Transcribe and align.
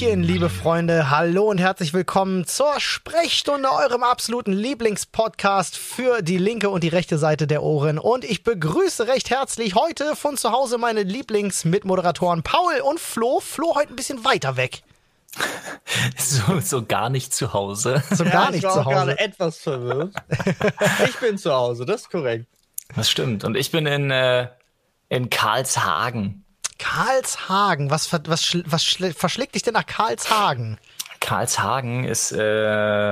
Hallöchen, 0.00 0.22
liebe 0.22 0.48
Freunde. 0.48 1.10
Hallo 1.10 1.50
und 1.50 1.58
herzlich 1.58 1.92
willkommen 1.92 2.46
zur 2.46 2.80
Sprechstunde, 2.80 3.70
eurem 3.70 4.02
absoluten 4.02 4.52
Lieblingspodcast 4.52 5.76
für 5.76 6.22
die 6.22 6.38
linke 6.38 6.70
und 6.70 6.82
die 6.82 6.88
rechte 6.88 7.18
Seite 7.18 7.46
der 7.46 7.62
Ohren. 7.62 7.98
Und 7.98 8.24
ich 8.24 8.42
begrüße 8.42 9.08
recht 9.08 9.28
herzlich 9.28 9.74
heute 9.74 10.16
von 10.16 10.38
zu 10.38 10.52
Hause 10.52 10.78
meine 10.78 11.02
Lieblingsmitmoderatoren 11.02 12.42
Paul 12.42 12.80
und 12.82 12.98
Flo. 12.98 13.40
Flo 13.40 13.74
heute 13.74 13.92
ein 13.92 13.96
bisschen 13.96 14.24
weiter 14.24 14.56
weg. 14.56 14.82
So, 16.16 16.60
so 16.60 16.84
gar 16.86 17.10
nicht 17.10 17.34
zu 17.34 17.52
Hause. 17.52 18.02
So 18.10 18.24
gar 18.24 18.44
ja, 18.44 18.50
nicht 18.52 18.58
ich 18.58 18.64
war 18.64 18.72
zu 18.72 18.84
Hause. 18.84 18.94
gerade 18.94 19.18
etwas 19.18 19.58
verwirrt. 19.58 20.14
ich 21.08 21.16
bin 21.18 21.36
zu 21.36 21.52
Hause, 21.52 21.84
das 21.84 22.02
ist 22.02 22.10
korrekt. 22.10 22.46
Das 22.94 23.10
stimmt. 23.10 23.44
Und 23.44 23.56
ich 23.56 23.70
bin 23.70 23.86
in, 23.86 24.10
äh, 24.10 24.48
in 25.08 25.28
Karlshagen. 25.28 26.39
Karlshagen. 26.80 27.90
Was, 27.90 28.12
was, 28.12 28.22
was 28.26 28.82
schl- 28.82 29.14
verschlägt 29.16 29.54
dich 29.54 29.62
denn 29.62 29.74
nach 29.74 29.86
Karlshagen? 29.86 30.78
Karlshagen 31.20 32.04
ist 32.04 32.32
äh, 32.32 32.40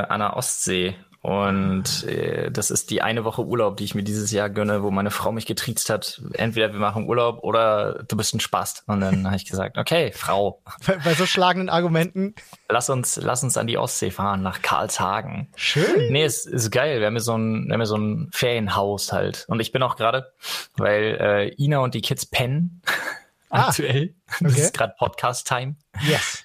an 0.09 0.21
der 0.21 0.37
Ostsee. 0.37 0.97
Und 1.21 2.05
äh, 2.07 2.51
das 2.51 2.71
ist 2.71 2.91
die 2.91 3.03
eine 3.03 3.25
Woche 3.25 3.45
Urlaub, 3.45 3.77
die 3.77 3.85
ich 3.85 3.95
mir 3.95 4.05
dieses 4.05 4.31
Jahr 4.31 4.49
gönne, 4.49 4.83
wo 4.85 4.91
meine 4.91 5.11
Frau 5.11 5.33
mich 5.33 5.47
getriezt 5.47 5.91
hat. 5.91 6.23
Entweder 6.33 6.73
wir 6.73 6.79
machen 6.79 7.07
Urlaub 7.09 7.43
oder 7.43 8.05
du 8.05 8.17
bist 8.17 8.35
ein 8.35 8.41
Spast. 8.41 8.85
Und 8.87 9.01
dann 9.01 9.27
habe 9.27 9.37
ich 9.37 9.45
gesagt, 9.45 9.77
okay, 9.79 10.13
Frau, 10.15 10.63
Bei, 10.87 10.97
bei 10.97 11.15
so 11.15 11.27
schlagenden 11.27 11.69
Argumenten. 11.69 12.35
lass 12.71 12.89
uns, 12.89 13.17
lass 13.17 13.43
uns 13.43 13.59
an 13.59 13.67
die 13.67 13.77
Ostsee 13.79 14.11
fahren, 14.13 14.43
nach 14.43 14.63
Karlshagen. 14.63 15.49
Schön. 15.57 16.11
Nee, 16.13 16.25
es 16.25 16.47
ist 16.47 16.71
geil. 16.71 17.01
Wir 17.01 17.07
haben 17.09 17.15
hier 17.15 17.21
so 17.21 17.37
ein, 17.37 17.67
wir 17.67 17.75
haben 17.75 17.81
hier 17.81 17.87
so 17.87 17.99
ein 17.99 18.31
Ferienhaus 18.33 19.13
halt. 19.13 19.45
Und 19.49 19.61
ich 19.61 19.73
bin 19.73 19.83
auch 19.83 19.97
gerade, 19.97 20.33
weil 20.77 21.19
äh, 21.21 21.63
Ina 21.63 21.79
und 21.81 21.95
die 21.95 22.01
Kids 22.01 22.25
pennen 22.27 22.81
Ah, 23.51 23.69
aktuell. 23.69 24.15
Das 24.41 24.53
okay. 24.53 24.61
ist 24.61 24.75
gerade 24.75 24.95
Podcast-Time. 24.99 25.77
Yes. 26.03 26.45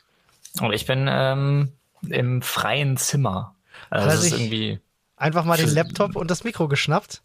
Und 0.59 0.73
ich 0.73 0.85
bin 0.85 1.07
ähm, 1.09 1.73
im 2.09 2.41
freien 2.41 2.97
Zimmer. 2.97 3.55
Also 3.89 4.07
das 4.07 4.23
ist 4.23 4.31
irgendwie, 4.33 4.79
Einfach 5.15 5.45
mal 5.45 5.57
den 5.57 5.69
Laptop 5.69 6.15
und 6.15 6.29
das 6.29 6.43
Mikro 6.43 6.67
geschnappt. 6.67 7.21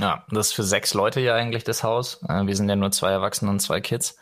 ja, 0.00 0.24
das 0.30 0.48
ist 0.48 0.52
für 0.54 0.62
sechs 0.62 0.94
Leute 0.94 1.20
ja 1.20 1.34
eigentlich 1.34 1.64
das 1.64 1.82
Haus. 1.82 2.20
Äh, 2.28 2.46
wir 2.46 2.56
sind 2.56 2.68
ja 2.68 2.76
nur 2.76 2.90
zwei 2.90 3.10
Erwachsene 3.10 3.50
und 3.50 3.60
zwei 3.60 3.80
Kids. 3.80 4.16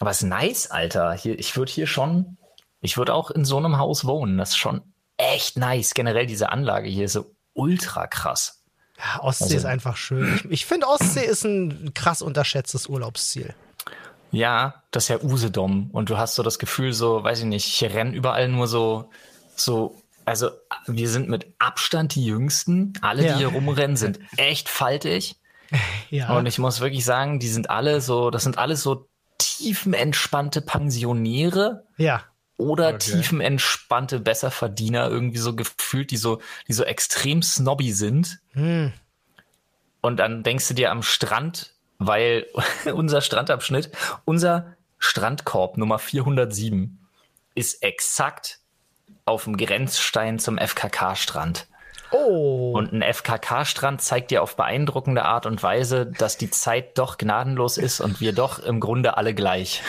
Aber 0.00 0.10
es 0.10 0.22
ist 0.22 0.28
nice, 0.28 0.70
Alter. 0.70 1.12
Hier, 1.14 1.38
ich 1.38 1.56
würde 1.56 1.72
hier 1.72 1.86
schon, 1.86 2.36
ich 2.80 2.98
würde 2.98 3.14
auch 3.14 3.30
in 3.30 3.44
so 3.44 3.56
einem 3.56 3.78
Haus 3.78 4.04
wohnen. 4.04 4.38
Das 4.38 4.50
ist 4.50 4.56
schon 4.58 4.82
echt 5.16 5.56
nice. 5.56 5.94
Generell 5.94 6.26
diese 6.26 6.50
Anlage 6.50 6.88
hier 6.88 7.06
ist 7.06 7.14
so 7.14 7.34
ultra 7.54 8.06
krass. 8.06 8.62
Ja, 8.98 9.22
Ostsee 9.22 9.44
Also- 9.44 9.56
ist 9.58 9.64
einfach 9.64 9.96
schön. 9.96 10.34
Ich, 10.36 10.50
ich 10.50 10.66
finde, 10.66 10.86
Ostsee 10.88 11.24
ist 11.24 11.44
ein 11.44 11.92
krass 11.94 12.20
unterschätztes 12.22 12.86
Urlaubsziel. 12.88 13.54
Ja, 14.30 14.82
das 14.90 15.04
ist 15.04 15.08
ja 15.08 15.22
Usedom. 15.22 15.90
Und 15.92 16.10
du 16.10 16.18
hast 16.18 16.34
so 16.34 16.42
das 16.42 16.58
Gefühl, 16.58 16.92
so, 16.92 17.22
weiß 17.24 17.38
ich 17.40 17.44
nicht, 17.46 17.64
hier 17.64 17.94
rennen 17.94 18.12
überall 18.12 18.48
nur 18.48 18.66
so, 18.68 19.10
so, 19.56 19.96
also 20.26 20.50
wir 20.86 21.08
sind 21.08 21.28
mit 21.30 21.46
Abstand 21.58 22.14
die 22.14 22.24
Jüngsten. 22.26 22.92
Alle, 23.00 23.24
Ja. 23.24 23.32
die 23.32 23.38
hier 23.38 23.48
rumrennen, 23.48 23.96
sind 23.96 24.20
echt 24.36 24.68
faltig. 24.68 25.36
Ja. 26.10 26.34
Und 26.36 26.46
ich 26.46 26.58
muss 26.58 26.80
wirklich 26.80 27.04
sagen, 27.04 27.40
die 27.40 27.48
sind 27.48 27.68
alle 27.68 28.00
so, 28.00 28.30
das 28.30 28.42
sind 28.42 28.56
alles 28.56 28.82
so 28.82 29.06
tiefenentspannte 29.36 30.62
Pensionäre 30.62 31.84
ja. 31.98 32.22
Oder 32.58 32.88
Okay. 32.88 33.12
tiefenentspannte 33.12 34.20
Besserverdiener 34.20 35.08
irgendwie 35.08 35.38
so 35.38 35.56
gefühlt, 35.56 36.10
die 36.10 36.16
so, 36.18 36.42
die 36.66 36.74
so 36.74 36.84
extrem 36.84 37.40
snobby 37.42 37.92
sind. 37.92 38.40
Hm. 38.52 38.92
Und 40.02 40.18
dann 40.18 40.42
denkst 40.42 40.68
du 40.68 40.74
dir 40.74 40.90
am 40.90 41.02
Strand, 41.02 41.72
weil 41.98 42.46
unser 42.92 43.22
Strandabschnitt, 43.22 43.90
unser 44.26 44.76
Strandkorb 44.98 45.78
Nummer 45.78 45.98
407 45.98 46.98
ist 47.54 47.82
exakt 47.82 48.58
auf 49.24 49.44
dem 49.44 49.56
Grenzstein 49.56 50.38
zum 50.38 50.58
FKK-Strand. 50.58 51.68
Oh. 52.10 52.72
Und 52.74 52.92
ein 52.92 53.02
FKK-Strand 53.02 54.00
zeigt 54.00 54.30
dir 54.30 54.42
auf 54.42 54.56
beeindruckende 54.56 55.24
Art 55.24 55.46
und 55.46 55.62
Weise, 55.62 56.06
dass 56.06 56.38
die 56.38 56.50
Zeit 56.50 56.96
doch 56.98 57.18
gnadenlos 57.18 57.76
ist 57.76 58.00
und 58.00 58.20
wir 58.20 58.32
doch 58.32 58.58
im 58.58 58.80
Grunde 58.80 59.16
alle 59.16 59.34
gleich. 59.34 59.82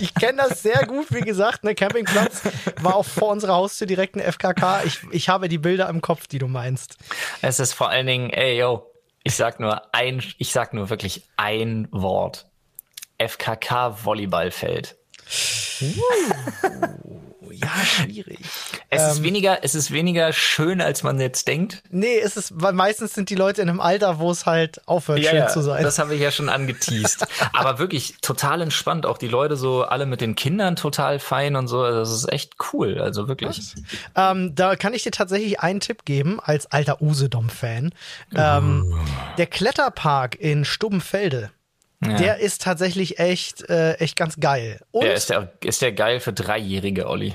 ich 0.00 0.14
kenne 0.14 0.42
das 0.48 0.62
sehr 0.62 0.86
gut, 0.86 1.06
wie 1.10 1.20
gesagt. 1.20 1.64
Ne, 1.64 1.74
Campingplatz 1.74 2.42
war 2.80 2.96
auch 2.96 3.06
vor 3.06 3.28
unserer 3.28 3.54
Haustür 3.54 3.86
direkt 3.86 4.16
ein 4.16 4.20
FKK. 4.20 4.82
Ich, 4.84 5.00
ich 5.10 5.28
habe 5.28 5.48
die 5.48 5.58
Bilder 5.58 5.88
im 5.88 6.00
Kopf, 6.00 6.26
die 6.26 6.38
du 6.38 6.48
meinst. 6.48 6.96
Es 7.40 7.60
ist 7.60 7.72
vor 7.72 7.88
allen 7.88 8.06
Dingen, 8.06 8.30
ey, 8.30 8.58
yo, 8.58 8.90
ich 9.24 9.36
sag 9.36 9.60
nur 9.60 9.94
ein, 9.94 10.22
ich 10.38 10.52
sag 10.52 10.74
nur 10.74 10.90
wirklich 10.90 11.28
ein 11.36 11.88
Wort. 11.90 12.46
FKK-Volleyballfeld. 13.18 14.96
Ja, 17.52 17.68
schwierig. 17.84 18.38
Es 18.90 19.02
Ähm. 19.02 19.08
ist 19.10 19.22
weniger, 19.22 19.58
es 19.62 19.74
ist 19.74 19.90
weniger 19.90 20.32
schön, 20.32 20.80
als 20.80 21.02
man 21.02 21.20
jetzt 21.20 21.48
denkt. 21.48 21.82
Nee, 21.90 22.18
es 22.18 22.36
ist, 22.36 22.52
weil 22.54 22.72
meistens 22.72 23.14
sind 23.14 23.30
die 23.30 23.34
Leute 23.34 23.62
in 23.62 23.68
einem 23.68 23.80
Alter, 23.80 24.18
wo 24.18 24.30
es 24.30 24.46
halt 24.46 24.80
aufhört, 24.86 25.24
schön 25.24 25.48
zu 25.48 25.62
sein. 25.62 25.82
das 25.82 25.98
habe 25.98 26.14
ich 26.14 26.20
ja 26.20 26.30
schon 26.30 26.48
angeteased. 26.48 27.26
Aber 27.52 27.78
wirklich 27.78 28.16
total 28.22 28.60
entspannt. 28.62 29.06
Auch 29.06 29.18
die 29.18 29.28
Leute 29.28 29.56
so 29.56 29.82
alle 29.84 30.06
mit 30.06 30.20
den 30.20 30.34
Kindern 30.34 30.76
total 30.76 31.18
fein 31.18 31.56
und 31.56 31.68
so. 31.68 31.82
Also 31.82 32.00
Das 32.00 32.10
ist 32.12 32.32
echt 32.32 32.54
cool. 32.72 33.00
Also 33.00 33.28
wirklich. 33.28 33.74
Ähm, 34.14 34.54
da 34.54 34.76
kann 34.76 34.94
ich 34.94 35.02
dir 35.02 35.10
tatsächlich 35.12 35.60
einen 35.60 35.80
Tipp 35.80 36.04
geben, 36.04 36.40
als 36.40 36.66
alter 36.70 37.00
Usedom-Fan. 37.02 37.94
Ähm, 38.34 38.98
der 39.38 39.46
Kletterpark 39.46 40.34
in 40.36 40.64
Stubbenfelde, 40.64 41.50
Ja. 42.04 42.16
der 42.16 42.38
ist 42.38 42.62
tatsächlich 42.62 43.18
echt, 43.20 43.68
äh, 43.70 43.94
echt 43.94 44.16
ganz 44.16 44.40
geil. 44.40 44.80
Und 44.90 45.04
Ja, 45.06 45.12
ist 45.12 45.30
der, 45.30 45.52
ist 45.62 45.82
der 45.82 45.92
geil 45.92 46.18
für 46.20 46.32
Dreijährige, 46.32 47.08
Olli. 47.08 47.34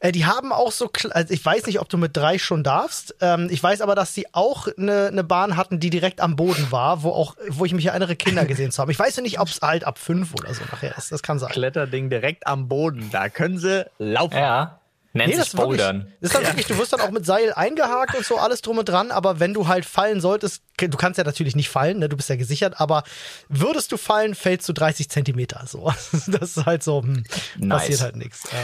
äh, 0.00 0.10
die 0.12 0.24
haben 0.24 0.52
auch 0.52 0.72
so, 0.72 0.90
also 1.10 1.34
ich 1.34 1.44
weiß 1.44 1.66
nicht, 1.66 1.80
ob 1.80 1.88
du 1.90 1.98
mit 1.98 2.16
drei 2.16 2.38
schon 2.38 2.64
darfst. 2.64 3.14
Ähm, 3.20 3.48
ich 3.50 3.62
weiß 3.62 3.82
aber, 3.82 3.94
dass 3.94 4.14
sie 4.14 4.26
auch 4.32 4.68
eine 4.78 5.12
ne 5.12 5.22
Bahn 5.22 5.56
hatten, 5.56 5.80
die 5.80 5.90
direkt 5.90 6.20
am 6.20 6.34
Boden 6.34 6.68
war, 6.70 7.02
wo 7.02 7.10
auch, 7.10 7.36
wo 7.48 7.64
ich 7.66 7.74
mich 7.74 7.86
erinnere, 7.86 8.16
Kinder 8.16 8.46
gesehen 8.46 8.70
zu 8.70 8.80
haben. 8.80 8.90
Ich 8.90 8.98
weiß 8.98 9.16
ja 9.16 9.22
nicht, 9.22 9.38
ob 9.38 9.48
es 9.48 9.60
halt 9.60 9.84
ab 9.84 9.98
fünf 9.98 10.32
oder 10.34 10.54
so 10.54 10.62
nachher 10.70 10.96
ist. 10.96 11.12
Das 11.12 11.22
kann 11.22 11.38
sein. 11.38 11.50
Kletterding 11.50 12.08
direkt 12.08 12.46
am 12.46 12.68
Boden, 12.68 13.10
da 13.12 13.28
können 13.28 13.58
sie 13.58 13.84
laufen. 13.98 14.38
Ja. 14.38 14.80
Nennt 15.16 15.30
Nee, 15.30 15.36
das 15.36 15.50
sich 15.50 15.60
Bouldern. 15.60 16.12
das 16.20 16.30
ist 16.30 16.34
dann 16.36 16.46
wirklich, 16.46 16.66
du 16.66 16.76
wirst 16.78 16.92
dann 16.92 17.00
auch 17.00 17.10
mit 17.10 17.24
Seil 17.26 17.52
eingehakt 17.52 18.14
und 18.14 18.24
so 18.24 18.36
alles 18.38 18.62
drum 18.62 18.78
und 18.78 18.88
dran, 18.88 19.10
aber 19.10 19.40
wenn 19.40 19.54
du 19.54 19.66
halt 19.68 19.84
fallen 19.84 20.20
solltest, 20.20 20.62
du 20.78 20.88
kannst 20.96 21.18
ja 21.18 21.24
natürlich 21.24 21.56
nicht 21.56 21.68
fallen, 21.68 21.98
ne, 21.98 22.08
du 22.08 22.16
bist 22.16 22.28
ja 22.28 22.36
gesichert, 22.36 22.80
aber 22.80 23.02
würdest 23.48 23.90
du 23.92 23.96
fallen, 23.96 24.34
fällst 24.34 24.68
du 24.68 24.72
30 24.72 25.08
Zentimeter, 25.08 25.64
so. 25.66 25.92
Das 26.26 26.56
ist 26.56 26.66
halt 26.66 26.82
so, 26.82 27.02
hm, 27.02 27.24
Nice. 27.56 27.80
passiert 27.80 28.00
halt 28.02 28.16
nichts. 28.16 28.42
Ja. 28.52 28.58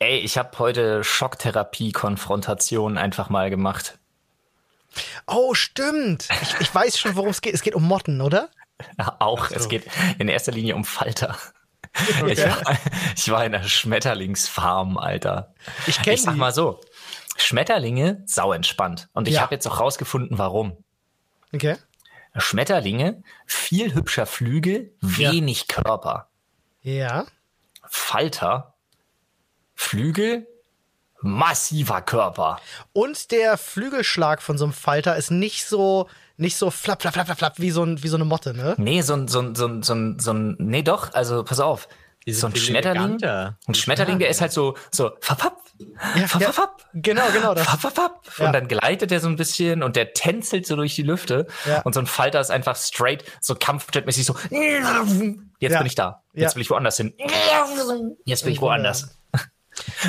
Ey, 0.00 0.18
ich 0.18 0.38
habe 0.38 0.58
heute 0.58 1.02
Schocktherapie-Konfrontation 1.04 2.98
einfach 2.98 3.28
mal 3.30 3.50
gemacht. 3.50 3.98
Oh, 5.26 5.54
stimmt. 5.54 6.28
Ich, 6.42 6.60
ich 6.60 6.74
weiß 6.74 6.98
schon, 6.98 7.14
worum 7.16 7.30
es 7.30 7.40
geht. 7.40 7.54
Es 7.54 7.62
geht 7.62 7.74
um 7.74 7.84
Motten, 7.84 8.20
oder? 8.20 8.48
Ja, 8.98 9.16
auch, 9.20 9.50
es 9.50 9.68
geht 9.68 9.84
in 10.18 10.28
erster 10.28 10.52
Linie 10.52 10.74
um 10.76 10.84
Falter. 10.84 11.36
Ich, 12.26 12.38
war, 12.44 12.78
ich 13.16 13.30
war 13.30 13.44
in 13.44 13.54
einer 13.54 13.64
Schmetterlingsfarm, 13.68 14.98
Alter. 14.98 15.54
Ich 15.86 16.00
kenn 16.02 16.14
Ich 16.14 16.22
sag 16.22 16.34
die. 16.34 16.38
mal 16.38 16.52
so, 16.52 16.80
Schmetterlinge, 17.36 18.22
sau 18.26 18.52
entspannt. 18.52 19.08
Und 19.12 19.28
ich 19.28 19.34
Ja. 19.34 19.42
habe 19.42 19.54
jetzt 19.54 19.66
auch 19.66 19.80
rausgefunden, 19.80 20.38
warum. 20.38 20.76
Okay. 21.54 21.76
Schmetterlinge, 22.36 23.22
viel 23.46 23.94
hübscher 23.94 24.26
Flügel, 24.26 24.92
wenig 25.00 25.66
Körper. 25.68 26.28
Ja. 26.82 27.26
Falter, 27.88 28.74
Flügel, 29.74 30.46
massiver 31.20 32.02
Körper. 32.02 32.60
Und 32.92 33.30
der 33.32 33.56
Flügelschlag 33.58 34.42
von 34.42 34.58
so 34.58 34.64
einem 34.64 34.72
Falter 34.72 35.16
ist 35.16 35.30
nicht 35.30 35.66
so, 35.66 36.08
nicht 36.38 36.56
so 36.56 36.70
flapp, 36.70 37.02
flapp, 37.02 37.12
flapp, 37.14 37.26
flapp, 37.26 37.38
flapp, 37.38 37.54
wie 37.58 37.70
so, 37.70 37.84
ein, 37.84 38.02
wie 38.02 38.08
so 38.08 38.16
eine 38.16 38.24
Motte, 38.24 38.54
ne? 38.54 38.74
Nee, 38.78 39.02
so 39.02 39.12
ein, 39.14 39.28
so 39.28 39.40
ein, 39.40 39.54
so 39.54 39.66
ein, 39.66 39.82
so 39.82 39.94
ein, 39.94 40.18
so 40.18 40.32
ein 40.32 40.56
nee 40.58 40.82
doch, 40.82 41.12
also 41.12 41.44
pass 41.44 41.60
auf. 41.60 41.88
so 42.26 42.46
ein 42.46 42.54
Schmetterling, 42.56 43.02
eleganter. 43.20 43.58
ein 43.66 43.74
Schmetterling, 43.74 44.18
der 44.18 44.28
ist 44.30 44.40
halt 44.40 44.52
so, 44.52 44.76
so, 44.90 45.10
fapp, 45.20 45.56
Ja, 46.16 46.26
fapp, 46.26 46.40
ja. 46.42 46.52
fapp, 46.52 46.84
Genau, 46.94 47.22
genau 47.32 47.54
das. 47.54 47.66
fapp, 47.66 47.80
fapp, 47.80 47.94
fapp. 47.94 48.20
Ja. 48.38 48.46
Und 48.46 48.52
dann 48.52 48.66
gleitet 48.68 49.12
er 49.12 49.20
so 49.20 49.28
ein 49.28 49.36
bisschen 49.36 49.82
und 49.82 49.94
der 49.96 50.12
tänzelt 50.14 50.66
so 50.66 50.74
durch 50.76 50.94
die 50.94 51.02
Lüfte. 51.02 51.46
Ja. 51.66 51.82
Und 51.82 51.94
so 51.94 52.00
ein 52.00 52.06
Falter 52.06 52.40
ist 52.40 52.50
einfach 52.50 52.76
straight, 52.76 53.24
so 53.40 53.54
Kampfjetmäßig 53.54 54.24
so, 54.26 54.34
jetzt 54.50 55.72
Ja. 55.72 55.78
bin 55.78 55.86
ich 55.86 55.94
da. 55.94 56.22
Jetzt 56.34 56.52
Ja. 56.52 56.54
will 56.56 56.62
ich 56.62 56.70
woanders 56.70 56.96
hin. 56.96 57.14
Jetzt 58.24 58.44
bin 58.44 58.52
ich 58.52 58.60
woanders. 58.60 59.18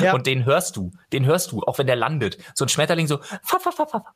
Ja. 0.02 0.12
Und 0.14 0.26
den 0.26 0.44
hörst 0.44 0.76
du, 0.76 0.90
den 1.12 1.26
hörst 1.26 1.52
du, 1.52 1.62
auch 1.62 1.78
wenn 1.78 1.86
der 1.86 1.96
landet. 1.96 2.38
So 2.54 2.64
ein 2.64 2.68
Schmetterling 2.68 3.06
so, 3.06 3.18
fapp, 3.42 3.62
fapp, 3.62 3.74
fapp, 3.74 3.90
fapp. 3.90 4.06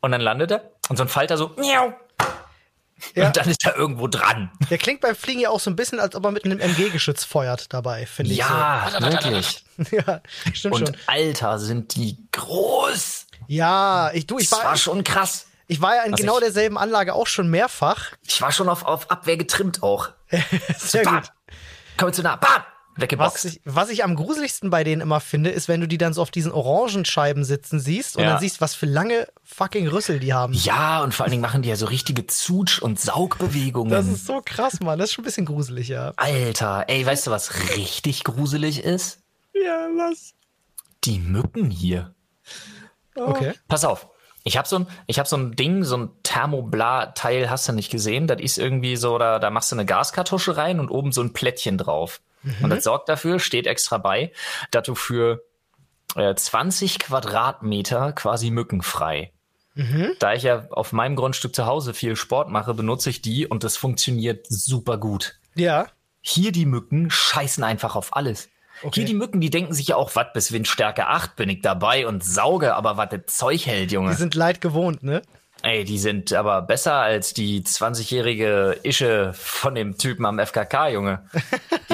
Und 0.00 0.12
dann 0.12 0.20
landet 0.20 0.50
er 0.50 0.70
und 0.88 0.96
so 0.96 1.02
ein 1.04 1.08
Falter 1.08 1.36
so, 1.36 1.48
miau. 1.56 1.92
Ja. 3.14 3.26
Und 3.28 3.36
dann 3.38 3.48
ist 3.48 3.64
er 3.64 3.76
irgendwo 3.76 4.08
dran. 4.08 4.50
Der 4.68 4.76
klingt 4.76 5.00
beim 5.00 5.16
Fliegen 5.16 5.40
ja 5.40 5.48
auch 5.48 5.60
so 5.60 5.70
ein 5.70 5.76
bisschen, 5.76 5.98
als 6.00 6.14
ob 6.14 6.24
er 6.26 6.32
mit 6.32 6.44
einem 6.44 6.60
MG-Geschütz 6.60 7.24
feuert 7.24 7.72
dabei, 7.72 8.04
finde 8.06 8.32
ich. 8.32 8.38
Ja, 8.38 8.90
wirklich. 8.98 9.64
So. 9.78 9.96
Ja, 9.96 10.20
stimmt 10.52 10.74
Und 10.74 10.86
schon. 10.88 10.96
Alter, 11.06 11.58
sind 11.58 11.94
die 11.94 12.18
groß. 12.32 13.26
Ja, 13.46 14.10
ich, 14.12 14.26
du, 14.26 14.38
ich 14.38 14.50
Das 14.50 14.58
war 14.58 14.64
war, 14.66 14.76
schon 14.76 15.02
krass. 15.02 15.46
ich 15.66 15.80
war 15.80 15.96
ja 15.96 16.02
in 16.02 16.12
Was 16.12 16.20
genau 16.20 16.34
ich- 16.34 16.40
derselben 16.44 16.76
Anlage 16.76 17.14
auch 17.14 17.26
schon 17.26 17.48
mehrfach. 17.48 18.10
Ich 18.26 18.42
war 18.42 18.52
schon 18.52 18.68
auf, 18.68 18.84
auf 18.84 19.10
Abwehr 19.10 19.38
getrimmt 19.38 19.82
auch. 19.82 20.10
Sehr 20.76 21.02
Bam. 21.04 21.16
gut. 21.22 21.32
Komm 21.96 22.12
zu 22.12 22.22
nah. 22.22 22.36
Bam. 22.36 22.62
Was 23.00 23.10
weggeboxt. 23.10 23.44
ich, 23.46 23.60
was 23.64 23.88
ich 23.90 24.04
am 24.04 24.14
gruseligsten 24.16 24.70
bei 24.70 24.84
denen 24.84 25.00
immer 25.02 25.20
finde, 25.20 25.50
ist, 25.50 25.68
wenn 25.68 25.80
du 25.80 25.88
die 25.88 25.98
dann 25.98 26.12
so 26.12 26.22
auf 26.22 26.30
diesen 26.30 26.52
Orangenscheiben 26.52 27.44
sitzen 27.44 27.80
siehst 27.80 28.16
und 28.16 28.22
Ja. 28.24 28.30
dann 28.30 28.40
siehst, 28.40 28.60
was 28.60 28.74
für 28.74 28.86
lange 28.86 29.26
fucking 29.44 29.88
Rüssel 29.88 30.20
die 30.20 30.32
haben. 30.32 30.52
Ja, 30.54 31.02
und 31.02 31.14
vor 31.14 31.24
allen 31.24 31.30
Dingen 31.30 31.42
machen 31.42 31.62
die 31.62 31.68
ja 31.68 31.76
so 31.76 31.86
richtige 31.86 32.26
Zutsch- 32.26 32.80
und 32.80 33.00
Saugbewegungen. 33.00 33.90
Das 33.90 34.06
ist 34.06 34.26
so 34.26 34.40
krass, 34.44 34.80
Mann. 34.80 34.98
Das 34.98 35.10
ist 35.10 35.14
schon 35.14 35.22
ein 35.22 35.26
bisschen 35.26 35.46
gruselig, 35.46 35.88
ja. 35.88 36.12
Alter, 36.16 36.84
ey, 36.88 37.04
weißt 37.04 37.26
du, 37.26 37.30
was 37.30 37.76
richtig 37.76 38.24
gruselig 38.24 38.82
ist? 38.84 39.20
Ja, 39.54 39.88
was? 39.96 40.34
Die 41.04 41.18
Mücken 41.18 41.70
hier. 41.70 42.14
Okay. 43.14 43.54
Pass 43.68 43.84
auf. 43.84 44.08
Ich 44.42 44.56
habe 44.56 44.66
so 44.66 44.78
ein, 44.78 44.86
ich 45.06 45.20
so 45.24 45.36
ein 45.36 45.52
Ding, 45.52 45.84
so 45.84 45.96
ein 45.98 46.10
Thermoblar-Teil, 46.22 47.50
hast 47.50 47.68
du 47.68 47.72
nicht 47.72 47.90
gesehen? 47.90 48.26
Das 48.26 48.40
ist 48.40 48.56
irgendwie 48.58 48.96
so, 48.96 49.18
da, 49.18 49.38
da 49.38 49.50
machst 49.50 49.70
du 49.70 49.76
eine 49.76 49.84
Gaskartusche 49.84 50.56
rein 50.56 50.80
und 50.80 50.88
oben 50.90 51.12
so 51.12 51.20
ein 51.22 51.32
Plättchen 51.32 51.76
drauf. 51.76 52.20
Und 52.62 52.70
das 52.70 52.84
sorgt 52.84 53.08
dafür, 53.08 53.38
steht 53.38 53.66
extra 53.66 53.98
bei, 53.98 54.32
dass 54.70 54.84
du 54.84 54.94
für 54.94 55.42
äh, 56.16 56.34
20 56.34 56.98
Quadratmeter 56.98 58.12
quasi 58.12 58.50
mückenfrei. 58.50 59.32
Da 60.18 60.34
ich 60.34 60.42
ja 60.42 60.66
auf 60.70 60.92
meinem 60.92 61.16
Grundstück 61.16 61.54
zu 61.54 61.66
Hause 61.66 61.94
viel 61.94 62.16
Sport 62.16 62.50
mache, 62.50 62.74
benutze 62.74 63.10
ich 63.10 63.22
die 63.22 63.46
und 63.46 63.64
das 63.64 63.76
funktioniert 63.76 64.46
super 64.48 64.98
gut. 64.98 65.38
Ja. 65.54 65.86
Hier 66.20 66.52
die 66.52 66.66
Mücken 66.66 67.10
scheißen 67.10 67.64
einfach 67.64 67.96
auf 67.96 68.16
alles. 68.16 68.48
Okay. 68.82 69.00
Hier 69.00 69.04
die 69.04 69.14
Mücken, 69.14 69.40
die 69.40 69.50
denken 69.50 69.72
sich 69.74 69.88
ja 69.88 69.96
auch, 69.96 70.14
was 70.16 70.32
bis 70.32 70.52
Windstärke 70.52 71.06
8 71.06 71.36
bin 71.36 71.48
ich 71.48 71.60
dabei 71.60 72.06
und 72.06 72.24
sauge, 72.24 72.74
aber 72.74 72.96
was 72.96 73.10
das 73.10 73.26
Zeug 73.26 73.66
hält, 73.66 73.92
Junge. 73.92 74.10
Die 74.10 74.16
sind 74.16 74.34
leid 74.34 74.60
gewohnt, 74.60 75.02
ne? 75.02 75.22
Ey, 75.62 75.84
die 75.84 75.98
sind 75.98 76.32
aber 76.32 76.62
besser 76.62 76.94
als 76.94 77.34
die 77.34 77.62
20-jährige 77.62 78.78
Ische 78.82 79.32
von 79.34 79.74
dem 79.74 79.98
Typen 79.98 80.24
am 80.24 80.38
FKK, 80.38 80.88
Junge. 80.88 81.24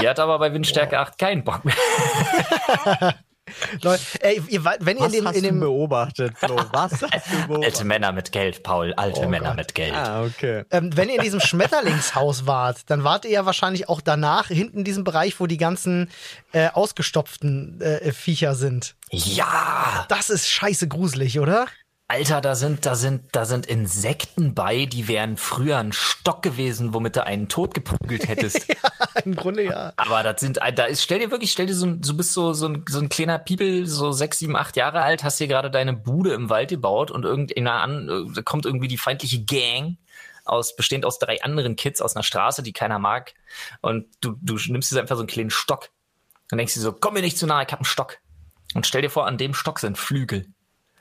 Die 0.00 0.08
hat 0.08 0.20
aber 0.20 0.38
bei 0.38 0.52
Windstärke 0.52 0.98
8 0.98 1.18
keinen 1.18 1.42
Bock 1.44 1.64
mehr. 1.64 1.74
Leute, 3.82 4.02
ey, 4.20 4.42
ihr, 4.48 4.64
wenn 4.64 4.96
ihr 4.96 5.04
Was 5.04 5.12
in 5.12 5.20
dem, 5.20 5.28
hast 5.28 5.36
in 5.36 5.42
du 5.42 5.48
dem 5.50 5.60
beobachtet, 5.60 6.36
Flo? 6.36 6.56
Was 6.72 6.92
hast 6.92 7.02
du 7.02 7.06
Alte 7.06 7.46
beobachtet? 7.46 7.84
Männer 7.84 8.12
mit 8.12 8.32
Geld, 8.32 8.62
Paul. 8.64 8.92
Alte 8.94 9.20
Oh 9.20 9.28
Männer 9.28 9.48
Gott. 9.50 9.56
mit 9.56 9.74
Geld. 9.74 9.94
Ah, 9.94 10.24
okay. 10.24 10.64
ähm, 10.70 10.96
wenn 10.96 11.08
ihr 11.08 11.16
in 11.16 11.22
diesem 11.22 11.40
Schmetterlingshaus 11.40 12.46
wart, 12.46 12.78
dann 12.90 13.04
wart 13.04 13.24
ihr 13.24 13.30
ja 13.30 13.46
wahrscheinlich 13.46 13.88
auch 13.88 14.00
danach 14.00 14.48
hinten 14.48 14.78
in 14.78 14.84
diesem 14.84 15.04
Bereich, 15.04 15.38
wo 15.38 15.46
die 15.46 15.58
ganzen 15.58 16.10
äh, 16.52 16.68
ausgestopften 16.70 17.80
äh, 17.80 18.12
Viecher 18.12 18.56
sind. 18.56 18.96
Ja! 19.10 20.06
Das 20.08 20.28
ist 20.28 20.48
scheiße 20.48 20.88
gruselig, 20.88 21.38
oder? 21.38 21.66
Alter, 22.08 22.40
da 22.40 22.54
sind, 22.54 22.86
da 22.86 22.94
sind, 22.94 23.34
da 23.34 23.44
sind 23.44 23.66
Insekten 23.66 24.54
bei, 24.54 24.86
die 24.86 25.08
wären 25.08 25.36
früher 25.36 25.78
ein 25.78 25.92
Stock 25.92 26.40
gewesen, 26.40 26.94
womit 26.94 27.16
du 27.16 27.24
einen 27.24 27.48
tot 27.48 27.74
geprügelt 27.74 28.28
hättest. 28.28 28.68
Im 29.24 29.34
Grunde 29.34 29.64
ja. 29.64 29.92
Aber 29.96 30.22
das 30.22 30.40
sind, 30.40 30.58
da 30.58 30.84
ist, 30.84 31.02
stell 31.02 31.18
dir 31.18 31.32
wirklich, 31.32 31.50
stell 31.50 31.66
dir 31.66 31.74
so, 31.74 31.86
du 31.86 32.16
bist 32.16 32.32
so, 32.32 32.52
so 32.52 32.68
ein, 32.68 32.84
so 32.88 33.00
ein 33.00 33.08
kleiner 33.08 33.40
Piepel, 33.40 33.86
so 33.86 34.12
sechs, 34.12 34.38
sieben, 34.38 34.54
acht 34.54 34.76
Jahre 34.76 35.02
alt, 35.02 35.24
hast 35.24 35.40
dir 35.40 35.48
gerade 35.48 35.68
deine 35.68 35.94
Bude 35.94 36.32
im 36.32 36.48
Wald 36.48 36.68
gebaut 36.68 37.10
und 37.10 37.24
irgendeiner 37.24 37.82
an, 37.82 38.32
da 38.32 38.42
kommt 38.42 38.66
irgendwie 38.66 38.88
die 38.88 38.98
feindliche 38.98 39.42
Gang 39.44 39.98
aus, 40.44 40.76
bestehend 40.76 41.04
aus 41.04 41.18
drei 41.18 41.42
anderen 41.42 41.74
Kids 41.74 42.00
aus 42.00 42.14
einer 42.14 42.22
Straße, 42.22 42.62
die 42.62 42.72
keiner 42.72 43.00
mag. 43.00 43.34
Und 43.80 44.06
du, 44.20 44.36
du 44.40 44.56
nimmst 44.68 44.92
dir 44.92 45.00
einfach 45.00 45.16
so 45.16 45.22
einen 45.22 45.28
kleinen 45.28 45.50
Stock 45.50 45.90
und 46.52 46.58
denkst 46.58 46.74
dir 46.74 46.80
so, 46.80 46.92
komm 46.92 47.14
mir 47.14 47.22
nicht 47.22 47.36
zu 47.36 47.46
nahe, 47.46 47.64
ich 47.66 47.72
hab 47.72 47.80
einen 47.80 47.84
Stock. 47.84 48.18
Und 48.74 48.86
stell 48.86 49.02
dir 49.02 49.10
vor, 49.10 49.26
an 49.26 49.38
dem 49.38 49.54
Stock 49.54 49.80
sind 49.80 49.98
Flügel. 49.98 50.46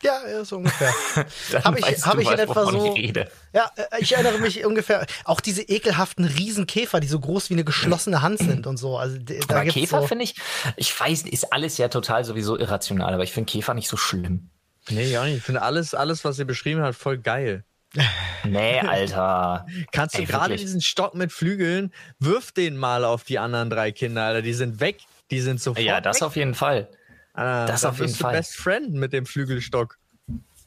Ja, 0.05 0.27
ja, 0.29 0.45
so 0.45 0.57
ungefähr. 0.57 0.93
Habe 1.63 1.79
ich, 1.79 1.85
hab 2.05 2.19
ich 2.19 2.29
in 2.29 2.39
etwa 2.39 2.65
so. 2.65 2.93
ich 2.95 3.03
rede. 3.03 3.29
Ja, 3.53 3.69
äh, 3.75 4.01
ich 4.01 4.13
erinnere 4.13 4.37
mich 4.39 4.63
ungefähr. 4.65 5.05
Auch 5.23 5.41
diese 5.41 5.61
ekelhaften 5.63 6.25
Riesenkäfer, 6.25 6.99
die 6.99 7.07
so 7.07 7.19
groß 7.19 7.49
wie 7.49 7.55
eine 7.55 7.63
geschlossene 7.63 8.21
Hand 8.21 8.39
sind 8.39 8.67
und 8.67 8.77
so. 8.77 8.97
Also 8.97 9.17
da 9.17 9.33
Aber 9.49 9.63
gibt's 9.63 9.73
Käfer 9.73 10.01
so, 10.01 10.07
finde 10.07 10.23
ich, 10.25 10.35
ich 10.77 10.97
weiß, 10.97 11.23
ist 11.23 11.51
alles 11.51 11.77
ja 11.77 11.87
total 11.87 12.23
sowieso 12.23 12.57
irrational, 12.57 13.13
aber 13.13 13.23
ich 13.23 13.33
finde 13.33 13.51
Käfer 13.51 13.73
nicht 13.73 13.89
so 13.89 13.97
schlimm. 13.97 14.49
Nee, 14.89 15.09
ja 15.09 15.23
nicht. 15.25 15.37
Ich 15.37 15.43
finde 15.43 15.61
alles, 15.63 15.93
alles, 15.95 16.23
was 16.23 16.37
ihr 16.37 16.45
beschrieben 16.45 16.81
habt, 16.81 16.95
voll 16.95 17.17
geil. 17.17 17.63
Nee, 18.43 18.79
Alter. 18.79 19.65
Kannst 19.91 20.17
du 20.19 20.23
gerade 20.23 20.55
diesen 20.55 20.79
Stock 20.79 21.15
mit 21.15 21.31
Flügeln, 21.31 21.91
wirf 22.19 22.51
den 22.51 22.77
mal 22.77 23.03
auf 23.03 23.23
die 23.23 23.39
anderen 23.39 23.71
drei 23.71 23.91
Kinder, 23.91 24.21
Alter. 24.23 24.41
Die 24.43 24.53
sind 24.53 24.79
weg. 24.79 24.99
Die 25.31 25.39
sind 25.41 25.59
sofort 25.59 25.83
Ja, 25.83 25.99
das 25.99 26.17
weg. 26.17 26.27
auf 26.27 26.35
jeden 26.35 26.53
Fall. 26.53 26.87
Alter, 27.35 27.71
das 27.71 27.85
auf 27.85 27.99
jeden 27.99 28.13
Fall. 28.13 28.33
Best 28.33 28.55
Friend 28.55 28.93
mit 28.93 29.13
dem 29.13 29.25
Flügelstock. 29.25 29.97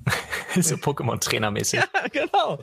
so 0.60 0.76
Pokémon-Trainer-mäßig. 0.76 1.80
Ja, 1.94 2.08
genau. 2.08 2.58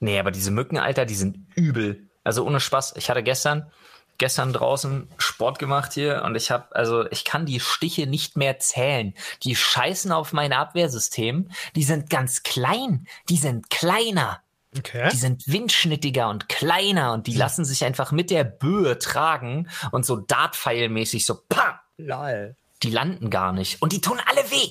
Nee, 0.00 0.18
aber 0.18 0.30
diese 0.30 0.50
Mücken, 0.50 0.78
Alter, 0.78 1.04
die 1.04 1.14
sind 1.14 1.38
übel. 1.54 2.08
Also 2.24 2.46
ohne 2.46 2.60
Spaß. 2.60 2.94
Ich 2.96 3.10
hatte 3.10 3.22
gestern, 3.22 3.70
gestern 4.18 4.52
draußen 4.52 5.08
Sport 5.18 5.58
gemacht 5.58 5.92
hier 5.92 6.22
und 6.24 6.34
ich 6.34 6.50
habe, 6.50 6.74
also 6.74 7.06
ich 7.10 7.24
kann 7.24 7.46
die 7.46 7.60
Stiche 7.60 8.06
nicht 8.06 8.36
mehr 8.36 8.58
zählen. 8.58 9.14
Die 9.42 9.56
scheißen 9.56 10.12
auf 10.12 10.32
mein 10.32 10.52
Abwehrsystem. 10.52 11.50
Die 11.76 11.84
sind 11.84 12.10
ganz 12.10 12.42
klein. 12.42 13.06
Die 13.28 13.36
sind 13.36 13.70
kleiner. 13.70 14.42
Okay. 14.76 15.10
Die 15.12 15.18
sind 15.18 15.46
windschnittiger 15.46 16.30
und 16.30 16.48
kleiner 16.48 17.12
und 17.12 17.26
die 17.26 17.34
lassen 17.34 17.64
sich 17.64 17.84
einfach 17.84 18.10
mit 18.12 18.30
der 18.30 18.44
Böe 18.44 18.98
tragen 18.98 19.68
und 19.90 20.06
so 20.06 20.16
Dartpfeilmäßig 20.16 21.26
so, 21.26 21.42
pam, 21.48 21.74
Lol. 21.98 22.56
Die 22.82 22.90
landen 22.90 23.30
gar 23.30 23.52
nicht. 23.52 23.80
Und 23.82 23.92
die 23.92 24.00
tun 24.00 24.20
alle 24.26 24.50
weh. 24.50 24.70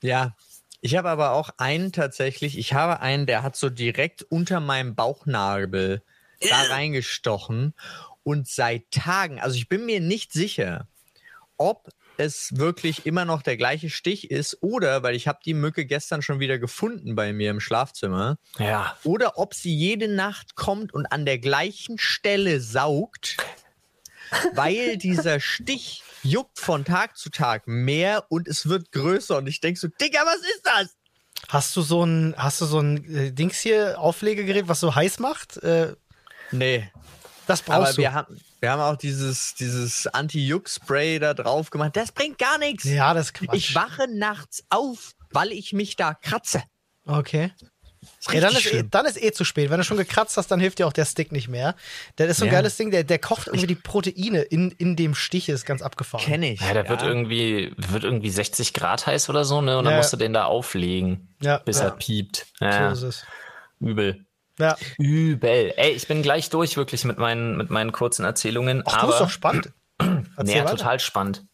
Ja. 0.00 0.36
Ich 0.80 0.96
habe 0.96 1.10
aber 1.10 1.30
auch 1.32 1.50
einen 1.58 1.92
tatsächlich, 1.92 2.58
ich 2.58 2.72
habe 2.74 2.98
einen, 3.00 3.26
der 3.26 3.42
hat 3.44 3.54
so 3.54 3.70
direkt 3.70 4.22
unter 4.24 4.58
meinem 4.58 4.96
Bauchnabel 4.96 6.02
da 6.40 6.62
reingestochen 6.70 7.72
und 8.24 8.48
seit 8.48 8.90
Tagen, 8.90 9.40
also 9.40 9.56
ich 9.56 9.68
bin 9.68 9.86
mir 9.86 10.00
nicht 10.00 10.32
sicher, 10.32 10.88
ob 11.56 11.88
es 12.16 12.56
wirklich 12.56 13.06
immer 13.06 13.24
noch 13.24 13.42
der 13.42 13.56
gleiche 13.56 13.90
Stich 13.90 14.30
ist 14.30 14.58
oder, 14.60 15.04
weil 15.04 15.14
ich 15.14 15.28
habe 15.28 15.38
die 15.44 15.54
Mücke 15.54 15.86
gestern 15.86 16.20
schon 16.20 16.40
wieder 16.40 16.58
gefunden 16.58 17.14
bei 17.14 17.32
mir 17.32 17.50
im 17.52 17.60
Schlafzimmer, 17.60 18.38
Ja. 18.58 18.96
oder 19.04 19.38
ob 19.38 19.54
sie 19.54 19.74
jede 19.74 20.08
Nacht 20.08 20.56
kommt 20.56 20.92
und 20.92 21.06
an 21.06 21.24
der 21.24 21.38
gleichen 21.38 21.96
Stelle 21.98 22.60
saugt, 22.60 23.36
weil 24.54 24.96
dieser 24.98 25.38
Stich 25.38 26.02
juckt 26.22 26.58
von 26.58 26.84
Tag 26.84 27.16
zu 27.16 27.30
Tag 27.30 27.66
mehr 27.66 28.24
und 28.28 28.48
es 28.48 28.68
wird 28.68 28.92
größer 28.92 29.36
und 29.38 29.46
ich 29.46 29.60
denke 29.60 29.78
so, 29.80 29.88
Digga, 29.88 30.20
was 30.24 30.36
ist 30.40 30.62
das? 30.64 30.96
Hast 31.48 31.74
du 31.76 31.82
so 31.82 32.04
ein, 32.04 32.34
hast 32.36 32.60
du 32.60 32.66
so 32.66 32.78
ein 32.78 33.04
äh, 33.14 33.32
Dings 33.32 33.58
hier, 33.58 33.98
Auflegegerät, 33.98 34.68
was 34.68 34.80
so 34.80 34.94
heiß 34.94 35.18
macht? 35.18 35.56
Äh, 35.58 35.94
Nee, 36.54 36.92
das 37.46 37.66
aber 37.66 37.78
brauchst 37.80 37.96
du. 37.96 38.02
wir 38.02 38.12
haben, 38.12 38.38
wir 38.60 38.70
haben 38.70 38.80
auch 38.82 38.96
dieses, 38.96 39.54
dieses 39.54 40.06
Anti-Juck-Spray 40.06 41.18
da 41.18 41.32
drauf 41.34 41.70
gemacht. 41.70 41.96
Das 41.96 42.12
bringt 42.12 42.38
gar 42.38 42.58
nichts. 42.58 42.84
ja, 42.84 43.14
das 43.14 43.32
Quatsch. 43.32 43.54
Ich 43.54 43.74
wache 43.74 44.06
nachts 44.14 44.62
auf, 44.68 45.12
weil 45.30 45.50
ich 45.50 45.72
mich 45.72 45.96
da 45.96 46.12
kratze. 46.14 46.62
Okay. 47.06 47.52
Ist 48.02 48.32
Ja, 48.32 48.40
dann, 48.40 48.54
ist 48.54 48.66
eh, 48.72 48.84
dann 48.90 49.06
ist 49.06 49.22
eh 49.22 49.30
zu 49.32 49.44
spät. 49.44 49.70
Wenn 49.70 49.78
du 49.78 49.84
schon 49.84 49.96
gekratzt 49.96 50.36
hast, 50.36 50.48
dann 50.50 50.58
hilft 50.58 50.78
dir 50.80 50.86
auch 50.86 50.92
der 50.92 51.04
Stick 51.04 51.30
nicht 51.30 51.48
mehr. 51.48 51.76
Das 52.16 52.28
ist 52.28 52.38
so 52.38 52.44
ein 52.44 52.48
Ja. 52.48 52.54
geiles 52.58 52.76
Ding, 52.76 52.90
der, 52.90 53.04
der 53.04 53.18
kocht 53.18 53.46
irgendwie 53.46 53.66
die 53.68 53.74
Proteine 53.76 54.42
in, 54.42 54.70
in 54.72 54.96
dem 54.96 55.14
Stich, 55.14 55.48
ist 55.48 55.64
ganz 55.64 55.82
abgefahren. 55.82 56.24
Kenn 56.24 56.42
ich. 56.42 56.60
Ja, 56.60 56.72
der 56.74 56.88
wird 56.88 57.02
irgendwie, 57.02 57.72
wird 57.76 58.02
irgendwie 58.04 58.30
60 58.30 58.74
Grad 58.74 59.06
heiß 59.06 59.28
oder 59.28 59.44
so, 59.44 59.60
ne? 59.60 59.78
Und 59.78 59.84
dann 59.84 59.92
Ja. 59.94 59.98
musst 59.98 60.12
du 60.12 60.16
den 60.16 60.32
da 60.32 60.44
auflegen, 60.44 61.28
Ja, 61.40 61.58
bis 61.58 61.78
ja. 61.78 61.84
er 61.86 61.90
piept. 61.92 62.46
So 62.58 62.64
Ja, 62.64 62.92
ist 62.92 63.02
es. 63.02 63.24
übel. 63.80 64.24
Ja. 64.58 64.76
Übel. 64.98 65.72
Ey, 65.76 65.92
ich 65.92 66.06
bin 66.08 66.22
gleich 66.22 66.50
durch 66.50 66.76
wirklich 66.76 67.04
mit 67.04 67.18
meinen, 67.18 67.56
mit 67.56 67.70
meinen 67.70 67.92
kurzen 67.92 68.24
Erzählungen. 68.24 68.82
Ach, 68.84 68.92
du 68.92 68.98
aber 68.98 69.06
bist 69.08 69.20
doch 69.20 69.30
spannend. 69.30 69.72
Erzähl 69.98 70.24
nee, 70.44 70.56
ja, 70.56 70.64
weiter. 70.64 70.76
total 70.76 71.00
spannend. 71.00 71.44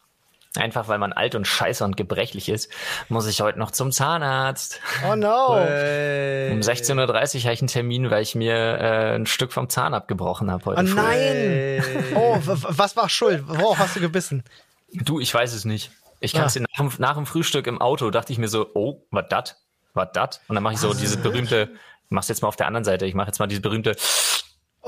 Einfach 0.55 0.87
weil 0.87 0.97
man 0.97 1.13
alt 1.13 1.35
und 1.35 1.45
scheiße 1.45 1.83
und 1.85 1.95
gebrechlich 1.95 2.49
ist, 2.49 2.71
muss 3.07 3.27
ich 3.27 3.41
heute 3.41 3.59
noch 3.59 3.69
zum 3.69 3.91
Zahnarzt. 3.91 4.79
Oh 5.07 5.15
no. 5.15 5.55
Äh, 5.59 6.49
Um 6.51 6.59
16.30 6.61 6.97
Uhr 6.97 7.07
habe 7.43 7.53
ich 7.53 7.59
einen 7.61 7.67
Termin, 7.67 8.09
weil 8.09 8.23
ich 8.23 8.33
mir 8.33 8.55
äh, 8.55 9.15
ein 9.15 9.27
Stück 9.27 9.53
vom 9.53 9.69
Zahn 9.69 9.93
abgebrochen 9.93 10.49
habe 10.49 10.65
heute. 10.65 10.81
Oh 10.81 10.85
früh. 10.87 10.95
nein. 10.95 11.83
Oh, 12.15 12.35
w- 12.37 12.47
w- 12.63 12.67
was 12.69 12.97
war 12.97 13.09
schuld? 13.09 13.43
Worauf 13.47 13.77
hast 13.77 13.95
du 13.95 13.99
gebissen? 13.99 14.43
Du, 14.91 15.19
ich 15.19 15.31
weiß 15.31 15.53
es 15.53 15.65
nicht. 15.65 15.91
Ich 16.19 16.33
kann 16.33 16.45
es 16.45 16.55
Ah. 16.57 16.59
dir 16.59 16.65
nach, 16.71 16.77
dem- 16.89 16.99
nach 16.99 17.15
dem 17.15 17.25
Frühstück 17.27 17.67
im 17.67 17.79
Auto, 17.79 18.09
dachte 18.09 18.33
ich 18.33 18.39
mir 18.39 18.47
so, 18.47 18.67
oh, 18.73 19.03
was 19.11 19.25
dat? 19.29 19.55
Was 19.93 20.09
dat? 20.13 20.41
Und 20.47 20.55
dann 20.55 20.63
mache 20.63 20.73
ich 20.73 20.79
so 20.79 20.93
diese 20.95 21.17
berühmte, 21.17 21.69
mach's 22.09 22.27
jetzt 22.27 22.41
mal 22.41 22.47
auf 22.47 22.55
der 22.55 22.65
anderen 22.65 22.83
Seite, 22.85 23.05
ich 23.05 23.13
mache 23.13 23.27
jetzt 23.27 23.37
mal 23.39 23.45
diese 23.47 23.61
berühmte 23.61 23.95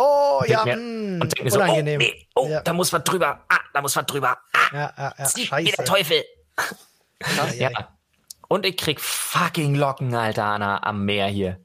Oh, 0.03 0.43
ja, 0.48 0.65
mir, 0.65 0.77
mh, 0.77 1.22
und 1.22 1.38
denk 1.38 1.43
mir 1.43 1.51
so, 1.51 1.60
oh, 1.60 1.63
unangenehm. 1.63 2.00
nee, 2.00 2.27
oh, 2.34 2.48
ja. 2.48 2.62
da 2.62 2.74
muss 2.74 2.91
was 2.91 3.03
drüber, 3.03 3.46
ah, 3.48 3.60
da 3.72 3.81
muss 3.81 3.96
was 3.96 4.05
drüber, 4.08 4.38
ah, 4.53 4.60
ja, 4.74 4.93
ja, 4.98 5.13
ja, 5.17 5.25
zieht 5.25 5.51
wie 5.51 5.65
der 5.65 5.72
scheiße. 5.74 5.84
Teufel. 5.84 6.24
Ja. 7.60 7.70
Und 8.48 8.65
ich 8.65 8.77
krieg 8.77 9.00
fucking 9.00 9.75
Locken, 9.75 10.15
Alter, 10.15 10.43
an 10.43 10.62
der, 10.62 10.88
am 10.88 11.05
Meer 11.05 11.27
hier. 11.27 11.60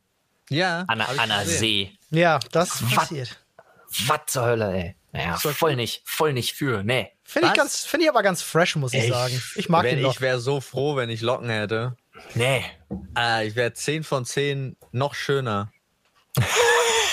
Ja. 0.50 0.84
An, 0.86 1.00
ich 1.00 1.18
an 1.18 1.30
der. 1.30 1.46
See. 1.46 1.92
ja, 2.10 2.38
das 2.52 2.82
Was? 2.82 2.94
passiert. 2.94 3.38
Was 4.06 4.20
zur 4.26 4.44
Hölle, 4.44 4.72
ey. 4.74 4.96
Naja, 5.12 5.36
voll 5.38 5.76
nicht, 5.76 6.02
voll 6.04 6.34
nicht 6.34 6.52
für, 6.52 6.82
nee. 6.82 7.10
Finde 7.24 7.48
ich, 7.48 7.54
ganz, 7.54 7.86
finde 7.86 8.04
ich 8.04 8.10
aber 8.10 8.22
ganz 8.22 8.42
fresh, 8.42 8.76
muss 8.76 8.92
ich 8.92 9.04
Echt? 9.04 9.12
sagen. 9.12 9.42
Ich 9.54 9.70
mag 9.70 9.84
wenn 9.84 9.96
den 9.96 10.02
noch. 10.02 10.12
Ich 10.12 10.20
wäre 10.20 10.38
so 10.38 10.60
froh, 10.60 10.94
wenn 10.96 11.08
ich 11.08 11.22
Locken 11.22 11.48
hätte. 11.48 11.96
Nee. 12.34 12.64
Äh, 13.16 13.46
ich 13.46 13.56
wäre 13.56 13.72
10 13.72 14.04
von 14.04 14.26
10 14.26 14.76
noch 14.92 15.14
schöner. 15.14 15.72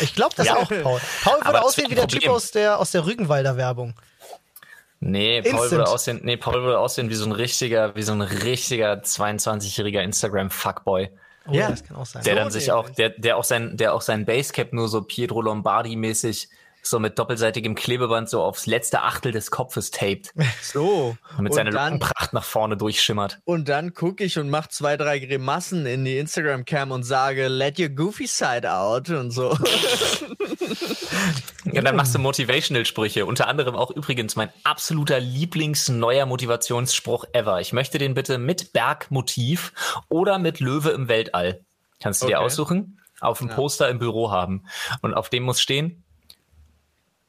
Ich 0.01 0.15
glaube 0.15 0.33
das 0.35 0.47
Ja. 0.47 0.55
auch, 0.57 0.67
Paul. 0.69 0.99
Paul 1.23 1.35
würde 1.37 1.45
Aber 1.45 1.65
aussehen 1.65 1.89
wie 1.89 1.95
der 1.95 2.07
Typ 2.07 2.27
aus 2.27 2.51
der, 2.51 2.79
aus 2.79 2.91
der 2.91 3.05
Rügenwalder 3.05 3.57
Werbung. 3.57 3.93
Nee, 4.99 5.41
Paul 5.41 5.51
Instant. 5.51 5.71
würde 5.71 5.87
aussehen, 5.89 6.21
nee, 6.23 6.37
Paul 6.37 6.63
würde 6.63 6.79
aussehen 6.79 7.09
wie 7.09 7.15
so 7.15 7.25
ein 7.25 7.33
richtiger, 7.33 7.93
wie 7.95 8.03
so 8.03 8.13
ein 8.13 8.21
richtiger 8.21 8.93
22-jähriger 9.01 10.01
Instagram-Fuckboy. 10.01 11.09
Oh, 11.47 11.51
Ja. 11.53 11.69
das 11.69 11.83
kann 11.83 11.97
auch 11.97 12.05
sein. 12.05 12.23
Der 12.23 12.35
dann 12.35 12.51
sich 12.51 12.71
auch, 12.71 12.89
der, 12.89 13.09
der 13.09 13.35
auch 13.35 13.43
sein, 13.43 13.75
der 13.75 13.93
auch 13.93 14.01
sein 14.01 14.25
Basecap 14.25 14.71
nur 14.71 14.87
so 14.87 15.01
Pietro 15.01 15.41
Lombardi-mäßig 15.41 16.47
so 16.85 16.99
mit 16.99 17.17
doppelseitigem 17.17 17.75
Klebeband 17.75 18.29
so 18.29 18.41
aufs 18.43 18.65
letzte 18.65 19.01
Achtel 19.03 19.31
des 19.31 19.51
Kopfes 19.51 19.91
taped, 19.91 20.33
So. 20.61 21.17
damit 21.37 21.53
seine 21.53 21.71
dann, 21.71 21.93
Lockenpracht 21.93 22.33
nach 22.33 22.43
vorne 22.43 22.77
durchschimmert. 22.77 23.39
und 23.45 23.69
dann 23.69 23.93
gucke 23.93 24.23
ich 24.23 24.37
und 24.37 24.49
mache 24.49 24.69
zwei, 24.69 24.97
drei 24.97 25.19
Grimassen 25.19 25.85
in 25.85 26.03
die 26.05 26.17
Instagram-Cam 26.17 26.91
und 26.91 27.03
sage, 27.03 27.47
let 27.47 27.79
your 27.79 27.89
goofy 27.89 28.27
side 28.27 28.69
out 28.71 29.09
und 29.09 29.31
so. 29.31 29.57
Und 31.65 31.83
dann 31.85 31.95
machst 31.95 32.13
du 32.13 32.19
Motivational-Sprüche. 32.19 33.25
Unter 33.25 33.47
anderem 33.47 33.75
auch 33.75 33.89
übrigens 33.89 34.35
mein 34.35 34.49
absoluter 34.63 35.19
Lieblingsneuer 35.19 36.25
Motivationsspruch 36.25 37.25
ever. 37.33 37.61
Ich 37.61 37.73
möchte 37.73 37.97
den 37.97 38.13
bitte 38.13 38.37
mit 38.37 38.73
Bergmotiv 38.73 39.73
oder 40.09 40.37
mit 40.39 40.59
Löwe 40.59 40.89
im 40.91 41.07
Weltall. 41.07 41.61
Kannst 42.01 42.21
du 42.21 42.27
dir 42.27 42.37
Okay. 42.37 42.45
aussuchen? 42.45 42.99
Auf 43.21 43.39
dem 43.39 43.49
Poster 43.49 43.89
im 43.89 43.97
Büro 43.99 44.29
haben. 44.31 44.65
Und 45.01 45.13
auf 45.13 45.29
dem 45.29 45.43
muss 45.43 45.61
stehen, 45.61 46.03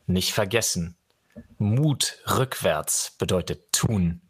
nicht 0.06 0.32
vergessen. 0.32 0.96
Mut 1.58 2.18
rückwärts 2.28 3.12
bedeutet 3.18 3.72
tun. 3.72 4.20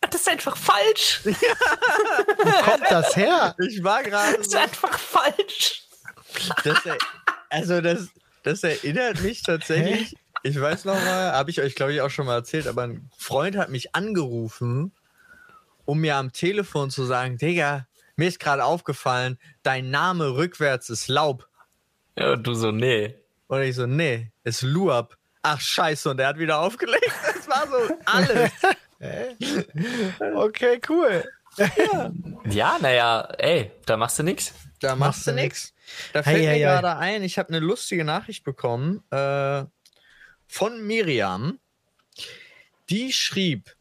Das 0.00 0.20
ist 0.20 0.28
einfach 0.28 0.56
falsch. 0.56 1.20
Wo 1.24 2.50
kommt 2.62 2.84
das 2.90 3.16
her? 3.16 3.54
Ich 3.58 3.82
war 3.82 4.02
gerade 4.02 4.36
Das 4.36 4.46
ist 4.46 4.52
so, 4.52 4.58
einfach 4.58 4.98
falsch. 4.98 5.86
das, 6.64 6.78
also 7.50 7.80
das, 7.80 8.08
das 8.42 8.62
erinnert 8.62 9.20
mich 9.22 9.42
tatsächlich. 9.42 10.14
Ich 10.42 10.60
weiß 10.60 10.84
noch 10.84 10.94
mal, 10.94 11.32
habe 11.32 11.50
ich 11.50 11.60
euch 11.60 11.74
glaube 11.74 11.92
ich 11.94 12.00
auch 12.02 12.10
schon 12.10 12.26
mal 12.26 12.34
erzählt, 12.34 12.68
aber 12.68 12.82
ein 12.82 13.10
Freund 13.16 13.56
hat 13.56 13.68
mich 13.70 13.94
angerufen, 13.96 14.92
um 15.84 16.00
mir 16.00 16.16
am 16.16 16.32
Telefon 16.32 16.90
zu 16.90 17.04
sagen, 17.04 17.38
Digga, 17.38 17.86
mir 18.16 18.28
ist 18.28 18.38
gerade 18.38 18.64
aufgefallen, 18.64 19.38
dein 19.62 19.90
Name 19.90 20.36
rückwärts 20.36 20.88
ist 20.90 21.08
Laub. 21.08 21.48
Ja, 22.16 22.32
und 22.34 22.46
du 22.46 22.54
so, 22.54 22.70
nee. 22.70 23.14
Und 23.48 23.62
ich 23.62 23.76
so, 23.76 23.86
nee, 23.86 24.30
ist 24.44 24.62
Luab. 24.62 25.16
Ach 25.42 25.60
scheiße, 25.60 26.10
und 26.10 26.16
der 26.16 26.28
hat 26.28 26.38
wieder 26.38 26.58
aufgelegt. 26.58 27.12
Das 27.36 27.48
war 27.48 27.68
so 27.68 27.98
alles. 28.06 28.50
Okay, 30.34 30.80
cool. 30.88 31.24
Ja, 32.50 32.78
naja, 32.80 33.20
ey, 33.38 33.70
da 33.86 33.96
machst 33.96 34.18
du 34.18 34.24
nix. 34.24 34.52
Da 34.80 34.96
machst 34.96 35.26
du 35.26 35.32
nix. 35.32 35.72
Da 36.12 36.22
fällt 36.22 36.38
mir 36.38 36.48
hei, 36.48 36.54
hei. 36.54 36.58
gerade 36.58 36.96
ein, 36.96 37.22
ich 37.22 37.38
habe 37.38 37.50
eine 37.50 37.60
lustige 37.60 38.04
Nachricht 38.04 38.42
bekommen 38.42 39.02
äh, 39.10 39.64
von 40.46 40.84
Miriam. 40.84 41.60
Die 42.90 43.12
schrieb, 43.12 43.75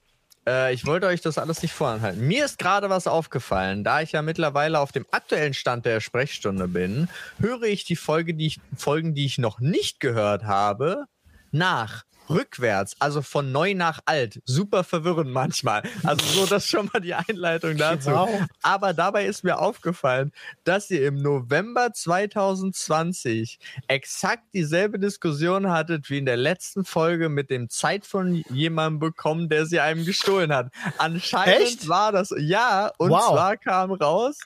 äh, 0.48 0.74
ich 0.74 0.86
wollte 0.86 1.08
euch 1.08 1.22
das 1.22 1.38
alles 1.38 1.62
nicht 1.62 1.74
voranhalten. 1.74 2.26
Mir 2.28 2.46
ist 2.46 2.58
gerade 2.58 2.90
was 2.90 3.08
aufgefallen, 3.08 3.84
da 3.84 4.02
ich 4.02 4.12
ja 4.12 4.22
mittlerweile 4.22 4.80
auf 4.80 4.92
dem 4.92 5.06
aktuellen 5.12 5.54
Stand 5.54 5.86
der 5.86 6.00
Sprechstunde 6.00 6.68
bin, 6.68 7.10
höre 7.40 7.64
ich 7.64 7.84
die 7.84 7.96
Folge, 7.96 8.34
die 8.34 8.48
ich, 8.48 8.60
Folgen, 8.76 9.14
die 9.14 9.26
ich 9.26 9.38
noch 9.38 9.60
nicht 9.60 10.00
gehört 10.00 10.44
habe, 10.44 11.06
nach. 11.52 12.04
Rückwärts, 12.30 12.96
also 13.00 13.22
von 13.22 13.52
neu 13.52 13.74
nach 13.76 14.00
alt. 14.06 14.42
Super 14.46 14.84
verwirrend 14.84 15.32
manchmal. 15.32 15.84
Also 16.04 16.26
so, 16.26 16.46
das 16.46 16.66
ist 16.66 16.70
schon 16.72 16.90
mal 16.94 17.00
die 17.00 17.14
Einleitung 17.14 17.78
dazu. 17.78 18.12
Wow. 18.12 18.30
Aber 18.62 18.94
dabei 18.94 19.26
ist 19.26 19.44
mir 19.44 19.60
aufgefallen, 19.60 20.32
dass 20.64 20.90
ihr 20.92 21.06
im 21.08 21.22
November 21.22 21.94
2020 21.94 23.60
exakt 23.88 24.44
dieselbe 24.54 25.00
Diskussion 25.00 25.70
hattet 25.72 26.10
wie 26.10 26.18
in 26.18 26.26
der 26.26 26.38
letzten 26.38 26.86
Folge 26.86 27.30
mit 27.30 27.50
dem 27.50 27.70
Zeit 27.70 28.06
von 28.06 28.44
jemandem 28.50 29.00
bekommen, 29.00 29.50
der 29.50 29.66
sie 29.66 29.80
einem 29.80 30.06
gestohlen 30.06 30.54
hat. 30.54 30.72
Anscheinend 30.98 31.62
Echt? 31.62 31.88
war 31.88 32.12
das, 32.12 32.34
ja, 32.38 32.92
und 32.98 33.10
Wow. 33.12 33.28
zwar 33.30 33.58
kam 33.58 33.92
raus 33.92 34.40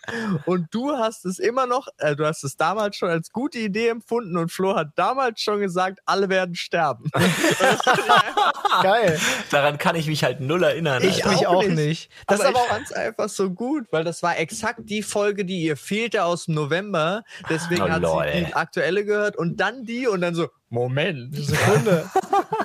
und 0.46 0.68
du 0.72 0.92
hast 0.98 1.26
es 1.26 1.40
immer 1.40 1.66
noch, 1.66 1.88
äh, 1.98 2.16
du 2.16 2.26
hast 2.26 2.44
es 2.44 2.58
damals 2.58 2.98
schon 2.98 3.10
als 3.10 3.32
gute 3.32 3.60
Idee 3.60 3.88
empfunden 3.90 4.38
und 4.38 4.52
Flo 4.52 4.76
hat 4.76 4.90
damals 4.96 5.42
schon 5.42 5.60
gesagt, 5.60 6.00
alle 6.06 6.30
werden 6.30 6.56
sterben. 6.56 7.10
Geil. 8.84 9.20
Daran 9.52 9.78
kann 9.78 9.96
ich 9.96 10.08
mich 10.08 10.24
halt 10.24 10.40
null 10.40 10.64
erinnern. 10.64 11.04
Ich 11.04 11.26
Alter. 11.26 11.30
mich 11.38 11.48
auch 11.48 11.64
nicht. 11.64 11.76
nicht. 11.76 12.12
Das 12.28 12.42
aber 12.42 12.50
ist 12.50 12.56
aber 12.56 12.66
ich 12.66 12.72
fand's 12.72 12.92
einfach 12.92 13.30
so 13.30 13.50
gut, 13.52 13.86
weil 13.92 14.04
das 14.04 14.24
war 14.24 14.38
exakt 14.38 14.82
die 14.84 15.02
Folge, 15.04 15.46
die 15.46 15.62
ihr 15.64 15.78
fehlte 15.78 16.24
aus 16.24 16.46
dem 16.46 16.56
November. 16.56 17.24
Deswegen 17.50 17.84
Oh, 17.84 17.90
hat 17.90 18.02
lol. 18.02 18.26
sie 18.34 18.46
die 18.46 18.54
aktuelle 18.54 19.06
gehört 19.06 19.36
und 19.38 19.58
dann 19.58 19.84
die 19.86 20.08
und 20.08 20.22
dann 20.22 20.36
so, 20.36 20.50
Moment. 20.70 21.36
Sekunde. 21.36 22.10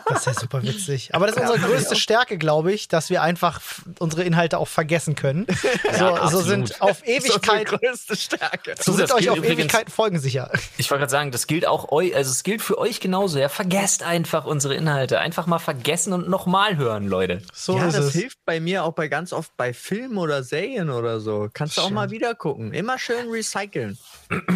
Das 0.06 0.18
ist 0.20 0.26
ja 0.26 0.34
super 0.42 0.62
witzig. 0.62 1.14
Aber 1.14 1.26
das 1.26 1.36
ist 1.36 1.42
unsere 1.50 1.58
größte. 1.58 1.96
Stärke, 1.96 2.36
glaube 2.36 2.72
ich, 2.72 2.88
dass 2.88 3.08
wir 3.08 3.22
einfach 3.22 3.60
unsere 3.98 4.22
Inhalte 4.22 4.58
auch 4.58 4.68
vergessen 4.68 5.14
können. 5.14 5.46
so, 5.92 5.98
so 5.98 6.04
absolut. 6.14 6.44
sind 6.46 6.82
auf 6.82 7.00
Das 7.00 7.08
ist 7.08 7.30
Ewigkeit, 7.30 7.66
größte 7.66 8.16
Stärke. 8.16 8.74
so 8.78 8.92
sind 8.92 9.10
euch 9.12 9.30
auf 9.30 9.38
übrigens- 9.38 9.60
Ewigkeit 9.60 9.90
folgensicher. 9.90 10.50
Ich 10.76 10.90
wollte 10.90 11.00
gerade 11.00 11.10
sagen, 11.10 11.30
das 11.30 11.46
gilt 11.46 11.66
auch 11.66 11.90
euch, 11.90 12.14
also 12.14 12.30
es 12.30 12.42
gilt 12.42 12.60
für 12.60 12.76
euch 12.78 13.00
genauso. 13.00 13.38
Ja, 13.38 13.48
vergesst 13.48 14.02
einfach 14.02 14.44
unsere 14.44 14.74
Inhalte. 14.74 15.18
Einfach 15.20 15.46
mal 15.46 15.58
vergessen 15.58 16.12
und 16.12 16.28
nochmal 16.28 16.76
hören, 16.76 17.08
Leute. 17.08 17.40
So 17.54 17.78
ja, 17.78 17.86
ist 17.86 17.96
das 17.96 18.06
es. 18.06 18.12
hilft 18.12 18.38
bei 18.44 18.60
mir 18.60 18.84
auch 18.84 18.92
bei 18.92 19.08
ganz 19.08 19.32
oft 19.32 19.56
bei 19.56 19.72
Filmen 19.72 20.18
oder 20.18 20.42
Serien 20.44 20.90
oder 20.90 21.18
so. 21.20 21.48
Kannst 21.52 21.78
du 21.78 21.80
auch 21.80 21.90
mal 21.90 22.10
wieder 22.10 22.34
gucken. 22.34 22.72
Immer 22.74 22.98
schön 22.98 23.30
recyceln. 23.30 23.98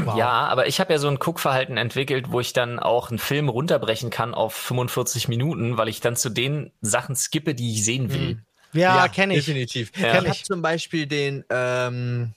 Wow. 0.05 0.15
Ja, 0.19 0.47
aber 0.49 0.67
ich 0.67 0.79
habe 0.81 0.93
ja 0.93 0.99
so 0.99 1.09
ein 1.09 1.19
Guckverhalten 1.19 1.77
entwickelt, 1.77 2.27
wo 2.31 2.41
ich 2.41 2.53
dann 2.53 2.79
auch 2.79 3.09
einen 3.11 3.19
Film 3.19 3.38
runterbrechen 3.47 4.09
kann 4.11 4.33
auf 4.33 4.55
45 4.55 5.29
Minuten, 5.29 5.77
weil 5.77 5.89
ich 5.89 6.01
dann 6.01 6.17
zu 6.17 6.31
den 6.31 6.73
Sachen 6.81 7.15
skippe, 7.15 7.55
die 7.55 7.75
ich 7.75 7.85
sehen 7.85 8.13
will. 8.13 8.43
Ja, 8.73 9.09
kenne 9.09 9.37
ich. 9.37 9.45
Definitiv. 9.45 9.93
Ja. 9.97 10.21
Ich 10.21 10.29
habe 10.29 10.43
zum 10.43 10.63
Beispiel 10.63 11.07
den, 11.07 11.45
ähm, 11.51 12.35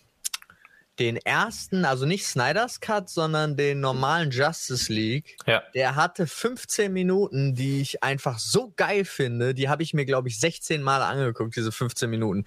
den 1.00 1.18
ersten, 1.18 1.84
also 1.86 2.06
nicht 2.06 2.26
Snyder's 2.26 2.80
Cut, 2.80 3.10
sondern 3.10 3.58
den 3.58 3.80
normalen 3.80 4.30
Justice 4.32 4.92
League. 4.92 5.36
Ja. 5.48 5.64
Der 5.74 5.96
hatte 5.96 6.28
15 6.28 6.94
Minuten, 6.94 7.56
die 7.56 7.82
ich 7.82 8.04
einfach 8.04 8.38
so 8.38 8.72
geil 8.76 9.06
finde. 9.06 9.54
Die 9.54 9.68
habe 9.68 9.84
ich 9.84 9.94
mir, 9.94 10.06
glaube 10.06 10.28
ich, 10.28 10.40
16 10.40 10.82
Mal 10.82 11.02
angeguckt, 11.02 11.56
diese 11.56 11.72
15 11.72 12.10
Minuten. 12.10 12.46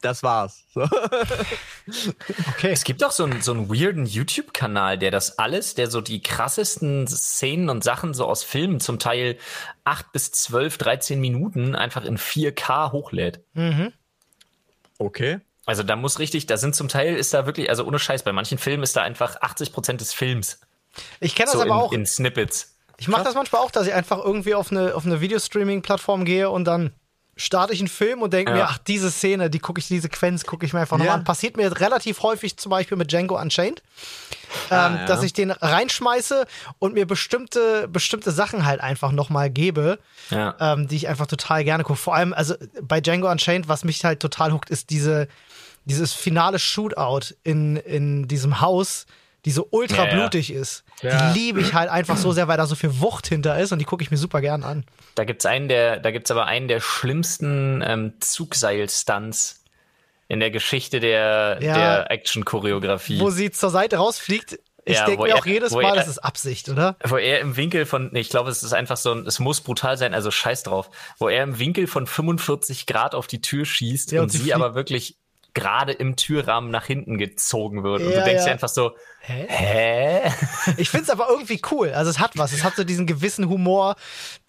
Das 0.00 0.22
war's. 0.22 0.64
So. 0.74 0.82
Okay. 2.50 2.70
Es 2.70 2.84
gibt 2.84 3.02
auch 3.02 3.12
so 3.12 3.24
einen, 3.24 3.40
so 3.40 3.52
einen 3.52 3.70
weirden 3.70 4.04
YouTube-Kanal, 4.04 4.98
der 4.98 5.10
das 5.10 5.38
alles, 5.38 5.74
der 5.74 5.90
so 5.90 6.02
die 6.02 6.22
krassesten 6.22 7.06
Szenen 7.08 7.70
und 7.70 7.82
Sachen 7.82 8.12
so 8.12 8.26
aus 8.26 8.44
Filmen, 8.44 8.78
zum 8.78 8.98
Teil 8.98 9.38
8 9.84 10.12
bis 10.12 10.30
12, 10.32 10.76
13 10.76 11.18
Minuten, 11.18 11.74
einfach 11.74 12.04
in 12.04 12.18
4K 12.18 12.92
hochlädt. 12.92 13.40
Mhm. 13.54 13.94
Okay. 14.98 15.40
Also 15.64 15.82
da 15.82 15.96
muss 15.96 16.18
richtig, 16.18 16.46
da 16.46 16.58
sind 16.58 16.74
zum 16.74 16.88
Teil, 16.88 17.16
ist 17.16 17.32
da 17.32 17.46
wirklich, 17.46 17.70
also 17.70 17.84
ohne 17.84 17.98
Scheiß, 17.98 18.22
bei 18.22 18.32
manchen 18.32 18.58
Filmen 18.58 18.82
ist 18.82 18.94
da 18.94 19.02
einfach 19.02 19.40
80 19.40 19.72
Prozent 19.72 20.00
des 20.02 20.12
Films. 20.12 20.60
Ich 21.20 21.34
kenne 21.34 21.46
das 21.46 21.54
So 21.54 21.60
aber 21.62 21.70
in, 21.70 21.72
auch. 21.72 21.92
in 21.92 22.06
Snippets. 22.06 22.76
Ich 22.98 23.08
mache 23.08 23.24
das 23.24 23.34
manchmal 23.34 23.62
auch, 23.62 23.70
dass 23.70 23.86
ich 23.86 23.94
einfach 23.94 24.18
irgendwie 24.18 24.54
auf 24.54 24.70
eine, 24.72 24.94
auf 24.94 25.06
eine 25.06 25.20
Videostreaming-Plattform 25.20 26.24
gehe 26.24 26.50
und 26.50 26.64
dann 26.64 26.92
starte 27.40 27.72
ich 27.72 27.78
einen 27.80 27.88
Film 27.88 28.20
und 28.20 28.32
denke 28.34 28.50
Ja. 28.50 28.56
mir, 28.58 28.64
ach, 28.68 28.78
diese 28.78 29.10
Szene, 29.10 29.48
die 29.48 29.60
gucke 29.60 29.78
ich, 29.80 29.88
die 29.88 30.00
Sequenz 30.00 30.44
gucke 30.44 30.66
ich 30.66 30.72
mir 30.74 30.80
einfach 30.80 30.98
Ja. 30.98 31.04
nochmal 31.04 31.18
an. 31.20 31.24
Passiert 31.24 31.56
mir 31.56 31.80
relativ 31.80 32.22
häufig 32.22 32.56
zum 32.58 32.68
Beispiel 32.70 32.98
mit 32.98 33.10
Django 33.10 33.40
Unchained, 33.40 33.82
Ah, 34.70 34.86
ähm, 34.88 34.94
ja. 34.96 35.04
dass 35.06 35.22
ich 35.22 35.32
den 35.32 35.50
reinschmeiße 35.52 36.46
und 36.78 36.94
mir 36.94 37.06
bestimmte, 37.06 37.86
bestimmte 37.88 38.32
Sachen 38.32 38.66
halt 38.66 38.80
einfach 38.80 39.12
nochmal 39.12 39.48
gebe, 39.50 39.98
Ja. 40.30 40.56
ähm, 40.60 40.88
die 40.88 40.96
ich 40.96 41.08
einfach 41.08 41.26
total 41.26 41.64
gerne 41.64 41.84
gucke. 41.84 41.98
Vor 41.98 42.14
allem, 42.14 42.32
also 42.34 42.54
bei 42.82 43.00
Django 43.00 43.30
Unchained, 43.30 43.68
was 43.68 43.84
mich 43.84 44.04
halt 44.04 44.20
total 44.20 44.52
huckt, 44.52 44.68
ist 44.70 44.90
diese, 44.90 45.28
dieses 45.84 46.12
finale 46.12 46.58
Shootout 46.58 47.34
in, 47.44 47.76
in 47.76 48.26
diesem 48.28 48.60
Haus, 48.60 49.06
die 49.44 49.50
so 49.52 49.68
ultra 49.70 50.04
Ja, 50.04 50.08
ja. 50.10 50.14
blutig 50.16 50.52
ist. 50.52 50.84
Ja. 51.02 51.30
Die 51.32 51.38
liebe 51.38 51.60
ich 51.60 51.72
halt 51.74 51.88
einfach 51.90 52.16
so 52.16 52.32
sehr, 52.32 52.48
weil 52.48 52.56
da 52.56 52.66
so 52.66 52.74
viel 52.74 53.00
Wucht 53.00 53.26
hinter 53.28 53.58
ist 53.58 53.70
und 53.72 53.78
die 53.78 53.84
gucke 53.84 54.02
ich 54.02 54.10
mir 54.10 54.16
super 54.16 54.40
gern 54.40 54.64
an. 54.64 54.84
Da 55.14 55.24
gibt's 55.24 55.46
einen 55.46 55.68
der, 55.68 55.98
da 56.00 56.10
gibt's 56.10 56.30
aber 56.30 56.46
einen 56.46 56.66
der 56.68 56.80
schlimmsten 56.80 57.82
ähm, 57.86 58.14
Zugseil-Stunts 58.20 59.64
in 60.28 60.40
der 60.40 60.50
Geschichte 60.50 61.00
der, 61.00 61.58
Ja. 61.62 61.74
der 61.74 62.10
Action-Choreografie. 62.10 63.20
Wo 63.20 63.30
sie 63.30 63.50
zur 63.50 63.70
Seite 63.70 63.96
rausfliegt, 63.96 64.58
ich 64.84 64.96
Ja, 64.96 65.06
denke 65.06 65.22
mir 65.22 65.28
er- 65.30 65.36
auch 65.36 65.46
jedes 65.46 65.72
wo 65.72 65.80
Mal, 65.80 65.90
er- 65.90 65.94
das 65.96 66.08
ist 66.08 66.18
Absicht, 66.18 66.68
oder? 66.68 66.96
Wo 67.04 67.16
er 67.16 67.40
im 67.40 67.56
Winkel 67.56 67.86
von, 67.86 68.10
nee, 68.12 68.20
ich 68.20 68.28
glaube, 68.30 68.50
es 68.50 68.62
ist 68.62 68.72
einfach 68.72 68.96
so 68.96 69.12
ein, 69.12 69.26
es 69.26 69.38
muss 69.38 69.60
brutal 69.60 69.96
sein, 69.96 70.14
also 70.14 70.30
scheiß 70.30 70.62
drauf, 70.64 70.90
wo 71.18 71.28
er 71.28 71.42
im 71.44 71.58
Winkel 71.58 71.86
von 71.86 72.06
45 72.06 72.86
Grad 72.86 73.14
auf 73.14 73.26
die 73.26 73.40
Tür 73.40 73.64
schießt 73.64 74.12
Ja, 74.12 74.20
und, 74.20 74.24
und 74.24 74.30
sie 74.30 74.38
sie 74.38 74.42
fliegt- 74.44 74.56
aber 74.56 74.74
wirklich 74.74 75.16
gerade 75.54 75.92
im 75.92 76.14
Türrahmen 76.16 76.70
nach 76.70 76.84
hinten 76.86 77.18
gezogen 77.18 77.82
wird. 77.82 78.02
und 78.02 78.10
Ja, 78.10 78.18
du 78.20 78.24
denkst 78.24 78.40
ja. 78.40 78.44
dir 78.46 78.52
einfach 78.52 78.68
so, 78.68 78.92
Hä? 79.20 79.46
hä? 79.48 80.32
Ich 80.76 80.88
finde 80.90 81.04
es 81.04 81.10
aber 81.10 81.28
irgendwie 81.28 81.60
cool. 81.70 81.90
Also 81.92 82.10
es 82.10 82.18
hat 82.18 82.38
was. 82.38 82.52
Es 82.52 82.62
hat 82.64 82.76
so 82.76 82.84
diesen 82.84 83.06
gewissen 83.06 83.48
Humor, 83.48 83.96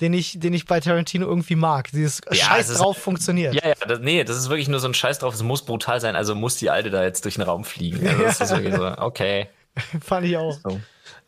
den 0.02 0.14
ich, 0.14 0.40
den 0.40 0.54
ich 0.54 0.66
bei 0.66 0.80
Tarantino 0.80 1.26
irgendwie 1.26 1.56
mag. 1.56 1.90
Dieses 1.92 2.22
Ja, 2.32 2.36
Scheiß 2.46 2.66
es 2.68 2.72
ist- 2.74 2.80
drauf 2.82 2.98
funktioniert. 2.98 3.56
Ja, 3.56 3.68
ja, 3.70 3.76
das, 3.88 4.00
nee, 4.00 4.24
das 4.24 4.38
ist 4.38 4.50
wirklich 4.50 4.68
nur 4.68 4.80
so 4.80 4.88
ein 4.88 4.94
Scheiß 4.94 5.20
drauf, 5.20 5.34
es 5.34 5.42
muss 5.44 5.64
brutal 5.66 6.00
sein, 6.00 6.16
also 6.16 6.36
muss 6.36 6.56
die 6.58 6.70
Alte 6.70 6.92
da 6.92 7.04
jetzt 7.04 7.26
durch 7.26 7.36
den 7.36 7.44
Raum 7.44 7.64
fliegen. 7.66 8.08
Also 8.08 8.24
das 8.24 8.40
ist 8.42 8.52
wirklich 8.52 8.76
so, 8.76 8.86
okay. 9.00 9.50
Fand 10.02 10.26
ich 10.28 10.38
auch. 10.38 10.58
So. 10.64 10.80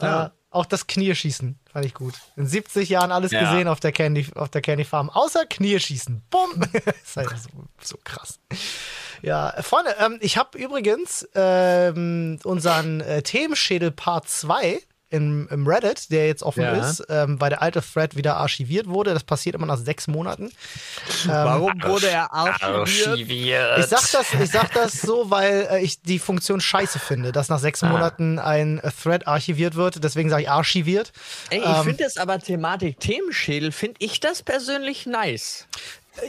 Ja. 0.01 0.31
Auch 0.53 0.65
das 0.65 0.85
Knieschießen 0.85 1.57
fand 1.71 1.85
ich 1.85 1.93
gut. 1.93 2.13
In 2.35 2.45
70 2.45 2.89
Jahren 2.89 3.11
alles 3.13 3.31
gesehen 3.31 3.69
auf 3.69 3.79
der 3.79 3.93
Candy, 3.93 4.27
auf 4.35 4.49
der 4.49 4.61
Candy 4.61 4.83
Farm. 4.83 5.09
Außer 5.09 5.45
Knieschießen. 5.45 6.23
Bumm. 6.29 6.61
ist 7.03 7.15
halt 7.15 7.29
so, 7.29 7.49
so 7.81 7.97
krass. 8.03 8.37
Ja, 9.21 9.53
Freunde, 9.61 9.95
ähm, 9.99 10.17
ich 10.21 10.37
habe 10.37 10.57
übrigens 10.57 11.27
ähm, 11.35 12.39
unseren 12.43 13.01
äh, 13.01 13.21
Themenschädel 13.21 13.91
Part 13.91 14.29
2 14.29 14.79
im, 15.13 15.49
im 15.51 15.67
Reddit, 15.67 16.09
der 16.09 16.27
jetzt 16.27 16.41
offen 16.41 16.63
Ja. 16.63 16.71
ist, 16.89 17.03
ähm, 17.09 17.39
weil 17.41 17.49
der 17.49 17.61
alte 17.61 17.81
Thread 17.81 18.15
wieder 18.15 18.37
archiviert 18.37 18.87
wurde. 18.87 19.13
Das 19.13 19.25
passiert 19.25 19.55
immer 19.55 19.65
nach 19.65 19.77
sechs 19.77 20.07
Monaten. 20.07 20.53
Warum 21.25 21.73
wurde 21.83 22.09
er 22.09 22.31
archiviert? 22.33 23.09
Archiviert. 23.09 23.79
Ich 23.79 23.85
sag 23.87 24.09
das, 24.11 24.33
ich 24.41 24.49
sag 24.51 24.71
das 24.73 25.01
so, 25.01 25.29
weil 25.29 25.67
äh, 25.69 25.81
ich 25.81 26.01
die 26.01 26.17
Funktion 26.17 26.61
scheiße 26.61 26.97
finde, 26.99 27.33
dass 27.33 27.49
nach 27.49 27.59
sechs 27.59 27.81
Monaten 27.81 28.39
ein 28.39 28.79
äh, 28.79 28.89
Thread 29.03 29.27
archiviert 29.27 29.75
wird. 29.75 30.01
Deswegen 30.01 30.29
sage 30.29 30.43
ich 30.43 30.49
archiviert. 30.49 31.11
Ey, 31.49 31.59
ich 31.59 31.65
Ähm, 31.65 31.83
finde 31.83 32.05
das 32.05 32.15
aber 32.15 32.39
Thematik 32.39 32.97
Themenschädel, 33.01 33.73
finde 33.73 33.95
ich 33.99 34.21
das 34.21 34.43
persönlich 34.43 35.07
nice. 35.07 35.67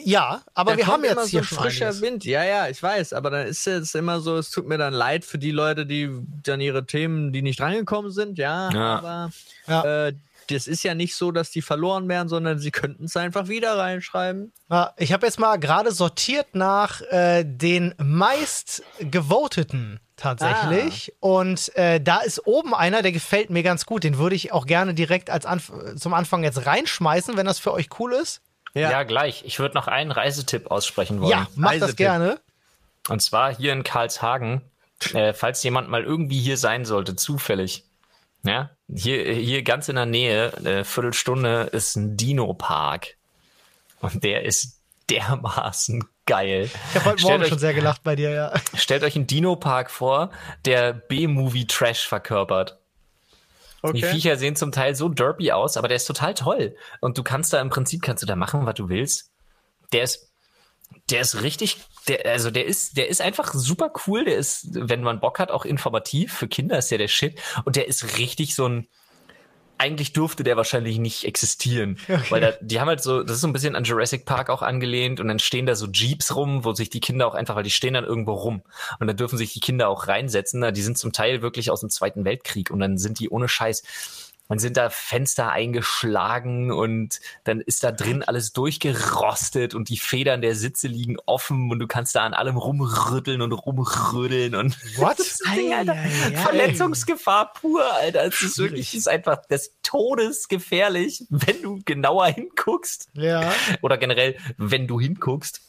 Ja, 0.04 0.42
aber 0.54 0.72
Da 0.72 0.76
wir 0.78 0.86
haben 0.86 1.02
jetzt 1.04 1.12
immer 1.12 1.26
hier 1.26 1.40
so 1.40 1.46
schon 1.46 1.58
frischer 1.58 1.86
einiges. 1.86 2.02
Wind. 2.02 2.24
Ja, 2.24 2.44
ja, 2.44 2.68
ich 2.68 2.82
weiß, 2.82 3.12
aber 3.12 3.30
dann 3.30 3.46
ist 3.46 3.66
es 3.66 3.94
immer 3.94 4.20
so, 4.20 4.36
es 4.36 4.50
tut 4.50 4.66
mir 4.68 4.78
dann 4.78 4.92
leid 4.92 5.24
für 5.24 5.38
die 5.38 5.50
Leute, 5.50 5.86
die 5.86 6.08
dann 6.42 6.60
ihre 6.60 6.86
Themen, 6.86 7.32
die 7.32 7.42
nicht 7.42 7.60
rangekommen 7.60 8.10
sind, 8.12 8.38
ja, 8.38 8.70
Ja. 8.70 8.98
aber 8.98 9.30
Ja. 9.66 10.06
Äh, 10.08 10.12
das 10.50 10.66
ist 10.66 10.82
ja 10.82 10.94
nicht 10.94 11.14
so, 11.14 11.30
dass 11.30 11.50
die 11.50 11.62
verloren 11.62 12.08
werden, 12.08 12.28
sondern 12.28 12.58
sie 12.58 12.72
könnten 12.72 13.04
es 13.04 13.16
einfach 13.16 13.48
wieder 13.48 13.78
reinschreiben. 13.78 14.52
Ja, 14.70 14.92
ich 14.96 15.12
habe 15.12 15.24
jetzt 15.24 15.38
mal 15.38 15.56
gerade 15.56 15.92
sortiert 15.92 16.54
nach 16.54 17.00
äh, 17.10 17.44
den 17.44 17.94
meist 17.98 18.82
gevoteten 18.98 20.00
tatsächlich. 20.16 21.12
Und 21.20 21.74
äh, 21.76 22.00
da 22.00 22.20
ist 22.20 22.46
oben 22.46 22.74
einer, 22.74 23.02
der 23.02 23.12
gefällt 23.12 23.50
mir 23.50 23.62
ganz 23.62 23.86
gut. 23.86 24.04
Den 24.04 24.18
würde 24.18 24.34
ich 24.36 24.52
auch 24.52 24.66
gerne 24.66 24.94
direkt 24.94 25.30
als 25.30 25.46
Anf 25.46 25.72
zum 25.96 26.12
Anfang 26.12 26.42
jetzt 26.44 26.66
reinschmeißen, 26.66 27.36
wenn 27.36 27.46
das 27.46 27.58
für 27.58 27.72
euch 27.72 27.88
cool 27.98 28.12
ist. 28.12 28.40
Ja, 28.74 29.02
gleich. 29.02 29.44
Ich 29.44 29.58
würde 29.58 29.74
noch 29.74 29.86
einen 29.88 30.10
Reisetipp 30.12 30.70
aussprechen 30.70 31.20
wollen. 31.20 31.30
Ja, 31.30 31.46
mach 31.56 31.72
das 31.72 31.82
Reisetipp. 31.82 31.96
gerne. 31.98 32.40
Und 33.08 33.20
zwar 33.20 33.54
hier 33.54 33.72
in 33.72 33.82
Karlshagen, 33.84 34.62
äh, 35.12 35.32
falls 35.32 35.62
jemand 35.62 35.88
mal 35.88 36.04
irgendwie 36.04 36.40
hier 36.40 36.56
sein 36.56 36.84
sollte, 36.84 37.16
zufällig. 37.16 37.84
Ja, 38.44 38.70
hier, 38.92 39.32
hier 39.34 39.62
ganz 39.62 39.88
in 39.88 39.96
der 39.96 40.06
Nähe, 40.06 40.52
eine 40.56 40.84
Viertelstunde, 40.84 41.62
ist 41.72 41.96
ein 41.96 42.16
Dino-Park. 42.16 43.14
Und 44.00 44.24
der 44.24 44.44
ist 44.44 44.78
dermaßen 45.10 46.04
geil. 46.26 46.68
Ich 46.90 46.94
habe 46.96 47.04
heute 47.10 47.22
Morgen 47.22 47.42
euch- 47.42 47.48
schon 47.50 47.58
sehr 47.58 47.74
gelacht 47.74 48.02
bei 48.02 48.16
dir, 48.16 48.30
ja. 48.30 48.52
Stellt 48.74 49.02
euch 49.04 49.14
einen 49.16 49.26
Dino-Park 49.26 49.90
vor, 49.90 50.30
der 50.64 50.92
B-Movie-Trash 50.92 52.06
verkörpert. 52.08 52.78
Die 53.90 54.02
Viecher 54.02 54.36
sehen 54.36 54.54
zum 54.54 54.70
Teil 54.70 54.94
so 54.94 55.08
derpy 55.08 55.50
aus, 55.50 55.76
aber 55.76 55.88
der 55.88 55.96
ist 55.96 56.06
total 56.06 56.34
toll. 56.34 56.76
Und 57.00 57.18
du 57.18 57.22
kannst 57.22 57.52
da 57.52 57.60
im 57.60 57.68
Prinzip, 57.68 58.02
kannst 58.02 58.22
du 58.22 58.26
da 58.26 58.36
machen, 58.36 58.64
was 58.64 58.74
du 58.74 58.88
willst. 58.88 59.32
Der 59.92 60.04
ist, 60.04 60.32
der 61.10 61.20
ist 61.20 61.42
richtig, 61.42 61.78
der, 62.06 62.24
also 62.26 62.50
der 62.50 62.66
ist, 62.66 62.96
der 62.96 63.08
ist 63.08 63.20
einfach 63.20 63.52
super 63.54 63.92
cool. 64.06 64.24
Der 64.24 64.36
ist, 64.36 64.68
wenn 64.72 65.02
man 65.02 65.20
Bock 65.20 65.40
hat, 65.40 65.50
auch 65.50 65.64
informativ. 65.64 66.32
Für 66.32 66.46
Kinder 66.46 66.78
ist 66.78 66.90
der 66.90 66.98
der 66.98 67.08
Shit. 67.08 67.40
Und 67.64 67.74
der 67.74 67.88
ist 67.88 68.18
richtig 68.18 68.54
so 68.54 68.68
ein, 68.68 68.88
eigentlich 69.82 70.12
durfte 70.12 70.44
der 70.44 70.56
wahrscheinlich 70.56 70.98
nicht 70.98 71.24
existieren. 71.24 71.98
Weil 72.30 72.40
da, 72.40 72.52
die 72.60 72.80
haben 72.80 72.88
halt 72.88 73.02
so, 73.02 73.22
das 73.22 73.36
ist 73.36 73.40
so 73.40 73.48
ein 73.48 73.52
bisschen 73.52 73.74
an 73.74 73.82
Jurassic 73.82 74.24
Park 74.24 74.48
auch 74.48 74.62
angelehnt 74.62 75.18
und 75.18 75.26
dann 75.26 75.40
stehen 75.40 75.66
da 75.66 75.74
so 75.74 75.86
Jeeps 75.86 76.36
rum, 76.36 76.64
wo 76.64 76.72
sich 76.72 76.88
die 76.88 77.00
Kinder 77.00 77.26
auch 77.26 77.34
einfach, 77.34 77.56
weil 77.56 77.64
die 77.64 77.70
stehen 77.70 77.94
dann 77.94 78.04
irgendwo 78.04 78.32
rum. 78.32 78.62
Und 79.00 79.08
dann 79.08 79.16
dürfen 79.16 79.36
sich 79.36 79.52
die 79.52 79.60
Kinder 79.60 79.88
auch 79.88 80.06
reinsetzen. 80.06 80.60
Na, 80.60 80.70
Die 80.70 80.82
sind 80.82 80.98
zum 80.98 81.12
Teil 81.12 81.42
wirklich 81.42 81.70
aus 81.70 81.80
dem 81.80 81.90
Zweiten 81.90 82.24
Weltkrieg 82.24 82.70
und 82.70 82.78
dann 82.78 82.96
sind 82.96 83.18
die 83.18 83.28
ohne 83.28 83.48
Scheiß. 83.48 83.82
Dann 84.48 84.58
sind 84.58 84.76
da 84.76 84.90
Fenster 84.90 85.50
eingeschlagen 85.50 86.72
und 86.72 87.20
dann 87.44 87.60
ist 87.60 87.84
da 87.84 87.92
drin 87.92 88.22
alles 88.22 88.52
durchgerostet 88.52 89.74
und 89.74 89.88
die 89.88 89.96
Federn 89.96 90.42
der 90.42 90.54
Sitze 90.54 90.88
liegen 90.88 91.16
offen 91.26 91.70
und 91.70 91.78
du 91.78 91.86
kannst 91.86 92.14
da 92.14 92.24
an 92.24 92.34
allem 92.34 92.56
rumrütteln 92.56 93.40
und 93.40 93.52
rumrödeln 93.52 94.54
und 94.54 94.76
What? 94.98 95.18
Ding, 95.56 95.72
Alter. 95.72 95.92
Ei, 95.92 95.96
ei, 95.96 96.26
ei. 96.26 96.36
Verletzungsgefahr 96.36 97.52
pur, 97.54 97.82
Alter. 97.94 98.24
Es 98.24 98.42
ist 98.42 98.58
wirklich, 98.58 98.88
es 98.88 98.94
ist 98.94 99.08
einfach 99.08 99.46
des 99.46 99.72
Todes 99.82 100.48
gefährlich, 100.48 101.24
wenn 101.30 101.62
du 101.62 101.80
genauer 101.84 102.26
hinguckst. 102.26 103.08
Ja. 103.14 103.52
Oder 103.80 103.96
generell, 103.96 104.36
wenn 104.58 104.86
du 104.86 105.00
hinguckst. 105.00 105.62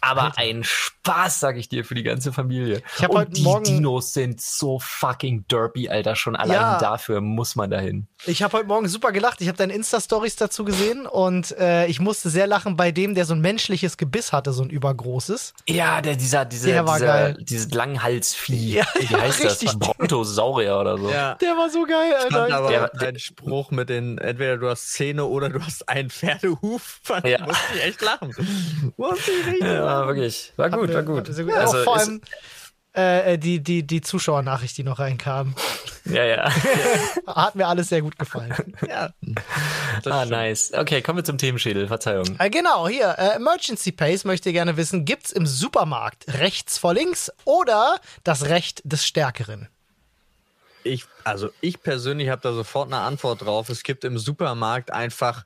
Aber 0.00 0.32
ein 0.36 0.64
Spaß, 0.64 1.40
sag 1.40 1.56
ich 1.56 1.68
dir, 1.68 1.84
für 1.84 1.94
die 1.94 2.02
ganze 2.02 2.32
Familie. 2.32 2.82
Ich 2.96 3.02
hab 3.02 3.10
Und 3.10 3.18
heute 3.18 3.30
die 3.32 3.42
Morgen- 3.42 3.64
Dinos 3.64 4.12
sind 4.12 4.40
so 4.40 4.78
fucking 4.78 5.44
derpy, 5.50 5.88
Alter. 5.88 6.16
Schon 6.16 6.36
allein 6.36 6.56
Ja. 6.56 6.78
dafür 6.78 7.20
muss 7.20 7.56
man 7.56 7.70
dahin. 7.70 8.06
Ich 8.26 8.42
habe 8.42 8.56
heute 8.58 8.66
Morgen 8.66 8.88
super 8.88 9.12
gelacht. 9.12 9.40
Ich 9.40 9.48
habe 9.48 9.58
deine 9.58 9.72
Insta-Stories 9.74 10.36
dazu 10.36 10.64
gesehen 10.64 11.06
und 11.06 11.52
äh, 11.58 11.86
ich 11.86 12.00
musste 12.00 12.30
sehr 12.30 12.46
lachen 12.46 12.76
bei 12.76 12.92
dem, 12.92 13.14
der 13.14 13.24
so 13.24 13.34
ein 13.34 13.40
menschliches 13.40 13.96
Gebiss 13.96 14.32
hatte, 14.32 14.52
so 14.52 14.62
ein 14.62 14.70
übergroßes. 14.70 15.54
Ja, 15.68 16.00
der, 16.02 16.16
dieser, 16.16 16.44
dieser, 16.44 16.66
Der 16.68 16.86
war 16.86 16.94
dieser, 16.98 17.06
geil. 17.06 17.36
dieses 17.40 17.70
Langhalsvieh. 17.72 18.74
Ja, 18.76 18.84
Wie 18.98 19.06
heißt 19.16 19.42
richtig. 19.44 19.68
das? 19.70 19.78
Brontosaurier 19.78 20.76
oder 20.78 20.98
so. 20.98 21.10
Ja. 21.10 21.34
Der 21.36 21.56
war 21.56 21.70
so 21.70 21.84
geil, 21.84 22.12
Alter. 22.14 22.54
aber 22.54 22.68
Der- 22.68 22.90
dein 22.98 23.18
Spruch 23.18 23.70
mit 23.70 23.88
den, 23.88 24.18
entweder 24.18 24.56
du 24.58 24.68
hast 24.68 24.92
Zähne 24.92 25.24
oder 25.24 25.48
du 25.48 25.60
hast 25.64 25.88
einen 25.88 26.10
Pferdehuf, 26.10 27.00
fand, 27.02 27.26
Ja. 27.26 27.44
musste 27.44 27.62
ich 27.76 27.84
echt 27.84 28.00
lachen. 28.02 28.30
Musste 28.96 29.30
ich 29.30 29.46
richtig 29.46 29.62
Ja, 29.62 29.89
lachen. 29.94 30.08
wirklich. 30.08 30.52
War 30.56 30.70
gut, 30.70 30.92
war 30.92 31.02
gut. 31.02 31.26
Sehr 31.28 31.44
gut. 31.44 31.54
Also 31.54 31.82
vor 31.84 31.98
allem 31.98 32.20
äh, 32.92 33.38
die, 33.38 33.62
die, 33.62 33.86
die 33.86 34.00
Zuschauernachricht, 34.00 34.76
die 34.76 34.82
noch 34.82 34.98
reinkam, 34.98 35.54
Ja, 36.04 36.24
ja. 36.24 36.50
hat 37.26 37.54
mir 37.54 37.66
alles 37.66 37.88
sehr 37.88 38.02
gut 38.02 38.18
gefallen. 38.18 38.54
Ja. 38.86 39.10
Ah, 40.06 40.24
nice. 40.24 40.72
Okay, 40.72 41.02
kommen 41.02 41.18
wir 41.18 41.24
zum 41.24 41.38
Themenschädel. 41.38 41.88
Verzeihung. 41.88 42.36
äh, 42.38 42.50
genau, 42.50 42.88
hier, 42.88 43.14
äh, 43.18 43.36
Emergency 43.36 43.92
Pace 43.92 44.24
möchte 44.24 44.52
gerne 44.52 44.76
wissen, 44.76 45.04
gibt's 45.04 45.30
im 45.30 45.46
Supermarkt 45.46 46.26
rechts 46.28 46.78
vor 46.78 46.94
links 46.94 47.30
oder 47.44 47.96
das 48.24 48.46
Recht 48.46 48.82
des 48.84 49.06
Stärkeren? 49.06 49.68
Ich, 50.82 51.04
also 51.24 51.50
ich 51.60 51.82
persönlich 51.82 52.30
habe 52.30 52.40
da 52.42 52.52
sofort 52.54 52.88
eine 52.92 53.02
Antwort 53.02 53.42
drauf. 53.42 53.68
Es 53.68 53.82
gibt 53.82 54.04
im 54.04 54.18
Supermarkt 54.18 54.90
einfach 54.92 55.44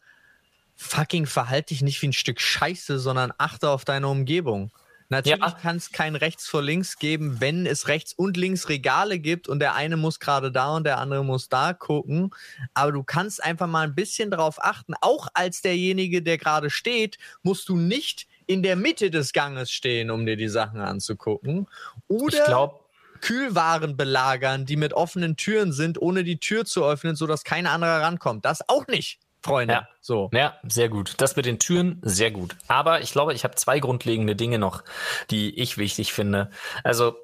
fucking 0.77 1.27
verhalte 1.27 1.69
dich 1.75 1.83
nicht 1.83 2.01
wie 2.03 2.09
ein 2.09 2.13
Stück 2.13 2.41
Scheiße, 2.41 2.99
sondern 2.99 3.33
achte 3.39 3.69
auf 3.71 3.85
deine 3.85 4.09
Umgebung. 4.09 4.71
Natürlich 5.11 5.39
Ja. 5.41 5.51
kann 5.53 5.77
es 5.77 5.93
kein 5.93 6.17
rechts 6.17 6.47
vor 6.49 6.63
links 6.63 6.99
geben, 6.99 7.41
wenn 7.41 7.67
es 7.67 7.89
rechts 7.89 8.15
und 8.15 8.37
links 8.37 8.69
Regale 8.69 9.19
gibt 9.19 9.49
und 9.49 9.61
der 9.61 9.75
eine 9.75 9.97
muss 9.97 10.19
gerade 10.19 10.51
da 10.51 10.75
und 10.77 10.85
der 10.85 10.99
andere 10.99 11.23
muss 11.25 11.49
da 11.49 11.75
gucken. 11.75 12.31
Aber 12.73 12.91
du 12.93 13.03
kannst 13.05 13.43
einfach 13.45 13.67
mal 13.67 13.83
ein 13.87 13.95
bisschen 13.95 14.31
drauf 14.31 14.57
achten. 14.63 14.95
Auch 15.03 15.29
als 15.35 15.61
derjenige, 15.61 16.23
der 16.23 16.39
gerade 16.39 16.71
steht, 16.71 17.19
musst 17.43 17.69
du 17.69 17.77
nicht 17.77 18.27
in 18.47 18.63
der 18.63 18.77
Mitte 18.77 19.11
des 19.11 19.33
Ganges 19.33 19.71
stehen, 19.71 20.11
um 20.11 20.27
dir 20.27 20.37
die 20.37 20.49
Sachen 20.49 20.81
anzugucken. 20.81 21.67
Oder 22.09 22.39
Ich 22.39 22.45
glaube, 22.45 22.81
Kühlwaren 23.21 23.97
belagern, 23.97 24.67
die 24.67 24.77
mit 24.77 24.93
offenen 24.93 25.37
Türen 25.37 25.73
sind, 25.73 26.01
ohne 26.01 26.25
die 26.25 26.39
Tür 26.41 26.65
zu 26.65 26.85
öffnen, 26.85 27.15
sodass 27.17 27.45
kein 27.45 27.67
anderer 27.67 28.01
rankommt. 28.03 28.45
Das 28.45 28.69
auch 28.69 28.87
nicht, 28.87 29.19
Freunde. 29.45 29.75
Ja. 29.75 29.89
So. 30.01 30.31
Ja, 30.33 30.59
sehr 30.67 30.89
gut. 30.89 31.15
Das 31.19 31.37
mit 31.37 31.45
den 31.45 31.59
Türen, 31.59 32.01
sehr 32.03 32.31
gut. 32.31 32.57
Aber 32.67 33.03
ich 33.03 33.13
glaube, 33.13 33.35
ich 33.35 33.45
habe 33.45 33.55
zwei 33.57 33.79
grundlegende 33.79 34.35
Dinge 34.35 34.59
noch, 34.59 34.83
die 35.31 35.59
ich 35.61 35.77
wichtig 35.77 36.15
finde. 36.15 36.51
Also, 36.83 37.17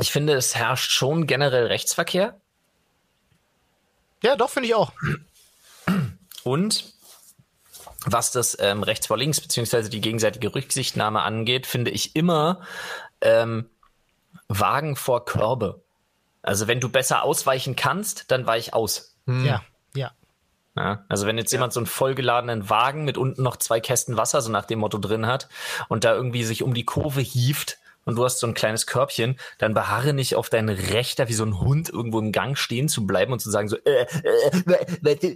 ich 0.00 0.12
finde, 0.12 0.34
es 0.34 0.54
herrscht 0.54 0.92
schon 0.92 1.26
generell 1.26 1.66
Rechtsverkehr 1.66 2.40
Ja, 4.22 4.36
doch, 4.36 4.48
finde 4.48 4.68
ich 4.68 4.76
auch. 4.76 4.92
und 6.44 6.84
was 8.06 8.30
das 8.30 8.56
ähm, 8.60 8.84
rechts 8.84 9.08
vor 9.08 9.18
links 9.18 9.40
beziehungsweise 9.40 9.90
die 9.90 10.00
gegenseitige 10.00 10.54
Rücksichtnahme 10.54 11.22
angeht, 11.22 11.66
finde 11.66 11.90
ich 11.90 12.14
immer 12.14 12.60
ähm, 13.20 13.68
Wagen 14.46 14.94
vor 14.94 15.24
Körbe. 15.24 15.82
Also 16.42 16.68
wenn 16.68 16.80
du 16.80 16.88
besser 16.88 17.24
ausweichen 17.24 17.74
kannst, 17.74 18.30
dann 18.30 18.46
weich 18.46 18.72
aus. 18.72 19.16
Ja, 19.26 19.62
ja. 19.94 20.12
Ja, 20.76 21.04
also 21.08 21.26
wenn 21.26 21.36
jetzt 21.36 21.52
jemand 21.52 21.72
so 21.74 21.80
einen 21.80 21.86
vollgeladenen 21.86 22.70
Wagen 22.70 23.04
mit 23.04 23.18
unten 23.18 23.42
noch 23.42 23.56
zwei 23.56 23.80
Kästen 23.80 24.16
Wasser 24.16 24.40
so 24.40 24.50
nach 24.50 24.64
dem 24.64 24.78
Motto 24.78 24.96
drin 24.98 25.26
hat 25.26 25.48
und 25.88 26.04
da 26.04 26.14
irgendwie 26.14 26.44
sich 26.44 26.62
um 26.62 26.72
die 26.72 26.84
Kurve 26.86 27.20
hieft 27.20 27.78
und 28.04 28.16
du 28.16 28.24
hast 28.24 28.38
so 28.40 28.46
ein 28.46 28.54
kleines 28.54 28.86
Körbchen, 28.86 29.38
dann 29.58 29.74
beharre 29.74 30.14
nicht 30.14 30.34
auf 30.34 30.48
dein 30.48 30.68
Recht, 30.70 31.18
da 31.18 31.28
wie 31.28 31.34
so 31.34 31.44
ein 31.44 31.60
Hund 31.60 31.90
irgendwo 31.90 32.18
im 32.20 32.32
Gang 32.32 32.56
stehen 32.56 32.88
zu 32.88 33.06
bleiben 33.06 33.32
und 33.32 33.40
zu 33.40 33.50
sagen 33.50 33.68
so, 33.68 33.76
äh, 33.84 34.02
äh, 34.02 34.86
warte, 35.02 35.26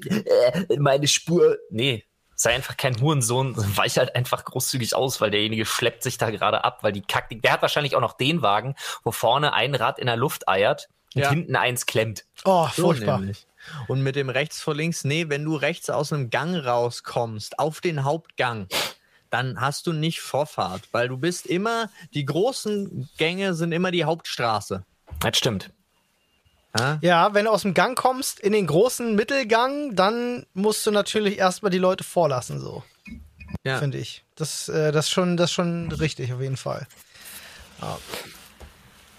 äh, 0.70 0.79
meine 0.79 1.07
Spur. 1.07 1.59
Nee, 1.70 2.05
sei 2.35 2.55
einfach 2.55 2.77
kein 2.79 2.99
Hurensohn, 3.01 3.55
weich 3.77 3.99
halt 3.99 4.16
einfach 4.16 4.42
großzügig 4.44 4.94
aus, 4.96 5.20
weil 5.20 5.31
derjenige 5.31 5.66
schleppt 5.66 6.03
sich 6.03 6.16
da 6.18 6.31
gerade 6.31 6.64
ab, 6.64 6.79
weil 6.83 6.92
die 6.92 7.03
Kacke, 7.03 7.37
der 7.37 7.53
hat 7.53 7.62
wahrscheinlich 7.62 7.94
auch 7.94 8.01
noch 8.01 8.14
den 8.14 8.40
Wagen, 8.42 8.75
wo 9.05 9.12
vorne 9.12 9.53
ein 9.53 9.75
Rad 9.75 9.99
in 9.99 10.07
der 10.07 10.16
Luft 10.16 10.49
eiert 10.49 10.88
und 11.14 11.22
Ja. 11.22 11.29
hinten 11.29 11.57
eins 11.57 11.85
klemmt. 11.87 12.25
Oh, 12.44 12.68
So 12.75 12.87
furchtbar. 12.87 13.18
nämlich. 13.18 13.46
Und 13.89 14.03
mit 14.03 14.17
dem 14.17 14.29
rechts 14.31 14.61
vor 14.61 14.75
links, 14.75 15.05
nee, 15.05 15.29
wenn 15.29 15.45
du 15.45 15.57
rechts 15.57 15.91
aus 15.91 16.13
einem 16.13 16.31
Gang 16.31 16.57
rauskommst, 16.57 17.59
auf 17.59 17.81
den 17.81 18.05
Hauptgang, 18.05 18.69
dann 19.31 19.61
hast 19.61 19.87
du 19.87 19.93
nicht 19.93 20.21
Vorfahrt, 20.21 20.89
weil 20.93 21.09
du 21.09 21.17
bist 21.17 21.47
immer, 21.47 21.91
die 22.15 22.25
großen 22.25 23.09
Gänge 23.19 23.55
sind 23.55 23.73
immer 23.73 23.91
die 23.91 24.05
Hauptstraße. 24.05 24.85
Das 25.21 25.37
stimmt. 25.37 25.71
Ja? 26.79 26.99
Ja, 27.03 27.35
wenn 27.35 27.47
du 27.47 27.51
aus 27.51 27.63
dem 27.63 27.75
Gang 27.75 27.99
kommst, 27.99 28.39
in 28.41 28.53
den 28.53 28.67
großen 28.67 29.15
Mittelgang, 29.15 29.97
dann 29.97 30.47
musst 30.55 30.87
du 30.87 30.91
natürlich 30.91 31.39
erstmal 31.39 31.71
die 31.71 31.79
Leute 31.79 32.05
vorlassen, 32.05 32.61
so, 32.61 32.85
Ja. 33.65 33.79
finde 33.79 33.99
ich. 33.99 34.25
Das, 34.37 34.69
äh, 34.69 34.93
das, 34.93 35.11
schon, 35.11 35.37
das 35.37 35.53
schon 35.53 35.91
richtig, 35.91 36.33
auf 36.33 36.41
jeden 36.41 36.57
Fall. 36.59 36.87
Ja. 37.81 37.99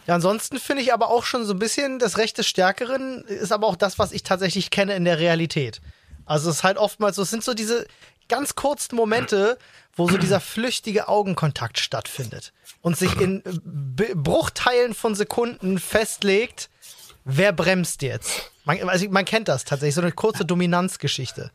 Ja, 0.07 0.15
ansonsten 0.15 0.57
finde 0.57 0.81
ich 0.81 0.93
aber 0.93 1.09
auch 1.09 1.25
schon 1.25 1.45
so 1.45 1.53
ein 1.53 1.59
bisschen 1.59 1.99
das 1.99 2.17
Recht 2.17 2.37
des 2.37 2.47
Stärkeren 2.47 3.25
ist 3.25 3.51
aber 3.51 3.67
auch 3.67 3.75
das, 3.75 3.99
was 3.99 4.13
ich 4.13 4.23
tatsächlich 4.23 4.71
kenne 4.71 4.95
in 4.95 5.03
der 5.03 5.19
Realität. 5.19 5.81
Also 6.25 6.49
es 6.49 6.57
ist 6.57 6.63
halt 6.63 6.77
oftmals 6.77 7.17
so, 7.17 7.23
es 7.23 7.29
sind 7.29 7.43
so 7.43 7.53
diese 7.53 7.85
ganz 8.29 8.55
kurzen 8.55 8.95
Momente, 8.95 9.57
wo 9.95 10.07
so 10.09 10.17
dieser 10.17 10.39
flüchtige 10.39 11.09
Augenkontakt 11.09 11.77
stattfindet 11.79 12.53
und 12.81 12.97
sich 12.97 13.19
in 13.19 13.45
äh, 13.45 13.51
B 13.63 14.13
Bruchteilen 14.15 14.93
von 14.93 15.13
Sekunden 15.13 15.77
festlegt, 15.77 16.69
wer 17.25 17.51
bremst 17.51 18.01
jetzt. 18.01 18.51
Man, 18.63 18.87
also 18.87 19.09
man 19.09 19.25
kennt 19.25 19.49
das 19.49 19.65
tatsächlich, 19.65 19.95
so 19.95 20.01
eine 20.01 20.11
kurze 20.13 20.45
Dominanzgeschichte. 20.45 21.51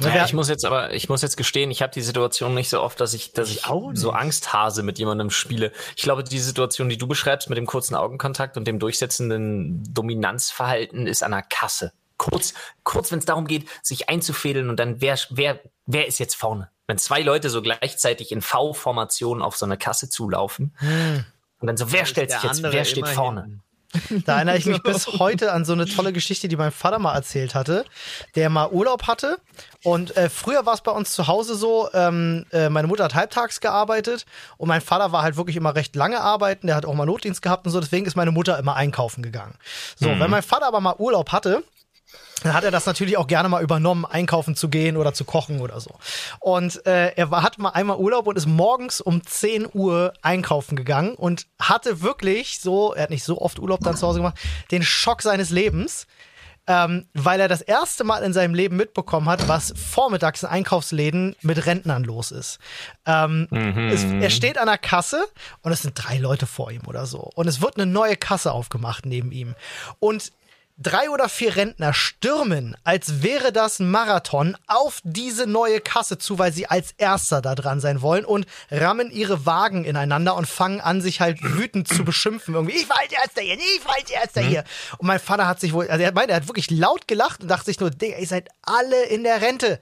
Ja, 0.00 0.12
wer- 0.12 0.24
ich 0.26 0.34
muss 0.34 0.48
jetzt 0.48 0.64
aber, 0.64 0.92
ich 0.92 1.08
muss 1.08 1.22
jetzt 1.22 1.36
gestehen, 1.36 1.70
ich 1.70 1.80
habe 1.80 1.92
die 1.92 2.02
Situation 2.02 2.54
nicht 2.54 2.68
so 2.68 2.82
oft, 2.82 3.00
dass 3.00 3.14
ich, 3.14 3.32
dass 3.32 3.50
ich, 3.50 3.66
auch 3.66 3.92
so. 3.94 4.12
Angsthase 4.12 4.82
mit 4.82 4.98
jemandem 4.98 5.30
spiele. 5.30 5.72
Ich 5.96 6.02
glaube, 6.02 6.22
die 6.22 6.38
Situation, 6.38 6.88
die 6.88 6.98
du 6.98 7.06
beschreibst 7.06 7.48
mit 7.48 7.56
dem 7.56 7.66
kurzen 7.66 7.94
Augenkontakt 7.94 8.56
und 8.58 8.66
dem 8.66 8.78
durchsetzenden 8.78 9.82
Dominanzverhalten, 9.92 11.06
ist 11.06 11.22
an 11.22 11.30
der 11.32 11.42
Kasse. 11.42 11.92
Kurz, 12.18 12.54
kurz, 12.84 13.10
wenn 13.12 13.18
es 13.18 13.24
darum 13.26 13.46
geht, 13.46 13.68
sich 13.82 14.08
einzufädeln 14.08 14.70
und 14.70 14.78
dann 14.78 15.00
wer, 15.00 15.18
wer, 15.30 15.60
wer 15.86 16.06
ist 16.06 16.18
jetzt 16.18 16.34
vorne? 16.34 16.70
Wenn 16.86 16.98
zwei 16.98 17.20
Leute 17.22 17.50
so 17.50 17.62
gleichzeitig 17.62 18.32
in 18.32 18.42
V-Formation 18.42 19.42
auf 19.42 19.56
so 19.56 19.66
eine 19.66 19.76
Kasse 19.76 20.08
zulaufen 20.08 20.74
und 21.60 21.66
dann 21.66 21.76
so, 21.76 21.90
wer 21.92 22.06
stellt 22.06 22.30
sich 22.30 22.42
jetzt, 22.42 22.62
wer 22.62 22.84
steht 22.84 23.08
vorne? 23.08 23.42
hinten. 23.42 23.62
Da 24.24 24.36
erinnere 24.36 24.56
ich 24.58 24.66
mich 24.66 24.82
bis 24.82 25.06
heute 25.18 25.52
an 25.52 25.64
so 25.64 25.72
eine 25.72 25.86
tolle 25.86 26.12
Geschichte, 26.12 26.48
die 26.48 26.56
mein 26.56 26.72
Vater 26.72 26.98
mal 26.98 27.14
erzählt 27.14 27.54
hatte, 27.54 27.84
der 28.34 28.50
mal 28.50 28.68
Urlaub 28.70 29.04
hatte. 29.06 29.38
Und 29.82 30.16
äh, 30.16 30.28
früher 30.28 30.66
war 30.66 30.74
es 30.74 30.80
bei 30.80 30.92
uns 30.92 31.12
zu 31.12 31.26
Hause 31.26 31.54
so, 31.54 31.88
ähm, 31.94 32.44
äh, 32.52 32.68
meine 32.68 32.88
Mutter 32.88 33.04
hat 33.04 33.14
halbtags 33.14 33.60
gearbeitet 33.60 34.26
und 34.56 34.68
mein 34.68 34.80
Vater 34.80 35.12
war 35.12 35.22
halt 35.22 35.36
wirklich 35.36 35.56
immer 35.56 35.74
recht 35.74 35.94
lange 35.96 36.20
arbeiten, 36.20 36.66
der 36.66 36.76
hat 36.76 36.86
auch 36.86 36.94
mal 36.94 37.06
Notdienst 37.06 37.42
gehabt 37.42 37.66
und 37.66 37.72
so, 37.72 37.80
deswegen 37.80 38.06
ist 38.06 38.16
meine 38.16 38.32
Mutter 38.32 38.58
immer 38.58 38.74
einkaufen 38.74 39.22
gegangen. 39.22 39.54
So, 39.96 40.08
wenn 40.08 40.30
mein 40.30 40.42
Vater 40.42 40.66
aber 40.66 40.80
mal 40.80 40.96
Urlaub 40.98 41.32
hatte, 41.32 41.62
dann 42.42 42.52
hat 42.52 42.64
er 42.64 42.70
das 42.70 42.84
natürlich 42.84 43.16
auch 43.16 43.26
gerne 43.26 43.48
mal 43.48 43.62
übernommen, 43.62 44.04
einkaufen 44.04 44.54
zu 44.56 44.68
gehen 44.68 44.96
oder 44.96 45.14
zu 45.14 45.24
kochen 45.24 45.60
oder 45.60 45.80
so. 45.80 45.92
Und 46.38 46.84
äh, 46.86 47.12
er 47.14 47.30
war, 47.30 47.42
hat 47.42 47.58
mal 47.58 47.70
einmal 47.70 47.96
Urlaub 47.96 48.26
und 48.26 48.36
ist 48.36 48.46
morgens 48.46 49.00
um 49.00 49.24
10 49.24 49.68
Uhr 49.72 50.12
einkaufen 50.20 50.76
gegangen 50.76 51.14
und 51.14 51.46
hatte 51.58 52.02
wirklich 52.02 52.60
so, 52.60 52.92
er 52.92 53.04
hat 53.04 53.10
nicht 53.10 53.24
so 53.24 53.40
oft 53.40 53.58
Urlaub 53.58 53.80
dann 53.80 53.96
zu 53.96 54.06
Hause 54.06 54.18
gemacht, 54.18 54.38
den 54.70 54.82
Schock 54.82 55.22
seines 55.22 55.50
Lebens. 55.50 56.06
Ähm, 56.68 57.06
weil 57.14 57.38
er 57.38 57.46
das 57.46 57.60
erste 57.60 58.02
Mal 58.02 58.24
in 58.24 58.32
seinem 58.32 58.52
Leben 58.52 58.76
mitbekommen 58.76 59.28
hat, 59.28 59.46
was 59.46 59.72
vormittags 59.76 60.42
in 60.42 60.48
Einkaufsläden 60.48 61.36
mit 61.40 61.64
Rentnern 61.64 62.02
los 62.02 62.32
ist. 62.32 62.58
Ähm, 63.06 63.46
es, 63.52 64.02
er 64.02 64.30
steht 64.30 64.58
an 64.58 64.66
der 64.66 64.76
Kasse 64.76 65.28
und 65.62 65.70
es 65.70 65.82
sind 65.82 65.94
drei 65.94 66.18
Leute 66.18 66.44
vor 66.46 66.72
ihm 66.72 66.82
oder 66.88 67.06
so. 67.06 67.30
Und 67.36 67.46
es 67.46 67.62
wird 67.62 67.76
eine 67.76 67.86
neue 67.86 68.16
Kasse 68.16 68.50
aufgemacht 68.50 69.06
neben 69.06 69.30
ihm. 69.30 69.54
Und 70.00 70.32
drei 70.78 71.08
oder 71.08 71.28
vier 71.28 71.56
Rentner 71.56 71.94
stürmen, 71.94 72.76
als 72.84 73.22
wäre 73.22 73.52
das 73.52 73.78
ein 73.78 73.90
Marathon, 73.90 74.56
auf 74.66 75.00
diese 75.04 75.46
neue 75.46 75.80
Kasse 75.80 76.18
zu, 76.18 76.38
weil 76.38 76.52
sie 76.52 76.66
als 76.66 76.92
Erster 76.98 77.40
da 77.40 77.54
dran 77.54 77.80
sein 77.80 78.02
wollen 78.02 78.24
und 78.24 78.46
rammen 78.70 79.10
ihre 79.10 79.46
Wagen 79.46 79.84
ineinander 79.84 80.34
und 80.36 80.46
fangen 80.46 80.80
an, 80.80 81.00
sich 81.00 81.20
halt 81.20 81.38
wütend 81.42 81.88
zu 81.88 82.04
beschimpfen. 82.04 82.54
Irgendwie, 82.54 82.76
ich 82.76 82.88
war 82.88 82.98
als 82.98 83.12
Erster 83.12 83.40
hier, 83.40 83.54
ich 83.54 83.84
war 83.84 83.94
als 83.94 84.10
Erster 84.10 84.42
hier. 84.42 84.64
Und 84.98 85.06
mein 85.06 85.20
Vater 85.20 85.46
hat 85.48 85.60
sich 85.60 85.72
wohl, 85.72 85.88
also 85.88 86.02
er 86.02 86.12
meinte, 86.12 86.32
er 86.32 86.36
hat 86.36 86.48
wirklich 86.48 86.70
laut 86.70 87.08
gelacht 87.08 87.42
und 87.42 87.48
dachte 87.48 87.66
sich 87.66 87.80
nur, 87.80 87.90
Digga, 87.90 88.18
ihr 88.18 88.26
seid 88.26 88.48
alle 88.62 89.04
in 89.04 89.24
der 89.24 89.40
Rente. 89.40 89.80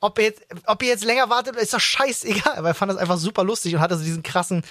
Ob 0.00 0.18
ihr 0.18 0.24
jetzt, 0.24 0.42
ob 0.66 0.82
ihr 0.82 0.88
jetzt 0.88 1.04
länger 1.04 1.28
wartet, 1.28 1.56
ist 1.56 1.74
doch 1.74 1.80
scheißegal. 1.80 2.56
Aber 2.56 2.68
er 2.68 2.74
fand 2.74 2.90
das 2.90 2.98
einfach 2.98 3.18
super 3.18 3.44
lustig 3.44 3.74
und 3.74 3.80
hatte 3.80 3.96
so 3.96 4.02
diesen 4.02 4.22
krassen, 4.22 4.64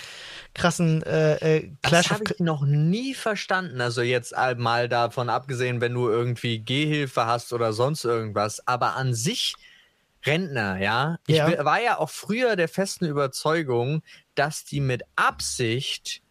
krassen 0.53 1.03
äh, 1.03 1.57
äh, 1.57 1.71
Das 1.81 1.89
Clash 1.91 2.05
of 2.07 2.11
habe 2.11 2.23
ich 2.33 2.39
noch 2.39 2.61
nie 2.63 3.13
verstanden. 3.13 3.81
Also 3.81 4.01
jetzt 4.01 4.33
mal 4.57 4.89
davon 4.89 5.29
abgesehen, 5.29 5.81
wenn 5.81 5.93
du 5.93 6.09
irgendwie 6.09 6.59
Gehhilfe 6.59 7.25
hast 7.25 7.53
oder 7.53 7.73
sonst 7.73 8.03
irgendwas. 8.05 8.65
Aber 8.67 8.95
an 8.95 9.13
sich 9.13 9.55
Rentner, 10.25 10.77
ja. 10.79 11.17
Ich 11.27 11.37
Ja. 11.37 11.63
war 11.65 11.81
ja 11.81 11.97
auch 11.97 12.09
früher 12.09 12.55
der 12.55 12.67
festen 12.67 13.05
Überzeugung, 13.05 14.01
dass 14.35 14.65
die 14.65 14.81
mit 14.81 15.03
Absicht 15.15 16.21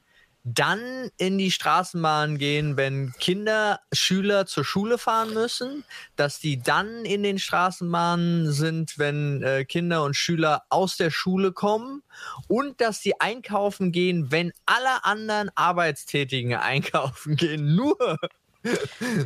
dann 0.54 1.10
in 1.16 1.38
die 1.38 1.50
Straßenbahn 1.50 2.38
gehen, 2.38 2.76
wenn 2.76 3.12
Kinder, 3.18 3.80
Schüler 3.92 4.46
zur 4.46 4.64
Schule 4.64 4.98
fahren 4.98 5.34
müssen, 5.34 5.84
dass 6.16 6.38
die 6.38 6.62
dann 6.62 7.04
in 7.04 7.22
den 7.22 7.38
Straßenbahnen 7.38 8.52
sind, 8.52 8.98
wenn 8.98 9.42
äh, 9.42 9.64
Kinder 9.64 10.04
und 10.04 10.14
Schüler 10.14 10.62
aus 10.68 10.96
der 10.96 11.10
Schule 11.10 11.52
kommen 11.52 12.02
und 12.46 12.80
dass 12.80 13.00
die 13.00 13.20
einkaufen 13.20 13.92
gehen, 13.92 14.30
wenn 14.30 14.52
alle 14.66 15.04
anderen 15.04 15.50
Arbeitstätigen 15.54 16.54
einkaufen 16.54 17.36
gehen. 17.36 17.74
Nur 17.74 18.18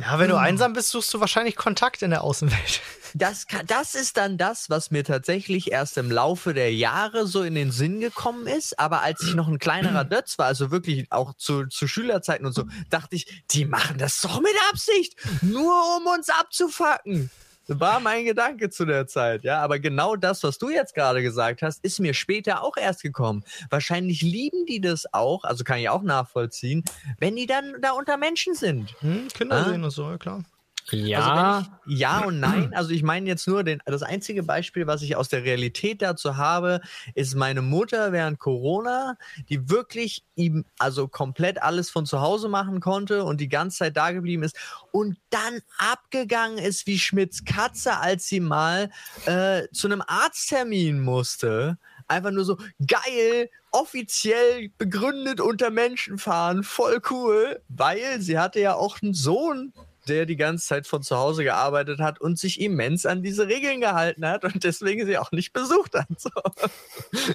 Ja, 0.01 0.19
wenn 0.19 0.29
du 0.29 0.37
einsam 0.37 0.73
bist, 0.73 0.89
suchst 0.89 1.13
du 1.13 1.19
wahrscheinlich 1.19 1.55
Kontakt 1.55 2.01
in 2.01 2.11
der 2.11 2.23
Außenwelt. 2.23 2.81
das, 3.13 3.45
das 3.65 3.95
ist 3.95 4.17
dann 4.17 4.37
das, 4.37 4.69
was 4.69 4.91
mir 4.91 5.03
tatsächlich 5.03 5.71
erst 5.71 5.97
im 5.97 6.11
Laufe 6.11 6.53
der 6.53 6.73
Jahre 6.73 7.27
so 7.27 7.41
in 7.41 7.55
den 7.55 7.71
Sinn 7.71 7.99
gekommen 7.99 8.47
ist. 8.47 8.79
Aber 8.79 9.01
als 9.01 9.21
ich 9.23 9.33
noch 9.33 9.47
ein 9.47 9.59
kleinerer 9.59 10.03
Dötz 10.03 10.37
war, 10.37 10.45
also 10.45 10.71
wirklich 10.71 11.11
auch 11.11 11.33
zu, 11.33 11.65
zu 11.67 11.87
Schülerzeiten 11.87 12.45
und 12.45 12.53
so, 12.53 12.65
dachte 12.89 13.15
ich, 13.15 13.43
die 13.51 13.65
machen 13.65 13.97
das 13.97 14.21
doch 14.21 14.39
mit 14.39 14.53
Absicht, 14.71 15.15
nur 15.41 15.73
um 15.97 16.07
uns 16.07 16.29
abzufacken. 16.29 17.29
War 17.67 17.99
mein 17.99 18.25
Gedanke 18.25 18.69
zu 18.69 18.85
der 18.85 19.07
Zeit, 19.07 19.43
ja. 19.43 19.61
Aber 19.61 19.79
genau 19.79 20.15
das, 20.15 20.43
was 20.43 20.57
du 20.57 20.69
jetzt 20.69 20.93
gerade 20.95 21.21
gesagt 21.21 21.61
hast, 21.61 21.83
ist 21.83 21.99
mir 21.99 22.13
später 22.13 22.61
auch 22.63 22.75
erst 22.77 23.01
gekommen. 23.03 23.43
Wahrscheinlich 23.69 24.21
lieben 24.21 24.65
die 24.65 24.81
das 24.81 25.13
auch, 25.13 25.43
also 25.43 25.63
kann 25.63 25.79
ich 25.79 25.89
auch 25.89 26.01
nachvollziehen, 26.03 26.83
wenn 27.19 27.35
die 27.35 27.45
dann 27.45 27.75
da 27.81 27.91
unter 27.91 28.17
Menschen 28.17 28.53
sind. 28.55 28.93
Hm, 29.01 29.27
Kinder 29.33 29.55
Ah. 29.57 29.69
sehen 29.69 29.83
und 29.83 29.91
so, 29.91 30.09
ja 30.09 30.17
klar. 30.17 30.43
Ja, 30.91 31.19
Also 31.19 31.65
wenn 31.65 31.93
ich, 31.93 31.99
ja 31.99 32.19
und 32.25 32.39
nein. 32.39 32.73
Also 32.73 32.91
ich 32.91 33.03
meine 33.03 33.27
jetzt 33.27 33.47
nur 33.47 33.63
den, 33.63 33.81
das 33.85 34.03
einzige 34.03 34.43
Beispiel, 34.43 34.87
was 34.87 35.01
ich 35.01 35.15
aus 35.15 35.29
der 35.29 35.43
Realität 35.43 36.01
dazu 36.01 36.37
habe, 36.37 36.81
ist 37.15 37.35
meine 37.35 37.61
Mutter 37.61 38.11
während 38.11 38.39
Corona, 38.39 39.17
die 39.49 39.69
wirklich 39.69 40.23
ihm 40.35 40.65
also 40.77 41.07
komplett 41.07 41.61
alles 41.61 41.89
von 41.89 42.05
zu 42.05 42.21
Hause 42.21 42.49
machen 42.49 42.79
konnte 42.79 43.23
und 43.23 43.39
die 43.39 43.49
ganze 43.49 43.79
Zeit 43.79 43.97
da 43.97 44.11
geblieben 44.11 44.43
ist 44.43 44.57
und 44.91 45.17
dann 45.29 45.61
abgegangen 45.77 46.57
ist 46.57 46.87
wie 46.87 46.99
Schmidts 46.99 47.45
Katze, 47.45 47.97
als 47.99 48.27
sie 48.27 48.39
mal 48.39 48.89
äh, 49.25 49.63
zu 49.71 49.87
einem 49.87 50.03
Arzttermin 50.05 51.01
musste. 51.01 51.77
Einfach 52.07 52.31
nur 52.31 52.43
so 52.43 52.57
geil, 52.85 53.49
offiziell 53.71 54.69
begründet 54.77 55.41
unter 55.41 55.69
Menschen 55.71 56.17
fahren, 56.17 56.63
voll 56.63 57.01
cool, 57.09 57.61
weil 57.69 58.21
sie 58.21 58.37
hatte 58.37 58.59
ja 58.59 58.75
auch 58.75 59.01
einen 59.01 59.13
Sohn, 59.13 59.73
der 60.07 60.25
die 60.25 60.35
ganze 60.35 60.67
Zeit 60.67 60.87
von 60.87 61.03
zu 61.03 61.17
Hause 61.17 61.43
gearbeitet 61.43 61.99
hat 61.99 62.19
und 62.19 62.37
sich 62.37 62.59
immens 62.59 63.05
an 63.05 63.23
diese 63.23 63.47
Regeln 63.47 63.81
gehalten 63.81 64.25
hat 64.25 64.43
und 64.43 64.63
deswegen 64.63 65.05
sie 65.05 65.17
auch 65.17 65.31
nicht 65.31 65.53
besucht 65.53 65.93
hat. 65.93 66.07
So. 66.17 66.29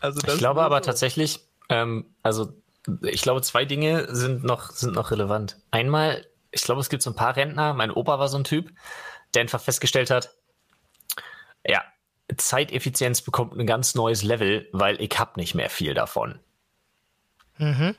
also 0.00 0.20
das 0.20 0.34
Ich 0.34 0.38
glaube 0.38 0.62
aber 0.62 0.78
so. 0.78 0.84
tatsächlich, 0.84 1.40
ähm, 1.68 2.14
also 2.22 2.52
ich 3.02 3.22
glaube, 3.22 3.42
zwei 3.42 3.64
Dinge 3.64 4.14
sind 4.14 4.44
noch, 4.44 4.70
sind 4.70 4.94
noch 4.94 5.10
relevant. 5.10 5.56
Einmal, 5.70 6.26
ich 6.50 6.62
glaube, 6.62 6.80
es 6.80 6.90
gibt 6.90 7.02
so 7.02 7.10
ein 7.10 7.16
paar 7.16 7.36
Rentner, 7.36 7.74
mein 7.74 7.90
Opa 7.90 8.18
war 8.18 8.28
so 8.28 8.36
ein 8.36 8.44
Typ, 8.44 8.70
der 9.32 9.42
einfach 9.42 9.60
festgestellt 9.60 10.10
hat, 10.10 10.34
ja, 11.66 11.82
Zeiteffizienz 12.36 13.22
bekommt 13.22 13.58
ein 13.58 13.66
ganz 13.66 13.94
neues 13.94 14.22
Level, 14.22 14.68
weil 14.72 15.00
ich 15.00 15.18
hab 15.18 15.36
nicht 15.36 15.54
mehr 15.54 15.70
viel 15.70 15.94
davon. 15.94 16.38
Mhm. 17.58 17.96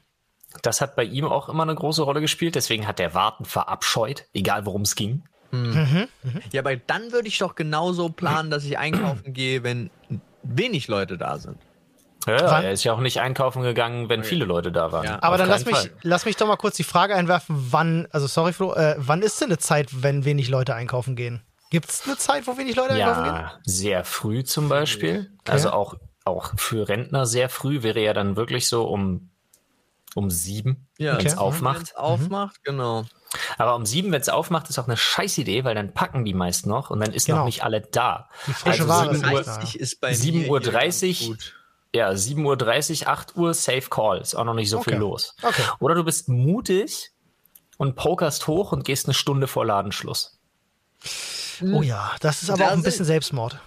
Das 0.62 0.82
hat 0.82 0.96
bei 0.96 1.04
ihm 1.04 1.26
auch 1.26 1.50
immer 1.50 1.63
eine 1.63 1.76
große 1.76 2.02
Rolle 2.04 2.22
gespielt, 2.22 2.56
deswegen 2.56 2.88
hat 2.88 3.00
der 3.00 3.13
Warten 3.13 3.46
verabscheut, 3.46 4.26
egal 4.34 4.65
worum 4.65 4.82
es 4.82 4.96
ging. 4.96 5.24
Ja, 6.52 6.62
aber 6.62 6.76
dann 6.76 7.12
würde 7.12 7.28
ich 7.28 7.38
doch 7.38 7.56
genauso 7.56 8.10
planen, 8.10 8.50
dass 8.50 8.65
ich 8.65 8.78
einkaufen 8.78 9.34
gehe, 9.34 9.63
wenn 9.63 9.89
wenig 10.44 10.88
Leute 10.88 11.18
da 11.18 11.38
sind. 11.38 11.58
Ja, 12.28 12.60
er 12.60 12.72
ist 12.72 12.84
ja 12.84 12.94
auch 12.94 13.00
nicht 13.00 13.22
einkaufen 13.22 13.62
gegangen, 13.62 14.10
wenn 14.10 14.24
viele 14.24 14.46
Leute 14.46 14.72
da 14.72 14.91
waren. 14.91 15.06
Ja. 15.06 15.18
Aber 15.22 15.36
Auf 15.36 15.38
dann 15.38 15.50
lass 15.50 15.65
mich, 15.65 15.76
Fall. 15.76 15.91
lass 16.02 16.26
mich 16.26 16.36
doch 16.36 16.48
mal 16.48 16.56
kurz 16.56 16.76
die 16.76 16.84
Frage 16.84 17.15
einwerfen, 17.15 17.56
wann, 17.70 18.08
also 18.12 18.26
sorry 18.26 18.52
Flo, 18.52 18.74
äh, 18.74 18.96
wann 18.98 19.22
ist 19.22 19.39
denn 19.41 19.50
eine 19.50 19.60
Zeit, 19.60 20.02
wenn 20.04 20.26
wenig 20.26 20.50
Leute 20.50 20.74
einkaufen 20.74 21.15
gehen? 21.15 21.41
Gibt 21.70 21.89
es 21.89 22.04
eine 22.06 22.18
Zeit, 22.18 22.48
wo 22.48 22.58
wenig 22.58 22.76
Leute 22.76 22.94
einkaufen 22.96 23.24
gehen? 23.24 23.36
Ja, 23.36 23.60
sehr 23.63 24.04
früh 24.04 24.44
zum 24.44 24.70
Beispiel. 24.70 25.32
Also 25.48 25.70
auch, 25.70 25.96
auch 26.24 26.54
für 26.58 26.89
Rentner 26.89 27.28
sehr 27.28 27.48
früh 27.50 27.84
wäre 27.84 28.02
ja 28.02 28.13
dann 28.13 28.36
wirklich 28.36 28.68
so 28.68 28.86
um, 28.86 29.30
um 30.15 30.32
sieben, 30.32 30.88
Ja, 30.97 31.17
wenn 31.17 31.25
es 31.28 31.34
Okay. 31.34 31.41
aufmacht. 31.41 31.78
Wenn's 31.78 31.95
aufmacht, 31.95 32.63
genau. 32.63 33.06
Aber 33.58 33.75
um 33.75 33.86
sieben, 33.86 34.12
wenn 34.12 34.21
es 34.21 34.30
aufmacht, 34.30 34.69
ist 34.69 34.80
auch 34.80 34.88
eine 34.88 34.95
scheiß 34.97 35.38
Idee, 35.38 35.63
weil 35.65 35.75
dann 35.75 35.93
packen 35.93 36.23
die 36.25 36.34
meist 36.34 36.65
noch 36.65 36.89
und 36.89 37.01
dann 37.01 37.12
ist 37.13 37.25
Genau. 37.28 37.39
noch 37.39 37.45
nicht 37.45 37.63
alle 37.63 37.82
da. 37.82 38.30
Die 38.47 38.54
frische 38.54 38.84
Also 38.84 38.88
Ware 38.88 39.12
ist 39.12 39.17
sieben 39.19 39.30
nicht 39.30 39.34
Uhr- 39.39 39.43
da. 39.43 39.56
30 39.58 39.80
ist 39.80 39.99
bei 40.01 40.13
7:30 40.13 40.32
mir 40.34 40.41
hier 40.41 40.51
Uhr 40.51 40.60
ganz 40.62 41.19
gut. 41.28 41.56
ja, 41.93 42.10
7.30 42.15 43.01
Uhr, 43.04 43.08
8 43.10 43.36
Uhr, 43.36 43.54
Safe 43.54 43.89
Call. 43.89 44.19
Ist 44.19 44.36
auch 44.36 44.45
noch 44.45 44.54
nicht 44.54 44.69
so 44.69 44.78
Okay. 44.80 44.91
viel 44.91 44.99
los. 44.99 45.36
Okay. 45.43 45.62
Oder 45.80 45.95
du 45.95 46.04
bist 46.06 46.30
mutig 46.30 47.12
und 47.78 47.95
pokerst 47.95 48.47
hoch 48.47 48.71
und 48.71 48.86
gehst 48.86 49.06
eine 49.08 49.13
Stunde 49.13 49.47
vor 49.47 49.65
Ladenschluss. 49.65 50.39
Oh 51.73 51.82
ja, 51.82 52.12
das 52.21 52.41
ist 52.41 52.49
aber 52.49 52.60
Da 52.60 52.67
auch 52.69 52.71
ein 52.73 52.84
bisschen 52.84 53.06
Selbstmord. 53.06 53.60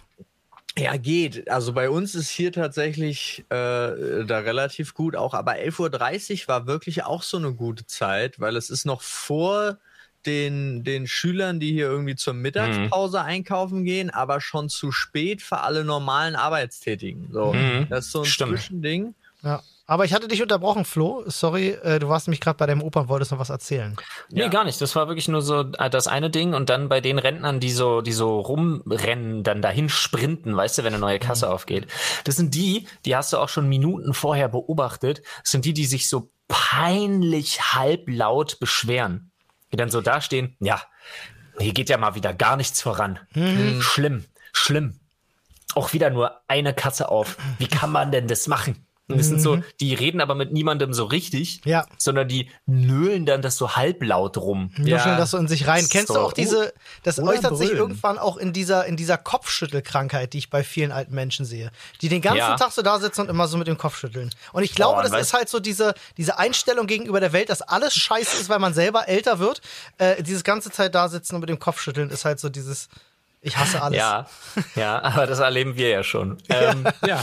Ja, 0.79 0.97
geht. 0.97 1.51
Also 1.51 1.73
bei 1.73 1.91
uns 1.91 2.15
ist 2.15 2.29
hier 2.31 2.53
tatsächlich 2.53 3.41
äh, 3.51 4.25
da 4.25 4.39
relativ 4.39 4.95
gut 4.95 5.17
auch. 5.17 5.35
Aber 5.35 5.53
11.30 5.55 6.43
Uhr 6.43 6.49
war 6.49 6.67
wirklich 6.67 7.05
auch 7.05 7.23
so 7.23 7.37
eine 7.37 7.53
gute 7.53 7.87
Zeit, 7.87 8.39
weil 8.39 8.57
es 8.57 8.71
ist 8.71 8.85
noch 8.85 9.03
vor 9.03 9.79
den, 10.27 10.85
den 10.85 11.07
Schülern, 11.07 11.59
die 11.61 11.73
hier 11.73 11.87
irgendwie 11.87 12.17
zur 12.17 12.35
Mittagspause 12.35 13.23
einkaufen 13.23 13.85
gehen, 13.85 14.11
aber 14.11 14.41
schon 14.41 14.69
zu 14.69 14.93
spät 14.93 15.43
für 15.43 15.61
alle 15.61 15.85
normalen 15.85 16.37
Arbeitstätigen. 16.37 17.29
So, 17.33 17.55
Mhm. 17.55 17.87
das 17.89 18.07
ist 18.07 18.13
so 18.13 18.21
ein 18.21 18.25
Stimmt. 18.27 18.51
Zwischending. 18.59 19.15
Ja. 19.43 19.63
Aber 19.91 20.05
ich 20.05 20.13
hatte 20.13 20.29
dich 20.29 20.43
unterbrochen, 20.43 20.85
Flo. 20.85 21.25
Sorry, 21.27 21.71
äh, 21.71 21.99
du 21.99 22.11
warst 22.11 22.29
nämlich 22.29 22.43
gerade 22.43 22.59
bei 22.59 22.67
deinem 22.67 22.83
Opa 22.83 23.01
und 23.01 23.09
wolltest 23.09 23.33
noch 23.33 23.39
was 23.39 23.49
erzählen. 23.49 23.97
Nee, 24.29 24.43
Ja. 24.43 24.49
gar 24.49 24.65
nicht. 24.65 24.79
Das 24.83 24.95
war 24.95 25.09
wirklich 25.09 25.29
nur 25.29 25.41
so 25.41 25.61
äh, 25.79 25.89
das 25.89 26.07
eine 26.07 26.29
Ding 26.29 26.53
und 26.53 26.69
dann 26.69 26.91
bei 26.91 27.01
den 27.01 27.19
Rentnern, 27.19 27.59
die 27.59 27.71
so, 27.71 28.03
die 28.03 28.13
so 28.13 28.39
rumrennen, 28.39 29.45
dann 29.45 29.63
dahin 29.63 29.89
sprinten, 29.89 30.55
weißt 30.55 30.77
du, 30.77 30.85
wenn 30.85 30.93
eine 30.93 31.01
neue 31.01 31.19
Kasse 31.19 31.51
aufgeht. 31.51 31.87
Das 32.25 32.37
sind 32.37 32.55
die, 32.55 32.87
die 33.07 33.17
hast 33.17 33.33
du 33.33 33.39
auch 33.39 33.49
schon 33.49 33.67
Minuten 33.67 34.13
vorher 34.13 34.49
beobachtet. 34.49 35.23
Das 35.43 35.53
sind 35.53 35.65
die, 35.65 35.73
die 35.73 35.87
sich 35.87 36.07
so 36.11 36.31
peinlich 36.49 37.73
halblaut 37.75 38.61
beschweren. 38.61 39.31
Die 39.73 39.77
dann 39.79 39.89
so 39.91 40.03
dastehen, 40.03 40.55
ja, 40.61 40.83
hier 41.59 41.73
geht 41.73 41.89
ja 41.89 41.97
mal 41.97 42.15
wieder 42.15 42.35
gar 42.35 42.57
nichts 42.59 42.83
voran. 42.83 43.19
Schlimm, 43.81 44.27
schlimm. 44.53 45.01
Auch 45.75 45.95
wieder 45.95 46.11
nur 46.11 46.41
eine 46.47 46.75
Kasse 46.75 47.09
auf. 47.09 47.39
Wie 47.59 47.69
kann 47.69 47.91
man 47.91 48.13
denn 48.13 48.29
das 48.29 48.49
machen? 48.49 48.85
Und 49.11 49.17
das 49.19 49.27
sind 49.29 49.41
so, 49.41 49.61
die 49.81 49.95
reden 49.95 50.21
aber 50.21 50.35
mit 50.35 50.53
niemandem 50.53 50.93
so 50.93 51.05
richtig, 51.05 51.63
Ja. 51.65 51.87
sondern 51.97 52.29
die 52.29 52.51
nölen 52.67 53.25
dann 53.25 53.41
das 53.41 53.57
so 53.57 53.75
halblaut 53.75 54.37
rum. 54.37 54.71
Ja. 54.77 54.99
Ja. 54.99 55.17
das 55.17 55.31
so 55.31 55.39
in 55.39 55.49
sich 55.49 55.67
rein. 55.67 55.87
Kennst 55.91 56.11
du 56.11 56.19
auch 56.19 56.35
diese, 56.35 56.75
das 57.05 57.19
Oder 57.19 57.31
äußert 57.33 57.57
sich 57.57 57.69
brüllen. 57.69 57.81
irgendwann 57.83 58.19
auch 58.19 58.37
in 58.37 58.53
dieser, 58.53 58.85
in 58.85 58.97
dieser 58.97 59.17
Kopfschüttelkrankheit, 59.17 60.33
die 60.35 60.39
ich 60.39 60.51
bei 60.51 60.63
vielen 60.63 60.93
alten 60.93 61.15
Menschen 61.15 61.47
sehe. 61.47 61.71
Die 62.03 62.09
den 62.09 62.21
ganzen 62.21 62.39
Ja. 62.39 62.57
Tag 62.57 62.73
so 62.73 62.83
da 62.83 62.99
sitzen 62.99 63.23
und 63.23 63.31
immer 63.31 63.49
so 63.49 63.57
mit 63.57 63.67
dem 63.67 63.79
Kopf 63.79 63.97
schütteln. 63.99 64.31
Und 64.53 64.63
ich 64.63 64.75
glaube, 64.75 64.99
Oh, 65.01 65.03
das 65.03 65.19
ist 65.21 65.33
halt 65.35 65.49
so 65.49 65.59
diese, 65.61 65.95
diese 66.17 66.39
Einstellung 66.39 66.87
gegenüber 66.87 67.21
der 67.21 67.33
Welt, 67.33 67.49
dass 67.49 67.63
alles 67.63 67.95
scheiße 67.95 68.41
ist, 68.41 68.49
weil 68.49 68.59
man 68.59 68.75
selber 68.75 69.09
älter 69.09 69.39
wird. 69.39 69.61
Äh, 69.99 70.23
dieses 70.23 70.45
ganze 70.45 70.71
Zeit 70.71 70.95
da 70.95 71.09
sitzen 71.09 71.35
und 71.37 71.41
mit 71.41 71.49
dem 71.49 71.59
Kopf 71.59 71.81
schütteln 71.81 72.11
ist 72.11 72.25
halt 72.27 72.41
so 72.41 72.49
dieses, 72.49 72.89
ich 73.41 73.57
hasse 73.57 73.81
alles. 73.81 73.99
Ja, 73.99 74.27
ja, 74.77 75.01
aber 75.03 75.27
das 75.27 75.39
erleben 75.39 75.77
wir 75.77 75.89
ja 75.89 76.03
schon. 76.03 76.37
Ähm, 76.51 76.85
Ja. 77.07 77.23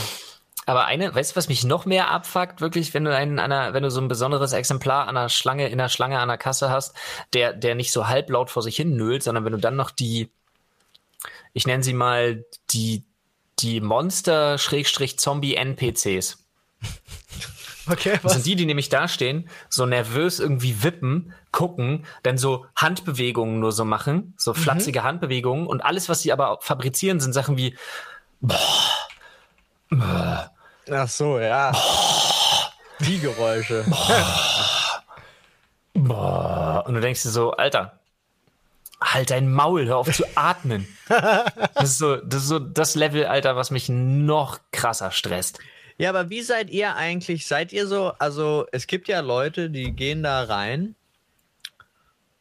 Aber 0.66 0.84
eine, 0.86 1.14
weißt 1.14 1.30
du, 1.32 1.36
was 1.36 1.48
mich 1.48 1.62
noch 1.64 1.86
mehr 1.86 2.10
abfuckt, 2.10 2.60
wirklich, 2.60 2.92
wenn 2.92 3.04
du 3.04 3.14
einen, 3.16 3.38
an 3.38 3.52
einer, 3.52 3.72
wenn 3.72 3.84
du 3.84 3.90
so 3.90 4.00
ein 4.00 4.08
besonderes 4.08 4.52
Exemplar 4.52 5.06
an 5.06 5.16
einer 5.16 5.28
Schlange, 5.28 5.68
in 5.68 5.78
der 5.78 5.88
Schlange 5.88 6.18
an 6.18 6.26
der 6.28 6.38
Kasse 6.38 6.70
hast, 6.70 6.96
der, 7.32 7.52
der 7.52 7.76
nicht 7.76 7.92
so 7.92 8.08
halblaut 8.08 8.50
vor 8.50 8.62
sich 8.62 8.74
hin 8.76 8.96
nölt, 8.96 9.22
sondern 9.22 9.44
wenn 9.44 9.52
du 9.52 9.58
dann 9.58 9.76
noch 9.76 9.92
die, 9.92 10.28
ich 11.52 11.66
nenne 11.68 11.84
sie 11.84 11.92
mal 11.94 12.44
die, 12.70 13.04
die 13.60 13.80
Monster-Zombie-NPCs. 13.80 16.38
Okay, 17.88 18.14
Das 18.14 18.24
was? 18.24 18.32
sind 18.32 18.46
die, 18.46 18.56
die 18.56 18.66
nämlich 18.66 18.88
dastehen, 18.88 19.48
so 19.68 19.86
nervös 19.86 20.40
irgendwie 20.40 20.82
wippen, 20.82 21.32
gucken, 21.52 22.04
dann 22.24 22.36
so 22.36 22.66
Handbewegungen 22.74 23.60
nur 23.60 23.70
so 23.70 23.84
machen, 23.84 24.34
so 24.36 24.54
flapsige 24.54 25.04
Handbewegungen 25.04 25.68
und 25.68 25.82
alles, 25.82 26.08
was 26.08 26.20
sie 26.20 26.32
aber 26.32 26.58
fabrizieren, 26.62 27.20
sind 27.20 27.32
Sachen 27.32 27.56
wie 27.56 27.76
Ach 30.90 31.08
so, 31.08 31.38
ja. 31.40 31.72
Die 33.00 33.18
Geräusche. 33.18 33.84
Und 35.94 36.94
du 36.94 37.00
denkst 37.00 37.22
dir 37.22 37.30
so, 37.30 37.52
Alter, 37.52 37.98
halt 39.00 39.30
dein 39.30 39.50
Maul, 39.50 39.86
hör 39.86 39.98
auf 39.98 40.12
zu 40.12 40.24
atmen. 40.36 40.86
Das 41.08 41.84
ist 41.84 41.98
so, 41.98 42.16
das 42.16 42.42
ist 42.42 42.48
so 42.48 42.58
das 42.58 42.94
Level, 42.94 43.26
Alter, 43.26 43.56
was 43.56 43.70
mich 43.70 43.88
noch 43.88 44.60
krasser 44.72 45.10
stresst. 45.10 45.58
Ja, 45.98 46.10
aber 46.10 46.30
wie 46.30 46.42
seid 46.42 46.70
ihr 46.70 46.94
eigentlich? 46.94 47.46
Seid 47.46 47.72
ihr 47.72 47.86
so, 47.86 48.12
also 48.18 48.66
es 48.72 48.86
gibt 48.86 49.08
ja 49.08 49.20
Leute, 49.20 49.70
die 49.70 49.92
gehen 49.92 50.22
da 50.22 50.44
rein 50.44 50.94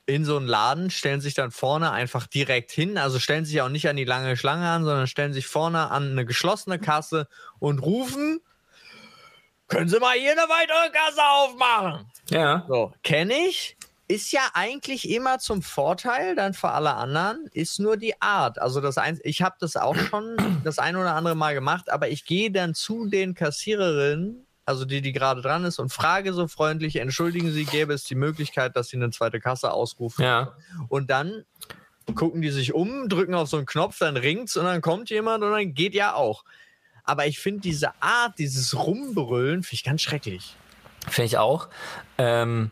in 0.05 0.25
so 0.25 0.37
einen 0.37 0.47
Laden, 0.47 0.89
stellen 0.91 1.21
sich 1.21 1.33
dann 1.33 1.51
vorne 1.51 1.91
einfach 1.91 2.27
direkt 2.27 2.71
hin, 2.71 2.97
also 2.97 3.19
stellen 3.19 3.45
sich 3.45 3.61
auch 3.61 3.69
nicht 3.69 3.89
an 3.89 3.95
die 3.95 4.03
lange 4.03 4.37
Schlange 4.37 4.69
an, 4.69 4.83
sondern 4.83 5.07
stellen 5.07 5.33
sich 5.33 5.47
vorne 5.47 5.89
an 5.89 6.11
eine 6.11 6.25
geschlossene 6.25 6.79
Kasse 6.79 7.27
und 7.59 7.79
rufen, 7.79 8.39
können 9.67 9.89
Sie 9.89 9.99
mal 9.99 10.15
hier 10.15 10.31
eine 10.31 10.41
weitere 10.41 10.91
Kasse 10.91 11.21
aufmachen? 11.23 12.11
Ja. 12.29 12.65
So, 12.67 12.93
kenne 13.03 13.33
ich. 13.47 13.77
Ist 14.07 14.31
ja 14.31 14.41
eigentlich 14.53 15.09
immer 15.09 15.39
zum 15.39 15.63
Vorteil 15.63 16.35
dann 16.35 16.53
für 16.53 16.69
alle 16.69 16.93
anderen, 16.93 17.47
ist 17.53 17.79
nur 17.79 17.97
die 17.97 18.21
Art. 18.21 18.59
Also 18.59 18.79
das 18.79 18.99
ein, 18.99 19.19
ich 19.23 19.41
habe 19.41 19.55
das 19.59 19.75
auch 19.75 19.95
schon 19.95 20.37
das 20.63 20.77
ein 20.77 20.95
oder 20.95 21.15
andere 21.15 21.33
Mal 21.33 21.55
gemacht, 21.55 21.89
aber 21.89 22.09
ich 22.09 22.25
gehe 22.25 22.51
dann 22.51 22.75
zu 22.75 23.07
den 23.07 23.33
Kassiererinnen, 23.33 24.44
also 24.65 24.85
die, 24.85 25.01
die 25.01 25.11
gerade 25.11 25.41
dran 25.41 25.63
ist, 25.63 25.79
und 25.79 25.89
frage 25.91 26.33
so 26.33 26.47
freundlich, 26.47 26.97
entschuldigen 26.97 27.51
Sie, 27.51 27.65
gäbe 27.65 27.93
es 27.93 28.03
die 28.03 28.15
Möglichkeit, 28.15 28.75
dass 28.75 28.89
Sie 28.89 28.97
eine 28.97 29.11
zweite 29.11 29.39
Kasse 29.39 29.71
ausrufen? 29.71 30.23
Ja. 30.23 30.53
Und 30.89 31.09
dann 31.09 31.45
gucken 32.13 32.41
die 32.41 32.51
sich 32.51 32.73
um, 32.73 33.09
drücken 33.09 33.33
auf 33.33 33.49
so 33.49 33.57
einen 33.57 33.65
Knopf, 33.65 33.99
dann 33.99 34.17
ringt's 34.17 34.57
und 34.57 34.65
dann 34.65 34.81
kommt 34.81 35.09
jemand 35.09 35.43
und 35.43 35.51
dann 35.51 35.73
geht 35.73 35.95
ja 35.95 36.13
auch. 36.13 36.43
Aber 37.03 37.27
ich 37.27 37.39
finde 37.39 37.61
diese 37.61 37.91
Art, 38.01 38.39
dieses 38.39 38.75
Rumbrüllen, 38.75 39.63
finde 39.63 39.73
ich 39.75 39.83
ganz 39.83 40.01
schrecklich. 40.01 40.55
Finde 41.07 41.25
ich 41.25 41.37
auch. 41.37 41.69
Ähm, 42.17 42.71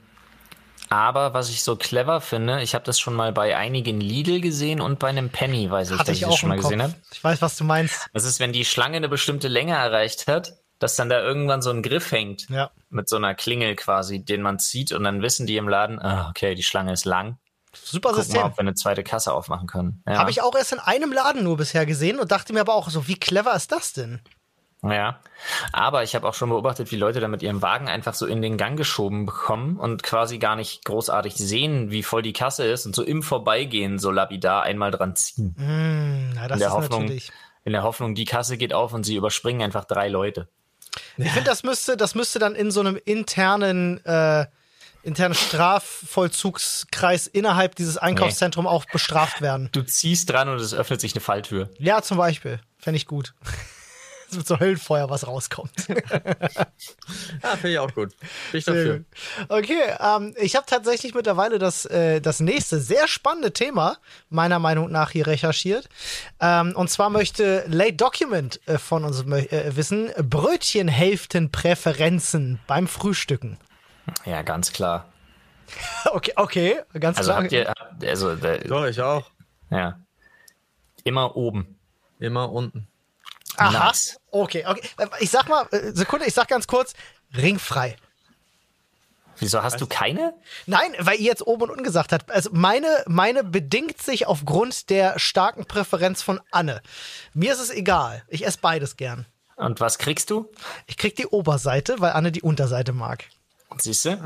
aber 0.89 1.33
was 1.33 1.49
ich 1.49 1.63
so 1.63 1.75
clever 1.75 2.21
finde, 2.21 2.61
ich 2.61 2.75
habe 2.75 2.85
das 2.85 2.99
schon 2.99 3.13
mal 3.13 3.31
bei 3.31 3.55
einigen 3.55 3.99
Lidl 4.01 4.41
gesehen 4.41 4.81
und 4.81 4.99
bei 4.99 5.09
einem 5.09 5.29
Penny, 5.29 5.69
weiß 5.69 5.91
ich, 5.91 5.97
Hatte 5.97 6.11
dass 6.11 6.17
ich 6.17 6.21
ich 6.21 6.27
das 6.27 6.33
auch 6.33 6.37
schon 6.39 6.49
mal 6.49 6.55
Kopf. 6.55 6.65
gesehen 6.65 6.81
habe. 6.83 6.93
Ich 7.11 7.23
weiß, 7.23 7.41
was 7.41 7.57
du 7.57 7.63
meinst. 7.63 8.07
Das 8.13 8.25
ist, 8.25 8.39
wenn 8.39 8.53
die 8.53 8.65
Schlange 8.65 8.97
eine 8.97 9.09
bestimmte 9.09 9.47
Länge 9.47 9.73
erreicht 9.73 10.27
hat, 10.27 10.53
dass 10.83 10.97
dann 10.97 11.07
da 11.07 11.21
irgendwann 11.21 11.61
so 11.61 11.69
ein 11.69 11.81
Griff 11.81 12.11
hängt. 12.11 12.49
Ja. 12.49 12.69
Mit 12.89 13.07
so 13.07 13.15
einer 13.15 13.33
Klingel 13.35 13.77
quasi, 13.77 14.23
den 14.23 14.41
man 14.41 14.59
zieht 14.59 14.91
und 14.91 15.05
dann 15.05 15.21
wissen 15.21 15.47
die 15.47 15.55
im 15.55 15.69
Laden, 15.69 15.97
ah, 15.99 16.29
okay, 16.29 16.55
die 16.55 16.63
Schlange 16.63 16.91
ist 16.91 17.05
lang. 17.05 17.37
Super 17.73 18.09
Gucken 18.09 18.23
System. 18.23 18.41
mal, 18.41 18.47
ob 18.47 18.57
wir 18.57 18.59
eine 18.59 18.73
zweite 18.73 19.01
Kasse 19.01 19.33
aufmachen 19.33 19.67
können. 19.67 20.03
Ja. 20.05 20.17
Habe 20.17 20.29
ich 20.29 20.41
auch 20.41 20.53
erst 20.55 20.73
in 20.73 20.79
einem 20.79 21.13
Laden 21.13 21.43
nur 21.43 21.55
bisher 21.55 21.85
gesehen 21.85 22.19
und 22.19 22.31
dachte 22.31 22.51
mir 22.51 22.59
aber 22.59 22.75
auch 22.75 22.89
so, 22.89 23.07
wie 23.07 23.15
clever 23.15 23.55
ist 23.55 23.71
das 23.71 23.93
denn? 23.93 24.19
Ja, 24.83 25.21
aber 25.71 26.03
ich 26.03 26.13
habe 26.15 26.27
auch 26.27 26.33
schon 26.33 26.49
beobachtet, 26.49 26.91
wie 26.91 26.97
Leute 26.97 27.21
da 27.21 27.29
mit 27.29 27.41
ihrem 27.41 27.61
Wagen 27.61 27.87
einfach 27.87 28.13
so 28.13 28.25
in 28.25 28.41
den 28.41 28.57
Gang 28.57 28.77
geschoben 28.77 29.25
bekommen 29.25 29.77
und 29.77 30.03
quasi 30.03 30.37
gar 30.37 30.57
nicht 30.57 30.83
großartig 30.83 31.35
sehen, 31.35 31.91
wie 31.91 32.03
voll 32.03 32.21
die 32.21 32.33
Kasse 32.33 32.65
ist 32.65 32.85
und 32.85 32.93
so 32.93 33.03
im 33.03 33.23
Vorbeigehen 33.23 33.99
so 33.99 34.11
lapidar 34.11 34.63
einmal 34.63 34.91
dran 34.91 35.15
ziehen. 35.15 35.55
Hm, 35.57 36.31
na, 36.35 36.49
das 36.49 36.57
in 36.57 36.59
der 36.59 36.67
ist 36.67 36.73
Hoffnung, 36.73 37.01
natürlich. 37.03 37.31
in 37.63 37.71
der 37.71 37.83
Hoffnung, 37.83 38.15
die 38.15 38.25
Kasse 38.25 38.57
geht 38.57 38.73
auf 38.73 38.91
und 38.91 39.05
sie 39.05 39.15
überspringen 39.15 39.61
einfach 39.61 39.85
drei 39.85 40.09
Leute. 40.09 40.49
Ich 41.17 41.31
finde, 41.31 41.49
das 41.49 41.63
müsste, 41.63 41.97
das 41.97 42.15
müsste 42.15 42.39
dann 42.39 42.55
in 42.55 42.71
so 42.71 42.79
einem 42.79 42.99
internen, 43.03 44.03
äh, 44.05 44.45
internen 45.03 45.35
Strafvollzugskreis 45.35 47.27
innerhalb 47.27 47.75
dieses 47.75 47.97
Einkaufszentrums 47.97 48.67
auch 48.67 48.85
bestraft 48.85 49.41
werden. 49.41 49.69
Du 49.71 49.83
ziehst 49.83 50.29
dran 50.29 50.49
und 50.49 50.59
es 50.59 50.73
öffnet 50.73 51.01
sich 51.01 51.13
eine 51.13 51.21
Falltür. 51.21 51.69
Ja, 51.77 52.01
zum 52.01 52.17
Beispiel. 52.17 52.59
Fände 52.79 52.97
ich 52.97 53.05
gut. 53.05 53.33
Es 54.33 54.37
wird 54.37 54.47
so 54.47 54.59
Höllenfeuer, 54.59 55.09
was 55.11 55.27
rauskommt. 55.27 55.71
Ja, 55.87 55.95
finde 57.55 57.69
ich 57.71 57.77
auch 57.79 57.93
gut. 57.93 58.15
Bin 58.51 58.59
ich 58.59 58.65
dafür. 58.65 58.97
gut. 58.97 59.05
Okay, 59.49 59.79
ähm, 59.99 60.33
ich 60.39 60.55
habe 60.55 60.65
tatsächlich 60.65 61.13
mittlerweile 61.13 61.59
das, 61.59 61.85
äh, 61.85 62.19
das 62.19 62.39
nächste 62.39 62.79
sehr 62.79 63.07
spannende 63.07 63.53
Thema 63.53 63.97
meiner 64.29 64.57
Meinung 64.57 64.91
nach 64.91 65.11
hier 65.11 65.27
recherchiert. 65.27 65.87
Ähm, 66.39 66.73
und 66.75 66.89
zwar 66.89 67.11
möchte 67.11 67.63
Late 67.67 67.93
Document 67.93 68.59
äh, 68.67 68.79
von 68.79 69.03
uns 69.05 69.21
äh, 69.21 69.75
wissen, 69.75 70.09
Brötchenhälftenpräferenzen 70.17 72.59
beim 72.65 72.87
Frühstücken. 72.87 73.59
Ja, 74.25 74.41
ganz 74.41 74.73
klar. 74.73 75.05
Okay, 76.11 76.33
okay, 76.35 76.75
ganz 76.99 77.17
Also 77.17 77.31
klar. 77.31 77.43
habt 77.43 77.51
ihr, 77.53 77.73
also, 78.07 78.31
äh, 78.31 78.67
Doch, 78.67 78.85
ich 78.85 79.01
auch. 79.01 79.31
ja. 79.69 79.97
Immer 81.05 81.35
oben. 81.35 81.77
Immer 82.19 82.51
unten. 82.51 82.87
Aha. 83.57 83.87
Nice. 83.87 84.17
Okay, 84.31 84.65
okay. 84.67 84.81
Ich 85.19 85.29
sag 85.29 85.47
mal, 85.47 85.67
äh, 85.71 85.91
Sekunde, 85.91 86.25
ich 86.25 86.33
sag 86.33 86.47
ganz 86.47 86.67
kurz, 86.67 86.93
ringfrei. 87.35 87.95
Wieso 89.39 89.63
hast 89.63 89.81
du 89.81 89.87
keine? 89.87 90.33
Nein, 90.67 90.93
weil 90.99 91.17
ihr 91.19 91.25
jetzt 91.25 91.45
oben 91.45 91.63
und 91.63 91.71
unten 91.71 91.83
gesagt 91.83 92.11
habt. 92.11 92.31
Also 92.31 92.51
meine, 92.53 93.03
meine 93.07 93.43
bedingt 93.43 94.01
sich 94.01 94.27
aufgrund 94.27 94.89
der 94.89 95.19
starken 95.19 95.65
Präferenz 95.65 96.21
von 96.21 96.39
Anne. 96.51 96.81
Mir 97.33 97.53
ist 97.53 97.59
es 97.59 97.69
egal. 97.71 98.23
Ich 98.27 98.45
esse 98.45 98.59
beides 98.61 98.95
gern. 98.95 99.25
Und 99.55 99.79
was 99.79 99.97
kriegst 99.97 100.29
du? 100.29 100.51
Ich 100.85 100.97
krieg 100.97 101.15
die 101.15 101.27
Oberseite, 101.27 101.99
weil 101.99 102.13
Anne 102.13 102.31
die 102.31 102.41
Unterseite 102.41 102.93
mag. 102.93 103.25
Siehst 103.77 104.05
du? 104.05 104.17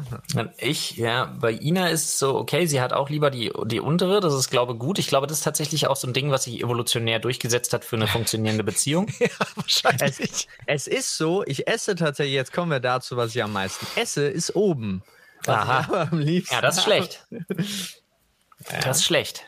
Ich, 0.58 0.98
ja, 0.98 1.26
bei 1.40 1.52
Ina 1.52 1.90
ist 1.90 2.06
es 2.06 2.20
so, 2.20 2.36
okay, 2.36 2.66
sie 2.66 2.82
hat 2.82 2.94
auch 2.94 3.10
lieber 3.10 3.30
die, 3.32 3.52
die 3.66 3.80
untere, 3.80 4.20
das 4.20 4.34
ist, 4.34 4.50
glaube 4.50 4.74
ich, 4.74 4.80
gut. 4.80 5.00
Ich 5.00 5.08
glaube, 5.08 5.28
das 5.28 5.40
ist 5.40 5.44
tatsächlich 5.44 5.88
auch 5.88 5.96
so 5.96 6.08
ein 6.08 6.14
Ding, 6.14 6.32
was 6.32 6.44
sich 6.44 6.62
evolutionär 6.62 7.20
durchgesetzt 7.20 7.74
hat 7.74 7.86
für 7.86 7.96
eine 7.96 8.08
funktionierende 8.08 8.64
Beziehung. 8.64 9.08
ja, 9.20 9.28
wahrscheinlich. 9.56 10.20
Es, 10.20 10.48
es 10.66 10.88
ist 10.88 11.18
so, 11.18 11.44
ich 11.46 11.68
esse 11.68 11.96
tatsächlich, 11.96 12.36
jetzt 12.36 12.54
kommen 12.54 12.72
wir 12.72 12.80
dazu, 12.80 13.18
was 13.18 13.36
ich 13.36 13.44
am 13.44 13.54
meisten 13.54 13.86
esse, 14.00 14.28
ist 14.28 14.56
oben. 14.56 15.04
Was 15.46 15.56
Aha. 15.56 15.80
ich 15.82 15.88
aber 15.88 16.12
am 16.12 16.20
liebsten 16.20 16.56
Ja, 16.56 16.62
das 16.62 16.78
ist 16.78 16.84
schlecht. 16.84 17.26
Das 18.82 18.98
ist 18.98 19.06
schlecht. 19.06 19.44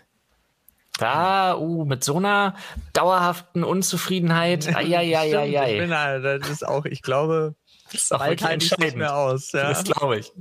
Da, 0.97 1.55
uh, 1.57 1.85
mit 1.85 2.03
so 2.03 2.17
einer 2.17 2.55
dauerhaften 2.93 3.63
Unzufriedenheit. 3.63 4.63
Stimmt, 4.65 4.81
ich 4.81 4.97
Eieieiei. 4.97 5.79
bin, 5.79 5.97
halt- 5.97 6.23
das 6.41 6.49
ist 6.49 6.67
auch, 6.67 6.85
ich 6.85 7.01
glaube, 7.01 7.55
Das 7.91 8.03
ist 8.03 8.13
auch 8.13 8.19
bald 8.19 8.41
wirklich 8.41 8.49
ich 8.49 8.55
nicht 8.61 8.71
entscheidend. 8.71 8.97
mehr 8.97 9.15
aus. 9.15 9.51
Ja. 9.51 9.69
Das 9.69 9.83
glaube 9.83 10.19
ich. 10.19 10.31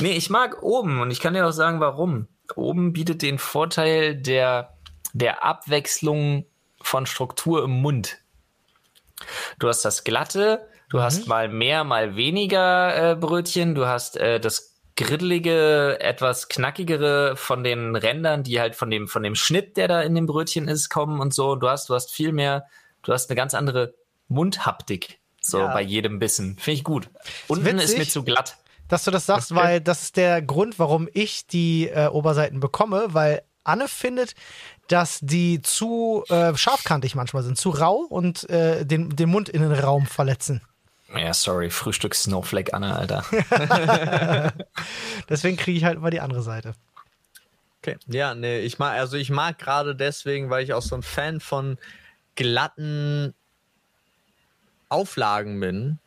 Nee, 0.00 0.12
ich 0.12 0.30
mag 0.30 0.62
oben 0.62 1.00
und 1.00 1.10
ich 1.10 1.20
kann 1.20 1.34
dir 1.34 1.46
auch 1.46 1.52
sagen, 1.52 1.80
warum. 1.80 2.28
Oben 2.54 2.92
bietet 2.92 3.22
den 3.22 3.38
Vorteil 3.38 4.14
der, 4.14 4.76
der 5.12 5.44
Abwechslung 5.44 6.46
von 6.80 7.06
Struktur 7.06 7.64
im 7.64 7.70
Mund. 7.70 8.18
Du 9.58 9.68
hast 9.68 9.84
das 9.84 10.04
glatte, 10.04 10.68
du 10.90 11.00
hast 11.00 11.26
mal 11.26 11.48
mehr, 11.48 11.84
mal 11.84 12.16
weniger 12.16 13.12
äh, 13.12 13.16
Brötchen, 13.16 13.74
du 13.74 13.86
hast 13.86 14.16
äh, 14.16 14.38
das 14.38 14.76
griddelige, 14.96 15.98
etwas 16.00 16.48
knackigere 16.48 17.36
von 17.36 17.62
den 17.62 17.96
Rändern, 17.96 18.42
die 18.42 18.60
halt 18.60 18.74
von 18.74 18.90
dem, 18.90 19.08
von 19.08 19.22
dem 19.22 19.34
Schnitt, 19.34 19.76
der 19.76 19.88
da 19.88 20.00
in 20.00 20.14
dem 20.14 20.26
Brötchen 20.26 20.68
ist, 20.68 20.88
kommen 20.88 21.20
und 21.20 21.34
so. 21.34 21.54
Du 21.54 21.68
hast, 21.68 21.88
du 21.88 21.94
hast 21.94 22.12
viel 22.12 22.32
mehr, 22.32 22.66
du 23.02 23.12
hast 23.12 23.30
eine 23.30 23.36
ganz 23.36 23.54
andere 23.54 23.94
Mundhaptik. 24.28 25.20
So 25.46 25.58
Ja. 25.60 25.72
bei 25.72 25.82
jedem 25.82 26.18
Bissen. 26.18 26.56
Finde 26.58 26.76
ich 26.78 26.84
gut. 26.84 27.08
Unten 27.48 27.66
ist 27.78 27.84
witzig. 27.92 27.98
mir 27.98 28.06
zu 28.08 28.22
glatt. 28.24 28.56
dass 28.88 29.04
du 29.04 29.10
das 29.10 29.26
sagst, 29.26 29.50
Okay. 29.52 29.60
weil 29.60 29.80
das 29.80 30.02
ist 30.02 30.16
der 30.16 30.40
Grund, 30.42 30.78
warum 30.78 31.08
ich 31.12 31.46
die 31.46 31.88
äh, 31.88 32.06
Oberseiten 32.08 32.60
bekomme, 32.60 33.06
weil 33.08 33.42
Anne 33.64 33.88
findet, 33.88 34.34
dass 34.88 35.18
die 35.20 35.60
zu 35.60 36.22
äh, 36.28 36.54
scharfkantig 36.56 37.16
manchmal 37.16 37.42
sind, 37.42 37.58
zu 37.58 37.70
rau 37.70 37.96
und 38.08 38.48
äh, 38.48 38.84
den, 38.86 39.10
den 39.16 39.28
Mundinnenraum 39.28 40.06
verletzen. 40.06 40.62
Ja, 41.16 41.34
sorry, 41.34 41.70
Frühstück 41.70 42.14
Snowflake 42.14 42.72
Anne, 42.74 42.94
Alter. 42.96 43.24
Deswegen 45.28 45.56
kriege 45.56 45.78
ich 45.78 45.84
halt 45.84 45.96
immer 45.96 46.10
die 46.10 46.20
andere 46.20 46.42
Seite. 46.42 46.74
Okay. 47.82 47.96
Ja, 48.06 48.34
nee, 48.34 48.60
ich 48.60 48.78
mag, 48.78 48.98
also 48.98 49.16
ich 49.16 49.30
mag 49.30 49.58
gerade 49.58 49.94
deswegen, 49.94 50.50
weil 50.50 50.64
ich 50.64 50.72
auch 50.72 50.82
so 50.82 50.94
ein 50.96 51.02
Fan 51.02 51.40
von 51.40 51.78
glatten 52.34 53.34
Auflagen 54.88 55.58
bin. 55.60 55.98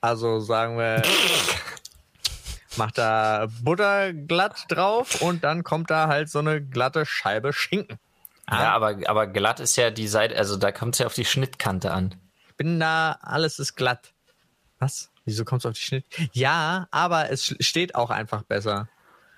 Also 0.00 0.40
sagen 0.40 0.78
wir, 0.78 1.02
mach 2.76 2.90
da 2.92 3.48
Butter 3.62 4.12
glatt 4.12 4.64
drauf 4.68 5.20
und 5.22 5.44
dann 5.44 5.64
kommt 5.64 5.90
da 5.90 6.08
halt 6.08 6.28
so 6.28 6.38
eine 6.40 6.62
glatte 6.62 7.06
Scheibe 7.06 7.52
Schinken. 7.52 7.98
Ja, 8.48 8.72
aber, 8.74 8.96
aber 9.06 9.26
glatt 9.26 9.58
ist 9.58 9.74
ja 9.76 9.90
die 9.90 10.06
Seite, 10.06 10.36
also 10.36 10.56
da 10.56 10.70
kommt 10.70 10.94
es 10.94 11.00
ja 11.00 11.06
auf 11.06 11.14
die 11.14 11.24
Schnittkante 11.24 11.90
an. 11.90 12.14
Ich 12.48 12.54
bin 12.56 12.78
da, 12.78 13.18
alles 13.20 13.58
ist 13.58 13.74
glatt. 13.74 14.12
Was? 14.78 15.10
Wieso 15.24 15.44
kommst 15.44 15.64
du 15.64 15.70
auf 15.70 15.74
die 15.74 15.80
Schnitt? 15.80 16.04
Ja, 16.32 16.86
aber 16.92 17.30
es 17.30 17.56
steht 17.58 17.96
auch 17.96 18.10
einfach 18.10 18.42
besser. 18.44 18.88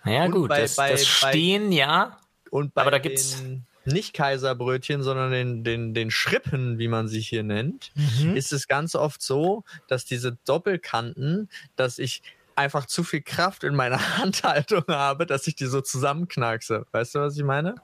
Ja, 0.05 0.25
Und 0.25 0.33
gut, 0.33 0.49
bei- 0.51 0.61
das, 0.61 0.77
bei- 0.77 0.91
das 0.91 1.01
bei- 1.23 1.31
Stehen, 1.31 1.73
ja. 1.73 2.19
Und 2.51 2.75
bei 2.75 2.83
Aber 2.83 2.91
da 2.91 2.99
gibt's- 2.99 3.37
den 3.39 3.67
nicht 3.89 4.15
Kaiserbrötchen, 4.15 5.03
sondern 5.03 5.31
den, 5.33 5.65
den, 5.65 5.95
den 5.95 6.11
Schrippen, 6.11 6.79
wie 6.79 6.89
man 6.89 7.09
sie 7.09 7.21
hier 7.21 7.43
nennt, 7.43 7.91
ist 8.35 8.53
es 8.53 8.69
ganz 8.69 8.95
oft 8.95 9.21
so, 9.23 9.65
dass 9.89 10.05
diese 10.05 10.37
Doppelkanten, 10.45 11.49
dass 11.77 11.99
ich 11.99 12.23
einfach 12.55 12.87
zu 12.87 13.05
viel 13.05 13.23
Kraft 13.23 13.65
in 13.65 13.75
meiner 13.75 13.99
Handhaltung 14.19 14.85
habe, 14.89 15.27
dass 15.27 15.47
ich 15.47 15.55
die 15.57 15.67
so 15.67 15.81
zusammenknackse. 15.81 16.87
Weißt 16.93 17.15
du, 17.15 17.21
was 17.21 17.37
ich 17.37 17.45
meine? 17.45 17.77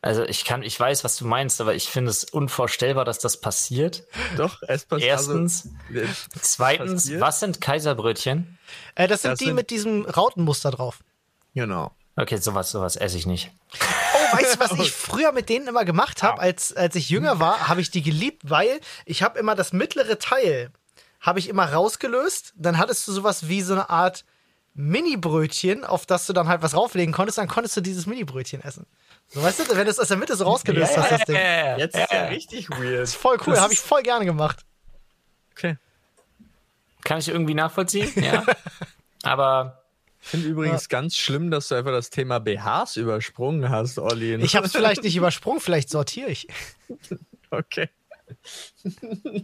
Also 0.00 0.22
ich 0.24 0.44
kann, 0.44 0.62
ich 0.62 0.78
weiß, 0.78 1.02
was 1.02 1.16
du 1.16 1.26
meinst, 1.26 1.60
aber 1.60 1.74
ich 1.74 1.88
finde 1.88 2.10
es 2.10 2.22
unvorstellbar, 2.22 3.04
dass 3.04 3.18
das 3.18 3.40
passiert. 3.40 4.04
Doch, 4.36 4.62
es 4.68 4.84
passiert. 4.84 5.08
Erstens. 5.10 5.68
Also, 5.92 6.06
Zweitens, 6.40 6.92
passiert? 7.04 7.20
was 7.20 7.40
sind 7.40 7.60
Kaiserbrötchen? 7.60 8.58
Äh, 8.94 9.08
das 9.08 9.22
sind 9.22 9.32
Das 9.32 9.38
die 9.40 9.46
sind- 9.46 9.54
mit 9.56 9.70
diesem 9.70 10.04
Rautenmuster 10.04 10.70
drauf. 10.70 11.00
genau. 11.54 11.92
Okay, 12.20 12.36
sowas, 12.38 12.72
sowas 12.72 12.96
esse 12.96 13.16
ich 13.16 13.26
nicht. 13.26 13.52
Oh, 14.18 14.36
weißt 14.36 14.56
du, 14.56 14.60
was 14.60 14.72
ich 14.72 14.92
früher 15.08 15.32
mit 15.32 15.48
denen 15.48 15.68
immer 15.68 15.84
gemacht 15.84 16.22
habe, 16.22 16.40
als, 16.40 16.74
als 16.74 16.94
ich 16.96 17.08
jünger 17.08 17.40
war, 17.40 17.68
habe 17.68 17.80
ich 17.80 17.90
die 17.90 18.02
geliebt, 18.02 18.42
weil 18.48 18.80
ich 19.04 19.22
habe 19.22 19.38
immer 19.38 19.54
das 19.54 19.72
mittlere 19.72 20.18
Teil, 20.18 20.70
habe 21.20 21.38
ich 21.38 21.48
immer 21.48 21.72
rausgelöst, 21.72 22.54
dann 22.56 22.78
hattest 22.78 23.06
du 23.08 23.12
sowas 23.12 23.48
wie 23.48 23.62
so 23.62 23.74
eine 23.74 23.90
Art 23.90 24.24
Mini-Brötchen, 24.74 25.84
auf 25.84 26.06
das 26.06 26.26
du 26.26 26.32
dann 26.32 26.48
halt 26.48 26.62
was 26.62 26.74
rauflegen 26.74 27.12
konntest, 27.12 27.38
dann 27.38 27.48
konntest 27.48 27.76
du 27.76 27.80
dieses 27.80 28.06
Mini-Brötchen 28.06 28.62
essen. 28.62 28.86
So, 29.28 29.42
weißt 29.42 29.58
du, 29.60 29.76
wenn 29.76 29.84
du 29.84 29.90
es 29.90 29.98
aus 29.98 30.08
der 30.08 30.16
Mitte 30.16 30.36
so 30.36 30.44
rausgelöst 30.44 30.96
hast, 30.96 31.10
das 31.10 31.24
Ding. 31.24 31.36
Jetzt 31.76 31.96
ist 31.96 32.12
ja 32.12 32.26
richtig 32.26 32.70
weird. 32.70 33.02
ist 33.02 33.14
voll 33.14 33.38
cool, 33.46 33.54
Das 33.54 33.62
habe 33.62 33.72
ich 33.72 33.80
voll 33.80 34.02
gerne 34.02 34.24
gemacht. 34.24 34.64
Okay. 35.52 35.76
Kann 37.02 37.18
ich 37.18 37.28
irgendwie 37.28 37.54
nachvollziehen, 37.54 38.10
ja. 38.16 38.44
Aber 39.22 39.77
finde 40.28 40.48
übrigens 40.48 40.88
ganz 40.88 41.16
schlimm, 41.16 41.50
dass 41.50 41.68
du 41.68 41.74
einfach 41.74 41.92
das 41.92 42.10
Thema 42.10 42.38
BHs 42.38 42.96
übersprungen 42.96 43.68
hast, 43.68 43.98
Olli. 43.98 44.36
Ich 44.36 44.56
habe 44.56 44.66
es 44.66 44.72
vielleicht 44.76 45.02
nicht 45.02 45.16
übersprungen, 45.16 45.60
vielleicht 45.60 45.90
sortiere 45.90 46.30
ich. 46.30 46.48
Okay. 47.50 47.88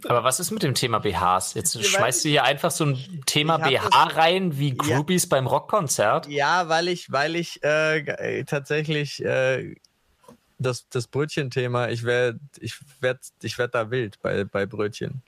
Aber 0.09 0.25
was 0.25 0.41
ist 0.41 0.51
mit 0.51 0.63
dem 0.63 0.75
Thema 0.75 0.99
BHs? 0.99 1.55
Jetzt 1.55 1.77
weiß 1.77 1.87
schmeißt 1.87 2.25
du 2.25 2.29
hier 2.29 2.45
einfach 2.45 2.71
so 2.71 2.85
ein 2.85 3.23
Thema 3.27 3.57
Ich 3.67 3.81
BH 3.81 4.05
rein 4.05 4.59
wie 4.59 4.77
Groupies 4.77 5.29
beim 5.29 5.47
Rockkonzert. 5.47 6.29
Ja, 6.29 6.69
weil 6.69 6.89
ich, 6.89 7.11
weil 7.11 7.37
ich 7.37 7.63
äh, 7.65 7.99
äh, 7.99 8.45
tatsächlich 8.45 9.25
äh, 9.25 9.75
das, 10.59 10.89
das 10.89 11.09
Brötchen-Thema, 11.09 11.89
ich 11.89 12.05
werde 12.05 12.39
ich 12.61 12.75
werd, 13.01 13.21
ich 13.43 13.59
werd 13.59 13.75
da 13.75 13.91
wild 13.91 14.21
bei, 14.23 14.45
bei 14.45 14.67
Brötchen. 14.67 15.23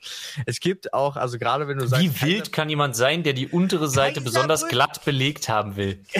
Es 0.46 0.60
gibt 0.60 0.92
auch, 0.94 1.16
also 1.16 1.38
gerade 1.38 1.66
wenn 1.68 1.78
du 1.78 1.86
sagst, 1.86 2.02
Wie 2.04 2.22
wild 2.22 2.52
kann 2.52 2.68
jemand 2.70 2.96
sein, 2.96 3.22
der 3.22 3.32
die 3.32 3.48
untere 3.48 3.88
Seite 3.88 4.20
besonders 4.20 4.64
Kaiserbrötchen- 4.64 4.68
glatt 4.70 5.04
belegt 5.04 5.48
haben 5.48 5.76
will? 5.76 6.02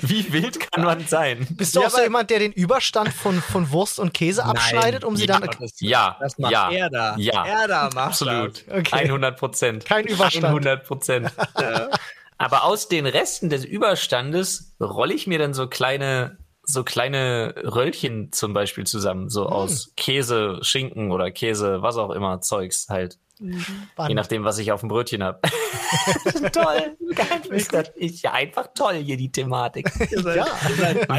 Wie 0.00 0.32
wild 0.32 0.70
kann 0.72 0.84
man 0.84 1.06
sein? 1.06 1.46
Bist 1.50 1.76
du 1.76 1.80
Ja, 1.80 1.86
auch 1.86 1.90
so 1.90 1.96
aber- 1.98 2.04
jemand, 2.06 2.30
der 2.30 2.38
den 2.40 2.52
Überstand 2.52 3.12
von, 3.12 3.40
von 3.40 3.70
Wurst 3.70 3.98
und 3.98 4.12
Käse 4.14 4.44
abschneidet, 4.44 5.04
um 5.04 5.16
sie 5.16 5.26
ja, 5.26 5.38
dann. 5.40 5.50
das, 5.60 5.74
Ja, 5.80 6.16
das 6.20 6.38
macht 6.38 6.52
ja, 6.52 6.70
er 6.70 6.90
da. 6.90 7.16
ja. 7.18 7.44
Er 7.46 7.68
da 7.68 7.84
macht 7.94 7.96
Absolut. 8.08 8.64
Okay. 8.68 9.04
100 9.08 9.38
Prozent. 9.38 9.84
Kein 9.84 10.06
Überstand. 10.06 10.44
100 10.46 10.84
Prozent. 10.84 11.30
Aber 12.38 12.64
aus 12.64 12.88
den 12.88 13.06
Resten 13.06 13.48
des 13.48 13.64
Überstandes 13.64 14.74
rolle 14.80 15.14
ich 15.14 15.26
mir 15.26 15.38
dann 15.38 15.54
so 15.54 15.68
kleine, 15.68 16.36
so 16.66 16.82
kleine 16.82 17.54
Röllchen 17.56 18.32
zum 18.32 18.52
Beispiel 18.52 18.84
zusammen, 18.84 19.30
so 19.30 19.46
aus 19.46 19.92
Käse, 19.96 20.58
Schinken 20.62 21.12
oder 21.12 21.30
Käse, 21.30 21.80
was 21.80 21.96
auch 21.96 22.10
immer, 22.10 22.40
Zeugs 22.40 22.88
halt. 22.88 23.18
Je 23.38 24.14
nachdem, 24.14 24.44
was 24.44 24.58
ich 24.58 24.72
auf 24.72 24.80
dem 24.80 24.88
Brötchen 24.88 25.22
habe. 25.22 25.40
toll. 26.52 26.96
Ist 27.50 27.72
das 27.72 27.90
ist 27.94 28.22
ja 28.22 28.32
einfach 28.32 28.68
toll 28.74 28.96
hier 28.96 29.16
die 29.16 29.30
Thematik. 29.30 29.90
Ja. 30.26 30.46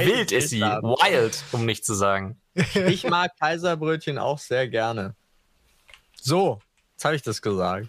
Wild 0.06 0.32
ist 0.32 0.50
sie. 0.50 0.62
Wild, 0.62 1.44
um 1.52 1.66
nicht 1.66 1.86
zu 1.86 1.94
sagen. 1.94 2.42
Ich 2.88 3.08
mag 3.08 3.32
Kaiserbrötchen 3.40 4.18
auch 4.18 4.38
sehr 4.38 4.68
gerne. 4.68 5.16
So, 6.20 6.60
jetzt 6.94 7.06
habe 7.06 7.16
ich 7.16 7.22
das 7.22 7.42
gesagt. 7.42 7.88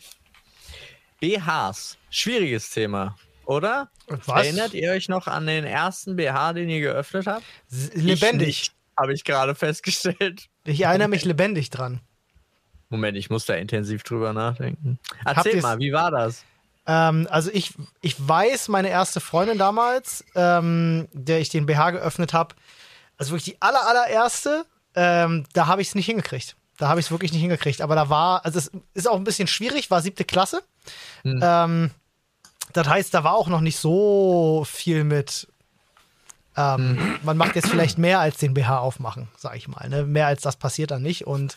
BHs, 1.21 1.99
schwieriges 2.11 2.71
Thema, 2.71 3.17
oder? 3.49 3.91
Was? 4.07 4.45
Erinnert 4.45 4.75
ihr 4.75 4.93
euch 4.93 5.09
noch 5.09 5.27
an 5.27 5.47
den 5.47 5.65
ersten 5.65 6.17
BH, 6.17 6.53
den 6.53 6.69
ihr 6.69 6.81
geöffnet 6.81 7.27
habt? 7.27 7.45
Lebendig. 7.95 8.73
Habe 8.97 9.15
ich 9.15 9.25
gerade 9.25 9.55
festgestellt. 9.55 10.49
Ich 10.65 10.83
erinnere 10.83 11.09
mich 11.09 11.25
lebendig 11.25 11.71
dran. 11.71 12.01
Moment, 12.91 13.17
ich 13.17 13.31
muss 13.31 13.47
da 13.47 13.55
intensiv 13.55 14.03
drüber 14.03 14.33
nachdenken. 14.33 14.99
Erzähl 15.25 15.61
mal, 15.63 15.79
wie 15.79 15.93
war 15.93 16.11
das? 16.11 16.45
Ähm, 16.87 17.27
also 17.31 17.51
ich, 17.53 17.73
ich 18.03 18.17
weiß, 18.19 18.69
meine 18.69 18.89
erste 18.89 19.21
Freundin 19.21 19.57
damals, 19.57 20.25
ähm, 20.35 21.09
der 21.13 21.41
ich 21.41 21.49
den 21.49 21.67
BH 21.67 21.93
geöffnet 21.93 22.35
habe, 22.35 22.55
also 23.17 23.31
wirklich 23.33 23.55
die 23.55 23.63
aller, 23.63 23.87
allererste, 23.87 24.67
ähm, 24.95 25.45
da 25.55 25.67
habe 25.67 25.81
ich 25.81 25.89
es 25.89 25.95
nicht 25.95 26.07
hingekriegt. 26.07 26.57
Da 26.77 26.89
habe 26.89 27.01
ich 27.01 27.07
es 27.07 27.11
wirklich 27.11 27.33
nicht 27.33 27.43
hingekriegt. 27.43 27.81
Aber 27.81 27.95
da 27.95 28.11
war, 28.11 28.45
also 28.45 28.59
es 28.59 28.71
ist 28.95 29.09
auch 29.09 29.17
ein 29.17 29.25
bisschen 29.25 29.49
schwierig, 29.49 29.91
war 29.91 30.03
siebte 30.03 30.25
Klasse. 30.25 30.63
Hm. 31.23 31.41
Ähm, 31.43 31.91
das 32.73 32.89
heißt, 32.89 33.15
da 33.15 33.25
war 33.25 33.35
auch 33.35 33.49
noch 33.49 33.61
nicht 33.61 33.79
so 33.79 34.65
viel 34.69 35.05
mit. 35.05 35.49
Ähm, 36.57 37.19
Man 37.23 37.37
macht 37.37 37.55
jetzt 37.55 37.69
vielleicht 37.69 37.99
mehr 37.99 38.19
als 38.19 38.39
den 38.39 38.53
BH 38.53 38.79
aufmachen, 38.79 39.29
sag 39.37 39.57
ich 39.57 39.69
mal. 39.69 39.89
Ne? 39.89 40.05
Mehr 40.05 40.27
als 40.27 40.43
das 40.43 40.57
passiert 40.57 40.91
dann 40.91 41.03
nicht. 41.03 41.27
Und 41.27 41.57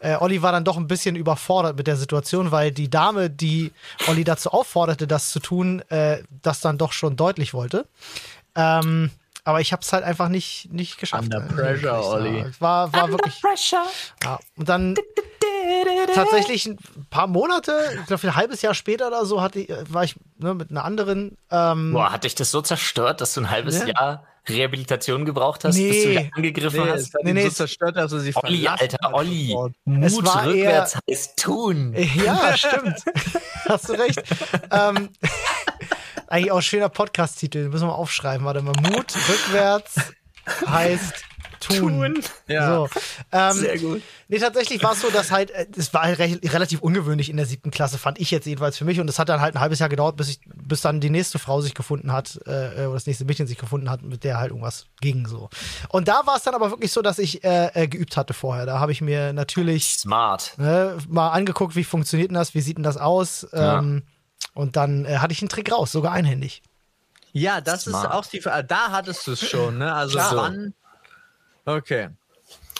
äh, 0.00 0.16
Olli 0.16 0.42
war 0.42 0.52
dann 0.52 0.64
doch 0.64 0.76
ein 0.76 0.88
bisschen 0.88 1.16
überfordert 1.16 1.76
mit 1.76 1.86
der 1.86 1.96
Situation, 1.96 2.50
weil 2.50 2.70
die 2.70 2.90
Dame, 2.90 3.30
die 3.30 3.72
Olli 4.08 4.24
dazu 4.24 4.50
aufforderte, 4.50 5.06
das 5.06 5.30
zu 5.30 5.40
tun, 5.40 5.80
äh, 5.88 6.22
das 6.42 6.60
dann 6.60 6.76
doch 6.76 6.92
schon 6.92 7.16
deutlich 7.16 7.54
wollte. 7.54 7.86
Ähm, 8.54 9.10
aber 9.44 9.60
ich 9.60 9.72
habe 9.72 9.82
es 9.82 9.92
halt 9.92 10.04
einfach 10.04 10.28
nicht, 10.28 10.72
nicht 10.72 10.98
geschafft. 10.98 11.24
Under 11.24 11.40
pressure, 11.40 12.04
Olli. 12.06 12.40
Es 12.40 12.60
war, 12.60 12.92
war 12.92 13.10
wirklich. 13.10 13.40
Pressure. 13.40 13.84
Ja. 14.22 14.38
Und 14.56 14.68
dann 14.68 14.94
tatsächlich 16.14 16.66
ein 16.66 16.78
paar 17.10 17.26
Monate, 17.26 17.72
ich 18.00 18.06
glaube 18.06 18.26
ein 18.28 18.36
halbes 18.36 18.62
Jahr 18.62 18.74
später 18.74 19.08
oder 19.08 19.24
so, 19.24 19.40
hatte, 19.40 19.60
ich- 19.60 19.68
war 19.92 20.04
ich 20.04 20.14
ne, 20.38 20.54
mit 20.54 20.70
einer 20.70 20.84
anderen. 20.84 21.36
Ähm, 21.50 21.92
Boah, 21.92 22.12
hat 22.12 22.24
dich 22.24 22.34
das 22.34 22.50
so 22.50 22.60
zerstört, 22.62 23.20
dass 23.20 23.34
du 23.34 23.40
ein 23.40 23.50
halbes 23.50 23.78
Ja. 23.80 23.86
Jahr 23.88 24.24
Rehabilitation 24.48 25.24
gebraucht 25.24 25.64
hast, 25.64 25.76
bis 25.76 26.02
du 26.02 26.08
Nee. 26.08 26.10
wieder 26.18 26.30
angegriffen 26.36 26.84
Nee, 26.84 26.90
hast? 26.90 27.00
es 27.02 27.14
hat 27.14 27.22
Nee, 27.22 27.32
nee, 27.32 27.42
so 27.42 27.48
es- 27.48 27.54
zerstört, 27.54 27.96
dass 27.96 28.10
sie 28.10 28.34
Olli, 28.34 28.66
Alter. 28.66 29.14
Olli. 29.14 29.56
Es 30.02 30.12
Mut 30.14 30.26
war 30.26 30.46
rückwärts 30.46 30.98
heißt 31.08 31.36
tun. 31.38 31.94
Ja, 31.94 32.56
stimmt. 32.56 32.96
Hast 33.68 33.88
du 33.88 33.92
recht. 33.92 34.20
ähm, 34.72 35.10
eigentlich 36.32 36.50
auch 36.50 36.56
ein 36.56 36.62
schöner 36.62 36.88
Podcast-Titel, 36.88 37.68
müssen 37.68 37.86
wir 37.86 37.94
aufschreiben. 37.94 38.46
Warte 38.46 38.62
mal. 38.62 38.72
Mut 38.82 39.14
rückwärts 39.28 39.96
heißt 40.66 41.24
tun. 41.60 42.22
Ja. 42.48 42.74
So. 42.74 42.88
Ähm, 43.30 43.52
Sehr 43.52 43.78
gut. 43.78 44.02
Nee, 44.28 44.38
tatsächlich 44.38 44.82
war 44.82 44.92
es 44.92 45.00
so, 45.00 45.10
dass 45.10 45.30
halt, 45.30 45.50
äh, 45.50 45.66
es 45.76 45.92
war 45.94 46.02
halt 46.02 46.18
re 46.18 46.40
relativ 46.42 46.80
ungewöhnlich 46.80 47.28
in 47.28 47.36
der 47.36 47.46
siebten 47.46 47.70
Klasse, 47.70 47.98
fand 47.98 48.18
ich 48.18 48.30
jetzt 48.30 48.46
jedenfalls 48.46 48.78
für 48.78 48.84
mich. 48.84 48.98
Und 48.98 49.08
es 49.08 49.18
hat 49.18 49.28
dann 49.28 49.40
halt 49.40 49.54
ein 49.54 49.60
halbes 49.60 49.78
Jahr 49.78 49.88
gedauert, 49.88 50.16
bis 50.16 50.28
ich, 50.28 50.40
bis 50.46 50.80
dann 50.80 51.00
die 51.00 51.10
nächste 51.10 51.38
Frau 51.38 51.60
sich 51.60 51.74
gefunden 51.74 52.12
hat, 52.12 52.40
äh, 52.46 52.86
oder 52.86 52.94
das 52.94 53.06
nächste 53.06 53.24
Mädchen 53.24 53.46
sich 53.46 53.58
gefunden 53.58 53.90
hat, 53.90 54.02
mit 54.02 54.24
der 54.24 54.38
halt 54.38 54.50
irgendwas 54.50 54.86
ging 55.00 55.26
so. 55.26 55.50
Und 55.90 56.08
da 56.08 56.22
war 56.26 56.36
es 56.36 56.42
dann 56.42 56.54
aber 56.54 56.70
wirklich 56.70 56.92
so, 56.92 57.02
dass 57.02 57.18
ich 57.18 57.44
äh, 57.44 57.66
äh, 57.74 57.88
geübt 57.88 58.16
hatte 58.16 58.34
vorher. 58.34 58.66
Da 58.66 58.80
habe 58.80 58.90
ich 58.90 59.02
mir 59.02 59.32
natürlich 59.32 59.98
Smart. 59.98 60.54
ne, 60.56 60.96
mal 61.08 61.30
angeguckt, 61.30 61.76
wie 61.76 61.84
funktioniert 61.84 62.30
denn 62.30 62.36
das, 62.36 62.54
wie 62.54 62.60
sieht 62.60 62.78
denn 62.78 62.84
das 62.84 62.96
aus. 62.96 63.46
Ja. 63.52 63.78
Ähm, 63.78 64.02
und 64.54 64.76
dann 64.76 65.04
äh, 65.04 65.18
hatte 65.18 65.32
ich 65.32 65.40
einen 65.42 65.48
Trick 65.48 65.70
raus, 65.72 65.92
sogar 65.92 66.12
einhändig. 66.12 66.62
Ja, 67.32 67.60
das 67.60 67.84
Smart. 67.84 68.04
ist 68.04 68.10
auch 68.12 68.26
die 68.26 68.40
Frage. 68.40 68.64
Da 68.66 68.90
hattest 68.90 69.26
du 69.26 69.32
es 69.32 69.48
schon, 69.48 69.78
ne? 69.78 69.92
Also 69.94 70.18
Klar. 70.18 70.36
wann? 70.36 70.74
Okay. 71.64 72.10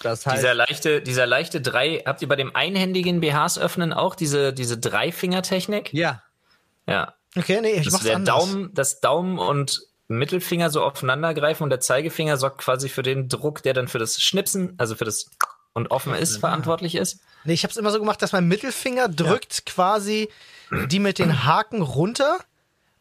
Das 0.03 0.27
heißt, 0.27 0.39
Dieser 0.39 0.55
leichte, 0.55 1.01
dieser 1.01 1.27
leichte 1.27 1.61
drei, 1.61 2.03
habt 2.05 2.21
ihr 2.23 2.29
bei 2.29 2.37
dem 2.37 2.55
einhändigen 2.57 3.21
BHs 3.21 3.57
öffnen 3.59 3.93
auch 3.93 4.15
diese, 4.15 4.53
diese 4.53 4.79
Dreifinger-Technik? 4.79 5.93
ja. 5.93 6.23
Ja. 6.87 7.15
Okay, 7.37 7.61
nee, 7.63 7.71
ich 7.75 7.85
Das 7.85 7.93
mach's 7.95 8.05
der 8.05 8.17
anders. 8.17 8.35
Daumen, 8.37 8.75
das 8.75 9.01
Daumen 9.01 9.39
und 9.39 9.81
Mittelfinger 10.09 10.69
so 10.69 10.83
aufeinander 10.83 11.33
greifen 11.33 11.63
und 11.63 11.71
der 11.71 11.79
Zeigefinger 11.81 12.37
sorgt 12.37 12.59
quasi 12.59 12.89
für 12.91 13.03
den 13.05 13.29
Druck, 13.29 13.63
der 13.63 13.73
dann 13.73 13.87
für 13.89 13.99
das 14.01 14.21
Schnipsen, 14.21 14.75
also 14.79 14.97
für 14.97 15.05
das 15.07 15.31
und 15.73 15.91
offen 15.93 16.13
ist, 16.15 16.39
verantwortlich 16.39 16.97
ist. 16.97 17.21
Nee, 17.45 17.55
ich 17.55 17.63
habe 17.63 17.71
es 17.71 17.77
immer 17.79 17.91
so 17.93 17.99
gemacht, 18.01 18.21
dass 18.21 18.33
mein 18.33 18.49
Mittelfinger 18.49 19.09
drückt 19.09 19.65
quasi 19.65 20.29
die 20.89 20.99
mit 20.99 21.19
den 21.19 21.45
Haken 21.45 21.83
runter 21.83 22.39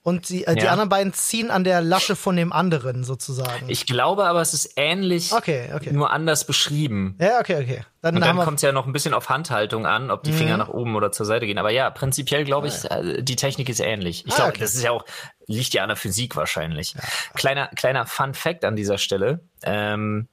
und 0.03 0.29
die, 0.29 0.45
äh, 0.45 0.55
die 0.55 0.63
Ja. 0.65 0.71
anderen 0.71 0.89
beiden 0.89 1.13
ziehen 1.13 1.51
an 1.51 1.63
der 1.63 1.79
Lasche 1.81 2.15
von 2.15 2.35
dem 2.35 2.51
anderen 2.51 3.03
sozusagen. 3.03 3.69
Ich 3.69 3.85
glaube 3.85 4.25
aber, 4.25 4.41
es 4.41 4.53
ist 4.55 4.73
ähnlich, 4.75 5.31
Okay, 5.31 5.69
okay. 5.75 5.91
nur 5.93 6.09
anders 6.11 6.45
beschrieben. 6.45 7.15
ja, 7.19 7.39
okay, 7.39 7.61
okay. 7.61 7.81
Dann, 8.01 8.15
Und 8.15 8.21
dann 8.25 8.37
kommt 8.39 8.55
es 8.57 8.63
ja 8.63 8.71
noch 8.71 8.87
ein 8.87 8.93
bisschen 8.93 9.13
auf 9.13 9.29
Handhaltung 9.29 9.85
an, 9.85 10.09
ob 10.09 10.23
die 10.23 10.31
Mhm. 10.31 10.37
Fanger 10.37 10.57
nach 10.57 10.69
oben 10.69 10.95
oder 10.95 11.11
zur 11.11 11.27
Seite 11.27 11.45
gehen. 11.45 11.59
Aber 11.59 11.69
ja, 11.69 11.91
prinzipiell 11.91 12.45
glaube 12.45 12.67
ich, 12.67 12.89
äh, 12.89 13.21
die 13.21 13.35
Technik 13.35 13.69
ist 13.69 13.79
ähnlich. 13.79 14.25
Ich 14.25 14.33
Ah, 14.33 14.37
glaube, 14.37 14.49
okay. 14.53 14.61
das 14.61 14.73
ist 14.73 14.81
ja 14.81 14.89
auch, 14.89 15.05
liegt 15.45 15.73
ja 15.75 15.83
an 15.83 15.89
der 15.89 15.97
Physik 15.97 16.35
wahrscheinlich. 16.35 16.95
Kleiner, 17.35 17.67
kleiner 17.67 18.07
Fun 18.07 18.33
Fact 18.33 18.65
an 18.65 18.75
dieser 18.75 18.97
Stelle. 18.97 19.41
Ähm, 19.61 20.27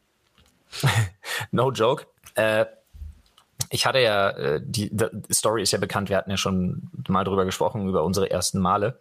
no 1.51 1.71
joke. 1.73 2.07
Äh, 2.37 2.67
ich 3.71 3.87
hatte 3.87 4.01
ja, 4.01 4.31
äh, 4.31 4.61
die, 4.63 4.91
die 4.93 5.35
Story 5.35 5.63
ist 5.63 5.73
ja 5.73 5.79
bekannt, 5.79 6.09
wir 6.09 6.17
hatten 6.17 6.31
ja 6.31 6.37
schon 6.37 6.91
mal 7.09 7.25
drüber 7.25 7.45
gesprochen, 7.45 7.89
über 7.89 8.05
unsere 8.05 8.31
ersten 8.31 8.59
Male. 8.59 9.01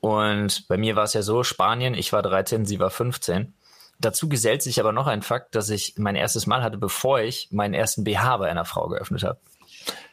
Und 0.00 0.68
bei 0.68 0.76
mir 0.76 0.96
war 0.96 1.04
es 1.04 1.14
ja 1.14 1.22
so, 1.22 1.42
Spanien, 1.42 1.94
ich 1.94 2.12
war 2.12 2.22
13, 2.22 2.66
sie 2.66 2.78
war 2.78 2.90
15. 2.90 3.54
Dazu 3.98 4.28
gesellt 4.28 4.62
sich 4.62 4.80
aber 4.80 4.92
noch 4.92 5.06
ein 5.06 5.22
Fakt, 5.22 5.54
dass 5.54 5.70
ich 5.70 5.94
mein 5.96 6.14
erstes 6.14 6.46
Mal 6.46 6.62
hatte, 6.62 6.78
bevor 6.78 7.20
ich 7.20 7.48
meinen 7.50 7.74
ersten 7.74 8.04
BH 8.04 8.36
bei 8.38 8.50
einer 8.50 8.64
Frau 8.64 8.88
geöffnet 8.88 9.22
habe. 9.22 9.38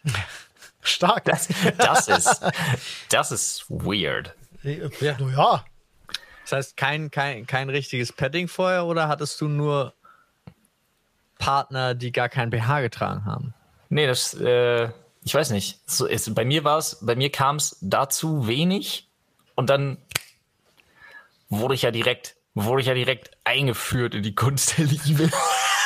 stark. 0.88 1.26
Das, 1.26 1.48
das 1.78 2.08
ist, 2.08 2.42
das 3.10 3.32
ist 3.32 3.66
weird. 3.70 4.34
ja. 4.64 5.18
ja. 5.20 5.66
Das 6.44 6.52
heißt, 6.54 6.78
kein, 6.78 7.12
kein, 7.12 7.46
kein 7.46 7.70
richtiges 7.70 8.14
Padding 8.14 8.48
vorher 8.48 8.86
oder 8.86 9.10
hattest 9.10 9.42
du 9.42 9.50
nur 9.50 9.94
Partner, 11.48 11.96
die 11.96 12.12
gar 12.12 12.28
kein 12.28 12.50
BH 12.50 12.82
getragen 12.82 13.24
haben? 13.24 13.54
Nee, 13.88 14.06
das, 14.06 14.34
äh, 14.34 14.90
ich 15.24 15.34
weiß 15.34 15.52
nicht. 15.52 15.80
So 15.86 16.06
ist, 16.06 16.36
bei 16.36 16.44
mir 16.44 16.66
war 16.66 16.78
es, 16.78 16.98
bei 17.00 17.16
mir 17.16 17.32
kam 17.32 17.56
es 17.56 17.78
dazu 17.80 18.50
wenig 18.50 19.08
und 19.56 19.70
dann 19.70 19.98
wurde 21.48 21.74
ich 21.74 21.84
ja 21.84 21.92
direkt, 21.92 22.36
wurde 22.54 22.82
ich 22.82 22.88
ja 22.88 22.94
direkt 22.94 23.32
eingeführt 23.46 24.14
in 24.14 24.24
die 24.24 24.36
Kunst 24.36 24.78
der 24.78 24.88
Liebe. 24.88 25.32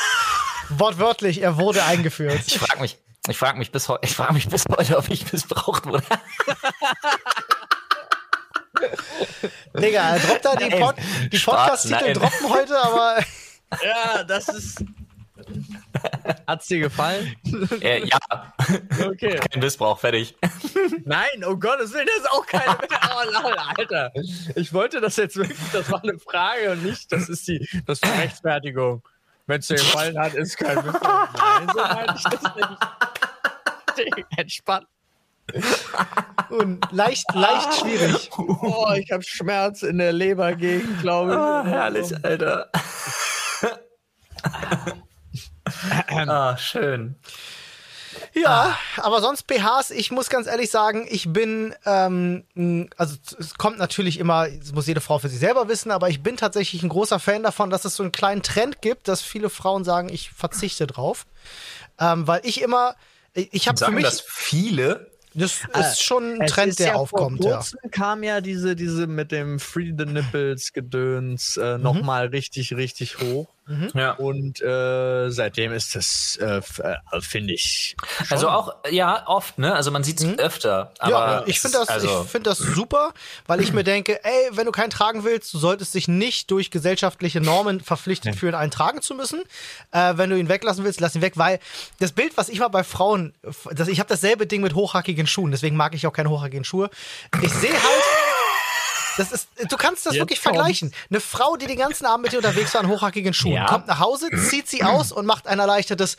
Wortwörtlich, 0.70 1.43
er 1.43 1.57
wurde 1.57 1.84
eingeführt. 1.84 2.41
Ich 2.47 2.57
frage 2.57 2.82
mich, 2.82 2.97
ich 3.28 3.38
frage 3.38 3.59
mich 3.59 3.72
bis 3.72 3.88
heute, 3.88 4.03
ich 4.03 4.16
frage 4.16 4.34
mich 4.34 4.49
bis 4.49 4.64
heute, 4.68 4.97
ob 4.97 5.09
ich 5.09 5.32
missbraucht 5.32 5.86
wurde. 5.86 6.01
Digga, 9.80 10.16
er 10.16 10.20
droppt 10.20 10.43
da 10.43 10.55
die. 10.55 10.70
Pod 10.72 10.95
die 11.32 11.38
Podcast-Titel 11.38 12.14
droppen 12.14 12.49
heute, 12.49 12.82
aber 12.82 13.20
Ja, 13.84 14.24
das 14.24 14.47
ist. 14.49 14.84
Hat's 16.48 16.68
dir 16.68 16.80
gefallen? 16.80 17.36
äh, 17.82 18.06
ja, 18.06 18.18
Okay. 19.06 19.39
kein 19.39 19.60
Missbrauch, 19.60 20.00
fertig. 20.00 20.36
Nein, 21.06 21.44
um 21.46 21.60
Gottes 21.60 21.94
Willen, 21.94 22.08
das 22.08 22.18
ist 22.26 22.32
auch 22.32 22.46
keine. 22.46 22.78
Oh, 22.78 23.44
lol, 23.44 23.56
Alter. 23.78 24.12
Ich 24.56 24.74
wollte 24.74 25.02
das 25.02 25.16
jetzt 25.18 25.36
wirklich, 25.36 25.58
das 25.74 25.92
war 25.92 26.02
eine 26.04 26.18
Frage 26.20 26.72
und 26.72 26.84
nicht, 26.84 27.12
das 27.12 27.30
ist 27.30 27.48
die, 27.48 27.60
das 27.86 28.00
ist 28.00 28.06
die 28.06 28.20
Rechtfertigung. 28.22 29.04
Wenn 29.48 29.60
es 29.60 29.68
dir 29.68 29.76
gefallen 29.76 30.18
hat, 30.20 30.34
ist 30.34 30.58
kein 30.58 30.76
Missbrauch. 30.86 31.28
Nein, 31.34 31.70
so 31.74 31.82
meine 31.82 32.14
ich 32.16 32.24
das 32.24 32.42
nicht. 32.56 34.26
Entspannt. 34.38 34.88
und 36.50 36.80
leicht, 36.92 37.26
leicht 37.34 37.74
schwierig. 37.80 38.30
Oh, 38.38 38.88
ich 38.96 39.12
habe 39.12 39.24
Schmerz 39.24 39.84
in 39.84 39.98
der 39.98 40.14
Lebergegend, 40.14 41.02
glaube 41.02 41.32
ich. 41.32 41.38
Ah, 41.38 41.64
herrlich, 41.66 42.14
Alter. 42.24 42.70
Ah, 46.09 46.57
schön. 46.57 47.15
Ja, 48.34 48.78
aber 48.97 49.22
sonst 49.22 49.43
BHs, 49.47 49.91
ich 49.91 50.11
muss 50.11 50.30
ganz 50.30 50.47
ehrlich 50.47 50.69
sagen, 50.69 51.07
ich 51.09 51.32
bin, 51.32 51.74
ähm, 51.86 52.43
also 52.97 53.15
es 53.39 53.55
kommt 53.55 53.78
natürlich 53.78 54.19
immer, 54.19 54.47
es 54.47 54.74
muss 54.74 54.88
jede 54.88 55.01
Frau 55.01 55.19
für 55.19 55.30
sich 55.30 55.39
selber 55.39 55.67
wissen, 55.69 55.91
aber 55.91 56.09
ich 56.09 56.22
bin 56.22 56.38
tatsächlich 56.38 56.84
ein 56.84 56.89
großer 56.89 57.19
Fan 57.19 57.43
davon, 57.43 57.69
dass 57.69 57.86
es 57.86 57.95
so 57.95 58.03
einen 58.03 58.11
kleinen 58.11 58.43
Trend 58.43 58.82
gibt, 58.82 59.07
dass 59.07 59.22
viele 59.22 59.49
Frauen 59.49 59.84
sagen, 59.84 60.09
ich 60.09 60.32
verzichte 60.32 60.88
drauf. 60.88 61.26
Ähm, 61.99 62.28
weil 62.28 62.41
ich 62.43 62.61
immer, 62.61 62.95
ich 63.34 63.67
habe 63.67 63.78
für 63.78 63.91
mich, 63.91 64.03
das 64.03 64.22
viele? 64.22 65.11
das 65.34 65.61
ist 65.80 66.03
schon 66.03 66.34
ein 66.34 66.41
Es 66.41 66.51
Trend, 66.51 66.80
der 66.80 66.88
ja 66.88 66.95
aufkommt, 66.95 67.41
vor 67.41 67.49
ja. 67.49 67.55
kurzem 67.57 67.80
kam 67.91 68.24
ja 68.24 68.41
diese, 68.41 68.76
diese 68.76 69.07
mit 69.07 69.32
dem 69.32 69.59
Free 69.59 69.93
the 69.97 70.05
Nipples 70.05 70.74
Gedöns 70.74 71.55
äh, 71.55 71.78
Mhm. 71.78 71.84
nochmal 71.84 72.28
richtig, 72.28 72.76
richtig 72.76 73.19
hoch. 73.19 73.47
Ja. 73.93 74.12
Und 74.14 74.59
äh, 74.62 75.30
seitdem 75.30 75.72
ist 75.72 75.95
das, 75.95 76.38
äh, 76.41 76.57
äh, 76.84 77.22
finde 77.22 77.53
ich. 77.53 77.95
schon- 78.18 78.28
Also 78.32 78.49
auch, 78.49 78.74
ja, 78.89 79.24
oft, 79.28 79.59
ne? 79.59 79.74
Also 79.74 79.91
man 79.91 80.03
sieht 80.03 80.20
es 80.20 80.39
öfter. 80.39 80.91
Aber 80.99 81.09
Mhm. 81.26 81.32
ja, 81.32 81.43
ich 81.45 81.59
finde 81.62 81.78
das, 81.78 81.88
also, 81.88 82.24
ich 82.26 82.30
finde 82.30 82.49
das 82.49 82.57
super, 82.57 83.14
weil 83.47 83.62
ich 83.62 83.72
mir 83.72 83.84
denke, 83.86 84.20
ey, 84.26 84.49
wenn 84.51 84.66
du 84.66 84.72
keinen 84.72 84.89
tragen 84.89 85.24
willst, 85.24 85.53
du 85.53 85.57
solltest 85.57 85.93
dich 85.93 86.07
nicht 86.09 86.51
durch 86.51 86.70
gesellschaftliche 86.72 87.39
Normen 87.39 87.80
verpflichtet 87.80 88.36
fühlen, 88.36 88.55
einen 88.55 88.72
tragen 88.72 89.01
zu 89.01 89.14
müssen. 89.14 89.41
Äh, 89.91 90.14
wenn 90.18 90.30
du 90.30 90.38
ihn 90.38 90.49
weglassen 90.49 90.84
willst, 90.84 90.99
lass 90.99 91.16
ihn 91.16 91.22
weg, 91.22 91.34
weil 91.38 91.59
das 91.99 92.12
Bild, 92.12 92.36
was 92.36 92.49
ich 92.49 92.59
mal 92.59 92.68
bei 92.68 92.84
Frauen, 92.84 93.34
das, 93.72 93.88
ich 93.88 93.99
habe 93.99 94.09
dasselbe 94.09 94.47
Ding 94.47 94.62
mit 94.62 94.76
hochhackigen 94.76 95.28
Schuhen, 95.28 95.51
deswegen 95.51 95.78
mag 95.78 95.93
ich 95.95 96.05
auch 96.07 96.14
keine 96.14 96.30
hochhackigen 96.30 96.66
Schuhe. 96.66 96.89
Ich 97.41 97.51
sehe 97.53 97.72
halt, 97.72 98.03
das 99.22 99.32
ist, 99.32 99.47
du 99.72 99.78
kannst 99.78 100.05
das 100.05 100.13
Jetzt 100.13 100.22
wirklich 100.22 100.41
kommt's. 100.41 100.57
vergleichen. 100.57 100.93
Eine 101.09 101.19
Frau, 101.19 101.55
die 101.57 101.67
den 101.67 101.78
ganzen 101.78 102.05
Abend 102.05 102.24
mit 102.24 102.32
dir 102.34 102.38
unterwegs 102.38 102.74
war 102.74 102.82
an 102.82 102.88
hochhackigen 102.88 103.34
Schuhen, 103.34 103.53
Ja. 103.53 103.65
kommt 103.65 103.88
nach 103.88 103.99
Hause, 103.99 104.30
zieht 104.49 104.67
sie 104.67 104.84
aus 104.84 105.11
und 105.11 105.26
macht 105.26 105.47
ein 105.47 105.59
erleichtertes, 105.59 106.17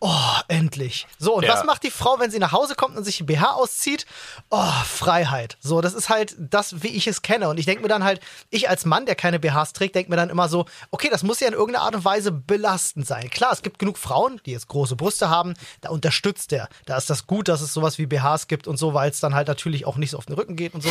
oh, 0.00 0.10
endlich. 0.48 1.06
So, 1.18 1.34
und 1.36 1.44
Ja. 1.44 1.54
was 1.54 1.64
macht 1.64 1.82
die 1.82 1.90
Frau, 1.90 2.18
wenn 2.18 2.30
sie 2.30 2.38
nach 2.38 2.52
Hause 2.52 2.74
kommt 2.74 2.96
und 2.96 3.04
sich 3.04 3.20
ein 3.20 3.26
BH 3.26 3.52
auszieht? 3.52 4.06
Oh, 4.50 4.70
Freiheit. 4.84 5.56
So, 5.60 5.80
das 5.80 5.94
ist 5.94 6.08
halt 6.08 6.34
das, 6.38 6.82
wie 6.82 6.88
ich 6.88 7.06
es 7.06 7.22
kenne. 7.22 7.48
Und 7.48 7.58
ich 7.58 7.66
denke 7.66 7.82
mir 7.82 7.88
dann 7.88 8.04
halt, 8.04 8.20
ich 8.50 8.68
als 8.68 8.84
Mann, 8.84 9.06
der 9.06 9.14
keine 9.14 9.38
BHs 9.38 9.72
trägt, 9.72 9.94
denke 9.94 10.10
mir 10.10 10.16
dann 10.16 10.30
immer 10.30 10.48
so, 10.48 10.66
okay, 10.90 11.08
das 11.10 11.22
muss 11.22 11.40
ja 11.40 11.48
in 11.48 11.54
irgendeiner 11.54 11.84
Art 11.84 11.94
und 11.94 12.04
Weise 12.04 12.32
belastend 12.32 13.06
sein. 13.06 13.30
Klar, 13.30 13.52
es 13.52 13.62
gibt 13.62 13.78
genug 13.78 13.98
Frauen, 13.98 14.40
die 14.46 14.52
jetzt 14.52 14.68
große 14.68 14.96
Brüste 14.96 15.28
haben, 15.30 15.54
da 15.80 15.90
unterstützt 15.90 16.50
der. 16.50 16.68
Da 16.86 16.96
ist 16.96 17.08
das 17.08 17.26
gut, 17.26 17.48
dass 17.48 17.60
es 17.60 17.72
sowas 17.72 17.98
wie 17.98 18.06
BHs 18.06 18.48
gibt 18.48 18.66
und 18.66 18.76
so, 18.76 18.94
weil 18.94 19.10
es 19.10 19.20
dann 19.20 19.34
halt 19.34 19.48
natürlich 19.48 19.86
auch 19.86 19.96
nicht 19.96 20.10
so 20.10 20.18
auf 20.18 20.26
den 20.26 20.34
Rücken 20.34 20.56
geht 20.56 20.74
und 20.74 20.82
so. 20.82 20.90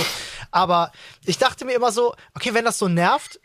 Aber 0.52 0.92
ich 1.26 1.38
dachte 1.38 1.51
mir 1.66 1.74
immer 1.76 1.92
so, 1.92 2.16
okay, 2.34 2.54
wenn 2.54 2.66
das 2.66 2.78
so 2.78 2.88
nervt, 2.88 3.40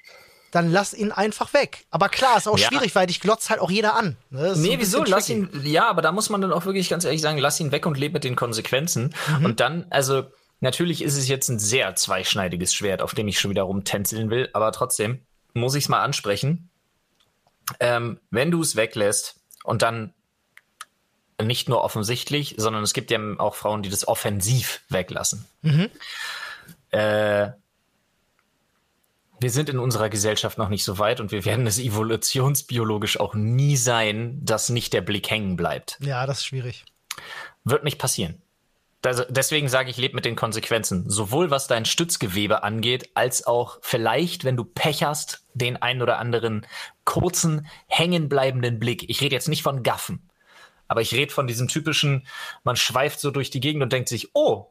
dann 0.52 0.70
lass 0.70 0.94
ihn 0.94 1.12
einfach 1.12 1.52
weg. 1.52 1.84
Aber 1.90 2.08
klar, 2.08 2.38
ist 2.38 2.48
auch 2.48 2.58
Ja. 2.58 2.68
schwierig, 2.68 2.94
weil 2.94 3.06
dich 3.06 3.20
glotzt 3.20 3.50
halt 3.50 3.60
auch 3.60 3.70
jeder 3.70 3.94
an. 3.96 4.16
Ne? 4.30 4.54
Nee, 4.56 4.76
wieso? 4.78 5.04
Lass 5.04 5.28
ihn, 5.28 5.50
ja, 5.64 5.88
aber 5.88 6.02
da 6.02 6.12
muss 6.12 6.30
man 6.30 6.40
dann 6.40 6.52
auch 6.52 6.64
wirklich 6.64 6.88
ganz 6.88 7.04
ehrlich 7.04 7.20
sagen, 7.20 7.38
lass 7.38 7.60
ihn 7.60 7.72
weg 7.72 7.84
und 7.84 7.98
lebe 7.98 8.14
mit 8.14 8.24
den 8.24 8.36
Konsequenzen. 8.36 9.14
Mhm. 9.38 9.44
Und 9.44 9.60
dann, 9.60 9.86
also, 9.90 10.24
natürlich 10.60 11.02
ist 11.02 11.16
es 11.16 11.28
jetzt 11.28 11.48
ein 11.48 11.58
sehr 11.58 11.94
zweischneidiges 11.96 12.74
Schwert, 12.74 13.02
auf 13.02 13.14
dem 13.14 13.28
ich 13.28 13.38
schon 13.38 13.50
wieder 13.50 13.64
rumtänzeln 13.64 14.30
will, 14.30 14.48
aber 14.54 14.72
trotzdem, 14.72 15.20
muss 15.52 15.74
ich 15.74 15.84
es 15.84 15.88
mal 15.88 16.00
ansprechen. 16.02 16.70
Ähm, 17.80 18.20
wenn 18.30 18.50
du 18.50 18.62
es 18.62 18.76
weglässt 18.76 19.40
und 19.64 19.82
dann 19.82 20.14
nicht 21.42 21.68
nur 21.68 21.82
offensichtlich, 21.82 22.54
sondern 22.56 22.82
es 22.82 22.94
gibt 22.94 23.10
ja 23.10 23.18
auch 23.38 23.54
Frauen, 23.56 23.82
die 23.82 23.90
das 23.90 24.08
offensiv 24.08 24.80
weglassen. 24.88 25.44
Äh, 26.90 27.50
wir 29.40 29.50
sind 29.50 29.68
in 29.68 29.78
unserer 29.78 30.08
Gesellschaft 30.08 30.58
noch 30.58 30.68
nicht 30.68 30.84
so 30.84 30.98
weit 30.98 31.20
und 31.20 31.32
wir 31.32 31.44
werden 31.44 31.66
es 31.66 31.78
evolutionsbiologisch 31.78 33.20
auch 33.20 33.34
nie 33.34 33.76
sein, 33.76 34.40
dass 34.44 34.68
nicht 34.68 34.92
der 34.92 35.02
Blick 35.02 35.30
hängen 35.30 35.56
bleibt. 35.56 35.98
Ja, 36.00 36.26
das 36.26 36.38
ist 36.38 36.46
schwierig. 36.46 36.84
Wird 37.64 37.84
nicht 37.84 37.98
passieren. 37.98 38.40
Also 39.04 39.24
deswegen 39.28 39.68
sage 39.68 39.90
ich, 39.90 39.98
lebe 39.98 40.16
mit 40.16 40.24
den 40.24 40.36
Konsequenzen. 40.36 41.08
Sowohl 41.08 41.50
was 41.50 41.68
dein 41.68 41.84
Stützgewebe 41.84 42.64
angeht, 42.64 43.10
als 43.14 43.46
auch 43.46 43.78
vielleicht, 43.82 44.44
wenn 44.44 44.56
du 44.56 44.64
Pech 44.64 45.04
hast, 45.04 45.44
den 45.54 45.76
einen 45.76 46.02
oder 46.02 46.18
anderen 46.18 46.66
kurzen, 47.04 47.68
hängenbleibenden 47.86 48.80
Blick. 48.80 49.08
Ich 49.08 49.20
rede 49.20 49.34
jetzt 49.34 49.48
nicht 49.48 49.62
von 49.62 49.84
Gaffen, 49.84 50.28
aber 50.88 51.02
ich 51.02 51.12
rede 51.12 51.32
von 51.32 51.46
diesem 51.46 51.68
typischen, 51.68 52.26
man 52.64 52.74
schweift 52.76 53.20
so 53.20 53.30
durch 53.30 53.50
die 53.50 53.60
Gegend 53.60 53.82
und 53.82 53.92
denkt 53.92 54.08
sich, 54.08 54.30
oh, 54.34 54.66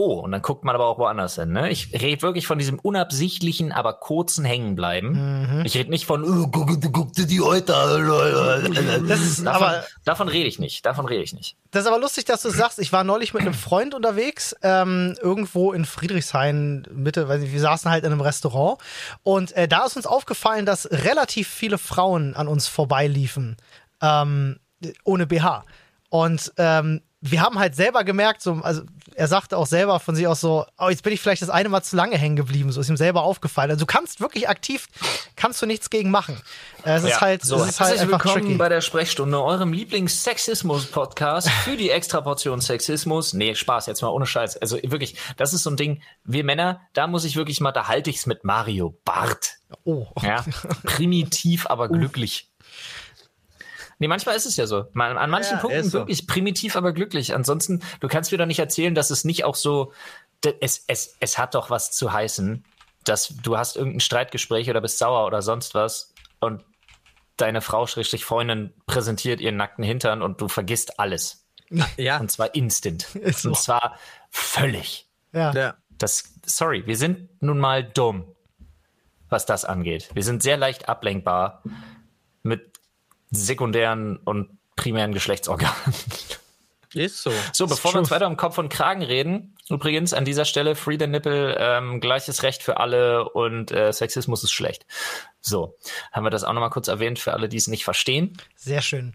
oh, 0.00 0.20
und 0.20 0.32
dann 0.32 0.40
guckt 0.40 0.64
man 0.64 0.74
aber 0.74 0.86
auch 0.86 0.98
woanders 0.98 1.34
hin. 1.34 1.52
Ne? 1.52 1.70
Ich 1.70 1.92
rede 1.92 2.22
wirklich 2.22 2.46
von 2.46 2.58
diesem 2.58 2.78
unabsichtlichen, 2.78 3.70
aber 3.70 3.92
kurzen 3.92 4.44
Hängenbleiben. 4.44 5.62
Ich 5.64 5.76
rede 5.76 5.90
nicht 5.90 6.06
von, 6.06 6.24
oh, 6.24 6.48
guck, 6.50 6.92
guck 6.92 7.12
dir 7.12 7.26
die 7.26 7.40
heute 7.40 7.76
an. 7.76 9.06
Das 9.06 9.20
ist 9.20 9.44
Davon, 9.44 9.62
aber 9.62 9.84
davon 10.04 10.28
rede 10.28 10.48
ich 10.48 10.58
nicht. 10.58 10.86
Davon 10.86 11.06
rede 11.06 11.22
ich 11.22 11.34
nicht. 11.34 11.56
Das 11.70 11.82
ist 11.82 11.88
aber 11.88 11.98
lustig, 11.98 12.24
dass 12.24 12.42
du 12.42 12.50
sagst, 12.50 12.78
ich 12.78 12.92
war 12.92 13.04
neulich 13.04 13.34
mit 13.34 13.42
einem 13.42 13.54
Freund 13.54 13.94
unterwegs, 13.94 14.56
ähm, 14.62 15.16
irgendwo 15.20 15.72
in 15.72 15.84
Friedrichshain, 15.84 16.86
Mitte, 16.92 17.28
weiß 17.28 17.40
nicht, 17.40 17.52
wir 17.52 17.60
saßen 17.60 17.90
halt 17.90 18.04
in 18.04 18.12
einem 18.12 18.22
Restaurant 18.22 18.78
und 19.22 19.52
äh, 19.52 19.68
da 19.68 19.84
ist 19.84 19.96
uns 19.96 20.06
aufgefallen, 20.06 20.66
dass 20.66 20.90
relativ 20.90 21.48
viele 21.48 21.78
Frauen 21.78 22.34
an 22.34 22.48
uns 22.48 22.66
vorbeiliefen, 22.66 23.56
ähm, 24.00 24.58
ohne 25.04 25.26
BH. 25.26 25.64
Und 26.08 26.52
ähm, 26.56 27.02
wir 27.22 27.42
haben 27.42 27.58
halt 27.58 27.76
selber 27.76 28.02
gemerkt, 28.02 28.40
so, 28.40 28.54
also 28.62 28.82
er 29.14 29.28
sagte 29.28 29.58
auch 29.58 29.66
selber 29.66 30.00
von 30.00 30.16
sich 30.16 30.26
aus 30.26 30.40
so, 30.40 30.64
oh, 30.78 30.88
jetzt 30.88 31.02
bin 31.02 31.12
ich 31.12 31.20
vielleicht 31.20 31.42
das 31.42 31.50
eine 31.50 31.68
Mal 31.68 31.82
zu 31.82 31.94
lange 31.94 32.16
hängen 32.16 32.36
geblieben, 32.36 32.72
so 32.72 32.80
ist 32.80 32.88
ihm 32.88 32.96
selber 32.96 33.22
aufgefallen. 33.22 33.70
Also 33.70 33.80
du 33.80 33.86
kannst 33.86 34.20
wirklich 34.20 34.48
aktiv, 34.48 34.86
kannst 35.36 35.60
du 35.60 35.66
nichts 35.66 35.90
gegen 35.90 36.10
machen. 36.10 36.40
Äh, 36.84 36.94
Es 36.94 37.04
ist 37.04 37.20
halt, 37.20 37.44
so, 37.44 37.56
es 37.56 37.70
ist 37.70 37.80
halt 37.80 37.90
herzlich 37.90 38.02
einfach 38.14 38.24
willkommen 38.24 38.44
tricky. 38.46 38.58
bei 38.58 38.70
der 38.70 38.80
Sprechstunde, 38.80 39.42
eurem 39.42 39.74
Lieblings-Sexismus-Podcast 39.74 41.50
für 41.50 41.76
die 41.76 41.90
Extraportion 41.90 42.62
Sexismus. 42.62 43.34
Nee, 43.34 43.54
Spaß, 43.54 43.86
jetzt 43.86 44.00
mal 44.00 44.08
ohne 44.08 44.24
Scheiß. 44.24 44.56
Also 44.56 44.78
wirklich, 44.82 45.16
das 45.36 45.52
ist 45.52 45.64
so 45.64 45.70
ein 45.70 45.76
Ding, 45.76 46.02
wir 46.24 46.44
Männer, 46.44 46.80
da 46.94 47.06
muss 47.06 47.24
ich 47.24 47.36
wirklich 47.36 47.60
mal, 47.60 47.72
da 47.72 47.86
halte 47.86 48.08
ich's 48.08 48.24
mit 48.24 48.44
Mario 48.44 48.98
Bart. 49.04 49.56
Oh. 49.84 50.06
Ja, 50.22 50.44
primitiv, 50.84 51.66
aber 51.66 51.88
glücklich. 51.88 52.49
Nee, 54.00 54.08
manchmal 54.08 54.34
ist 54.34 54.46
es 54.46 54.56
ja 54.56 54.66
so. 54.66 54.86
Man, 54.94 55.18
an 55.18 55.30
manchen 55.30 55.56
Ja, 55.56 55.60
Punkten 55.60 55.84
so. 55.84 55.98
wirklich 56.00 56.26
primitiv, 56.26 56.74
aber 56.74 56.92
glücklich. 56.92 57.34
Ansonsten, 57.34 57.82
du 58.00 58.08
kannst 58.08 58.32
mir 58.32 58.38
doch 58.38 58.46
nicht 58.46 58.58
erzählen, 58.58 58.94
dass 58.94 59.10
es 59.10 59.24
nicht 59.24 59.44
auch 59.44 59.54
so, 59.54 59.92
es, 60.60 60.84
es, 60.86 61.16
es 61.20 61.36
hat 61.36 61.54
doch 61.54 61.68
was 61.68 61.92
zu 61.92 62.10
heißen, 62.10 62.64
dass 63.04 63.28
du 63.28 63.58
hast 63.58 63.76
irgendein 63.76 64.00
Streitgespräch 64.00 64.70
oder 64.70 64.80
bist 64.80 64.98
sauer 64.98 65.26
oder 65.26 65.42
sonst 65.42 65.74
was 65.74 66.14
und 66.40 66.64
deine 67.36 67.60
Frau, 67.60 67.86
Schrägstrich 67.86 68.24
Freundin, 68.24 68.72
präsentiert 68.86 69.38
ihren 69.40 69.56
nackten 69.56 69.84
Hintern 69.84 70.22
und 70.22 70.40
du 70.40 70.48
vergisst 70.48 70.98
alles. 70.98 71.46
Ja. 71.96 72.18
Und 72.18 72.32
zwar 72.32 72.54
instant. 72.54 73.06
So. 73.32 73.50
Und 73.50 73.58
zwar 73.58 73.96
völlig. 74.30 75.08
Ja. 75.32 75.52
ja. 75.52 75.74
Das, 75.98 76.34
sorry, 76.44 76.86
wir 76.86 76.96
sind 76.96 77.28
nun 77.42 77.58
mal 77.58 77.84
dumm, 77.84 78.24
was 79.28 79.44
das 79.46 79.66
angeht. 79.66 80.08
Wir 80.14 80.24
sind 80.24 80.42
sehr 80.42 80.56
leicht 80.56 80.88
ablenkbar 80.88 81.62
mit 82.42 82.69
sekundären 83.30 84.16
und 84.18 84.58
primären 84.76 85.12
Geschlechtsorganen. 85.12 85.74
Ist 86.92 87.22
so. 87.22 87.30
So, 87.52 87.68
bevor 87.68 87.92
wir 87.94 88.00
uns 88.00 88.10
weiter 88.10 88.26
um 88.26 88.36
Kopf 88.36 88.58
und 88.58 88.68
Kragen 88.68 89.02
reden, 89.02 89.56
übrigens 89.68 90.12
an 90.12 90.24
dieser 90.24 90.44
Stelle 90.44 90.74
Free 90.74 90.96
the 90.98 91.06
Nipple, 91.06 91.54
ähm, 91.56 92.00
gleiches 92.00 92.42
Recht 92.42 92.62
für 92.64 92.78
alle 92.78 93.28
und 93.28 93.70
äh, 93.70 93.92
Sexismus 93.92 94.42
ist 94.42 94.50
schlecht. 94.52 94.86
So, 95.40 95.76
haben 96.10 96.24
wir 96.24 96.30
das 96.30 96.42
auch 96.42 96.52
nochmal 96.52 96.70
kurz 96.70 96.88
erwähnt 96.88 97.20
für 97.20 97.32
alle, 97.32 97.48
die 97.48 97.58
es 97.58 97.68
nicht 97.68 97.84
verstehen. 97.84 98.36
Sehr 98.56 98.82
schön. 98.82 99.12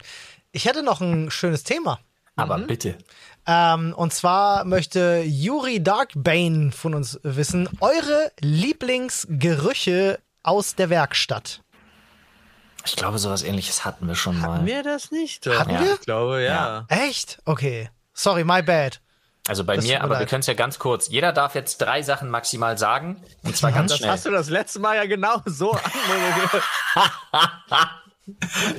Ich 0.53 0.63
hätte 0.65 0.83
noch 0.83 1.01
ein 1.01 1.29
schönes 1.31 1.63
Thema. 1.63 1.99
Aber 2.37 2.57
Mhm. 2.59 2.67
bitte. 2.67 2.97
Ähm, 3.45 3.93
und 3.95 4.13
zwar 4.13 4.63
möchte 4.63 5.23
Yuri 5.25 5.83
Darkbane 5.83 6.71
von 6.71 6.93
uns 6.93 7.19
wissen, 7.23 7.67
eure 7.81 8.31
Lieblingsgerüche 8.39 10.19
aus 10.43 10.75
der 10.75 10.89
Werkstatt. 10.89 11.61
Ich 12.85 12.95
glaube, 12.95 13.17
sowas 13.17 13.43
ähnliches 13.43 13.83
hatten 13.85 14.07
wir 14.07 14.15
schon 14.15 14.39
mal. 14.39 14.61
Mir 14.61 14.83
das 14.83 15.11
nicht. 15.11 15.45
Hatten 15.47 15.71
ja. 15.71 15.81
wir? 15.81 15.93
Ich 15.95 16.01
glaube, 16.01 16.43
ja. 16.43 16.85
Echt? 16.89 17.39
Okay. 17.45 17.89
Sorry, 18.13 18.43
my 18.43 18.61
bad. 18.61 19.01
Also 19.47 19.63
bei 19.63 19.75
Das 19.75 19.85
mir, 19.85 20.01
aber 20.01 20.15
wir 20.15 20.19
leid. 20.21 20.29
können 20.29 20.39
es 20.39 20.47
ja 20.47 20.53
ganz 20.55 20.79
kurz. 20.79 21.07
Jeder 21.07 21.31
darf 21.31 21.53
jetzt 21.53 21.77
drei 21.79 22.01
Sachen 22.01 22.29
maximal 22.29 22.77
sagen. 22.77 23.21
Und 23.43 23.55
zwar 23.55 23.71
ganz 23.71 23.91
Das 23.91 23.99
schnell. 23.99 24.09
hast 24.11 24.25
du 24.25 24.31
das 24.31 24.49
letzte 24.49 24.79
Mal 24.79 24.95
ja 24.95 25.05
genau 25.05 25.41
so 25.45 25.71
anmoderiert. 25.73 26.63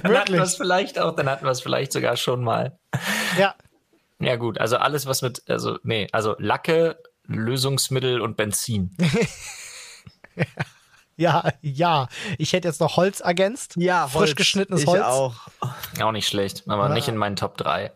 Dann 0.03 0.17
hatten 0.17 0.33
wir 0.33 0.43
es 0.43 0.57
vielleicht 0.57 0.99
auch, 0.99 1.15
dann 1.15 1.29
hatten 1.29 1.45
wir 1.45 1.53
es 1.53 1.61
vielleicht 1.61 1.93
sogar 1.93 2.17
schon 2.17 2.43
mal. 2.43 2.79
Ja. 3.39 3.55
Ja 4.19 4.37
gut, 4.37 4.59
also 4.59 4.77
alles 4.79 5.07
was 5.07 5.23
mit, 5.23 5.43
also 5.49 5.79
nee, 5.85 6.09
also 6.11 6.35
Lacke, 6.39 6.99
Lösungsmittel 7.27 8.21
und 8.21 8.37
Benzin. 8.37 8.97
Ja, 10.35 10.45
ja. 11.63 12.09
Ich 12.39 12.53
hätte 12.53 12.69
jetzt 12.69 12.81
noch 12.81 12.97
Holz 12.97 13.21
ergänzt. 13.21 13.75
Ja, 13.77 14.09
Frisch 14.09 14.35
geschnittenes 14.35 14.83
ich 14.83 14.87
Holz. 14.87 15.03
auch. 15.03 15.35
Auch 16.01 16.13
nicht 16.13 16.29
schlecht, 16.29 16.65
aber 16.67 16.89
nicht 16.91 17.09
in 17.09 17.17
meinen 17.17 17.37
Top 17.37 17.57
3. 17.57 17.91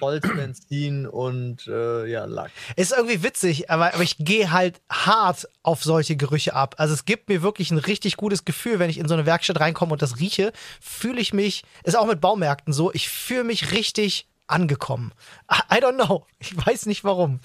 Holz, 0.00 0.26
Benzin 0.34 1.06
und 1.06 1.66
äh, 1.66 2.06
ja, 2.06 2.24
Lack. 2.24 2.50
Ist 2.76 2.92
irgendwie 2.92 3.22
witzig, 3.22 3.70
aber, 3.70 3.94
aber 3.94 4.02
ich 4.02 4.16
gehe 4.18 4.52
halt 4.52 4.80
hart 4.90 5.48
auf 5.62 5.82
solche 5.82 6.16
Gerüche 6.16 6.54
ab. 6.54 6.76
Also 6.78 6.94
es 6.94 7.04
gibt 7.04 7.28
mir 7.28 7.42
wirklich 7.42 7.70
ein 7.70 7.78
richtig 7.78 8.16
gutes 8.16 8.44
Gefühl, 8.44 8.78
wenn 8.78 8.90
ich 8.90 8.98
in 8.98 9.08
so 9.08 9.14
eine 9.14 9.26
Werkstatt 9.26 9.60
reinkomme 9.60 9.92
und 9.92 10.02
das 10.02 10.18
rieche, 10.18 10.52
fühle 10.80 11.20
ich 11.20 11.32
mich, 11.32 11.64
ist 11.82 11.96
auch 11.96 12.06
mit 12.06 12.20
Baumärkten 12.20 12.72
so, 12.72 12.92
ich 12.92 13.08
fühle 13.08 13.44
mich 13.44 13.72
richtig 13.72 14.28
angekommen. 14.52 15.12
I 15.50 15.76
don't 15.82 15.94
know. 16.04 16.26
Ich 16.38 16.54
weiß 16.56 16.86
nicht 16.86 17.04
warum. 17.04 17.40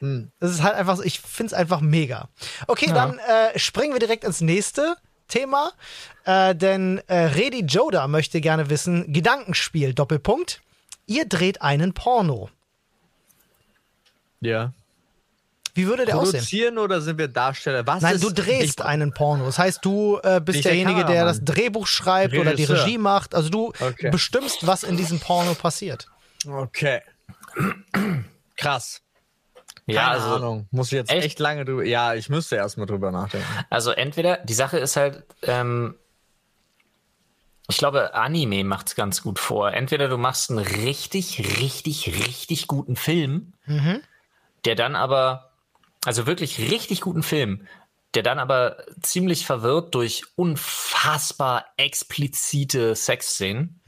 Das 0.00 0.50
ist 0.50 0.62
halt 0.62 0.74
einfach 0.76 0.96
so, 0.96 1.02
ich 1.02 1.20
finde 1.20 1.48
es 1.48 1.54
einfach 1.54 1.80
mega. 1.80 2.28
Okay, 2.66 2.86
dann 2.92 3.18
äh, 3.18 3.58
springen 3.58 3.92
wir 3.92 4.00
direkt 4.00 4.24
ins 4.24 4.40
nächste 4.40 4.96
Thema. 5.28 5.72
Äh, 6.24 6.54
denn 6.54 7.00
äh, 7.06 7.16
Redi 7.16 7.60
Joda 7.60 8.06
möchte 8.08 8.40
gerne 8.40 8.70
wissen, 8.70 9.12
Gedankenspiel, 9.12 9.94
Doppelpunkt. 9.94 10.60
Ihr 11.06 11.26
dreht 11.26 11.62
einen 11.62 11.94
Porno. 11.94 12.50
Ja. 14.40 14.72
Wie 15.74 15.86
würde 15.86 16.04
der 16.04 16.16
aussehen? 16.18 16.32
Produzieren 16.32 16.78
oder 16.78 17.00
sind 17.00 17.16
wir 17.18 17.28
Darsteller? 17.28 17.86
Was 17.86 18.02
Nein, 18.02 18.16
ist, 18.16 18.24
du 18.24 18.30
drehst 18.30 18.80
ich, 18.80 18.84
einen 18.84 19.12
Porno. 19.14 19.44
Das 19.44 19.58
heißt, 19.58 19.84
du 19.84 20.18
äh, 20.22 20.40
bist 20.40 20.56
Nicht 20.56 20.64
der 20.64 20.72
derjenige, 20.72 21.04
der 21.04 21.24
das. 21.24 21.44
Drehbuch 21.44 21.86
schreibt 21.86 22.34
oder 22.34 22.54
die 22.54 22.64
Regisseur. 22.64 22.84
Regie 22.84 22.98
macht. 22.98 23.34
Also 23.34 23.50
du 23.50 23.72
Okay. 23.78 24.10
bestimmst, 24.10 24.66
was 24.66 24.82
in 24.82 24.96
diesem 24.96 25.20
Porno 25.20 25.54
passiert. 25.54 26.08
Okay. 26.46 27.00
Krass. 28.56 29.02
Ja, 29.86 30.02
Keine 30.02 30.10
also, 30.12 30.34
Ahnung. 30.36 30.68
Muss 30.70 30.88
ich 30.88 30.92
jetzt 30.92 31.10
Echt? 31.10 31.24
echt, 31.24 31.38
lange 31.38 31.64
drüber. 31.64 31.84
Ja, 31.84 32.14
ich 32.14 32.28
müsste 32.28 32.56
erst 32.56 32.78
mal 32.78 32.86
drüber 32.86 33.10
nachdenken. 33.10 33.46
also 33.70 33.90
entweder, 33.90 34.38
die 34.38 34.54
Sache 34.54 34.78
ist 34.78 34.96
halt, 34.96 35.24
ähm, 35.42 35.96
ich 37.68 37.78
glaube, 37.78 38.14
Anime 38.14 38.64
macht 38.64 38.88
es 38.88 38.94
ganz 38.94 39.22
gut 39.22 39.38
vor. 39.38 39.72
Entweder 39.72 40.08
du 40.08 40.16
machst 40.16 40.50
einen 40.50 40.58
richtig, 40.58 41.60
richtig, 41.60 42.26
richtig 42.26 42.66
guten 42.66 42.96
Film, 42.96 43.52
der 44.64 44.74
dann 44.74 44.96
aber, 44.96 45.52
also 46.04 46.26
wirklich 46.26 46.58
richtig 46.58 47.00
guten 47.00 47.22
Film, 47.22 47.66
der 48.14 48.24
dann 48.24 48.40
aber 48.40 48.84
ziemlich 49.02 49.46
verwirrt 49.46 49.94
durch 49.94 50.24
unfassbar 50.34 51.64
explizite 51.76 52.96
Sexszenen. 52.96 53.80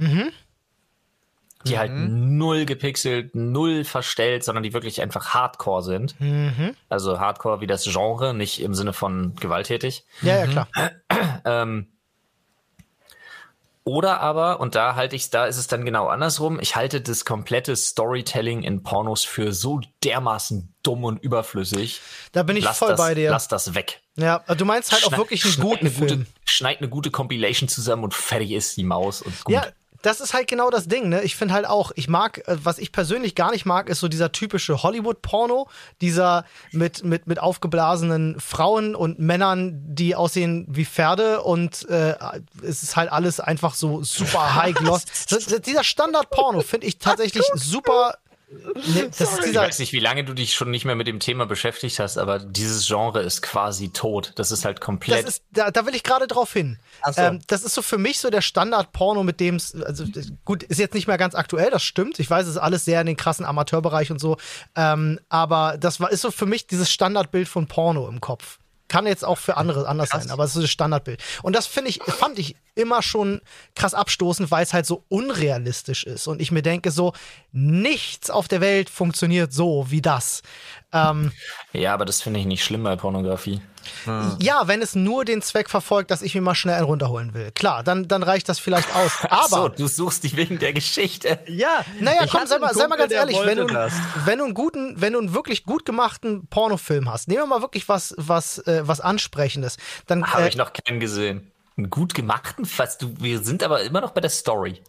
Die 1.67 1.79
halt 1.79 1.93
null 1.93 2.65
gepixelt, 2.67 3.35
null 3.35 3.85
verstellt, 3.85 4.45
sondern 4.45 4.63
die 4.63 4.73
wirklich 4.73 5.01
einfach 5.01 5.35
Hardcore 5.35 5.83
sind. 5.83 6.17
Also 6.89 7.21
Hardcore 7.21 7.61
wie 7.61 7.67
das 7.67 7.85
Genre, 7.85 8.35
nicht 8.35 8.61
im 8.61 8.75
Sinne 8.75 8.93
von 8.93 9.35
gewalttätig. 9.37 10.05
Ja, 10.23 10.39
ja, 10.39 10.47
klar. 10.47 10.69
Ähm, 11.45 11.89
oder 13.85 14.21
aber, 14.21 14.61
und 14.61 14.77
da 14.77 14.95
halte 14.95 15.17
ich 15.17 15.31
da 15.31 15.47
ist 15.47 15.57
es 15.57 15.67
dann 15.67 15.85
genau 15.85 16.07
andersrum, 16.07 16.61
ich 16.61 16.77
halte 16.77 17.01
das 17.01 17.25
komplette 17.25 17.75
Storytelling 17.75 18.63
in 18.63 18.85
Pornos 18.85 19.25
für 19.25 19.53
so 19.53 19.81
dermaßen 20.05 20.73
dumm 20.85 21.03
und 21.03 21.19
überflüssig. 21.21 22.01
Da 22.31 22.45
bin 22.45 22.57
ich 22.57 22.63
lass 22.65 22.79
voll 22.79 22.91
das, 22.91 22.99
bei 22.99 23.15
dir. 23.15 23.31
Lass 23.31 23.49
das 23.49 23.75
weg. 23.75 24.01
Ja, 24.15 24.39
du 24.57 24.65
meinst 24.65 24.93
halt 24.93 25.03
auch 25.03 25.09
Schneid- 25.09 25.19
wirklich 25.19 25.45
einen 25.45 25.57
guten 25.57 25.81
eine 25.81 25.91
gute, 25.91 26.09
Film. 26.09 26.27
Schneid 26.45 26.79
eine 26.79 26.89
gute 26.89 27.11
Compilation 27.11 27.69
zusammen 27.69 28.05
und 28.05 28.15
fertig 28.15 28.53
ist 28.53 28.77
die 28.77 28.85
Maus 28.85 29.21
und 29.21 29.43
gut. 29.43 29.55
Ja, 29.55 29.67
das 30.03 30.21
ist 30.21 30.35
halt 30.35 30.49
genau 30.49 30.71
das 30.71 30.89
Ding, 30.89 31.09
ne? 31.09 31.23
Ich 31.23 31.37
finde 31.37 31.55
halt 31.55 31.67
auch, 31.67 31.93
ich 31.95 32.09
mag, 32.09 32.39
äh, 32.47 32.57
was 32.63 32.79
ich 32.79 32.93
persönlich 32.93 33.35
gar 33.35 33.53
nicht 33.53 33.65
mag, 33.65 33.89
ist 33.89 34.01
so 34.01 34.09
dieser 34.09 34.33
typische 34.33 34.83
Hollywood-Porno, 34.83 35.69
dieser 36.01 36.45
mit, 36.73 37.05
mit, 37.05 37.27
mit 37.27 37.39
aufgeblasenen 37.39 38.39
Frauen 38.41 38.95
und 38.95 39.19
Männern, 39.19 39.81
die 39.85 40.15
aussehen 40.15 40.67
wie 40.69 40.85
Pferde 40.85 41.43
und 41.43 41.89
äh, 41.89 42.17
es 42.63 42.83
ist 42.83 42.97
halt 42.97 43.11
alles 43.11 43.41
einfach 43.41 43.75
so 43.75 44.03
super 44.03 44.55
high 44.63 44.75
gloss. 44.75 45.05
Dieser 45.65 45.85
Standard-Porno 45.85 46.61
finde 46.61 46.89
ich 46.89 46.99
tatsächlich 46.99 47.45
super. 47.55 48.19
Ne, 48.95 49.11
das 49.19 49.21
ist 49.39 49.47
Ich 49.47 49.55
weiß 49.55 49.79
nicht, 49.79 49.93
wie 49.93 50.01
lange 50.01 50.25
du 50.25 50.35
dich 50.35 50.55
schon 50.55 50.71
nicht 50.71 50.85
mehr 50.85 50.95
mit 50.95 51.07
dem 51.07 51.21
Thema 51.21 51.47
beschäftigt 51.47 51.99
hast, 51.99 52.19
aber 52.19 52.39
dieses 52.39 52.87
Genre 52.87 53.21
ist 53.23 53.41
quasi 53.43 53.91
tot. 53.91 54.33
Das 54.37 54.53
ist 54.53 54.65
halt 54.65 54.79
Das 54.79 54.85
komplett. 54.85 55.27
ist, 55.27 55.43
da, 55.51 55.71
da 55.71 55.87
will 55.87 55.95
ich 55.95 56.03
gerade 56.03 56.27
drauf 56.27 56.53
hin. 56.53 56.79
So. 57.11 57.21
Ähm, 57.23 57.41
das 57.47 57.63
ist 57.65 57.75
so 57.75 57.83
für 57.83 57.99
mich 57.99 58.21
so 58.21 58.31
der 58.31 58.43
Standard-Porno, 58.43 59.23
mit 59.23 59.41
dem 59.41 59.57
es, 59.57 59.75
also 59.75 60.05
das- 60.05 60.33
gut, 60.45 60.63
ist 60.63 60.79
jetzt 60.79 60.95
nicht 60.95 61.07
mehr 61.07 61.19
ganz 61.19 61.35
aktuell, 61.35 61.71
das 61.71 61.83
stimmt. 61.83 62.19
Ich 62.21 62.29
weiß, 62.29 62.47
es 62.47 62.53
ist 62.57 62.61
alles 62.61 62.85
sehr 62.85 63.01
in 63.01 63.07
den 63.07 63.17
krassen 63.17 63.45
Amateurbereich 63.47 64.11
und 64.11 64.19
so. 64.21 64.37
Ähm, 64.77 65.19
aber 65.29 65.77
das 65.79 66.01
war, 66.01 66.11
ist 66.11 66.21
so 66.23 66.31
für 66.31 66.47
mich 66.47 66.67
dieses 66.67 66.91
Standardbild 66.91 67.49
von 67.49 67.67
Porno 67.67 68.09
im 68.09 68.21
Kopf. 68.21 68.59
Kann 68.93 69.07
jetzt 69.07 69.25
auch 69.25 69.39
für 69.39 69.57
andere 69.57 69.89
anders 69.89 70.11
sein, 70.11 70.31
aber 70.31 70.45
es 70.45 70.55
ist 70.55 70.65
das 70.65 70.71
Standardbild. 70.71 71.23
Und 71.43 71.57
das 71.57 71.67
finde 71.67 71.89
ich, 71.89 72.03
fand 72.03 72.39
ich 72.39 72.57
immer 72.75 73.01
schon 73.01 73.41
krass 73.75 73.95
abstoßend, 73.95 74.51
weil 74.51 74.63
es 74.63 74.75
halt 74.75 74.85
so 74.85 75.03
unrealistisch 75.09 76.05
ist. 76.05 76.27
Und 76.27 76.43
ich 76.43 76.53
mir 76.53 76.61
denke 76.61 76.91
so, 76.91 77.15
nichts 77.53 78.29
auf 78.29 78.49
der 78.49 78.61
Welt 78.61 78.91
funktioniert 78.91 79.51
so 79.51 79.87
wie 79.89 80.03
das. 80.03 80.43
Ähm, 80.93 81.33
ja, 81.73 81.95
aber 81.95 82.05
das 82.05 82.21
finde 82.21 82.41
ich 82.41 82.45
nicht 82.45 82.63
schlimm 82.63 82.83
bei 82.83 82.95
Pornografie. 82.97 83.63
Ja, 84.41 84.69
wenn 84.69 84.83
es 84.83 84.95
nur 84.95 85.25
den 85.25 85.43
Zweck 85.43 85.71
verfolgt, 85.71 86.11
dass 86.11 86.23
ich 86.23 86.35
mir 86.35 86.41
mal 86.41 86.55
schnell 86.55 86.77
einen 86.77 86.85
runterholen 86.85 87.35
will. 87.35 87.51
Klar, 87.53 87.83
dann, 87.83 88.09
dann 88.09 88.23
reicht 88.23 88.49
das 88.49 88.59
vielleicht 88.59 88.95
aus. 88.95 89.13
Ach 89.29 89.49
so, 89.49 89.57
Aber, 89.57 89.69
du 89.71 89.87
suchst 89.87 90.25
die 90.25 90.37
wegen 90.37 90.59
der 90.59 90.73
Geschichte. 90.73 91.39
Ja, 91.47 91.85
naja, 92.01 92.25
ich 92.25 92.31
komm, 92.31 92.47
sei 92.47 92.59
mal, 92.59 92.69
einen 92.69 92.77
sei 92.77 92.89
mal 92.89 92.97
Kumpel, 92.97 93.17
ganz 93.17 93.33
ehrlich, 93.33 93.47
wenn 93.47 93.59
du, 93.59 93.67
das. 93.67 93.93
wenn 94.25 94.39
du 94.39 94.45
einen 94.45 94.55
guten, 94.55 95.01
wenn 95.01 95.13
du 95.13 95.19
einen 95.19 95.35
wirklich 95.35 95.65
gut 95.65 95.85
gemachten 95.85 96.47
Pornofilm 96.49 97.11
hast, 97.11 97.29
nehmen 97.29 97.43
wir 97.43 97.47
mal 97.47 97.63
wirklich 97.63 97.89
was, 97.89 98.15
was, 98.19 98.59
äh, 98.67 98.83
was 98.85 99.01
Ansprechendes, 99.01 99.77
dann, 100.07 100.27
Habe 100.27 100.45
äh, 100.45 100.49
ich 100.49 100.57
noch 100.57 100.73
keinen 100.73 101.01
gesehen. 101.01 101.51
Einen 101.77 101.91
gut 101.91 102.15
gemachten, 102.15 102.65
fast 102.67 103.03
du, 103.03 103.15
wir 103.19 103.41
sind 103.43 103.63
aber 103.63 103.83
immer 103.83 104.01
noch 104.01 104.11
bei 104.11 104.21
der 104.21 104.31
Story. 104.31 104.83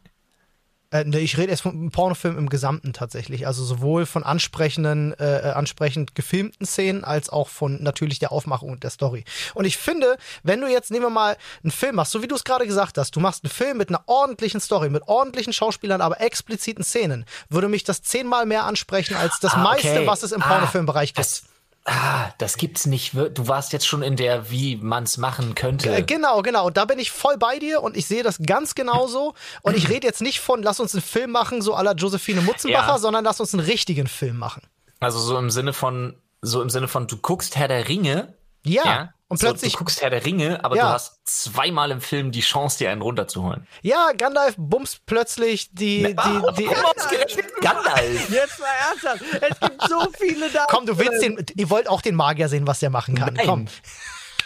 Äh, 0.93 1.05
ne, 1.05 1.19
ich 1.19 1.37
rede 1.37 1.49
jetzt 1.49 1.61
vom 1.61 1.89
Pornofilm 1.89 2.37
im 2.37 2.49
Gesamten 2.49 2.93
tatsächlich. 2.93 3.47
Also 3.47 3.63
sowohl 3.63 4.05
von 4.05 4.23
ansprechenden, 4.23 5.13
äh, 5.19 5.49
äh, 5.49 5.51
ansprechend 5.53 6.13
gefilmten 6.13 6.67
Szenen 6.67 7.03
als 7.03 7.29
auch 7.29 7.49
von 7.49 7.81
natürlich 7.81 8.19
der 8.19 8.31
Aufmachung 8.31 8.69
und 8.69 8.83
der 8.83 8.91
Story. 8.91 9.25
Und 9.55 9.65
ich 9.65 9.77
finde, 9.77 10.17
wenn 10.43 10.61
du 10.61 10.67
jetzt, 10.67 10.91
nehmen 10.91 11.05
wir 11.05 11.09
mal 11.09 11.35
einen 11.63 11.71
Film 11.71 11.95
machst, 11.95 12.11
so 12.11 12.21
wie 12.21 12.27
du 12.27 12.35
es 12.35 12.43
gerade 12.43 12.67
gesagt 12.67 12.99
hast, 12.99 13.15
du 13.15 13.19
machst 13.19 13.43
einen 13.43 13.49
Film 13.51 13.77
mit 13.77 13.89
einer 13.89 14.03
ordentlichen 14.05 14.61
Story, 14.61 14.89
mit 14.91 15.07
ordentlichen 15.07 15.51
Schauspielern, 15.51 15.99
aber 15.99 16.21
expliziten 16.21 16.83
Szenen, 16.83 17.25
würde 17.49 17.69
mich 17.69 17.83
das 17.83 18.03
zehnmal 18.03 18.45
mehr 18.45 18.65
ansprechen 18.65 19.15
als 19.15 19.39
das 19.39 19.55
Ah, 19.55 19.63
meiste, 19.63 19.89
okay. 19.89 20.07
was 20.07 20.21
es 20.21 20.31
im 20.31 20.43
Ah, 20.43 20.47
Pornofilmbereich 20.47 21.15
gibt. 21.15 21.19
Das, 21.19 21.43
ah, 21.86 22.29
das 22.38 22.57
gibt's 22.57 22.86
nicht. 22.86 23.13
Du 23.13 23.47
warst 23.47 23.73
jetzt 23.73 23.86
schon 23.88 24.03
in 24.03 24.15
der, 24.15 24.49
wie 24.49 24.77
man's 24.77 25.17
machen 25.17 25.55
könnte. 25.55 25.93
Äh, 25.93 26.01
Genau, 26.03 26.41
genau. 26.41 26.67
Und 26.67 26.77
da 26.77 26.86
bin 26.86 26.99
ich 26.99 27.11
voll 27.11 27.38
bei 27.38 27.59
dir 27.59 27.81
und 27.81 27.97
ich 27.97 28.05
sehe 28.05 28.23
das 28.23 28.39
ganz 28.45 28.75
genauso. 28.75 29.34
Und 29.61 29.75
ich 29.77 29.89
rede 29.89 30.07
jetzt 30.07 30.21
nicht 30.21 30.39
von, 30.39 30.63
lass 30.63 30.79
uns 30.79 30.93
einen 30.93 31.01
Film 31.01 31.31
machen, 31.31 31.61
so 31.61 31.71
la 31.79 31.93
Josephine 31.93 32.41
Mutzenbacher, 32.41 32.93
Ja. 32.93 32.97
sondern 32.99 33.23
lass 33.23 33.39
uns 33.39 33.53
einen 33.53 33.65
richtigen 33.65 34.07
Film 34.07 34.38
machen. 34.38 34.61
Also 34.99 35.19
so 35.19 35.38
im 35.38 35.49
Sinne 35.49 35.73
von, 35.73 36.15
so 36.41 36.61
im 36.61 36.69
Sinne 36.69 36.88
von, 36.88 37.07
du 37.07 37.17
guckst 37.17 37.55
Herr 37.55 37.67
der 37.67 37.88
Ringe. 37.89 38.34
Ja. 38.65 39.13
Und 39.34 39.39
so, 39.39 39.47
plötzlich, 39.47 39.73
du 39.73 39.77
guckst 39.79 40.01
Herr 40.01 40.09
der 40.09 40.25
Ringe, 40.25 40.63
aber 40.63 40.75
Ja. 40.75 40.84
du 40.84 40.89
hast 40.93 41.19
zweimal 41.25 41.91
im 41.91 42.01
Film 42.01 42.31
die 42.31 42.41
Chance, 42.41 42.77
dir 42.79 42.89
einen 42.91 43.01
runterzuholen. 43.01 43.67
ja, 43.81 44.11
Gandalf 44.17 44.55
bumst 44.57 45.05
plötzlich 45.05 45.69
die, 45.73 46.03
die, 46.03 46.41
die, 46.57 46.67
Ausgerechnet 46.69 47.45
Gandalf. 47.61 48.29
Jetzt 48.29 48.59
mal 48.59 48.67
ernsthaft. 48.89 49.21
Es 49.41 49.59
gibt 49.59 49.81
so 49.89 50.07
viele 50.19 50.49
da. 50.49 50.65
Komm, 50.69 50.86
du 50.86 50.97
willst 50.97 51.21
den, 51.21 51.45
ihr 51.55 51.69
wollt 51.69 51.88
auch 51.89 52.01
den 52.01 52.15
Magier 52.15 52.49
sehen, 52.49 52.65
was 52.67 52.79
der 52.79 52.89
machen 52.89 53.15
kann. 53.15 53.34
Nein. 53.34 53.45
Komm. 53.45 53.67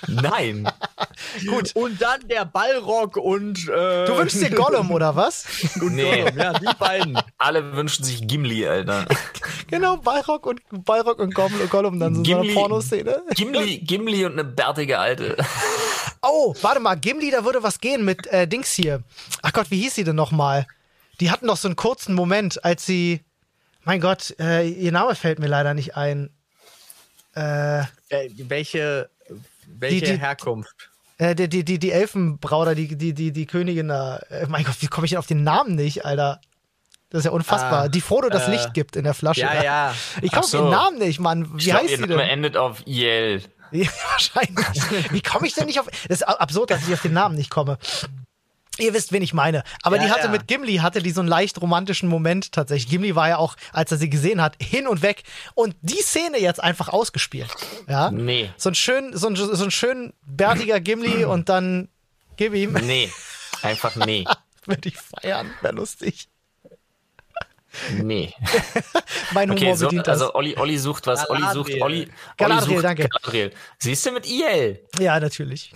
Nein. 0.07 0.69
Gut. 1.47 1.75
Und 1.75 2.01
dann 2.01 2.27
der 2.27 2.45
Ballrock 2.45 3.17
und. 3.17 3.67
Äh, 3.69 4.05
Du 4.05 4.17
wünschst 4.17 4.41
dir 4.41 4.49
Gollum, 4.51 4.91
oder 4.91 5.15
was? 5.15 5.45
und 5.81 5.95
Nee. 5.95 6.21
Gollum, 6.23 6.37
ja, 6.37 6.53
die 6.53 6.75
beiden. 6.77 7.19
Alle 7.37 7.73
wünschen 7.75 8.03
sich 8.03 8.27
Gimli, 8.27 8.67
Alter. 8.67 9.05
genau, 9.67 9.97
Balrog 9.97 10.45
und, 10.45 10.61
Balrog 10.85 11.19
und 11.19 11.33
Gollum, 11.33 11.69
Gollum 11.69 11.99
dann 11.99 12.15
so 12.15 12.21
Gimli- 12.23 12.53
Pornoszene. 12.53 13.23
Gimli, 13.35 13.79
Gimli 13.79 14.25
und 14.25 14.33
eine 14.33 14.43
bärtige 14.43 14.99
Alte. 14.99 15.35
Oh, 16.21 16.53
warte 16.61 16.79
mal, 16.79 16.95
Gimli, 16.95 17.31
da 17.31 17.43
würde 17.45 17.63
was 17.63 17.79
gehen 17.79 18.05
mit 18.05 18.27
äh, 18.27 18.47
Dings 18.47 18.71
hier. 18.73 19.03
Ach 19.41 19.53
Gott, 19.53 19.71
wie 19.71 19.81
hieß 19.81 19.95
sie 19.95 20.03
denn 20.03 20.15
nochmal? 20.15 20.67
Die 21.19 21.31
hatten 21.31 21.47
doch 21.47 21.57
so 21.57 21.67
einen 21.67 21.75
kurzen 21.75 22.13
Moment, 22.13 22.63
als 22.63 22.85
sie. 22.85 23.21
Mein 23.83 24.01
Gott, 24.01 24.35
äh, 24.39 24.67
ihr 24.67 24.91
Name 24.91 25.15
fällt 25.15 25.39
mir 25.39 25.47
leider 25.47 25.73
nicht 25.73 25.95
ein. 25.95 26.29
Äh, 27.35 27.81
Äh, 28.09 28.29
welche 28.37 29.09
welche 29.68 30.05
Die- 30.05 30.11
die- 30.13 30.20
Herkunft? 30.20 30.89
äh, 31.18 31.36
die, 31.36 31.47
die, 31.49 31.63
die, 31.65 31.80
die 31.80 31.91
Elfenbrauder, 31.91 32.76
die, 32.76 32.95
die, 32.97 33.13
die, 33.13 33.32
die 33.32 33.45
Königin 33.45 33.88
da. 33.89 34.18
Äh, 34.30 34.47
mein 34.47 34.63
Gott, 34.63 34.76
wie 34.80 34.88
komme 34.88 35.05
ich 35.05 35.11
denn 35.11 35.20
auf 35.20 35.28
den 35.28 35.43
Namen 35.43 35.76
nicht, 35.76 36.05
Alter? 36.05 36.39
Das 37.09 37.20
ist 37.20 37.26
ja 37.26 37.32
unfassbar. 37.32 37.84
Ah, 37.84 37.88
die 37.88 38.01
Frodo 38.01 38.28
das 38.30 38.47
äh, 38.47 38.51
Licht 38.51 38.74
gibt 38.74 38.95
in 38.97 39.03
der 39.05 39.13
Flasche. 39.13 39.41
Ja, 39.41 39.63
ja. 39.63 39.95
Ich 40.22 40.32
komme 40.32 40.41
Ach 40.41 40.43
auf 40.43 40.45
so. 40.49 40.57
den 40.63 40.70
Namen 40.72 40.97
nicht, 40.99 41.20
Mann. 41.22 41.53
Wie 41.53 41.57
Ich 41.59 41.65
glaub, 41.65 41.78
heißt 41.82 41.91
ihr 41.91 41.97
sie 41.97 42.01
Name 42.03 42.18
denn? 42.18 42.30
endet 42.30 42.57
auf 42.57 42.86
IL. 42.86 43.41
Ja, 43.72 43.88
wahrscheinlich. 44.11 45.11
Wie 45.11 45.22
komme 45.22 45.45
ich 45.45 45.53
denn 45.53 45.65
nicht 45.65 45.80
auf. 45.82 45.88
Das 46.07 46.22
ist 46.22 46.24
absurd, 46.24 46.72
dass 46.72 46.88
ich 46.88 46.93
auf 46.93 47.01
den 47.01 47.11
Namen 47.11 47.36
nicht 47.36 47.49
komme. 47.49 47.78
Ihr 48.80 48.93
wisst, 48.93 49.11
wen 49.11 49.21
ich 49.21 49.34
meine. 49.34 49.63
Aber 49.84 49.97
Ja, 49.97 50.03
die 50.03 50.11
hatte 50.11 50.25
ja. 50.25 50.32
mit 50.32 50.47
Gimli, 50.47 50.78
hatte 50.78 51.01
die 51.01 51.11
so 51.11 51.21
einen 51.21 51.30
leicht 51.30 51.59
romantischen 51.61 52.09
Moment 52.09 52.51
tatsächlich. 52.51 52.89
Gimli 52.89 53.15
war 53.15 53.30
ja 53.30 53.38
auch, 53.38 53.55
als 53.73 53.91
er 53.91 53.97
sie 53.97 54.09
gesehen 54.09 54.41
hat, 54.41 54.55
hin 54.61 54.88
und 54.88 55.01
weg. 55.01 55.23
Und 55.55 55.75
die 55.82 56.01
Szene 56.01 56.39
jetzt 56.39 56.61
einfach 56.63 56.89
ausgespielt. 56.89 57.53
Ja. 57.88 58.11
Nee. 58.11 58.51
So 58.57 58.69
ein 58.69 58.75
schön, 58.75 59.15
so 59.17 59.28
ein, 59.28 59.36
so 59.36 59.63
ein 59.63 59.71
schön 59.71 60.13
bärtiger 60.25 60.80
Gimli 60.80 61.25
und 61.25 61.49
dann 61.49 61.89
gib 62.38 62.53
ihm. 62.53 62.73
Nee. 62.73 63.11
Einfach 63.61 63.95
nee. 63.95 64.25
Würde 64.65 64.89
ich 64.89 64.97
feiern. 64.97 65.49
Wäre 65.61 65.75
lustig. 65.75 66.28
Nee. 68.01 68.34
Mein 69.34 69.49
Humor 69.51 69.61
Okay, 69.61 69.75
so, 69.75 69.86
bedient 69.86 70.07
das. 70.07 70.21
also 70.21 70.34
Olli, 70.36 70.57
Olli 70.57 70.78
sucht 70.80 71.05
was. 71.05 71.30
Olli 71.30 71.43
sucht, 71.53 71.69
Galadriel. 71.69 71.84
Olli, 71.84 71.99
Olli 72.01 72.11
Galadriel, 72.38 72.75
sucht 72.75 72.84
danke. 72.86 73.07
Galadriel. 73.07 73.51
Siehst 73.78 74.05
du 74.05 74.11
mit 74.11 74.25
IL? 74.28 74.84
ja, 74.99 75.19
natürlich. 75.19 75.71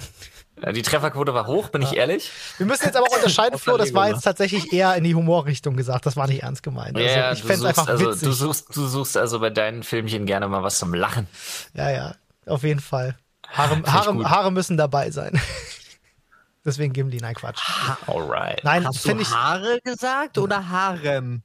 Ja, 0.64 0.72
Die 0.72 0.82
Trefferquote 0.82 1.34
war 1.34 1.48
hoch, 1.48 1.70
bin 1.70 1.82
ich 1.82 1.96
ehrlich. 1.96 2.32
Wir 2.58 2.66
müssen 2.66 2.86
jetzt 2.86 2.96
aber 2.96 3.08
auch 3.08 3.16
unterscheiden, 3.16 3.58
Flo, 3.60 3.78
das 3.78 3.94
war 3.94 4.10
jetzt 4.10 4.22
tatsächlich 4.22 4.72
eher 4.74 4.96
in 4.96 5.04
die 5.04 5.16
Humorrichtung 5.16 5.76
gesagt. 5.76 6.06
Das 6.06 6.16
war 6.16 6.28
nicht 6.28 6.44
ernst 6.44 6.62
gemeint. 6.64 6.96
Also, 6.96 7.08
ja, 7.08 7.32
ich 7.32 7.42
du 7.42 7.48
fände 7.48 7.68
einfach 7.68 7.88
also, 7.88 8.12
witzig. 8.12 8.28
du 8.28 8.32
suchst, 8.34 8.76
du 8.76 8.86
suchst 8.88 9.18
also 9.18 9.40
bei 9.40 9.50
deinen 9.50 9.84
Filmchen 9.84 10.26
gerne 10.26 10.48
mal 10.48 10.62
was 10.64 10.78
zum 10.78 10.94
Lachen. 10.94 11.28
Ja, 11.74 11.90
ja, 11.90 12.16
auf 12.46 12.64
jeden 12.64 12.80
Fall. 12.80 13.16
Haare, 13.48 13.82
Haare. 13.86 14.30
Haare 14.30 14.52
müssen 14.52 14.78
dabei 14.78 15.12
sein. 15.12 15.40
Deswegen 16.66 16.94
Gimli, 16.94 17.18
nein, 17.18 17.34
Quatsch. 17.34 17.60
Alright. 18.08 18.64
Nein, 18.64 18.86
Hast 18.86 19.04
du 19.04 19.18
ich. 19.18 19.32
Haare 19.34 19.80
gesagt 19.84 20.38
oder 20.38 20.70
Harem? 20.70 21.42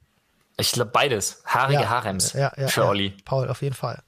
Ich 0.57 0.71
glaube 0.71 0.91
beides. 0.91 1.41
Haarige 1.45 1.81
Ja, 1.81 1.89
Harems 1.89 2.33
ja, 2.33 2.51
ja, 2.55 2.67
für 2.67 2.81
ja. 2.81 2.87
Olli. 2.87 3.09
Paul, 3.25 3.49
auf 3.49 3.61
jeden 3.61 3.75
Fall. 3.75 4.01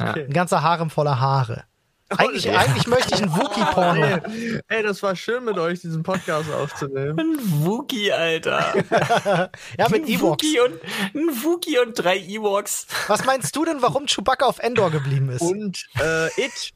Ja. 0.00 0.12
Ein 0.14 0.30
ganzer 0.30 0.62
Harem 0.62 0.90
voller 0.90 1.20
Haare. 1.20 1.64
Eigentlich, 2.10 2.44
ja. 2.44 2.58
eigentlich 2.58 2.86
möchte 2.86 3.14
ich 3.14 3.22
einen 3.22 3.34
Wookie-Porno. 3.34 4.04
Ey, 4.28 4.60
ey, 4.68 4.82
das 4.82 5.02
war 5.02 5.16
schön 5.16 5.44
mit 5.44 5.58
euch, 5.58 5.80
diesen 5.80 6.02
Podcast 6.02 6.50
aufzunehmen. 6.52 7.18
Ein 7.18 7.64
Wookie, 7.64 8.12
Alter. 8.12 8.74
Ja, 9.78 9.88
mit 9.88 10.08
Ewoks. 10.08 10.44
Wookie 10.44 10.60
und, 10.60 10.74
ein 11.14 11.42
Wookie 11.42 11.78
und 11.78 11.94
drei 11.94 12.18
Ewoks. 12.18 12.86
Was 13.08 13.24
meinst 13.24 13.56
du 13.56 13.64
denn, 13.64 13.82
warum 13.82 14.06
Chewbacca 14.06 14.46
auf 14.46 14.58
Endor 14.58 14.90
geblieben 14.90 15.30
ist? 15.30 15.40
Und 15.40 15.86
äh, 16.00 16.26
It 16.40 16.72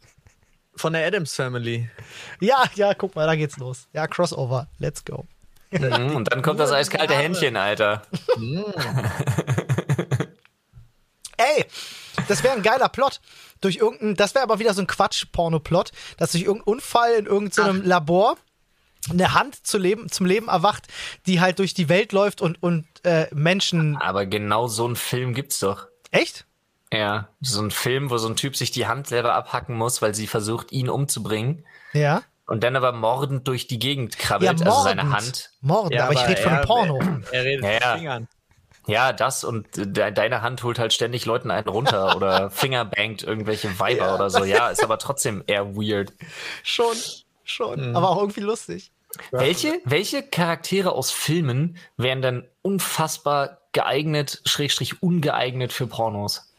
von 0.74 0.93
der 0.93 1.07
Adams 1.07 1.35
Family. 1.35 1.89
Ja, 2.41 2.64
ja, 2.74 2.95
guck 2.95 3.14
mal, 3.14 3.26
da 3.26 3.35
geht's 3.37 3.59
los. 3.59 3.89
Ja, 3.93 4.07
Crossover. 4.07 4.68
Let's 4.79 5.05
go. 5.05 5.26
Mhm, 5.70 6.16
Und 6.16 6.33
dann 6.33 6.41
kommt 6.43 6.61
das 6.61 6.72
eiskalte 6.72 7.14
Händchen, 7.14 7.57
Alter. 7.57 8.03
Ey, 11.37 11.66
das 12.29 12.43
wäre 12.45 12.55
ein 12.55 12.62
geiler 12.62 12.89
Plot. 12.89 13.20
Durch 13.61 13.76
irgendein, 13.76 14.14
das 14.14 14.35
wäre 14.35 14.45
aber 14.45 14.59
wieder 14.61 14.74
so 14.74 14.81
ein 14.83 14.87
Quatsch-Porno-Plot, 14.87 15.91
dass 16.16 16.33
durch 16.33 16.45
irgendeinen 16.45 16.74
Unfall 16.74 17.12
in 17.14 17.26
irgendeinem 17.26 17.83
Labor 17.83 18.37
eine 19.11 19.33
Hand 19.35 19.66
zu 19.66 19.79
leben, 19.79 20.11
zum 20.11 20.26
Leben 20.26 20.49
erwacht, 20.49 20.87
die 21.26 21.41
halt 21.41 21.59
durch 21.59 21.72
die 21.74 21.89
Welt 21.89 22.12
läuft 22.12 22.41
und, 22.43 22.62
und 22.62 22.87
äh, 23.05 23.26
Menschen. 23.35 23.97
Aber 23.97 24.26
genau 24.26 24.66
so 24.68 24.85
einen 24.87 24.97
Film 24.97 25.35
gibt's 25.35 25.59
doch. 25.61 25.87
Echt? 26.11 26.45
Ja, 26.93 27.29
so 27.41 27.61
ein 27.62 27.70
Film, 27.70 28.11
wo 28.11 28.18
so 28.18 28.29
ein 28.29 28.37
Typ 28.37 28.57
sich 28.57 28.70
die 28.70 28.87
Hand 28.87 29.07
selber 29.07 29.35
abhacken 29.35 29.76
muss, 29.76 30.01
weil 30.03 30.14
sie 30.14 30.26
versucht, 30.26 30.72
ihn 30.72 30.89
umzubringen. 30.89 31.64
Ja. 31.93 32.22
Und 32.47 32.64
dann 32.64 32.76
aber 32.76 32.93
mordend 32.93 33.47
durch 33.47 33.66
die 33.66 33.79
Gegend 33.79 34.14
Ja, 34.16 34.20
krabbelt, 34.22 34.51
mordend. 34.64 34.68
also 34.68 34.83
seine 34.85 35.11
Hand. 35.11 35.51
Mordend, 35.61 35.95
Ja, 35.95 36.05
aber 36.05 36.12
ich 36.14 36.18
aber 36.20 36.29
rede 36.31 36.43
von 36.43 36.53
einem 36.53 36.61
er- 36.61 36.66
Porno. 36.66 36.99
Er 37.31 37.45
redet 37.45 37.64
Ja, 37.64 37.70
mit 37.72 37.83
ja. 37.83 37.95
Fingern. 37.97 38.29
Ja, 38.89 39.12
das 39.12 39.45
und 39.45 39.68
de 39.76 40.11
deine 40.11 40.43
Hand 40.43 40.62
holt 40.64 40.78
halt 40.78 40.93
ständig 40.93 41.24
Leuten 41.26 41.51
einen 41.51 41.68
runter 41.68 42.16
oder 42.16 42.51
fingerbankt 42.51 43.22
irgendwelche 43.22 43.78
Weiber 43.78 44.14
oder 44.14 44.30
so. 44.30 44.45
Ja, 44.45 44.70
ist 44.70 44.82
aber 44.82 44.99
trotzdem 44.99 45.45
eher 45.47 45.76
weird. 45.76 46.12
Schon, 46.62 46.97
schon. 47.45 47.95
Aber 47.95 48.09
auch 48.11 48.18
irgendwie 48.18 48.41
lustig. 48.41 48.91
Welche, 49.30 49.80
welche 49.84 50.22
Charaktere 50.22 50.93
aus 50.93 51.11
Filmen 51.11 51.76
wären 51.97 52.22
denn 52.22 52.49
unfassbar 52.62 53.59
geeignet, 53.72 54.41
schrägstrich 54.45 55.03
ungeeignet 55.03 55.72
für 55.72 55.86
Pornos? 55.86 56.53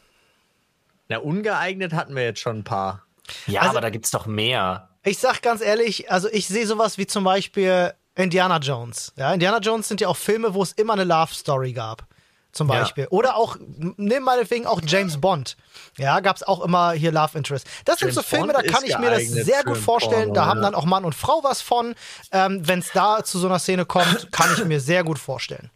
Na, 1.08 1.18
ungeeignet 1.18 1.92
hatten 1.92 2.14
wir 2.14 2.22
jetzt 2.22 2.40
schon 2.40 2.58
ein 2.58 2.64
paar. 2.64 3.02
Ja, 3.46 3.60
Also- 3.62 3.70
aber 3.72 3.80
da 3.80 3.90
gibt's 3.90 4.10
doch 4.10 4.26
mehr. 4.26 4.88
Ich 5.02 5.18
sag 5.18 5.40
ganz 5.42 5.62
ehrlich, 5.62 6.10
also 6.10 6.28
ich 6.30 6.46
sehe 6.46 6.66
sowas 6.66 6.98
wie 6.98 7.06
zum 7.06 7.24
Beispiel 7.24 7.94
Indiana 8.16 8.58
Jones. 8.58 9.12
Ja, 9.16 9.32
Indiana 9.32 9.58
Jones 9.58 9.88
sind 9.88 10.00
ja 10.00 10.08
auch 10.08 10.16
Filme, 10.16 10.52
wo 10.54 10.62
es 10.62 10.72
immer 10.72 10.92
eine 10.92 11.04
Love 11.04 11.32
Story 11.34 11.72
gab. 11.72 12.06
Zum 12.52 12.68
Ja. 12.68 12.80
Beispiel. 12.80 13.06
Oder 13.10 13.36
auch, 13.36 13.56
nimm 13.96 14.22
meinetwegen 14.24 14.66
auch 14.66 14.80
James 14.84 15.20
Bond. 15.20 15.56
Ja, 15.96 16.20
gab 16.20 16.36
es 16.36 16.42
auch 16.42 16.60
immer 16.64 16.92
hier 16.92 17.12
Love 17.12 17.38
Interest. 17.38 17.66
Das 17.84 17.98
sind 18.00 18.08
James 18.08 18.14
so 18.16 18.22
Filme, 18.22 18.52
Bond 18.52 18.66
da 18.66 18.72
kann 18.72 18.84
ich 18.84 18.98
mir 18.98 19.10
das 19.10 19.22
sehr 19.28 19.62
gut 19.64 19.76
vorstellen. 19.78 20.28
Porno, 20.28 20.34
da 20.34 20.46
haben 20.46 20.58
ja. 20.58 20.64
dann 20.64 20.74
auch 20.74 20.84
Mann 20.84 21.04
und 21.04 21.14
Frau 21.14 21.40
was 21.44 21.62
von. 21.62 21.94
Ähm, 22.32 22.66
Wenn 22.66 22.80
es 22.80 22.90
da 22.92 23.22
zu 23.22 23.38
so 23.38 23.46
einer 23.46 23.58
Szene 23.60 23.84
kommt, 23.84 24.32
kann 24.32 24.48
ich 24.56 24.64
mir 24.64 24.80
sehr 24.80 25.04
gut 25.04 25.18
vorstellen. 25.18 25.70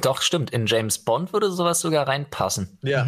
Doch, 0.00 0.22
stimmt. 0.22 0.50
In 0.50 0.66
James 0.66 0.98
Bond 0.98 1.32
würde 1.32 1.50
sowas 1.52 1.80
sogar 1.80 2.08
reinpassen. 2.08 2.78
Ja. 2.82 3.04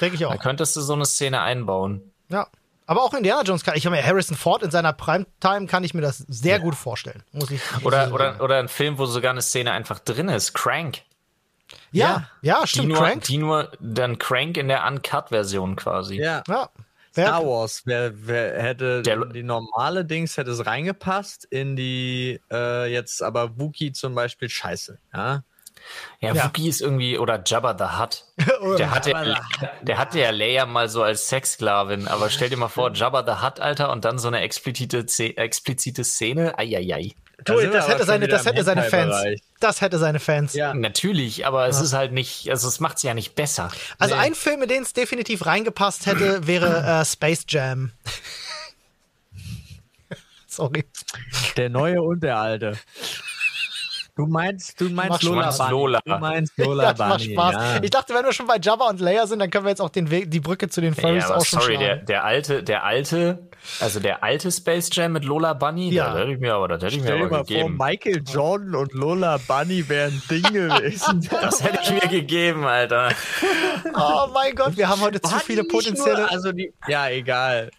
Denke 0.00 0.14
ich 0.14 0.20
Da 0.20 0.28
auch. 0.28 0.38
könntest 0.38 0.76
du 0.76 0.80
so 0.80 0.92
eine 0.92 1.04
Szene 1.06 1.40
einbauen. 1.40 2.02
Ja. 2.28 2.46
Aber 2.86 3.02
auch 3.04 3.14
Indiana 3.14 3.42
Jones 3.42 3.64
kann 3.64 3.76
ich 3.76 3.86
habe 3.86 3.96
mir 3.96 4.04
Harrison 4.04 4.36
Ford 4.36 4.62
in 4.62 4.70
seiner 4.70 4.92
Primetime 4.92 5.66
kann 5.66 5.84
ich 5.84 5.94
mir 5.94 6.00
das 6.02 6.18
sehr 6.28 6.58
gut 6.60 6.74
vorstellen. 6.74 7.22
Muss 7.32 7.50
ich 7.50 7.60
muss 7.72 7.80
ich 7.80 7.86
Oder, 7.86 8.12
oder, 8.12 8.40
oder 8.40 8.58
ein 8.58 8.68
Film, 8.68 8.98
wo 8.98 9.06
sogar 9.06 9.30
eine 9.30 9.40
Szene 9.42 9.72
einfach 9.72 9.98
drin 10.00 10.28
ist. 10.28 10.52
Crank. 10.52 11.02
Ja, 11.92 12.28
ja, 12.42 12.62
Die 12.62 12.68
stimmt, 12.68 12.88
nur, 12.88 12.98
Crank. 12.98 13.24
die 13.24 13.38
nur 13.38 13.70
dann 13.80 14.18
Crank 14.18 14.56
in 14.56 14.68
der 14.68 14.86
Uncut-Version 14.86 15.76
quasi. 15.76 16.16
ja. 16.20 16.42
Ja. 16.48 17.26
Star 17.26 17.44
Wars, 17.46 17.82
wer, 17.84 18.12
wer 18.26 18.62
hätte 18.62 19.02
Der- 19.02 19.26
die 19.26 19.42
normale 19.42 20.02
Dings 20.06 20.38
hätte 20.38 20.50
es 20.50 20.64
reingepasst, 20.64 21.44
in 21.44 21.76
die 21.76 22.40
äh, 22.50 22.90
jetzt 22.90 23.22
aber 23.22 23.58
Wookie 23.60 23.92
zum 23.92 24.14
Beispiel 24.14 24.48
scheiße. 24.48 24.98
Ja? 25.12 25.42
Ja, 26.20 26.32
Ja. 26.32 26.44
Wookie 26.46 26.68
ist 26.70 26.80
irgendwie, 26.80 27.18
oder 27.18 27.42
Jabba 27.44 27.76
the 27.76 27.98
Hutt. 28.00 28.24
Der 28.78 28.92
hatte, 28.92 29.36
der 29.82 29.98
hatte 29.98 30.20
ja 30.20 30.30
Leia 30.30 30.64
mal 30.64 30.88
so 30.88 31.02
als 31.02 31.28
Sexsklavin, 31.28 32.08
aber 32.08 32.30
stell 32.30 32.48
dir 32.48 32.56
mal 32.56 32.68
vor, 32.68 32.90
Jabba 32.94 33.24
the 33.26 33.44
Hutt, 33.44 33.60
Alter, 33.60 33.90
und 33.92 34.06
dann 34.06 34.18
so 34.18 34.28
eine 34.28 34.40
explizite, 34.40 35.04
explizite 35.36 36.04
Szene. 36.04 36.56
Eieiei. 36.58 37.12
Da 37.44 37.54
das 37.54 37.88
hätte 37.88 38.04
seine, 38.04 38.28
das 38.28 38.46
hätte 38.46 38.64
seine 38.64 38.82
Fans. 38.84 39.14
Das 39.60 39.80
hätte 39.80 39.98
seine 39.98 40.20
Fans. 40.20 40.54
Ja. 40.54 40.74
Natürlich, 40.74 41.46
aber 41.46 41.66
es 41.68 41.80
ist 41.80 41.92
halt 41.92 42.12
nicht, 42.12 42.48
also 42.50 42.68
es 42.68 42.80
macht's 42.80 43.02
ja 43.02 43.14
nicht 43.14 43.34
besser. 43.34 43.70
Also 43.98 44.14
Nee. 44.14 44.20
ein 44.20 44.34
Film, 44.34 44.62
in 44.62 44.68
den 44.68 44.82
es 44.82 44.92
definitiv 44.92 45.46
reingepasst 45.46 46.06
hätte, 46.06 46.40
wäre 46.46 47.00
äh, 47.00 47.04
Space 47.04 47.44
Jam. 47.48 47.92
Sorry. 50.46 50.84
Der 51.56 51.70
neue 51.70 52.02
und 52.02 52.22
der 52.22 52.36
alte. 52.38 52.78
Du 54.14 54.26
meinst, 54.26 54.78
du 54.78 54.90
meinst 54.90 55.10
Mach 55.10 55.22
Lola 55.22 55.42
Spaß, 55.44 55.58
Bunny. 55.58 55.70
Lola. 55.70 56.00
Du 56.04 56.18
meinst 56.18 56.52
Ja, 56.58 56.64
Lola 56.66 56.92
das 56.92 56.98
macht 56.98 57.18
Bunny. 57.22 57.32
Spaß. 57.32 57.52
Ja. 57.54 57.82
Ich 57.82 57.90
dachte, 57.90 58.14
wenn 58.14 58.24
wir 58.26 58.32
schon 58.34 58.46
bei 58.46 58.58
Jabba 58.60 58.90
und 58.90 59.00
Leia 59.00 59.26
sind, 59.26 59.38
dann 59.38 59.48
können 59.48 59.64
wir 59.64 59.70
jetzt 59.70 59.80
auch 59.80 59.88
den 59.88 60.10
Weg, 60.10 60.30
die 60.30 60.40
Brücke 60.40 60.68
zu 60.68 60.82
den 60.82 60.94
Furries 60.94 61.24
Ja, 61.28 61.34
auch 61.36 61.44
schon 61.46 61.60
sorry, 61.60 61.78
der, 61.78 61.96
der 61.96 62.22
alte, 62.24 62.62
der 62.62 62.84
alte, 62.84 63.48
also 63.80 64.00
der 64.00 64.22
alte 64.22 64.52
Space 64.52 64.90
Jam 64.92 65.12
mit 65.12 65.24
Lola 65.24 65.54
Bunny, 65.54 65.88
Ja. 65.94 66.12
da 66.12 66.18
hätte 66.20 66.32
ich 66.32 66.40
mir 66.40 66.52
aber, 66.54 66.68
das 66.68 66.82
hätte 66.82 66.96
ich 66.96 67.02
mir 67.02 67.14
aber 67.14 67.20
mal 67.22 67.28
vor, 67.28 67.44
gegeben. 67.46 67.76
Michael 67.78 68.22
Jordan 68.30 68.74
und 68.74 68.92
Lola 68.92 69.38
Bunny 69.48 69.88
wären 69.88 70.22
Ding 70.30 70.42
gewesen. 70.52 71.26
Das 71.30 71.62
hätte 71.64 71.78
ich 71.82 71.90
mir 71.92 72.08
gegeben, 72.10 72.66
Alter. 72.66 73.12
Oh 73.94 74.26
mein 74.34 74.54
Gott, 74.54 74.76
wir 74.76 74.88
haben 74.90 75.00
heute 75.00 75.22
zu 75.22 75.34
viele 75.38 75.64
potenzielle. 75.64 76.20
Nur, 76.22 76.30
also 76.30 76.52
die, 76.52 76.70
ja, 76.86 77.08
egal. 77.08 77.70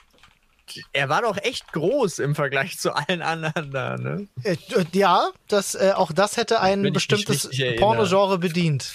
Er 0.91 1.09
war 1.09 1.21
doch 1.21 1.37
echt 1.37 1.71
groß 1.73 2.19
im 2.19 2.35
Vergleich 2.35 2.77
zu 2.79 2.93
allen 2.93 3.21
anderen 3.21 3.71
da, 3.71 3.97
ne? 3.97 4.27
Äh, 4.43 4.57
ja, 4.93 5.29
das, 5.47 5.75
äh, 5.75 5.93
auch 5.95 6.11
das 6.11 6.37
hätte 6.37 6.61
ein 6.61 6.93
bestimmtes. 6.93 7.49
Pornogenre 7.77 8.37
bedient. 8.39 8.93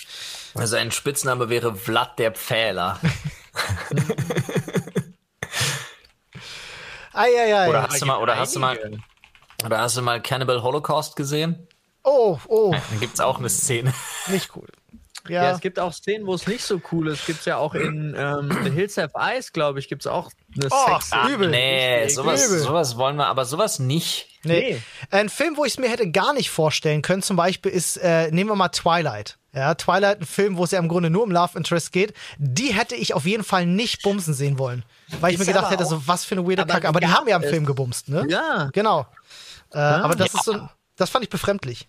Sein 0.54 0.90
Spitzname 0.90 1.48
wäre 1.48 1.74
Vlad 1.74 2.18
der 2.18 2.32
Pfähler. 2.32 2.98
Eieiei. 7.12 7.68
Oder 7.68 7.82
hast 7.88 8.00
du 8.00 8.06
mal, 8.06 8.18
oder 8.18 8.36
hast 8.36 8.54
du 8.54 8.60
mal, 8.60 8.78
oder 9.64 9.78
hast 9.78 9.96
du 9.96 10.02
mal 10.02 10.22
Cannibal 10.22 10.62
Holocaust 10.62 11.16
gesehen? 11.16 11.66
Oh, 12.04 12.38
oh, 12.46 12.72
Da 12.72 12.80
gibt's 13.00 13.20
auch 13.20 13.38
eine 13.38 13.48
Szene. 13.50 13.92
nicht 14.28 14.54
cool. 14.56 14.68
Ja. 15.28 15.44
Ja, 15.44 15.50
es 15.52 15.60
gibt 15.60 15.78
auch 15.78 15.92
Szenen, 15.92 16.26
wo 16.26 16.34
es 16.34 16.46
nicht 16.46 16.64
so 16.64 16.80
cool 16.92 17.08
ist. 17.08 17.26
Gibt 17.26 17.40
es 17.40 17.44
ja 17.44 17.56
auch 17.56 17.74
in 17.74 18.14
ähm, 18.16 18.56
The 18.64 18.70
Hills 18.70 18.96
Have 18.96 19.12
Eyes, 19.14 19.52
glaube 19.52 19.78
ich, 19.78 19.88
gibt 19.88 20.02
es 20.02 20.06
auch 20.06 20.30
eine 20.56 20.68
Oh, 20.70 20.86
Sexszene. 20.92 21.30
übel. 21.34 21.50
Nee, 21.50 22.08
sowas, 22.08 22.46
übel. 22.46 22.58
sowas 22.60 22.96
wollen 22.96 23.16
wir, 23.16 23.26
aber 23.26 23.44
sowas 23.44 23.78
nicht. 23.78 24.28
nee. 24.44 24.74
nee. 24.74 24.82
Ein 25.10 25.28
Film, 25.28 25.56
wo 25.56 25.64
ich 25.64 25.72
es 25.72 25.78
mir 25.78 25.88
hätte 25.90 26.10
gar 26.10 26.32
nicht 26.32 26.50
vorstellen 26.50 27.02
können, 27.02 27.22
zum 27.22 27.36
Beispiel 27.36 27.72
ist, 27.72 27.96
äh, 27.98 28.30
nehmen 28.30 28.48
wir 28.50 28.56
mal 28.56 28.68
Twilight. 28.68 29.38
Ja, 29.52 29.74
Twilight, 29.74 30.20
ein 30.20 30.26
Film, 30.26 30.56
wo 30.56 30.64
es 30.64 30.70
ja 30.70 30.78
im 30.78 30.88
Grunde 30.88 31.10
nur 31.10 31.22
um 31.24 31.30
Love 31.30 31.56
Interest 31.58 31.90
geht. 31.92 32.12
Die 32.38 32.72
hätte 32.74 32.94
ich 32.94 33.14
auf 33.14 33.26
jeden 33.26 33.44
Fall 33.44 33.66
nicht 33.66 34.02
bumsen 34.02 34.32
sehen 34.34 34.58
wollen. 34.58 34.84
Weil 35.20 35.30
ich 35.34 35.40
Ist 35.40 35.46
mir 35.46 35.52
gedacht 35.52 35.70
hätte, 35.72 35.84
so 35.86 36.06
was 36.06 36.24
für 36.24 36.36
eine 36.36 36.46
weirde 36.46 36.62
aber 36.62 36.72
Kacke. 36.74 36.88
Aber 36.88 37.00
die 37.00 37.08
haben 37.08 37.26
ja 37.28 37.36
im. 37.36 37.42
Film 37.42 37.64
gebumst, 37.66 38.08
ne? 38.08 38.24
Ja. 38.28 38.68
Genau. 38.72 39.06
Äh, 39.72 39.78
aber 39.78 40.14
das 40.14 40.32
Ja. 40.32 40.38
ist 40.38 40.44
so, 40.44 40.68
das 40.96 41.10
fand 41.10 41.24
ich 41.24 41.30
befremdlich. 41.30 41.88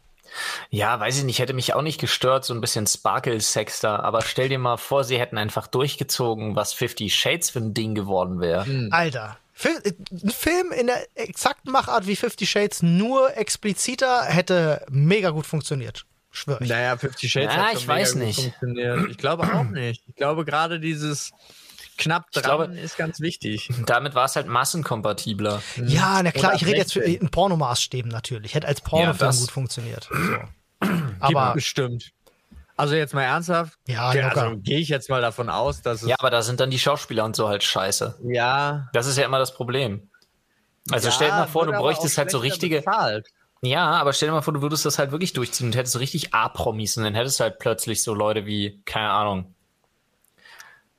Ja, 0.70 1.00
weiß 1.00 1.18
ich 1.20 1.24
nicht, 1.24 1.40
hätte 1.40 1.54
mich 1.54 1.74
auch 1.74 1.82
nicht 1.82 2.00
gestört, 2.00 2.46
so 2.46 2.54
ein 2.54 2.62
bisschen 2.62 2.88
Sparkle-Sex 2.88 3.80
da. 3.82 3.98
Aber 3.98 4.22
stell 4.22 4.50
dir 4.50 4.60
mal 4.60 4.78
vor, 4.78 5.04
sie 5.04 5.20
hätten 5.20 5.38
einfach 5.38 5.68
durchgezogen, 5.68 6.56
was 6.56 6.74
Fifty 6.74 7.10
Shades 7.10 7.50
für 7.50 7.60
ein 7.60 7.74
Ding 7.74 7.96
geworden 7.96 8.40
wäre. 8.40 8.66
Alter. 8.92 9.38
Fil 9.54 9.72
äh, 9.84 9.92
ein 10.12 10.30
Film 10.30 10.72
in 10.72 10.88
der 10.88 11.06
exakten 11.16 11.72
Machart 11.72 12.08
wie 12.08 12.16
Fifty 12.16 12.46
Shades, 12.46 12.82
nur 12.82 13.36
expliziter, 13.36 14.24
hätte 14.24 14.86
mega 14.90 15.32
gut 15.32 15.46
funktioniert. 15.46 16.06
Schwör 16.32 16.62
ich. 16.62 16.70
Naja, 16.70 16.96
Fifty 16.96 17.28
Shades 17.28 17.54
Ja, 17.54 17.62
hat 17.62 17.70
schon 17.72 17.78
ich 17.80 17.88
mega 17.88 18.00
weiß 18.00 18.14
gut 18.14 18.22
nicht. 18.22 18.42
funktioniert. 18.42 19.10
Ich 19.10 19.18
glaube 19.18 19.44
auch 19.54 19.64
nicht. 19.64 20.04
Ich 20.08 20.16
glaube 20.16 20.46
gerade 20.46 20.80
dieses 20.80 21.32
knapp 22.00 22.32
dran 22.32 22.44
glaube- 22.44 22.66
ist 22.80 22.98
ganz 22.98 23.20
wichtig. 23.20 23.70
Damit 23.86 24.16
war 24.16 24.26
es 24.26 24.36
halt 24.36 24.48
massenkompatibler. 24.48 25.62
Ja, 25.86 26.22
na 26.24 26.32
klar, 26.32 26.52
Oder 26.52 26.56
ich 26.56 26.66
rede 26.66 26.78
jetzt 26.78 26.94
für, 26.94 27.02
16. 27.02 27.22
in 27.22 27.30
Pornomaßstäben 27.30 28.10
natürlich. 28.12 28.56
Hätte 28.56 28.68
als 28.68 28.82
Pornofilm 28.82 29.18
das- 29.18 29.40
gut 29.42 29.52
funktioniert. 29.52 30.10
So. 30.82 30.88
Aber 31.20 31.54
bestimmt. 31.54 32.12
Also 32.78 32.96
jetzt 32.96 33.14
mal 33.14 33.24
ernsthaft. 33.24 33.78
Ja, 33.88 34.14
Ja, 34.14 34.30
also 34.30 34.56
gehe 34.58 34.80
ich 34.80 34.88
jetzt 34.88 35.10
mal 35.10 35.20
davon 35.22 35.50
aus, 35.50 35.82
dass 35.82 36.02
es 36.04 36.08
Ja, 36.08 36.16
aber 36.20 36.30
da 36.30 36.42
sind 36.42 36.62
dann 36.62 36.72
die 36.72 36.80
Schauspieler 36.80 37.26
und 37.26 37.36
so 37.36 37.50
halt 37.50 37.64
scheiße. 37.64 38.18
ja 38.24 38.88
Das 38.94 39.06
ist 39.06 39.18
ja 39.18 39.26
immer 39.26 39.40
das 39.40 39.54
Problem. 39.54 40.10
Also 40.90 41.10
ja, 41.10 41.14
stell 41.14 41.28
dir 41.28 41.34
mal 41.36 41.48
vor, 41.48 41.66
du 41.66 41.74
bräuchtest 41.74 42.18
halt 42.18 42.32
so 42.32 42.38
richtige. 42.38 42.78
Bezahlt. 42.78 43.28
Ja, 43.62 43.88
aber 43.92 44.14
stell 44.14 44.30
dir 44.30 44.34
mal 44.36 44.42
vor, 44.42 44.54
du 44.54 44.62
würdest 44.62 44.86
das 44.86 44.98
halt 44.98 45.12
wirklich 45.12 45.34
durchziehen 45.34 45.68
und 45.68 45.76
hättest 45.76 45.92
so 45.92 46.00
richtig 46.00 46.34
A-Promis 46.34 46.96
und 46.96 47.04
dann 47.04 47.14
hättest 47.16 47.42
du 47.42 47.44
halt 47.44 47.60
plötzlich 47.60 48.02
so 48.02 48.14
Leute 48.14 48.46
wie, 48.46 48.82
keine 48.86 49.10
Ahnung. 49.10 49.54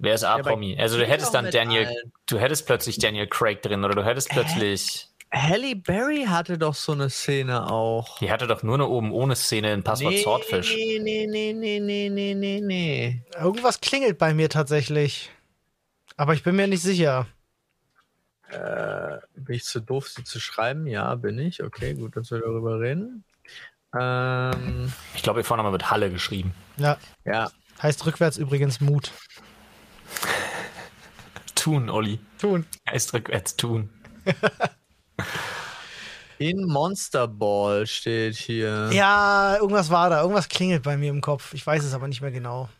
Wer 0.02 0.14
ist 0.14 0.24
A-Promi? 0.24 0.72
aber 0.74 0.82
also 0.82 0.96
du 0.98 1.06
hättest 1.06 1.34
dann 1.34 1.44
mit 1.44 1.54
Daniel, 1.54 1.86
allen. 1.86 2.12
du 2.26 2.38
hättest 2.38 2.66
plötzlich 2.66 2.98
Daniel 2.98 3.26
Craig 3.26 3.60
drin 3.62 3.84
oder 3.84 3.94
du 3.94 4.04
hättest 4.04 4.30
plötzlich. 4.30 5.08
Halle 5.32 5.76
Berry 5.76 6.24
hatte 6.26 6.58
doch 6.58 6.74
so 6.74 6.92
eine 6.92 7.08
Szene 7.10 7.70
auch. 7.70 8.18
Die 8.18 8.32
hatte 8.32 8.46
doch 8.46 8.62
nur 8.62 8.74
eine 8.74 8.88
oben 8.88 9.12
ohne 9.12 9.36
Szene 9.36 9.72
in 9.72 9.84
Passwort 9.84 10.16
Swordfish. 10.18 10.74
Nee, 10.74 10.98
nee, 11.00 11.26
nee, 11.30 11.52
nee, 11.52 11.78
nee, 11.78 12.08
nee, 12.08 12.34
nee, 12.34 12.60
nee. 12.60 13.22
irgendwas 13.38 13.80
klingelt 13.80 14.18
bei 14.18 14.34
mir 14.34 14.48
tatsächlich. 14.48 15.30
Aber 16.16 16.34
ich 16.34 16.42
bin 16.42 16.56
mir 16.56 16.66
nicht 16.66 16.82
sicher. 16.82 17.26
Bin 18.50 19.54
ich 19.54 19.64
zu 19.64 19.80
doof, 19.80 20.08
sie 20.08 20.24
zu 20.24 20.40
schreiben? 20.40 20.86
Ja, 20.86 21.14
bin 21.14 21.38
ich. 21.38 21.62
Okay, 21.62 21.94
gut, 21.94 22.16
dass 22.16 22.30
wir 22.32 22.40
darüber 22.40 22.80
reden. 22.80 23.22
Ähm, 23.98 24.92
Ich 25.14 25.22
glaube, 25.22 25.40
ihr 25.40 25.44
Vorname 25.44 25.70
wird 25.70 25.90
Halle 25.90 26.10
geschrieben. 26.10 26.54
Ja, 26.76 26.96
ja. 27.24 27.50
heißt 27.82 28.04
rückwärts 28.06 28.38
übrigens 28.38 28.80
Mut. 28.80 29.12
Tun, 31.60 31.90
Olli. 31.90 32.18
Tun. 32.38 32.64
Heißt 32.88 33.12
rückwärts 33.12 33.54
tun. 33.54 33.90
In 36.38 36.64
Monster 36.64 37.28
Ball 37.28 37.86
steht 37.86 38.36
hier. 38.36 38.88
Ja, 38.94 39.58
irgendwas 39.60 39.90
war 39.90 40.08
da. 40.08 40.22
Irgendwas 40.22 40.48
klingelt 40.48 40.82
bei 40.82 40.96
mir 40.96 41.10
im 41.10 41.20
Kopf. 41.20 41.52
Ich 41.52 41.66
weiß 41.66 41.84
es 41.84 41.92
aber 41.92 42.08
nicht 42.08 42.22
mehr 42.22 42.30
genau. 42.30 42.70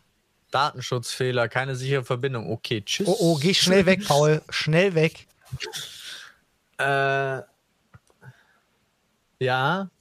Datenschutzfehler, 0.49 1.47
keine 1.47 1.75
sichere 1.75 2.03
Verbindung. 2.03 2.51
Okay, 2.51 2.81
tschüss. 2.81 3.07
Oh, 3.07 3.15
oh, 3.19 3.37
geh 3.37 3.53
schnell 3.53 3.85
weg, 3.85 4.03
Paul. 4.07 4.41
Schnell 4.49 4.95
weg. 4.95 5.27
Äh, 6.79 7.41
ja, 9.39 9.91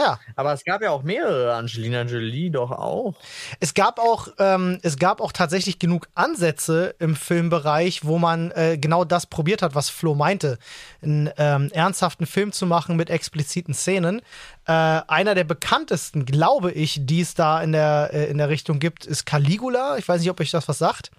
Ja, 0.00 0.18
aber 0.34 0.54
es 0.54 0.64
gab 0.64 0.80
ja 0.80 0.90
auch 0.90 1.02
mehrere. 1.02 1.54
Angelina 1.54 2.02
Jolie 2.02 2.50
doch 2.50 2.70
auch. 2.70 3.14
Es 3.60 3.74
gab 3.74 3.98
auch, 3.98 4.28
ähm, 4.38 4.78
es 4.82 4.96
gab 4.96 5.20
auch 5.20 5.32
tatsächlich 5.32 5.78
genug 5.78 6.08
Ansätze 6.14 6.94
im 6.98 7.14
Filmbereich, 7.14 8.04
wo 8.04 8.18
man 8.18 8.50
äh, 8.52 8.78
genau 8.78 9.04
das 9.04 9.26
probiert 9.26 9.60
hat, 9.60 9.74
was 9.74 9.90
Flo 9.90 10.14
meinte, 10.14 10.58
einen 11.02 11.28
ähm, 11.36 11.70
ernsthaften 11.72 12.24
Film 12.24 12.52
zu 12.52 12.64
machen 12.64 12.96
mit 12.96 13.10
expliziten 13.10 13.74
Szenen. 13.74 14.22
Äh, 14.66 14.72
einer 14.72 15.34
der 15.34 15.44
bekanntesten, 15.44 16.24
glaube 16.24 16.72
ich, 16.72 17.00
die 17.04 17.20
es 17.20 17.34
da 17.34 17.60
in 17.60 17.72
der 17.72 18.10
äh, 18.14 18.30
in 18.30 18.38
der 18.38 18.48
Richtung 18.48 18.78
gibt, 18.78 19.04
ist 19.04 19.26
Caligula. 19.26 19.98
Ich 19.98 20.08
weiß 20.08 20.20
nicht, 20.20 20.30
ob 20.30 20.40
euch 20.40 20.50
das 20.50 20.66
was 20.66 20.78
sagt. 20.78 21.10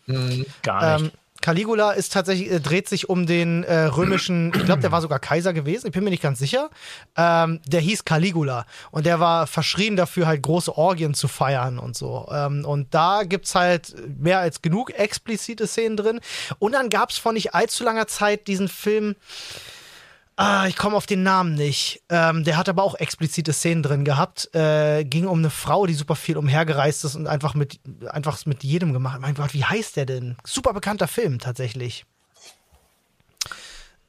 Gar 0.64 1.00
nicht. 1.00 1.06
Ähm, 1.06 1.12
Caligula 1.42 1.92
ist 1.92 2.14
tatsächlich, 2.14 2.52
äh, 2.52 2.60
dreht 2.60 2.88
sich 2.88 3.10
um 3.10 3.26
den 3.26 3.64
äh, 3.64 3.84
römischen, 3.84 4.54
ich 4.56 4.66
glaube, 4.66 4.82
der 4.82 4.92
war 4.92 5.02
sogar 5.02 5.20
Kaiser 5.20 5.54
gewesen, 5.54 5.88
ich 5.88 5.94
bin 5.94 6.04
mir 6.04 6.10
nicht 6.10 6.24
ganz 6.24 6.40
sicher. 6.40 6.70
Ähm, 7.18 7.60
der 7.68 7.82
hieß 7.82 8.06
Caligula 8.06 8.66
und 8.92 9.06
der 9.06 9.20
war 9.20 9.48
verschrien 9.48 9.96
dafür, 9.96 10.28
halt 10.28 10.42
große 10.42 10.78
Orgien 10.78 11.14
zu 11.14 11.28
feiern 11.28 11.80
und 11.80 11.98
so. 11.98 12.28
Ähm, 12.32 12.66
und 12.66 12.94
da 12.94 13.24
gibt's 13.24 13.56
halt 13.56 13.96
mehr 14.20 14.40
als 14.40 14.62
genug 14.62 14.92
explizite 14.98 15.68
Szenen 15.68 15.98
drin. 15.98 16.20
Und 16.60 16.74
dann 16.74 16.90
gab's 16.90 17.18
vor 17.18 17.34
nicht 17.34 17.54
allzu 17.54 17.84
langer 17.84 18.08
Zeit 18.08 18.48
diesen 18.48 18.68
Film, 18.68 19.16
Ah, 20.44 20.66
ich 20.68 20.76
komme 20.76 20.96
auf 20.96 21.06
den 21.06 21.22
Namen 21.24 21.54
nicht. 21.54 22.02
Ähm, 22.10 22.44
der 22.44 22.58
hat 22.58 22.68
aber 22.68 22.84
auch 22.84 22.96
explizite 22.96 23.54
Szenen 23.54 23.84
drin 23.84 24.04
gehabt. 24.06 24.50
Äh, 24.56 25.04
ging 25.04 25.28
um 25.28 25.38
eine 25.40 25.50
Frau, 25.52 25.86
die 25.86 25.94
super 25.94 26.16
viel 26.16 26.36
umhergereist 26.38 27.06
ist 27.06 27.16
und 27.16 27.28
einfach 27.28 27.54
mit, 27.54 27.80
einfach 28.10 28.44
mit 28.46 28.64
jedem 28.64 28.92
gemacht. 28.94 29.20
Mein 29.22 29.36
Gott, 29.36 29.54
wie 29.54 29.64
heißt 29.66 29.98
der 29.98 30.06
denn? 30.08 30.38
Super 30.44 30.74
bekannter 30.74 31.08
Film 31.08 31.38
tatsächlich. 31.40 32.06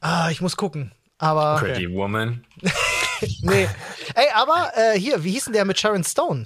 Ah, 0.01 0.29
ich 0.31 0.41
muss 0.41 0.57
gucken. 0.57 0.91
Aber. 1.17 1.57
Pretty 1.59 1.93
Woman. 1.93 2.43
nee. 3.41 3.67
Ey, 4.15 4.25
aber 4.33 4.71
äh, 4.75 4.99
hier, 4.99 5.23
wie 5.23 5.31
hieß 5.31 5.45
denn 5.45 5.53
der 5.53 5.65
mit 5.65 5.79
Sharon 5.79 6.03
Stone? 6.03 6.45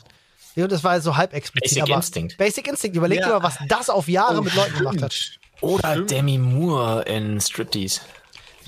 Ja, 0.56 0.68
das 0.68 0.84
war 0.84 1.00
so 1.02 1.16
halb 1.16 1.34
explizit. 1.34 1.78
Basic 1.78 1.84
aber 1.84 1.96
Instinct. 1.96 2.38
Basic 2.38 2.68
Instinct. 2.68 2.98
Überleg 2.98 3.20
dir 3.20 3.30
Ja. 3.30 3.40
mal, 3.40 3.44
was 3.44 3.58
das 3.68 3.90
auf 3.90 4.08
Jahre 4.08 4.44
mit 4.44 4.54
Leuten 4.56 4.78
gemacht 4.78 5.02
hat. 5.02 5.16
Oder 5.62 6.02
Demi 6.02 6.38
Moore 6.38 7.04
in 7.04 7.40
Striptease. 7.40 8.02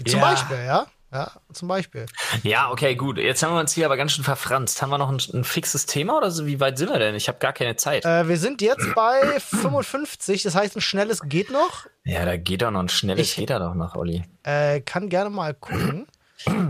Zum 0.08 0.20
Ja. 0.20 0.30
Beispiel, 0.32 0.58
ja. 0.66 0.88
Ja, 1.12 1.32
zum 1.52 1.68
Beispiel. 1.68 2.06
Ja, 2.44 2.70
okay, 2.70 2.94
gut. 2.96 3.18
Jetzt 3.18 3.42
haben 3.42 3.54
wir 3.56 3.60
uns 3.60 3.74
hier 3.74 3.86
aber 3.88 3.98
ganz 3.98 4.12
schön 4.12 4.24
verfranst. 4.24 4.82
Haben 4.82 4.92
wir 4.92 5.00
noch 5.00 5.10
ein, 5.10 5.20
ein 5.34 5.44
fixes 5.44 5.88
Thema 5.88 6.18
oder 6.18 6.30
so? 6.30 6.46
Wie 6.46 6.60
weit 6.60 6.78
sind 6.78 6.90
wir 6.92 7.00
denn? 7.00 7.16
Ich 7.16 7.28
habe 7.28 7.40
gar 7.40 7.52
keine 7.52 7.76
Zeit. 7.78 8.06
Äh, 8.06 8.28
wir 8.28 8.38
sind 8.38 8.62
jetzt 8.62 8.94
bei 8.94 9.40
55, 9.40 10.44
das 10.44 10.54
heißt, 10.54 10.76
ein 10.78 10.82
schnelles 10.82 11.22
geht 11.24 11.50
noch. 11.50 11.88
ja, 12.04 12.26
da 12.26 12.38
geht 12.38 12.62
doch 12.62 12.70
noch 12.70 12.82
ein 12.82 12.90
schnelles 12.90 13.28
Ich- 13.30 13.36
geht 13.38 13.50
da 13.50 13.58
doch 13.58 13.74
noch, 13.74 13.96
Olli. 13.96 14.24
Äh, 14.44 14.82
kann 14.82 15.10
gerne 15.10 15.30
mal 15.32 15.54
gucken. 15.56 16.06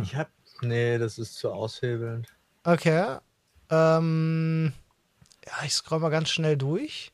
Ich 0.03 0.15
hab. 0.15 0.29
Nee, 0.61 0.97
das 0.97 1.17
ist 1.17 1.35
zu 1.35 1.51
aushebelnd. 1.51 2.27
Okay. 2.63 3.17
Ähm, 3.69 4.73
ja, 5.45 5.53
ich 5.65 5.73
scroll 5.73 5.99
mal 5.99 6.09
ganz 6.09 6.29
schnell 6.29 6.57
durch. 6.57 7.11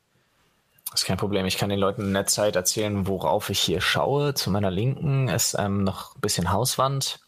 Das 0.96 1.02
ist 1.02 1.08
kein 1.08 1.18
Problem. 1.18 1.44
Ich 1.44 1.58
kann 1.58 1.68
den 1.68 1.78
Leuten 1.78 2.00
in 2.06 2.14
der 2.14 2.24
Zeit 2.24 2.56
erzählen, 2.56 3.06
worauf 3.06 3.50
ich 3.50 3.60
hier 3.60 3.82
schaue. 3.82 4.32
Zu 4.32 4.50
meiner 4.50 4.70
Linken 4.70 5.28
ist 5.28 5.54
ähm, 5.58 5.84
noch 5.84 6.14
ein 6.14 6.22
bisschen 6.22 6.50
Hauswand. 6.50 7.20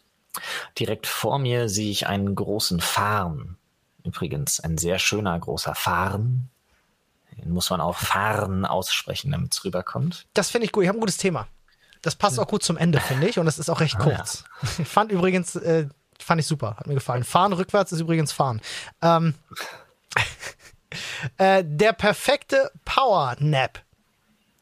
Direkt 0.79 1.05
vor 1.05 1.37
mir 1.37 1.69
sehe 1.69 1.91
ich 1.91 2.07
einen 2.07 2.33
großen 2.33 2.81
Farn. 2.81 3.57
Übrigens 4.03 4.59
ein 4.59 4.79
sehr 4.79 4.97
schöner 4.97 5.37
großer 5.37 5.75
Farn. 5.75 6.49
Den 7.37 7.51
muss 7.51 7.69
man 7.69 7.79
auch 7.79 7.95
Farn 7.95 8.65
aussprechen, 8.65 9.31
damit 9.31 9.53
es 9.53 9.63
rüberkommt. 9.63 10.25
Das 10.33 10.49
finde 10.49 10.65
ich 10.65 10.71
gut. 10.71 10.81
Ich 10.81 10.87
habe 10.87 10.97
ein 10.97 11.01
gutes 11.01 11.17
Thema. 11.17 11.47
Das 12.01 12.15
passt 12.15 12.39
auch 12.39 12.47
gut 12.47 12.63
zum 12.63 12.75
Ende, 12.75 12.99
finde 12.99 13.29
ich. 13.29 13.37
Und 13.37 13.45
es 13.45 13.59
ist 13.59 13.69
auch 13.69 13.81
recht 13.81 13.99
kurz. 13.99 14.45
Ich 14.79 14.87
fand 14.87 15.11
übrigens, 15.11 15.55
äh, 15.55 15.87
fand 16.17 16.41
ich 16.41 16.47
super. 16.47 16.75
Hat 16.77 16.87
mir 16.87 16.95
gefallen. 16.95 17.23
Fahren 17.23 17.53
rückwärts 17.53 17.91
ist 17.91 17.99
übrigens 17.99 18.31
fahren. 18.31 18.61
Ähm, 19.03 19.35
äh, 21.37 21.63
der 21.65 21.93
perfekte 21.93 22.71
Power 22.85 23.35
Nap. 23.39 23.81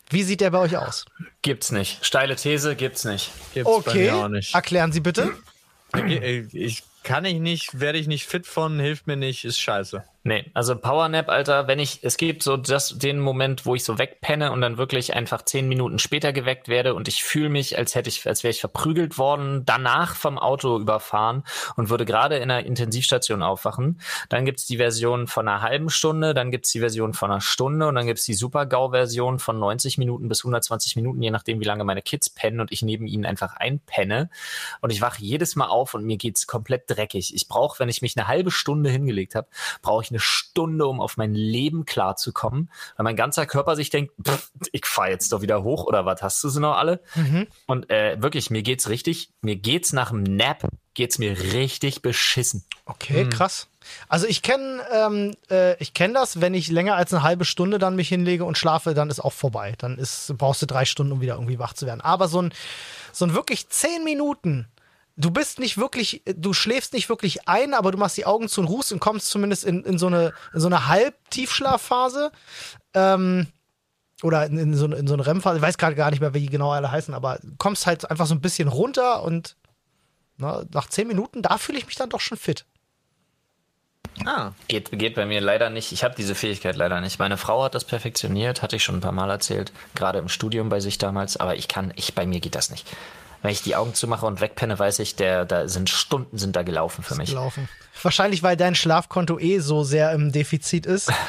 Wie 0.10 0.24
sieht 0.24 0.42
der 0.42 0.52
bei 0.52 0.60
euch 0.60 0.78
aus? 0.78 1.06
Gibt's 1.42 1.72
nicht. 1.72 2.06
Steile 2.06 2.36
These 2.36 2.76
gibt's 2.76 3.04
nicht. 3.04 3.32
Gibt's 3.54 3.70
bei 3.70 3.78
Okay. 3.92 4.04
mir 4.06 4.16
auch 4.16 4.28
nicht. 4.30 4.56
Erklären 4.56 4.92
Sie 4.92 5.02
bitte. 5.02 5.34
Ich, 6.08 6.54
ich 6.54 6.84
kann 7.04 7.26
ich 7.26 7.40
nicht, 7.40 7.80
werde 7.80 7.98
ich 7.98 8.08
nicht 8.08 8.26
fit 8.26 8.46
von, 8.48 8.80
hilft 8.80 9.08
mir 9.08 9.16
nicht, 9.18 9.46
ist 9.46 9.60
scheiße. 9.60 10.04
Nee, 10.24 10.52
also 10.54 10.76
Powernap, 10.76 11.30
Alter, 11.30 11.68
wenn 11.68 11.80
ich, 11.80 12.04
es 12.04 12.18
gibt 12.18 12.44
so 12.44 12.58
das, 12.58 12.98
den 12.98 13.18
Moment, 13.18 13.66
wo 13.66 13.76
ich 13.76 13.86
so 13.86 13.98
wegpenne 13.98 14.52
und 14.52 14.60
dann 14.60 14.78
wirklich 14.78 15.14
einfach 15.14 15.42
zehn 15.44 15.70
Minuten 15.70 16.00
später 16.00 16.34
geweckt 16.34 16.68
werde 16.68 16.96
und 16.96 17.08
ich 17.08 17.24
fühle 17.24 17.48
mich, 17.48 17.78
als 17.78 17.96
hätte 17.96 18.10
ich, 18.10 18.28
als 18.28 18.44
wäre 18.44 18.52
ich 18.52 18.60
verprügelt 18.60 19.18
worden, 19.18 19.64
danach 19.66 20.16
vom 20.16 20.38
Auto 20.38 20.78
überfahren 20.80 21.44
und 21.78 21.90
würde 21.90 22.04
gerade 22.04 22.36
in 22.36 22.52
einer 22.52 22.66
Intensivstation 22.66 23.42
aufwachen. 23.42 24.02
Dann 24.28 24.44
gibt's 24.44 24.66
die 24.66 24.76
Version 24.76 25.28
von 25.28 25.48
einer 25.48 25.62
halben 25.62 25.90
Stunde, 25.90 26.34
dann 26.34 26.52
gibt's 26.52 26.74
die 26.74 26.80
Version 26.80 27.14
von 27.14 27.32
einer 27.32 27.40
Stunde 27.40 27.88
und 27.88 27.96
dann 27.96 28.06
gibt's 28.06 28.26
die 28.26 28.34
Super-GAU-Version 28.34 29.40
von 29.40 29.58
90 29.60 29.98
Minuten 29.98 30.28
bis 30.28 30.42
120 30.42 30.98
Minuten, 30.98 31.22
je 31.22 31.32
nachdem, 31.32 31.62
wie 31.62 31.66
lange 31.66 31.86
meine 31.86 32.02
Kids 32.02 32.30
pennen 32.30 32.60
und 32.60 32.74
ich 32.74 32.82
neben 32.82 33.08
ihnen 33.08 33.26
einfach 33.26 33.56
einpenne. 33.56 34.30
Und 34.82 34.92
ich 34.92 35.00
wache 35.00 35.22
jedes 35.22 35.56
Mal 35.56 35.68
auf 35.68 35.94
und 35.94 36.04
mir 36.04 36.18
geht's 36.18 36.48
komplett 36.48 36.84
dreckig. 36.88 37.34
Ich 37.34 37.48
brauche, 37.48 37.80
wenn 37.80 37.88
ich 37.88 38.02
mich 38.02 38.18
eine 38.18 38.28
halbe 38.28 38.52
Stunde 38.52 38.90
hingelegt 38.90 39.36
habe, 39.36 39.48
brauche 39.82 40.04
ich 40.04 40.07
eine 40.12 40.20
Stunde, 40.20 40.88
um 40.88 41.00
auf 41.02 41.18
mein 41.18 41.34
Leben 41.34 41.86
klarzukommen, 41.86 42.70
weil 42.96 43.04
mein 43.04 43.16
ganzer 43.16 43.46
Körper 43.46 43.76
sich 43.76 43.90
denkt, 43.90 44.14
pff, 44.22 44.52
ich 44.72 44.86
fahr 44.86 45.10
jetzt 45.10 45.32
doch 45.32 45.42
wieder 45.42 45.64
hoch 45.64 45.86
oder 45.86 46.06
was 46.06 46.22
hast 46.22 46.44
du 46.44 46.50
sie 46.50 46.60
noch 46.60 46.76
alle? 46.78 47.02
Und 47.66 47.90
äh, 47.90 48.22
wirklich, 48.22 48.50
mir 48.50 48.64
geht's 48.64 48.90
richtig, 48.90 49.30
mir 49.42 49.56
geht's 49.56 49.94
nach 49.94 50.10
dem 50.10 50.24
Nap, 50.24 50.68
geht's 50.94 51.20
mir 51.20 51.38
richtig 51.54 52.02
beschissen. 52.02 52.64
Okay, 52.86 53.28
krass. 53.30 53.68
Also 54.08 54.28
ich 54.28 54.42
kenne 54.42 54.82
ähm, 54.92 55.36
äh, 55.50 55.76
ich 55.82 55.94
kenne 55.94 56.14
das, 56.14 56.42
wenn 56.42 56.54
ich 56.54 56.70
länger 56.70 56.96
als 56.96 57.14
eine 57.14 57.24
halbe 57.24 57.46
Stunde 57.46 57.80
dann 57.80 57.96
mich 57.96 58.10
hinlege 58.10 58.46
und 58.46 58.58
schlafe, 58.58 58.94
dann 58.94 59.10
ist 59.10 59.20
auch 59.20 59.34
vorbei. 59.34 59.76
Dann 59.78 59.98
ist, 59.98 60.34
brauchst 60.38 60.62
du 60.62 60.66
drei 60.66 60.86
Stunden, 60.86 61.14
um 61.14 61.22
wieder 61.22 61.36
irgendwie 61.36 61.60
wach 61.60 61.74
zu 61.74 61.86
werden. 61.86 62.02
Aber 62.02 62.28
so 62.28 62.42
ein, 62.42 62.54
so 63.12 63.26
ein 63.26 63.34
wirklich 63.34 63.70
zehn 63.70 64.04
Minuten, 64.04 64.68
du 65.18 65.32
bist 65.32 65.60
nicht 65.60 65.78
wirklich, 65.78 66.22
du 66.26 66.54
schläfst 66.54 66.94
nicht 66.94 67.10
wirklich 67.10 67.48
ein, 67.48 67.74
aber 67.74 67.92
du 67.92 67.98
machst 67.98 68.18
die 68.18 68.26
Augen 68.26 68.48
zu 68.48 68.62
und 68.62 68.68
ruhst 68.68 68.92
und 68.94 69.00
kommst 69.00 69.28
zumindest 69.30 69.64
in, 69.66 69.84
in 69.84 69.98
so 69.98 70.08
eine, 70.08 70.34
in 70.54 70.60
so 70.60 70.68
eine 70.68 70.88
Halbtiefschlafphase. 70.88 72.32
Ähm, 72.94 73.48
oder 74.24 74.46
in, 74.48 74.58
in, 74.58 74.74
so, 74.76 74.86
eine- 74.86 74.96
in 74.96 75.08
so 75.08 75.14
eine 75.14 75.26
REM-Phase, 75.28 75.58
ich 75.58 75.62
weiß 75.62 75.78
gerade 75.78 75.96
gar 75.96 76.10
nicht 76.10 76.22
mehr, 76.22 76.34
wie 76.34 76.40
die 76.40 76.50
genau 76.50 76.72
alle 76.72 76.92
heißen, 76.92 77.14
aber 77.14 77.40
kommst 77.60 77.86
halt 77.86 78.10
einfach 78.10 78.26
so 78.26 78.34
ein 78.34 78.42
bisschen 78.42 78.68
runter 78.68 79.22
und 79.24 79.56
na, 80.38 80.64
nach 80.72 80.88
zehn 80.88 81.08
Minuten, 81.08 81.42
da 81.42 81.58
fühle 81.58 81.78
ich 81.80 81.86
mich 81.88 81.96
dann 81.96 82.10
doch 82.10 82.20
schon 82.22 82.38
fit. 82.38 82.66
Ah. 84.26 84.52
Geht, 84.68 84.92
geht 84.98 85.14
bei 85.16 85.26
mir 85.28 85.42
leider 85.42 85.70
nicht. 85.70 85.92
Ich 85.92 86.04
habe 86.04 86.16
diese 86.16 86.34
Fähigkeit 86.34 86.76
leider 86.76 87.02
nicht. 87.02 87.20
Meine 87.20 87.38
Frau 87.38 87.64
hat 87.64 87.76
das 87.76 87.86
perfektioniert, 87.86 88.64
hatte 88.64 88.76
ich 88.76 88.84
schon 88.84 88.96
ein 88.98 89.02
paar 89.02 89.12
Mal 89.12 89.30
erzählt, 89.30 89.72
gerade 89.94 90.18
im 90.18 90.30
Studium 90.30 90.70
bei 90.70 90.80
sich 90.80 90.98
damals, 90.98 91.38
aber 91.38 91.56
ich 91.56 91.68
kann, 91.68 91.94
ich, 91.96 92.16
bei 92.16 92.26
mir 92.26 92.40
geht 92.40 92.56
das 92.56 92.72
nicht. 92.72 92.88
Wenn 93.42 93.52
ich 93.52 93.62
die 93.62 93.76
Augen 93.76 93.94
zumache 93.94 94.26
und 94.26 94.42
wegpenne, 94.42 94.78
weiß 94.80 95.00
ich, 95.00 95.16
der, 95.16 95.46
da 95.46 95.68
sind 95.68 95.90
Stunden 95.90 96.38
sind 96.38 96.56
da 96.56 96.64
gelaufen 96.64 97.04
für 97.04 97.16
mich. 97.16 97.30
gelaufen. 97.30 97.70
Wahrscheinlich, 98.02 98.44
weil 98.44 98.58
dein 98.58 98.76
Schlafkonto 98.76 99.40
eh 99.40 99.60
so 99.60 99.84
sehr 99.84 100.12
im 100.12 100.32
Defizit 100.32 100.86
ist. 100.86 101.12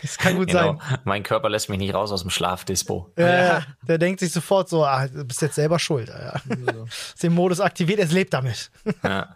Das 0.00 0.16
kann 0.16 0.36
gut 0.36 0.46
Genau. 0.46 0.78
sein. 0.78 0.98
Mein 1.02 1.22
Körper 1.24 1.48
lässt 1.48 1.68
mich 1.68 1.78
nicht 1.80 1.92
raus 1.92 2.12
aus 2.12 2.20
dem 2.22 2.30
Schlafdispo. 2.30 3.10
Äh, 3.16 3.62
der 3.82 3.98
denkt 3.98 4.20
sich 4.20 4.30
sofort 4.32 4.68
so, 4.68 4.84
ah, 4.84 5.08
du 5.08 5.24
bist 5.24 5.42
jetzt 5.42 5.56
selber 5.56 5.80
schuld. 5.80 6.08
Ja. 6.08 6.40
Ist 6.86 7.20
den 7.24 7.34
Modus 7.34 7.58
aktiviert, 7.58 7.98
es 7.98 8.12
lebt 8.12 8.32
damit. 8.32 8.70
Ja. 9.02 9.34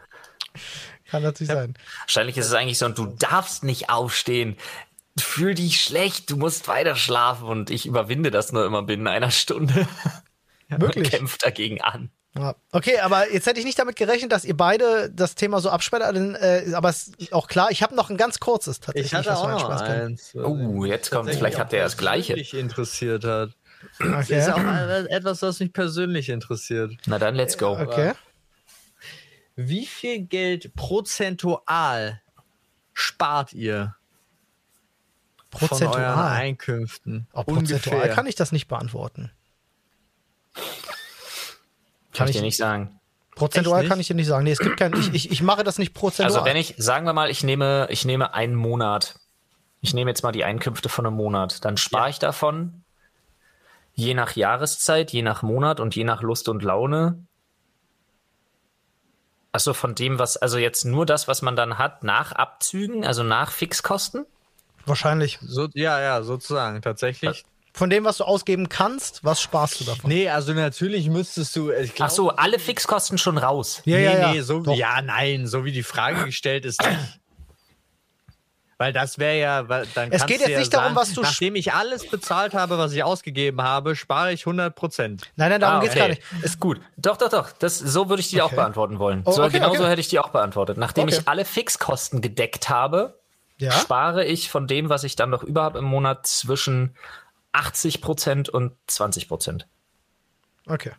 Kann 1.10 1.24
natürlich 1.24 1.52
sein. 1.52 1.74
Wahrscheinlich 2.02 2.36
ist 2.38 2.46
es 2.46 2.52
eigentlich 2.54 2.78
so, 2.78 2.86
und 2.86 2.96
du 2.96 3.06
darfst 3.06 3.64
nicht 3.64 3.90
aufstehen. 3.90 4.56
Fühl 5.18 5.54
dich 5.54 5.80
schlecht, 5.80 6.30
du 6.30 6.36
musst 6.36 6.68
weiter 6.68 6.94
schlafen 6.94 7.48
und 7.48 7.68
ich 7.68 7.84
überwinde 7.84 8.30
das 8.30 8.52
nur 8.52 8.64
immer 8.64 8.82
binnen 8.82 9.08
einer 9.08 9.32
Stunde. 9.32 9.88
Wirklich? 10.80 11.10
Kämpf 11.10 11.38
dagegen 11.38 11.80
an. 11.80 12.10
Ja. 12.34 12.54
Okay, 12.70 12.98
aber 13.00 13.30
jetzt 13.30 13.46
hätte 13.46 13.58
ich 13.60 13.66
nicht 13.66 13.78
damit 13.78 13.94
gerechnet, 13.96 14.32
dass 14.32 14.46
ihr 14.46 14.56
beide 14.56 15.10
das 15.10 15.34
Thema 15.34 15.60
so 15.60 15.68
absperrt, 15.68 16.16
äh, 16.16 16.72
aber 16.74 16.88
es 16.88 17.08
ist 17.18 17.32
auch 17.34 17.46
klar, 17.46 17.70
ich 17.70 17.82
habe 17.82 17.94
noch 17.94 18.08
ein 18.08 18.16
ganz 18.16 18.40
kurzes 18.40 18.80
tatsächlich. 18.80 19.12
Ich 19.12 19.14
hatte 19.18 19.28
was 19.28 19.38
auch 19.40 19.48
noch 19.50 19.68
eins. 19.82 20.30
was 20.34 20.44
Oh, 20.44 20.54
mich 20.54 20.90
jetzt 20.90 21.10
kommt, 21.10 21.28
vielleicht 21.30 21.58
habt 21.58 21.72
ihr 21.74 21.80
ja 21.80 21.84
das 21.84 21.98
Gleiche. 21.98 22.32
persönlich 22.32 22.54
interessiert 22.54 23.24
hat. 23.24 23.50
Das 23.98 24.26
Okay. 24.30 24.38
ist 24.38 24.48
auch 24.50 24.58
etwas, 25.10 25.42
was 25.42 25.60
mich 25.60 25.72
persönlich 25.74 26.30
interessiert. 26.30 26.92
Na 27.06 27.18
dann, 27.18 27.34
let's 27.34 27.58
go. 27.58 27.72
okay. 27.78 28.12
Wie 29.56 29.84
viel 29.84 30.20
Geld 30.20 30.74
prozentual 30.74 32.22
spart 32.94 33.52
ihr 33.52 33.94
von 35.54 35.68
euren 35.68 35.68
Prozentual. 35.68 36.28
Einkünften? 36.30 37.26
Auch 37.32 37.44
prozentual 37.44 37.96
Ungefähr. 37.96 38.14
kann 38.14 38.26
ich 38.26 38.36
das 38.36 38.52
nicht 38.52 38.68
beantworten. 38.68 39.30
Kann 42.14 42.28
ich 42.28 42.34
ich- 42.36 42.40
dir 42.40 42.42
nicht 42.42 42.57
sagen. 42.57 42.98
Prozentual 43.34 43.80
nicht? 43.80 43.88
kann 43.88 43.98
ich 43.98 44.07
dir 44.09 44.14
nicht 44.14 44.26
sagen. 44.26 44.44
Nee, 44.44 44.53
es 44.53 44.59
gibt 44.59 44.76
kein, 44.76 44.92
ich, 44.92 45.14
ich, 45.14 45.30
ich 45.30 45.42
mache 45.42 45.64
das 45.64 45.78
nicht 45.78 45.94
prozentual. 45.94 46.38
Also 46.40 46.44
wenn 46.44 46.57
ich, 46.57 46.74
sagen 46.76 47.07
wir 47.07 47.14
mal, 47.14 47.30
ich 47.30 47.42
nehme, 47.42 47.86
ich 47.90 48.05
nehme 48.05 48.34
einen 48.34 48.55
Monat. 48.55 49.18
Ich 49.80 49.94
nehme 49.94 50.11
jetzt 50.11 50.22
mal 50.22 50.32
die 50.32 50.44
Einkünfte 50.44 50.88
von 50.90 51.07
einem 51.07 51.16
Monat. 51.16 51.64
Dann 51.64 51.76
spare 51.78 52.11
ich 52.11 52.18
davon, 52.18 52.84
je 53.94 54.12
nach 54.14 54.36
Jahreszeit, 54.36 55.12
je 55.12 55.22
nach 55.22 55.42
Monat 55.42 55.80
und 55.80 55.96
je 55.96 56.05
nach 56.05 56.20
Lust 56.22 56.48
und 56.48 56.62
Laune. 56.62 57.24
Achso, 59.50 59.72
von 59.74 59.94
dem, 59.94 60.18
was, 60.18 60.36
also 60.36 60.59
jetzt 60.59 60.84
nur 60.84 61.05
das, 61.07 61.26
was 61.26 61.42
man 61.42 61.57
dann 61.57 61.78
hat, 61.78 62.05
nach 62.05 62.32
Abzügen, 62.32 63.05
also 63.05 63.22
nach 63.22 63.50
Fixkosten? 63.50 64.26
Wahrscheinlich. 64.86 65.38
So, 65.42 65.68
ja, 65.74 66.00
ja, 66.00 66.22
sozusagen. 66.22 66.82
Tatsächlich. 66.82 67.44
Von 67.74 67.88
dem, 67.88 68.04
was 68.04 68.18
du 68.18 68.24
ausgeben 68.24 68.68
kannst, 68.68 69.24
was 69.24 69.40
sparst 69.40 69.80
du 69.80 69.84
davon? 69.84 70.10
Nee, 70.10 70.28
also 70.28 70.52
natürlich 70.52 71.08
müsstest 71.08 71.56
du. 71.56 71.70
Ich 71.70 71.94
glaub, 71.94 72.08
Ach 72.10 72.12
so, 72.14 72.30
alle 72.30 72.58
Fixkosten 72.58 73.16
schon 73.16 73.38
raus. 73.38 73.80
Ja, 73.86 73.96
nee, 73.96 74.04
ja, 74.04 74.18
ja. 74.18 74.32
nee, 74.32 74.40
so, 74.42 74.60
Doch. 74.60 74.76
ja, 74.76 75.00
nein, 75.00 75.46
so 75.46 75.64
wie 75.64 75.72
die 75.72 75.82
Frage 75.82 76.24
gestellt 76.26 76.66
ist 76.66 76.82
nicht. 76.84 76.98
Weil 78.78 78.92
das 78.92 79.18
wäre 79.18 79.38
ja, 79.38 79.68
weil 79.68 79.86
dann 79.94 80.10
Es 80.10 80.26
geht 80.26 80.40
jetzt 80.40 80.50
ja 80.50 80.58
nicht 80.58 80.74
darum, 80.74 80.94
sagen, 80.94 80.96
was 80.96 81.14
du 81.14 81.22
Nachdem 81.22 81.54
ich 81.54 81.72
alles 81.72 82.08
bezahlt 82.08 82.52
habe, 82.52 82.78
was 82.78 82.92
ich 82.92 83.04
ausgegeben 83.04 83.62
habe, 83.62 83.94
spare 83.94 84.32
ich 84.32 84.40
100 84.44 84.74
Prozent. 84.74 85.22
Nein, 85.36 85.50
nein, 85.50 85.60
darum 85.60 85.76
Ah, 85.76 85.80
geht's 85.80 85.92
okay. 85.92 86.00
gar 86.00 86.08
nicht. 86.08 86.22
Ist 86.42 86.58
gut. 86.58 86.80
Doch, 86.96 87.16
doch, 87.16 87.28
doch. 87.28 87.52
Das, 87.52 87.78
so 87.78 88.08
würde 88.08 88.20
ich 88.20 88.30
die 88.30 88.42
auch 88.42 88.46
Okay. 88.46 88.56
beantworten 88.56 88.98
wollen. 88.98 89.22
Oh, 89.24 89.30
so, 89.30 89.44
okay, 89.44 89.52
genau 89.52 89.68
okay. 89.68 89.78
so 89.78 89.86
hätte 89.86 90.00
ich 90.00 90.08
die 90.08 90.18
auch 90.18 90.30
beantwortet. 90.30 90.78
Nachdem 90.78 91.04
Okay. 91.04 91.18
ich 91.20 91.28
alle 91.28 91.44
Fixkosten 91.44 92.20
gedeckt 92.22 92.70
habe, 92.70 93.20
Ja? 93.58 93.70
spare 93.70 94.24
ich 94.24 94.50
von 94.50 94.66
dem, 94.66 94.88
was 94.88 95.04
ich 95.04 95.14
dann 95.14 95.30
noch 95.30 95.44
über 95.44 95.62
habe 95.62 95.78
im 95.78 95.84
Monat, 95.84 96.26
zwischen 96.26 96.96
80% 97.53 98.50
und 98.50 98.72
20%. 98.88 99.62
Okay. 100.66 100.92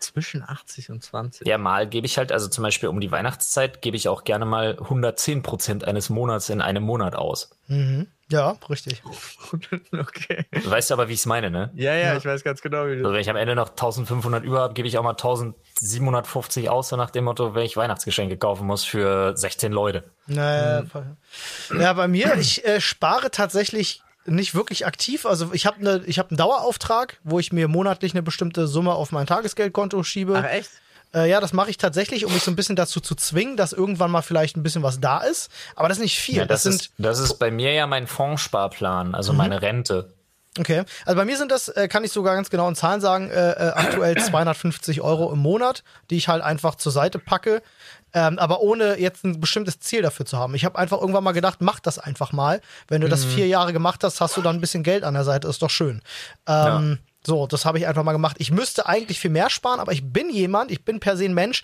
Zwischen 0.00 0.42
80 0.42 0.90
und 0.90 1.02
20. 1.04 1.46
Ja, 1.46 1.56
mal 1.58 1.88
gebe 1.88 2.06
ich 2.06 2.18
halt, 2.18 2.32
also 2.32 2.48
zum 2.48 2.62
Beispiel 2.62 2.88
um 2.88 3.00
die 3.00 3.10
Weihnachtszeit, 3.12 3.80
gebe 3.82 3.96
ich 3.96 4.08
auch 4.08 4.24
gerne 4.24 4.44
mal 4.44 4.76
110% 4.80 5.84
eines 5.84 6.08
Monats 6.10 6.48
in 6.50 6.60
einem 6.60 6.82
Monat 6.82 7.14
aus. 7.14 7.50
Ja, 8.28 8.56
richtig. 8.68 9.02
okay. 9.92 10.46
Du 10.50 10.70
weißt 10.70 10.90
aber, 10.92 11.08
wie 11.08 11.12
ich 11.14 11.20
es 11.20 11.26
meine, 11.26 11.50
ne? 11.50 11.70
Ja, 11.74 11.94
ja, 11.94 12.16
ich 12.16 12.24
weiß 12.24 12.42
ganz 12.44 12.60
genau, 12.60 12.86
wie 12.86 12.92
Also 12.92 13.04
du. 13.04 13.12
wenn 13.12 13.20
ich 13.20 13.30
am 13.30 13.36
Ende 13.36 13.54
noch 13.54 13.70
1500 13.70 14.44
über 14.44 14.60
habe, 14.60 14.74
gebe 14.74 14.86
ich 14.88 14.98
auch 14.98 15.02
mal 15.04 15.10
1750 15.10 16.68
aus, 16.70 16.88
so 16.88 16.96
nach 16.96 17.10
dem 17.10 17.24
Motto, 17.24 17.54
wenn 17.54 17.64
ich 17.64 17.76
Weihnachtsgeschenke 17.76 18.36
kaufen 18.36 18.66
muss 18.66 18.84
für 18.84 19.36
16 19.36 19.72
Leute. 19.72 20.04
Naja, 20.26 20.84
Ja, 21.78 21.92
bei 21.92 22.08
mir, 22.08 22.34
ich 22.36 22.64
äh, 22.64 22.80
spare 22.80 23.30
tatsächlich 23.30 24.02
nicht 24.28 24.54
wirklich 24.54 24.86
aktiv. 24.86 25.26
Also 25.26 25.50
ich 25.52 25.66
habe 25.66 25.82
ne, 25.82 26.02
ich 26.06 26.18
hab 26.18 26.30
einen 26.30 26.38
Dauerauftrag, 26.38 27.18
wo 27.24 27.38
ich 27.38 27.52
mir 27.52 27.68
monatlich 27.68 28.12
eine 28.12 28.22
bestimmte 28.22 28.66
Summe 28.66 28.92
auf 28.92 29.12
mein 29.12 29.26
Tagesgeldkonto 29.26 30.02
schiebe. 30.02 30.42
Ach, 30.44 30.50
echt? 30.50 30.70
Äh, 31.14 31.30
ja, 31.30 31.40
das 31.40 31.52
mache 31.52 31.70
ich 31.70 31.78
tatsächlich, 31.78 32.26
um 32.26 32.32
mich 32.32 32.42
so 32.42 32.50
ein 32.50 32.56
bisschen 32.56 32.76
dazu 32.76 33.00
zu 33.00 33.14
zwingen, 33.14 33.56
dass 33.56 33.72
irgendwann 33.72 34.10
mal 34.10 34.22
vielleicht 34.22 34.56
ein 34.56 34.62
bisschen 34.62 34.82
was 34.82 35.00
da 35.00 35.18
ist. 35.18 35.50
Aber 35.74 35.88
das 35.88 35.98
ist 35.98 36.02
nicht 36.02 36.18
viel. 36.18 36.36
Ja, 36.36 36.44
das, 36.44 36.62
das, 36.62 36.72
sind 36.72 36.82
ist, 36.82 36.92
das 36.98 37.18
ist 37.18 37.34
bei 37.38 37.50
mir 37.50 37.72
ja 37.72 37.86
mein 37.86 38.06
Fondssparplan, 38.06 39.14
also 39.14 39.32
meine 39.32 39.62
Rente. 39.62 40.12
Okay, 40.58 40.84
also 41.04 41.16
bei 41.16 41.24
mir 41.24 41.36
sind 41.36 41.52
das, 41.52 41.68
äh, 41.68 41.88
kann 41.88 42.04
ich 42.04 42.12
sogar 42.12 42.34
ganz 42.34 42.50
genau 42.50 42.68
in 42.68 42.74
Zahlen 42.74 43.00
sagen, 43.00 43.30
äh, 43.30 43.52
äh, 43.52 43.72
aktuell 43.74 44.16
250 44.22 45.00
Euro 45.00 45.32
im 45.32 45.38
Monat, 45.38 45.84
die 46.10 46.16
ich 46.16 46.28
halt 46.28 46.42
einfach 46.42 46.74
zur 46.74 46.90
Seite 46.90 47.18
packe, 47.18 47.62
ähm, 48.14 48.38
aber 48.38 48.60
ohne 48.60 48.98
jetzt 48.98 49.24
ein 49.24 49.40
bestimmtes 49.40 49.80
Ziel 49.80 50.02
dafür 50.02 50.26
zu 50.26 50.38
haben. 50.38 50.54
Ich 50.54 50.64
habe 50.64 50.78
einfach 50.78 51.00
irgendwann 51.00 51.24
mal 51.24 51.32
gedacht, 51.32 51.60
mach 51.60 51.80
das 51.80 51.98
einfach 51.98 52.32
mal. 52.32 52.60
Wenn 52.88 53.00
du 53.00 53.08
das 53.08 53.24
vier 53.24 53.46
Jahre 53.46 53.72
gemacht 53.72 54.02
hast, 54.04 54.20
hast 54.20 54.36
du 54.36 54.42
dann 54.42 54.56
ein 54.56 54.60
bisschen 54.60 54.82
Geld 54.82 55.04
an 55.04 55.14
der 55.14 55.24
Seite, 55.24 55.48
ist 55.48 55.62
doch 55.62 55.70
schön. 55.70 56.02
Ähm, 56.46 56.98
So, 57.26 57.46
das 57.46 57.64
habe 57.66 57.78
ich 57.78 57.86
einfach 57.86 58.04
mal 58.04 58.12
gemacht. 58.12 58.36
Ich 58.38 58.50
müsste 58.50 58.86
eigentlich 58.86 59.18
viel 59.20 59.30
mehr 59.30 59.50
sparen, 59.50 59.80
aber 59.80 59.92
ich 59.92 60.02
bin 60.12 60.30
jemand, 60.30 60.70
ich 60.70 60.84
bin 60.84 61.00
per 61.00 61.16
se 61.16 61.24
ein 61.24 61.34
Mensch, 61.34 61.62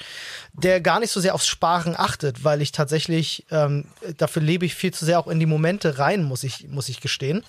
der 0.53 0.81
gar 0.81 1.01
nicht 1.01 1.11
so 1.13 1.21
sehr 1.21 1.35
aufs 1.35 1.47
Sparen 1.47 1.95
achtet, 1.97 2.45
weil 2.45 2.61
ich 2.61 2.73
tatsächlich, 2.73 3.47
ähm, 3.51 3.87
dafür 4.19 4.43
lebe 4.43 4.67
ich 4.67 4.75
viel 4.75 4.93
zu 4.93 5.05
sehr 5.07 5.19
auch 5.19 5.29
in 5.29 5.39
die 5.41 5.47
Momente 5.47 5.99
rein, 5.99 6.25
muss 6.25 6.43
ich, 6.43 6.69
muss 6.69 6.89
ich 6.89 7.01
gestehen. 7.01 7.45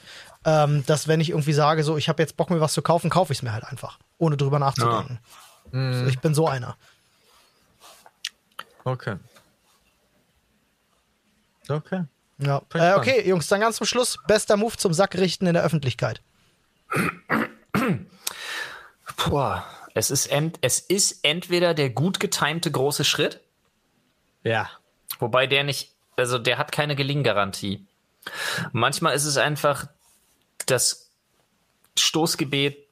Ähm, 0.45 0.83
dass 0.85 1.07
wenn 1.07 1.19
ich 1.19 1.31
irgendwie 1.31 1.53
sage, 1.53 1.83
so, 1.83 1.97
ich 1.97 2.07
habe 2.07 2.21
jetzt 2.21 2.37
Bock, 2.37 2.51
mir 2.51 2.61
was 2.61 2.73
zu 2.73 2.83
kaufen, 2.83 3.09
kaufe 3.09 3.33
ich 3.33 3.39
es 3.39 3.43
mir 3.43 3.51
halt 3.51 3.65
einfach, 3.65 3.97
ohne 4.19 4.37
drüber 4.37 4.59
nachzudenken. 4.59 5.19
So, 5.71 6.05
ich 6.07 6.19
bin 6.19 6.33
so 6.35 6.47
einer. 6.47 6.77
Okay. 8.85 9.17
Okay. 11.67 12.03
Ja. 12.37 12.61
Äh, 12.73 12.93
okay, 12.95 13.27
Jungs, 13.27 13.47
dann 13.47 13.59
ganz 13.61 13.77
zum 13.77 13.87
Schluss. 13.87 14.17
Bester 14.27 14.55
Move 14.57 14.77
zum 14.77 14.93
Sack 14.93 15.15
richten 15.15 15.47
in 15.47 15.53
der 15.53 15.63
Öffentlichkeit. 15.63 16.21
Boah, 19.17 19.65
es 19.93 20.11
ist, 20.11 20.27
ent, 20.27 20.57
es 20.61 20.79
ist 20.79 21.19
entweder 21.23 21.73
der 21.73 21.89
gut 21.89 22.19
getimte 22.19 22.71
große 22.71 23.03
Schritt, 23.05 23.41
Ja. 24.43 24.69
wobei 25.19 25.47
der 25.47 25.63
nicht, 25.63 25.93
also 26.17 26.37
der 26.37 26.57
hat 26.57 26.71
keine 26.71 26.95
Gelinggarantie. 26.95 27.85
Manchmal 28.71 29.15
ist 29.15 29.25
es 29.25 29.37
einfach 29.37 29.87
das 30.65 31.11
Stoßgebet 31.97 32.84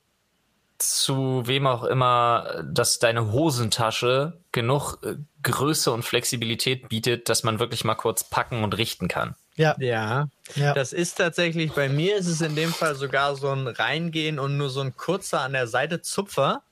zu 0.91 1.43
wem 1.45 1.67
auch 1.67 1.83
immer, 1.83 2.63
dass 2.65 2.99
deine 2.99 3.31
Hosentasche 3.31 4.39
genug 4.51 4.97
äh, 5.03 5.15
Größe 5.43 5.91
und 5.91 6.03
Flexibilität 6.03 6.89
bietet, 6.89 7.29
dass 7.29 7.43
man 7.43 7.59
wirklich 7.59 7.83
mal 7.83 7.95
kurz 7.95 8.23
packen 8.23 8.63
und 8.63 8.77
richten 8.77 9.07
kann. 9.07 9.35
Ja. 9.55 9.75
Ja. 9.79 10.27
Ja. 10.55 10.73
Das 10.73 10.93
ist 10.93 11.15
tatsächlich, 11.15 11.73
bei 11.73 11.89
mir 11.89 12.17
ist 12.17 12.27
es 12.27 12.41
in 12.41 12.55
dem 12.55 12.73
Fall 12.73 12.95
sogar 12.95 13.35
so 13.35 13.49
ein 13.49 13.67
Reingehen 13.67 14.39
und 14.39 14.57
nur 14.57 14.69
so 14.69 14.81
ein 14.81 14.95
kurzer 14.95 15.41
an 15.41 15.53
der 15.53 15.67
Seite 15.67 16.01
Zupfer, 16.01 16.63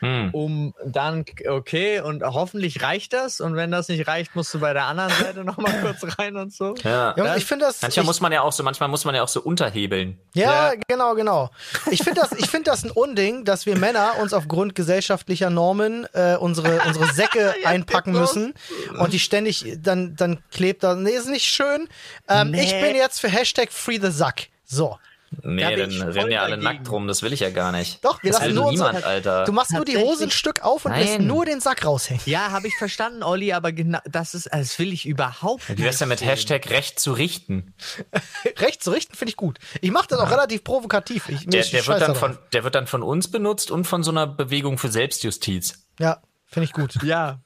Hm. 0.00 0.30
um 0.32 0.74
dann, 0.84 1.24
okay, 1.48 2.00
und 2.00 2.22
hoffentlich 2.22 2.82
reicht 2.82 3.12
das. 3.12 3.40
Und 3.40 3.56
wenn 3.56 3.70
das 3.70 3.88
nicht 3.88 4.06
reicht, 4.06 4.36
musst 4.36 4.54
du 4.54 4.60
bei 4.60 4.72
der 4.72 4.84
anderen 4.84 5.10
Seite 5.10 5.44
nochmal 5.44 5.72
kurz 5.82 6.18
rein 6.18 6.36
und 6.36 6.52
so. 6.52 6.74
Ja. 6.84 7.14
Jungs, 7.16 7.36
ich 7.36 7.44
finde 7.44 7.64
das. 7.66 7.82
Manchmal 7.82 8.02
ich, 8.02 8.06
muss 8.06 8.20
man 8.20 8.32
ja 8.32 8.42
auch 8.42 8.52
so, 8.52 8.62
manchmal 8.62 8.88
muss 8.88 9.04
man 9.04 9.14
ja 9.14 9.22
auch 9.22 9.28
so 9.28 9.40
unterhebeln. 9.40 10.18
Ja, 10.34 10.72
Ja. 10.72 10.80
genau, 10.88 11.14
genau. 11.14 11.50
Ich 11.90 12.02
finde 12.02 12.20
das, 12.20 12.32
ich 12.32 12.46
finde 12.48 12.70
das 12.70 12.84
ein 12.84 12.90
Unding, 12.90 13.44
dass 13.44 13.66
wir 13.66 13.76
Männer 13.76 14.12
uns 14.20 14.32
aufgrund 14.32 14.74
gesellschaftlicher 14.74 15.50
Normen 15.50 16.06
äh, 16.12 16.36
unsere, 16.36 16.80
unsere 16.86 17.06
Säcke 17.12 17.54
einpacken 17.64 18.12
müssen 18.12 18.54
und 18.98 19.12
die 19.12 19.18
ständig 19.18 19.78
dann, 19.82 20.14
dann 20.16 20.42
klebt 20.50 20.82
da. 20.84 20.94
Nee, 20.94 21.10
ist 21.10 21.28
nicht 21.28 21.46
schön. 21.46 21.88
Ähm, 22.28 22.50
Nee. 22.52 22.62
Ich 22.64 22.72
bin 22.80 22.94
jetzt 22.96 23.20
für 23.20 23.28
Hashtag 23.28 23.72
Free 23.72 23.98
the 24.00 24.10
Sack. 24.10 24.46
So. 24.64 24.98
Nee, 25.42 25.62
Da 25.62 25.76
dann 25.76 26.02
rennen 26.02 26.30
ja 26.30 26.40
alle 26.40 26.56
dagegen. 26.56 26.64
nackt 26.78 26.90
rum, 26.90 27.06
das 27.06 27.22
will 27.22 27.32
ich 27.32 27.40
ja 27.40 27.50
gar 27.50 27.70
nicht. 27.72 28.02
Doch, 28.04 28.22
wir 28.22 28.30
das 28.32 28.40
lassen 28.40 28.54
will 28.54 28.62
nur 28.62 28.70
niemand, 28.72 29.04
Alter. 29.04 29.44
Du 29.44 29.52
machst 29.52 29.72
nur 29.72 29.84
die 29.84 29.92
Tatsächlich. 29.92 30.14
Hose 30.16 30.24
ein 30.24 30.30
Stück 30.30 30.64
auf 30.64 30.84
und 30.86 30.92
lässt 30.96 31.18
Nein. 31.18 31.26
nur 31.26 31.44
den 31.44 31.60
Sack 31.60 31.84
raushängen. 31.84 32.22
Ja, 32.24 32.50
habe 32.50 32.66
ich 32.66 32.74
verstanden, 32.76 33.22
Olli, 33.22 33.52
aber 33.52 33.72
genau, 33.72 33.98
das 34.06 34.34
ist, 34.34 34.48
das 34.50 34.78
will 34.78 34.92
ich 34.92 35.06
überhaupt 35.06 35.68
Wie 35.68 35.82
wär's 35.82 35.98
denn 35.98 36.08
mit 36.08 36.24
Hashtag 36.24 36.70
Recht 36.70 36.98
zu 36.98 37.12
richten? 37.12 37.74
Recht 38.58 38.82
zu 38.82 38.90
richten 38.90 39.14
finde 39.16 39.30
ich 39.30 39.36
gut. 39.36 39.58
Ich 39.80 39.90
mache 39.90 40.06
das 40.08 40.18
auch 40.18 40.30
relativ 40.30 40.64
provokativ. 40.64 41.28
Ich, 41.28 41.46
Der, 41.46 41.62
der, 41.62 41.86
wird 41.86 42.00
dann 42.00 42.14
von, 42.14 42.38
der 42.52 42.64
wird 42.64 42.74
dann 42.74 42.86
von 42.86 43.02
uns 43.02 43.30
benutzt 43.30 43.70
und 43.70 43.84
von 43.86 44.02
so 44.02 44.10
einer 44.10 44.26
Bewegung 44.26 44.78
für 44.78 44.88
Selbstjustiz. 44.88 45.86
Ja, 45.98 46.22
finde 46.46 46.64
ich 46.64 46.72
gut. 46.72 47.02
Ja. 47.02 47.40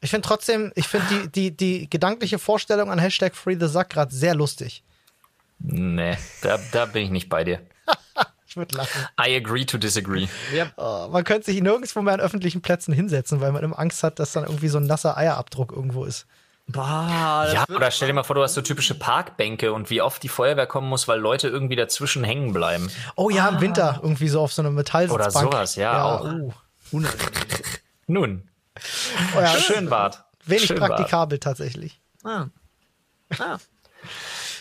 Ich 0.00 0.10
finde 0.10 0.28
trotzdem, 0.28 0.70
ich 0.76 0.86
finde 0.86 1.06
die, 1.10 1.50
die, 1.50 1.56
die 1.56 1.90
gedankliche 1.90 2.38
Vorstellung 2.38 2.90
an 2.90 3.00
Hashtag 3.00 3.34
Free 3.34 3.56
the 3.58 3.66
Sack 3.66 3.90
gerade 3.90 4.14
sehr 4.14 4.34
lustig. 4.36 4.84
Nee, 5.58 6.16
da, 6.42 6.58
da 6.72 6.86
bin 6.86 7.02
ich 7.04 7.10
nicht 7.10 7.28
bei 7.28 7.44
dir. 7.44 7.60
Ich 8.50 8.56
würde 8.56 8.78
lachen. 8.78 9.02
I 9.20 9.36
agree 9.36 9.66
to 9.66 9.76
disagree. 9.76 10.26
ja. 10.54 10.68
Oh, 10.78 11.08
man 11.12 11.22
könnte 11.22 11.44
sich 11.52 11.60
nirgendwo 11.60 12.00
mehr 12.00 12.14
an 12.14 12.20
öffentlichen 12.20 12.62
Plätzen 12.62 12.94
hinsetzen, 12.94 13.42
weil 13.42 13.52
man 13.52 13.62
immer 13.62 13.78
Angst 13.78 14.02
hat, 14.02 14.18
dass 14.18 14.32
dann 14.32 14.44
irgendwie 14.44 14.68
so 14.68 14.78
ein 14.78 14.86
nasser 14.86 15.18
Eierabdruck 15.18 15.70
irgendwo 15.70 16.06
ist. 16.06 16.26
Das 16.66 17.52
Ja, 17.52 17.66
oder 17.68 17.90
stell 17.90 18.08
dir 18.08 18.14
mal 18.14 18.22
vor, 18.22 18.36
du 18.36 18.42
hast 18.42 18.54
so 18.54 18.62
typische 18.62 18.94
Parkbänke 18.94 19.70
und 19.74 19.90
wie 19.90 20.00
oft 20.00 20.22
die 20.22 20.30
Feuerwehr 20.30 20.66
kommen 20.66 20.88
muss, 20.88 21.06
weil 21.08 21.20
Leute 21.20 21.48
irgendwie 21.48 21.76
dazwischen 21.76 22.24
hängen 22.24 22.54
bleiben. 22.54 22.90
Oh 23.16 23.28
ja, 23.28 23.50
im 23.50 23.60
Winter 23.60 24.00
irgendwie 24.02 24.28
so 24.28 24.40
auf 24.40 24.54
so 24.54 24.62
eine 24.62 24.70
Metallsitzbank. 24.70 25.46
Oder 25.46 25.50
sowas, 25.50 25.76
ja, 25.76 26.02
auch. 26.02 26.24
uh. 26.24 26.52
Nun, 28.06 28.48
Oh, 29.36 29.40
ja, 29.40 29.58
schön 29.58 29.90
wart. 29.90 30.24
Wenig 30.44 30.66
schön 30.66 30.80
wart. 30.80 30.92
praktikabel 30.92 31.38
tatsächlich. 31.38 32.00
Ah. 32.24 32.46
Ah. 33.38 33.58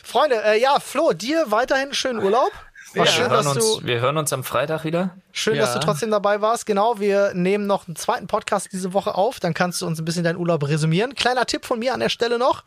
Freunde, 0.07 0.41
äh, 0.43 0.59
ja, 0.61 0.79
Flo, 0.79 1.11
dir 1.13 1.45
weiterhin 1.51 1.93
schönen 1.93 2.23
Urlaub. 2.23 2.51
War 2.93 3.05
Wir, 3.05 3.11
schön, 3.11 3.29
hören 3.29 3.43
dass 3.45 3.55
uns, 3.57 3.65
du, 3.79 3.85
wir 3.85 3.99
hören 3.99 4.17
uns 4.17 4.31
am 4.31 4.43
Freitag 4.45 4.85
wieder. 4.85 5.17
schön, 5.33 5.55
Ja. 5.55 5.63
dass 5.65 5.73
du 5.73 5.79
trotzdem 5.79 6.09
dabei 6.09 6.39
warst. 6.41 6.65
Genau, 6.65 6.99
wir 6.99 7.33
nehmen 7.33 7.67
noch 7.67 7.87
einen 7.87 7.97
zweiten 7.97 8.27
Podcast 8.27 8.69
diese 8.71 8.93
Woche 8.93 9.15
auf. 9.15 9.41
Dann 9.41 9.53
kannst 9.53 9.81
du 9.81 9.85
uns 9.85 9.99
ein 9.99 10.05
bisschen 10.05 10.23
deinen 10.23 10.37
Urlaub 10.37 10.65
resümieren. 10.67 11.13
Kleiner 11.13 11.45
Tipp 11.45 11.65
von 11.65 11.79
mir 11.79 11.93
an 11.93 11.99
der 11.99 12.07
Stelle 12.09 12.39
noch. 12.39 12.63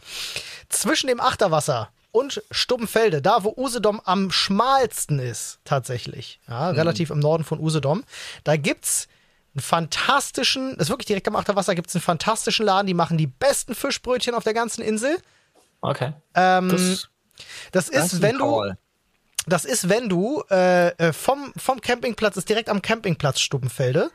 Zwischen 0.69 1.07
dem 1.07 1.21
Achterwasser 1.21 1.89
und 2.13 2.43
Stubbenfelde, 2.51 3.23
da 3.23 3.43
wo 3.45 3.55
Usedom 3.57 4.01
am 4.05 4.31
schmalsten 4.31 5.19
ist, 5.19 5.61
tatsächlich, 5.65 6.41
ja, 6.49 6.69
relativ 6.71 7.09
im 7.11 7.21
Norden 7.21 7.45
von 7.45 7.59
Usedom, 7.61 8.05
da 8.45 8.57
gibt's 8.57 9.09
einen 9.55 9.63
fantastischen, 9.63 10.77
das 10.77 10.87
ist 10.89 10.91
wirklich 10.91 11.07
direkt 11.07 11.27
am 11.29 11.37
Achterwasser, 11.37 11.75
gibt's 11.75 11.95
einen 11.95 12.03
fantastischen 12.03 12.67
Laden, 12.67 12.87
die 12.87 12.95
machen 12.95 13.17
die 13.17 13.27
besten 13.29 13.75
Fischbrötchen 13.75 14.35
auf 14.35 14.45
der 14.45 14.55
ganzen 14.55 14.83
Insel. 14.83 15.17
Okay. 15.81 16.13
Ähm, 16.35 16.69
Das, 16.69 17.09
das 17.73 17.89
ist, 17.89 18.15
Das 18.15 18.23
wenn 18.23 18.39
du, 18.39 18.73
das 19.47 19.65
ist, 19.65 19.89
wenn 19.89 20.09
du 20.09 20.43
äh, 20.51 20.89
äh, 20.89 21.13
vom, 21.13 21.53
vom 21.57 21.81
Campingplatz, 21.81 22.37
ist 22.37 22.49
direkt 22.49 22.69
am 22.69 22.83
Campingplatz 22.83 23.41
Stubbenfelde, 23.41 24.11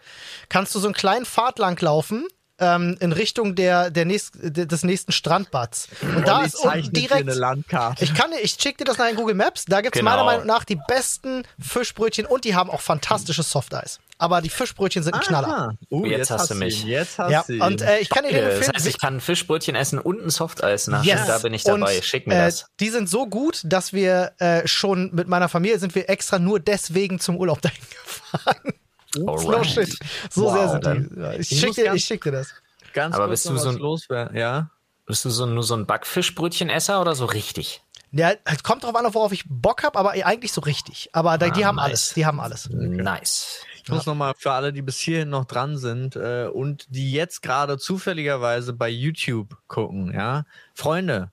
kannst 0.50 0.76
du 0.76 0.80
so 0.80 0.88
einen 0.88 0.94
kleinen 0.94 1.26
Pfad 1.26 1.60
lang 1.60 1.80
laufen. 1.82 2.28
Ähm, 2.58 2.96
in 3.02 3.12
Richtung 3.12 3.56
der, 3.56 3.92
der 3.92 4.06
nächst, 4.06 4.32
de- 4.36 4.66
des 4.66 4.84
nächsten 4.84 5.12
Strandbads. 5.12 5.90
Und 6.02 6.26
da 6.26 6.44
ist 6.46 6.56
unten 6.56 6.94
direkt. 6.94 7.22
eine 7.24 7.34
Landkarte. 7.34 8.02
Ich 8.04 8.14
kann 8.14 8.32
dir, 8.32 8.40
ich 8.40 8.56
schick 8.58 8.78
dir 8.78 8.86
das 8.86 8.98
nach 8.98 9.10
in 9.10 9.18
Google 9.18 9.36
Maps. 9.36 9.66
Da 9.66 9.82
gibt's 9.82 10.00
Genau. 10.00 10.12
meiner 10.12 10.24
Meinung 10.24 10.46
nach 10.46 10.64
die 10.64 10.80
besten 10.88 11.44
Fischbrötchen 11.60 12.26
und 12.26 12.46
die 12.46 12.56
haben 12.56 12.70
auch 12.70 12.80
fantastisches 12.80 13.52
Softeis. 13.52 14.00
Aber 14.18 14.42
die 14.42 14.48
Fischbrötchen 14.50 15.04
sind 15.04 15.14
ein 15.16 15.20
Knaller. 15.20 15.48
Ah. 15.50 15.74
Uh, 15.90 16.06
Jetzt 16.06 16.32
hast 16.32 16.50
du 16.50 16.54
ihn, 16.54 16.60
mich. 16.60 16.86
Jetzt 16.86 17.20
hast 17.20 17.30
Ja, 17.32 17.44
du 17.46 17.56
ihn. 17.56 17.62
und 17.62 17.82
äh, 17.82 18.00
ich 18.00 18.10
kann 18.10 18.24
dir 18.24 18.30
den 18.32 18.38
äh, 18.38 18.44
das 18.46 18.54
empfehlen. 18.56 18.76
heißt, 18.78 18.88
ich 18.88 19.00
kann 19.02 19.16
ein 19.18 19.20
Fischbrötchen 19.20 19.76
essen 19.76 20.00
und 20.00 20.26
ein 20.26 20.30
Softeis 20.30 20.88
nach. 20.88 21.04
Yes. 21.04 21.28
Da 21.28 21.40
bin 21.40 21.54
ich 21.54 21.64
dabei. 21.66 21.98
Und, 21.98 22.06
Schick 22.06 22.26
mir 22.26 22.36
äh, 22.36 22.46
das. 22.46 22.68
Die 22.80 22.90
sind 22.90 23.10
so 23.10 23.28
gut, 23.28 23.60
dass 23.66 23.92
wir 23.92 24.32
äh, 24.40 24.66
schon 24.66 25.14
mit 25.14 25.28
meiner 25.28 25.50
Familie 25.50 25.78
sind 25.80 25.94
wir 25.96 26.10
extra 26.10 26.40
nur 26.40 26.62
deswegen 26.62 27.20
zum 27.20 27.36
Urlaub 27.36 27.62
dahin 27.62 27.82
gefahren. 27.82 28.74
No 29.18 29.34
Alright. 29.38 29.66
shit. 29.68 29.98
So 30.30 30.46
Wow, 30.46 30.54
sehr 30.58 30.70
sind 30.70 30.86
dann- 30.86 31.10
die. 31.14 31.20
Ja, 31.22 31.34
ich, 31.34 31.52
Ich 31.52 31.60
schick 31.60 31.68
muss 31.70 31.76
dir, 31.76 32.00
schick 32.00 32.24
dir 32.24 32.32
das. 32.32 32.54
Ganz 32.94 33.16
Aber 33.16 33.28
kurz 33.28 33.44
bist 33.44 33.50
du 33.54 33.58
so 33.58 33.70
ein- 33.70 33.78
loswerden. 33.78 34.36
Ja. 34.38 34.70
Bist 35.06 35.24
du 35.26 35.30
so, 35.30 35.46
nur 35.46 35.64
so 35.64 35.76
ein 35.76 35.86
Backfischbrötchenesser 35.86 37.00
oder 37.02 37.14
so 37.16 37.26
richtig? 37.26 37.82
Ja, 38.12 38.32
es 38.46 38.64
kommt 38.64 38.84
drauf 38.84 38.96
an, 38.96 39.14
worauf 39.14 39.32
ich 39.34 39.44
Bock 39.48 39.84
habe, 39.84 40.00
aber 40.00 40.12
eigentlich 40.12 40.54
so 40.54 40.62
richtig. 40.62 41.10
Aber 41.12 41.38
da, 41.38 41.50
die 41.50 41.64
Ah, 41.66 41.68
haben 41.68 41.76
nice. 41.76 41.86
alles. 41.86 42.14
Die 42.16 42.26
haben 42.26 42.40
alles. 42.40 42.70
Nice. 42.72 43.60
Ich 43.84 43.90
muss 43.92 44.06
nochmal 44.08 44.34
für 44.38 44.52
alle, 44.52 44.74
die 44.74 44.82
bis 44.82 44.98
hierhin 44.98 45.30
noch 45.30 45.46
dran 45.46 45.78
sind 45.78 46.16
äh, 46.16 46.48
und 46.52 46.86
die 46.90 47.12
jetzt 47.12 47.42
gerade 47.44 47.78
zufälligerweise 47.78 48.74
bei 48.74 48.90
YouTube 48.90 49.58
gucken, 49.68 50.12
ja. 50.14 50.46
Freunde, 50.74 51.32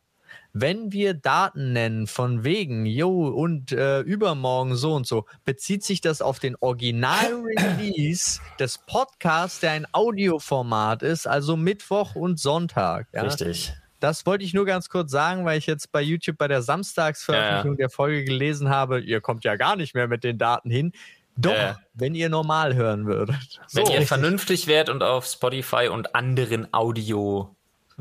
wenn 0.53 0.93
wir 0.93 1.15
Daten 1.15 1.73
nennen 1.73 2.07
von 2.07 2.45
wegen, 2.45 2.85
jo, 2.85 3.29
und 3.29 3.73
äh, 3.73 4.01
übermorgen 4.01 4.77
so 4.77 4.95
und 4.95 5.07
so, 5.07 5.25
bezieht 5.45 5.83
sich 5.83 6.01
das 6.01 6.21
auf 6.21 6.39
den 6.39 6.57
Original-Release 6.61 8.41
des 8.59 8.79
Podcasts, 8.79 9.61
der 9.61 9.73
ein 9.73 9.87
Audioformat 9.93 11.03
ist, 11.03 11.27
also 11.27 11.57
Mittwoch 11.57 12.15
und 12.15 12.39
Sonntag. 12.39 13.09
Ja? 13.13 13.23
Richtig. 13.23 13.73
Das 14.01 14.27
wollte 14.27 14.45
ich 14.45 14.53
nur 14.53 14.67
ganz 14.67 14.89
kurz 14.89 15.11
sagen, 15.13 15.45
weil 15.45 15.59
ich 15.59 15.67
jetzt 15.67 15.93
bei 15.93 16.03
YouTube 16.03 16.37
bei 16.37 16.49
der 16.49 16.61
Samstagsveröffentlichung 16.63 17.77
der 17.77 17.89
Folge 17.89 18.25
gelesen 18.25 18.69
habe, 18.69 19.01
ihr 19.01 19.21
kommt 19.21 19.45
ja 19.45 19.57
gar 19.57 19.77
nicht 19.77 19.95
mehr 19.95 20.09
mit 20.09 20.25
den 20.25 20.39
Daten 20.39 20.71
hin. 20.71 20.93
Doch, 21.37 21.53
Ja. 21.53 21.79
wenn 21.95 22.15
ihr 22.15 22.29
normal 22.29 22.75
hören 22.75 23.07
würdet. 23.07 23.61
Wenn 23.73 23.85
ihr 23.87 23.93
richtig. 23.93 24.09
vernünftig 24.09 24.67
wärt 24.67 24.91
und 24.91 25.03
auf 25.03 25.25
Spotify 25.25 25.89
und 25.89 26.15
anderen 26.15 26.75
Audio 26.75 27.55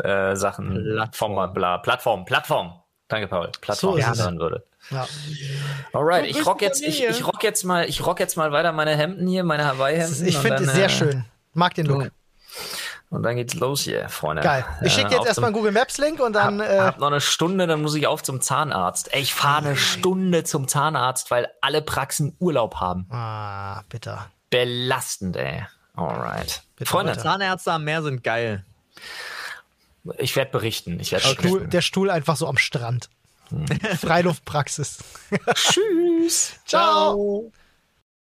äh, 0.04 0.36
Sachen, 0.36 0.84
Plattform. 0.96 1.54
Bla, 1.54 1.78
Plattform, 1.80 2.26
Plattform. 2.26 2.74
Danke, 3.08 3.28
Paul. 3.28 3.52
Plattform 3.60 3.94
So 4.02 4.12
es. 4.12 4.20
hören 4.24 4.40
würdet. 4.40 4.66
Ja. 4.90 5.06
Alright, 5.94 6.26
ich 6.26 6.46
rock 6.46 6.62
jetzt, 6.62 6.82
ich, 6.82 7.04
ich 7.04 7.28
rock 7.28 7.44
jetzt 7.44 7.64
mal, 7.64 7.88
ich 7.88 8.06
rock 8.06 8.20
jetzt 8.20 8.36
mal 8.38 8.52
weiter 8.52 8.72
meine 8.72 8.96
Hemden 8.96 9.28
hier, 9.28 9.44
meine 9.44 9.66
Hawaii-Hemden. 9.66 10.26
Ich 10.26 10.38
finde 10.38 10.64
es 10.64 10.74
sehr 10.74 10.86
äh, 10.86 10.90
schön. 10.90 11.26
Mag 11.54 11.74
den 11.76 11.86
Look. 11.86 12.10
Und 13.10 13.24
dann 13.24 13.36
geht's 13.36 13.54
los 13.56 13.82
hier, 13.82 14.08
Freunde. 14.08 14.42
Geil. 14.42 14.64
Ich 14.84 14.94
schicke 14.94 15.10
Äh, 15.10 15.12
jetzt 15.12 15.20
auf 15.22 15.28
erstmal 15.28 15.48
einen 15.50 15.56
Google 15.56 15.74
Maps 15.74 15.98
Link 15.98 16.22
und 16.22 16.32
dann. 16.34 16.62
hab, 16.62 16.70
Äh, 16.70 16.80
hab 16.80 17.00
noch 17.00 17.08
eine 17.08 17.20
Stunde, 17.20 17.68
dann 17.68 17.82
muss 17.82 17.94
ich 17.96 18.08
auf 18.08 18.24
zum 18.24 18.40
Zahnarzt. 18.40 19.14
Ey, 19.14 19.22
ich 19.22 19.34
fahre 19.34 19.66
eine 19.68 19.76
Stunde 19.76 20.46
zum 20.46 20.70
Zahnarzt, 20.70 21.30
weil 21.30 21.50
alle 21.60 21.82
Praxen 21.82 22.36
Urlaub 22.40 22.76
haben. 22.76 23.08
ah, 23.12 23.82
bitter. 23.90 24.28
Belastend, 24.50 25.36
ey. 25.36 25.66
Alright. 25.96 26.64
Bitte 26.78 26.90
Freunde, 26.90 27.12
weiter. 27.12 27.22
Zahnärzte 27.22 27.74
am 27.74 27.84
Meer 27.84 28.02
sind 28.02 28.24
geil. 28.24 28.64
Ich 30.18 30.36
werde 30.36 30.52
berichten. 30.52 31.00
Ich 31.00 31.12
werde 31.12 31.26
Stuhl, 31.26 31.52
berichten. 31.52 31.70
der 31.70 31.82
Stuhl 31.82 32.10
einfach 32.10 32.36
so 32.36 32.48
am 32.48 32.58
Strand. 32.58 33.10
Hm. 33.50 33.66
Freiluftpraxis. 33.98 35.00
Tschüss. 35.54 36.54
Ciao. 36.66 37.52